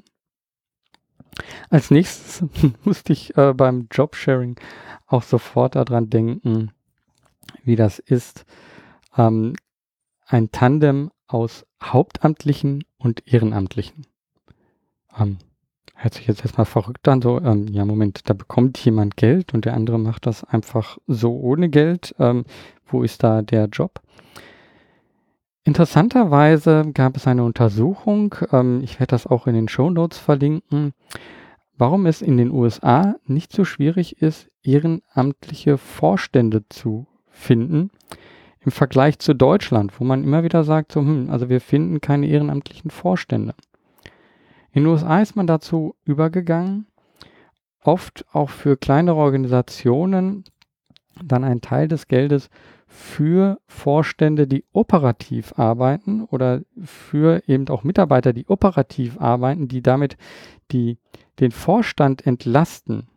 Als 1.68 1.90
nächstes 1.90 2.44
musste 2.84 3.12
ich 3.12 3.36
äh, 3.36 3.52
beim 3.54 3.88
Jobsharing 3.90 4.56
auch 5.06 5.22
sofort 5.22 5.74
daran 5.74 6.08
denken, 6.08 6.70
wie 7.64 7.76
das 7.76 7.98
ist, 7.98 8.44
ähm, 9.16 9.54
ein 10.26 10.50
Tandem 10.50 11.10
aus 11.26 11.66
Hauptamtlichen 11.82 12.84
und 12.98 13.26
Ehrenamtlichen. 13.26 14.06
Ähm, 15.18 15.38
hört 15.94 16.14
sich 16.14 16.26
jetzt 16.26 16.42
erstmal 16.42 16.66
verrückt 16.66 17.06
an, 17.08 17.22
so, 17.22 17.40
ähm, 17.40 17.68
ja, 17.68 17.84
Moment, 17.84 18.28
da 18.28 18.34
bekommt 18.34 18.78
jemand 18.84 19.16
Geld 19.16 19.54
und 19.54 19.64
der 19.64 19.74
andere 19.74 19.98
macht 19.98 20.26
das 20.26 20.44
einfach 20.44 20.98
so 21.06 21.36
ohne 21.36 21.68
Geld. 21.68 22.14
Ähm, 22.18 22.44
wo 22.86 23.02
ist 23.02 23.22
da 23.22 23.42
der 23.42 23.66
Job? 23.66 24.00
Interessanterweise 25.64 26.90
gab 26.92 27.16
es 27.16 27.26
eine 27.26 27.42
Untersuchung, 27.42 28.34
ähm, 28.52 28.82
ich 28.82 29.00
werde 29.00 29.12
das 29.12 29.26
auch 29.26 29.46
in 29.46 29.54
den 29.54 29.68
Show 29.68 29.88
Notes 29.88 30.18
verlinken, 30.18 30.92
warum 31.78 32.04
es 32.04 32.20
in 32.20 32.36
den 32.36 32.50
USA 32.50 33.16
nicht 33.26 33.52
so 33.52 33.64
schwierig 33.64 34.20
ist, 34.20 34.50
ehrenamtliche 34.62 35.78
Vorstände 35.78 36.68
zu 36.68 37.06
finden 37.34 37.90
im 38.64 38.72
Vergleich 38.72 39.18
zu 39.18 39.34
Deutschland, 39.34 40.00
wo 40.00 40.04
man 40.04 40.24
immer 40.24 40.42
wieder 40.42 40.64
sagt, 40.64 40.92
so, 40.92 41.00
hm, 41.00 41.28
also 41.30 41.48
wir 41.48 41.60
finden 41.60 42.00
keine 42.00 42.26
ehrenamtlichen 42.26 42.90
Vorstände. 42.90 43.54
In 44.72 44.84
den 44.84 44.86
USA 44.86 45.20
ist 45.20 45.36
man 45.36 45.46
dazu 45.46 45.94
übergegangen, 46.04 46.86
oft 47.82 48.24
auch 48.32 48.50
für 48.50 48.76
kleinere 48.76 49.16
Organisationen 49.16 50.44
dann 51.22 51.44
einen 51.44 51.60
Teil 51.60 51.86
des 51.88 52.08
Geldes 52.08 52.48
für 52.88 53.58
Vorstände, 53.66 54.46
die 54.46 54.64
operativ 54.72 55.58
arbeiten 55.58 56.24
oder 56.24 56.62
für 56.82 57.42
eben 57.46 57.68
auch 57.68 57.84
Mitarbeiter, 57.84 58.32
die 58.32 58.48
operativ 58.48 59.20
arbeiten, 59.20 59.68
die 59.68 59.82
damit 59.82 60.16
die, 60.72 60.98
den 61.40 61.50
Vorstand 61.50 62.26
entlasten. 62.26 63.08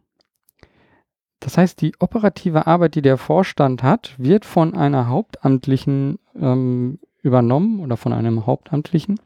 Das 1.39 1.57
heißt, 1.57 1.81
die 1.81 1.93
operative 1.99 2.67
Arbeit, 2.67 2.95
die 2.95 3.01
der 3.01 3.17
Vorstand 3.17 3.83
hat, 3.83 4.15
wird 4.17 4.45
von 4.45 4.75
einer 4.75 5.07
Hauptamtlichen 5.07 6.19
ähm, 6.35 6.99
übernommen 7.21 7.79
oder 7.79 7.97
von 7.97 8.13
einem 8.13 8.45
Hauptamtlichen. 8.45 9.19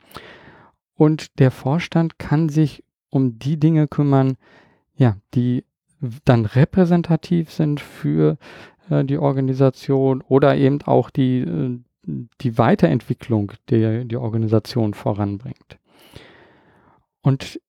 Und 0.96 1.40
der 1.40 1.52
Vorstand 1.52 2.20
kann 2.20 2.50
sich 2.50 2.84
um 3.10 3.40
die 3.40 3.58
Dinge 3.58 3.88
kümmern, 3.88 4.38
ja, 4.96 5.18
die 5.34 5.64
dann 6.26 6.46
repräsentativ 6.46 7.52
sind 7.52 7.80
für 7.80 8.38
äh, 8.90 9.04
die 9.04 9.18
Organisation 9.18 10.22
oder 10.22 10.56
eben 10.56 10.82
auch 10.84 11.10
die, 11.10 11.40
äh, 11.40 11.80
die 12.42 12.58
Weiterentwicklung 12.58 13.52
der 13.70 14.04
die 14.06 14.18
Organisation 14.18 14.94
voranbringt. 14.94 15.78
Und 17.22 17.60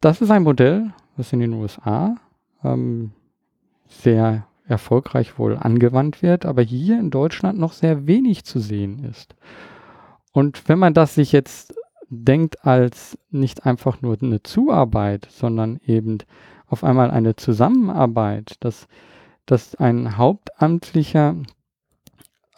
das 0.00 0.20
ist 0.20 0.30
ein 0.30 0.42
Modell, 0.42 0.92
was 1.16 1.32
in 1.32 1.40
den 1.40 1.52
USA 1.52 2.16
ähm, 2.64 3.12
sehr 3.88 4.46
erfolgreich 4.66 5.38
wohl 5.38 5.56
angewandt 5.56 6.22
wird, 6.22 6.44
aber 6.44 6.62
hier 6.62 6.98
in 6.98 7.10
Deutschland 7.10 7.58
noch 7.58 7.72
sehr 7.72 8.06
wenig 8.06 8.44
zu 8.44 8.60
sehen 8.60 9.04
ist. 9.04 9.34
Und 10.32 10.68
wenn 10.68 10.78
man 10.78 10.94
das 10.94 11.14
sich 11.14 11.32
jetzt 11.32 11.74
denkt 12.10 12.64
als 12.64 13.18
nicht 13.30 13.66
einfach 13.66 14.00
nur 14.02 14.16
eine 14.20 14.42
Zuarbeit, 14.42 15.26
sondern 15.30 15.80
eben 15.84 16.18
auf 16.66 16.84
einmal 16.84 17.10
eine 17.10 17.36
Zusammenarbeit, 17.36 18.56
dass, 18.60 18.88
dass 19.46 19.74
ein 19.74 20.16
Hauptamtlicher 20.16 21.36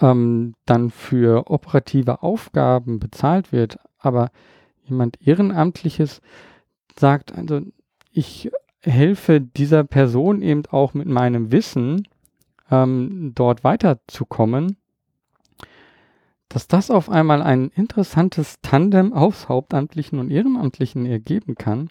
ähm, 0.00 0.54
dann 0.66 0.90
für 0.90 1.50
operative 1.50 2.22
Aufgaben 2.22 2.98
bezahlt 2.98 3.52
wird, 3.52 3.78
aber 3.98 4.30
jemand 4.84 5.24
Ehrenamtliches 5.26 6.20
sagt, 6.98 7.32
also 7.36 7.60
ich 8.12 8.50
helfe 8.82 9.40
dieser 9.40 9.84
Person 9.84 10.42
eben 10.42 10.66
auch 10.66 10.94
mit 10.94 11.06
meinem 11.06 11.52
Wissen 11.52 12.08
ähm, 12.70 13.32
dort 13.34 13.64
weiterzukommen, 13.64 14.76
dass 16.48 16.66
das 16.66 16.90
auf 16.90 17.08
einmal 17.10 17.42
ein 17.42 17.68
interessantes 17.70 18.56
Tandem 18.62 19.12
aus 19.12 19.48
Hauptamtlichen 19.48 20.18
und 20.18 20.30
Ehrenamtlichen 20.30 21.06
ergeben 21.06 21.54
kann, 21.54 21.88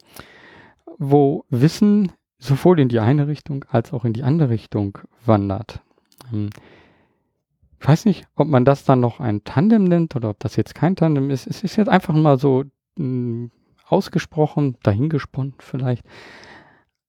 wo 0.97 1.45
Wissen 1.49 2.11
sowohl 2.39 2.79
in 2.79 2.89
die 2.89 2.99
eine 2.99 3.27
Richtung 3.27 3.65
als 3.69 3.93
auch 3.93 4.05
in 4.05 4.13
die 4.13 4.23
andere 4.23 4.49
Richtung 4.49 4.97
wandert. 5.25 5.81
Ähm, 6.31 6.49
ich 7.81 7.87
weiß 7.87 8.05
nicht, 8.05 8.27
ob 8.35 8.47
man 8.47 8.65
das 8.65 8.83
dann 8.83 8.99
noch 8.99 9.19
ein 9.19 9.43
Tandem 9.45 9.85
nennt 9.85 10.15
oder 10.15 10.31
ob 10.31 10.39
das 10.39 10.55
jetzt 10.55 10.75
kein 10.75 10.95
Tandem 10.95 11.29
ist. 11.29 11.47
Es 11.47 11.63
ist 11.63 11.77
jetzt 11.77 11.87
einfach 11.87 12.13
mal 12.13 12.37
so 12.37 12.63
mh, 12.97 12.97
hm, 12.97 13.51
ausgesprochen, 13.87 14.77
dahingesponnen 14.83 15.55
vielleicht. 15.59 16.03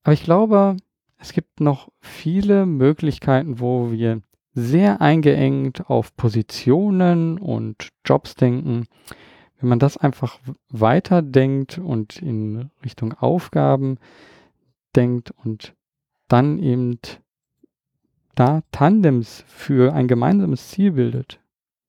Aber 0.02 0.12
ich 0.12 0.24
glaube, 0.24 0.77
es 1.18 1.32
gibt 1.32 1.60
noch 1.60 1.90
viele 2.01 2.66
Möglichkeiten, 2.66 3.60
wo 3.60 3.90
wir 3.93 4.22
sehr 4.52 5.01
eingeengt 5.01 5.89
auf 5.89 6.16
Positionen 6.16 7.39
und 7.39 7.90
Jobs 8.05 8.35
denken. 8.35 8.86
Wenn 9.60 9.68
man 9.68 9.78
das 9.78 9.97
einfach 9.97 10.40
weiterdenkt 10.70 11.78
und 11.78 12.20
in 12.20 12.70
Richtung 12.85 13.12
Aufgaben 13.12 13.98
denkt 14.97 15.32
und 15.44 15.74
dann 16.28 16.59
eben 16.59 16.98
da 18.35 18.62
Tandems 18.72 19.44
für 19.47 19.93
ein 19.93 20.09
gemeinsames 20.09 20.68
Ziel 20.68 20.93
bildet, 20.93 21.40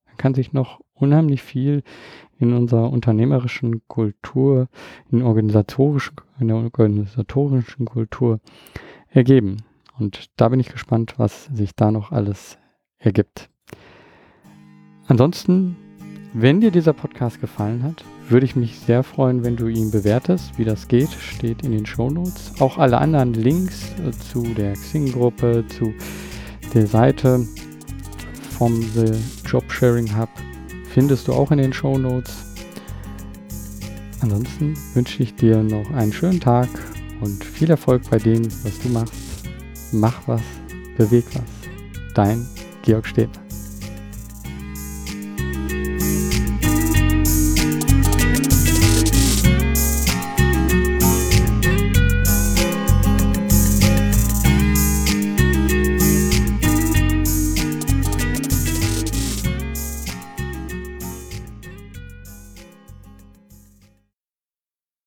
dann 0.06 0.16
kann 0.18 0.34
sich 0.34 0.52
noch 0.52 0.80
unheimlich 0.92 1.42
viel 1.42 1.82
in 2.42 2.52
unserer 2.52 2.90
unternehmerischen 2.90 3.86
Kultur, 3.86 4.68
in, 5.10 5.22
organisatorischen, 5.22 6.16
in 6.40 6.48
der 6.48 6.56
organisatorischen 6.56 7.86
Kultur 7.86 8.40
ergeben. 9.08 9.58
Und 9.98 10.26
da 10.36 10.48
bin 10.48 10.58
ich 10.58 10.68
gespannt, 10.68 11.14
was 11.18 11.46
sich 11.46 11.76
da 11.76 11.92
noch 11.92 12.10
alles 12.10 12.58
ergibt. 12.98 13.48
Ansonsten, 15.06 15.76
wenn 16.32 16.60
dir 16.60 16.72
dieser 16.72 16.92
Podcast 16.92 17.40
gefallen 17.40 17.82
hat, 17.84 18.04
würde 18.28 18.46
ich 18.46 18.56
mich 18.56 18.78
sehr 18.78 19.02
freuen, 19.02 19.44
wenn 19.44 19.56
du 19.56 19.68
ihn 19.68 19.90
bewertest. 19.90 20.58
Wie 20.58 20.64
das 20.64 20.88
geht, 20.88 21.10
steht 21.10 21.62
in 21.62 21.72
den 21.72 21.86
Shownotes. 21.86 22.54
Auch 22.60 22.78
alle 22.78 22.98
anderen 22.98 23.34
Links 23.34 23.92
äh, 24.00 24.10
zu 24.10 24.42
der 24.42 24.72
Xing-Gruppe, 24.72 25.64
zu 25.68 25.92
der 26.74 26.86
Seite 26.86 27.46
vom 28.50 28.80
The 28.80 29.12
Job 29.46 29.70
Sharing 29.70 30.16
Hub 30.16 30.30
findest 30.92 31.26
du 31.26 31.32
auch 31.32 31.50
in 31.50 31.58
den 31.58 31.72
Show 31.72 31.96
Notes. 31.96 32.44
Ansonsten 34.20 34.76
wünsche 34.94 35.22
ich 35.22 35.34
dir 35.34 35.62
noch 35.62 35.90
einen 35.92 36.12
schönen 36.12 36.40
Tag 36.40 36.68
und 37.20 37.42
viel 37.42 37.70
Erfolg 37.70 38.02
bei 38.10 38.18
dem, 38.18 38.44
was 38.62 38.78
du 38.80 38.88
machst. 38.90 39.14
Mach 39.92 40.28
was, 40.28 40.42
beweg 40.96 41.24
was. 41.34 42.12
Dein 42.14 42.46
Georg 42.82 43.06
Städter. 43.06 43.40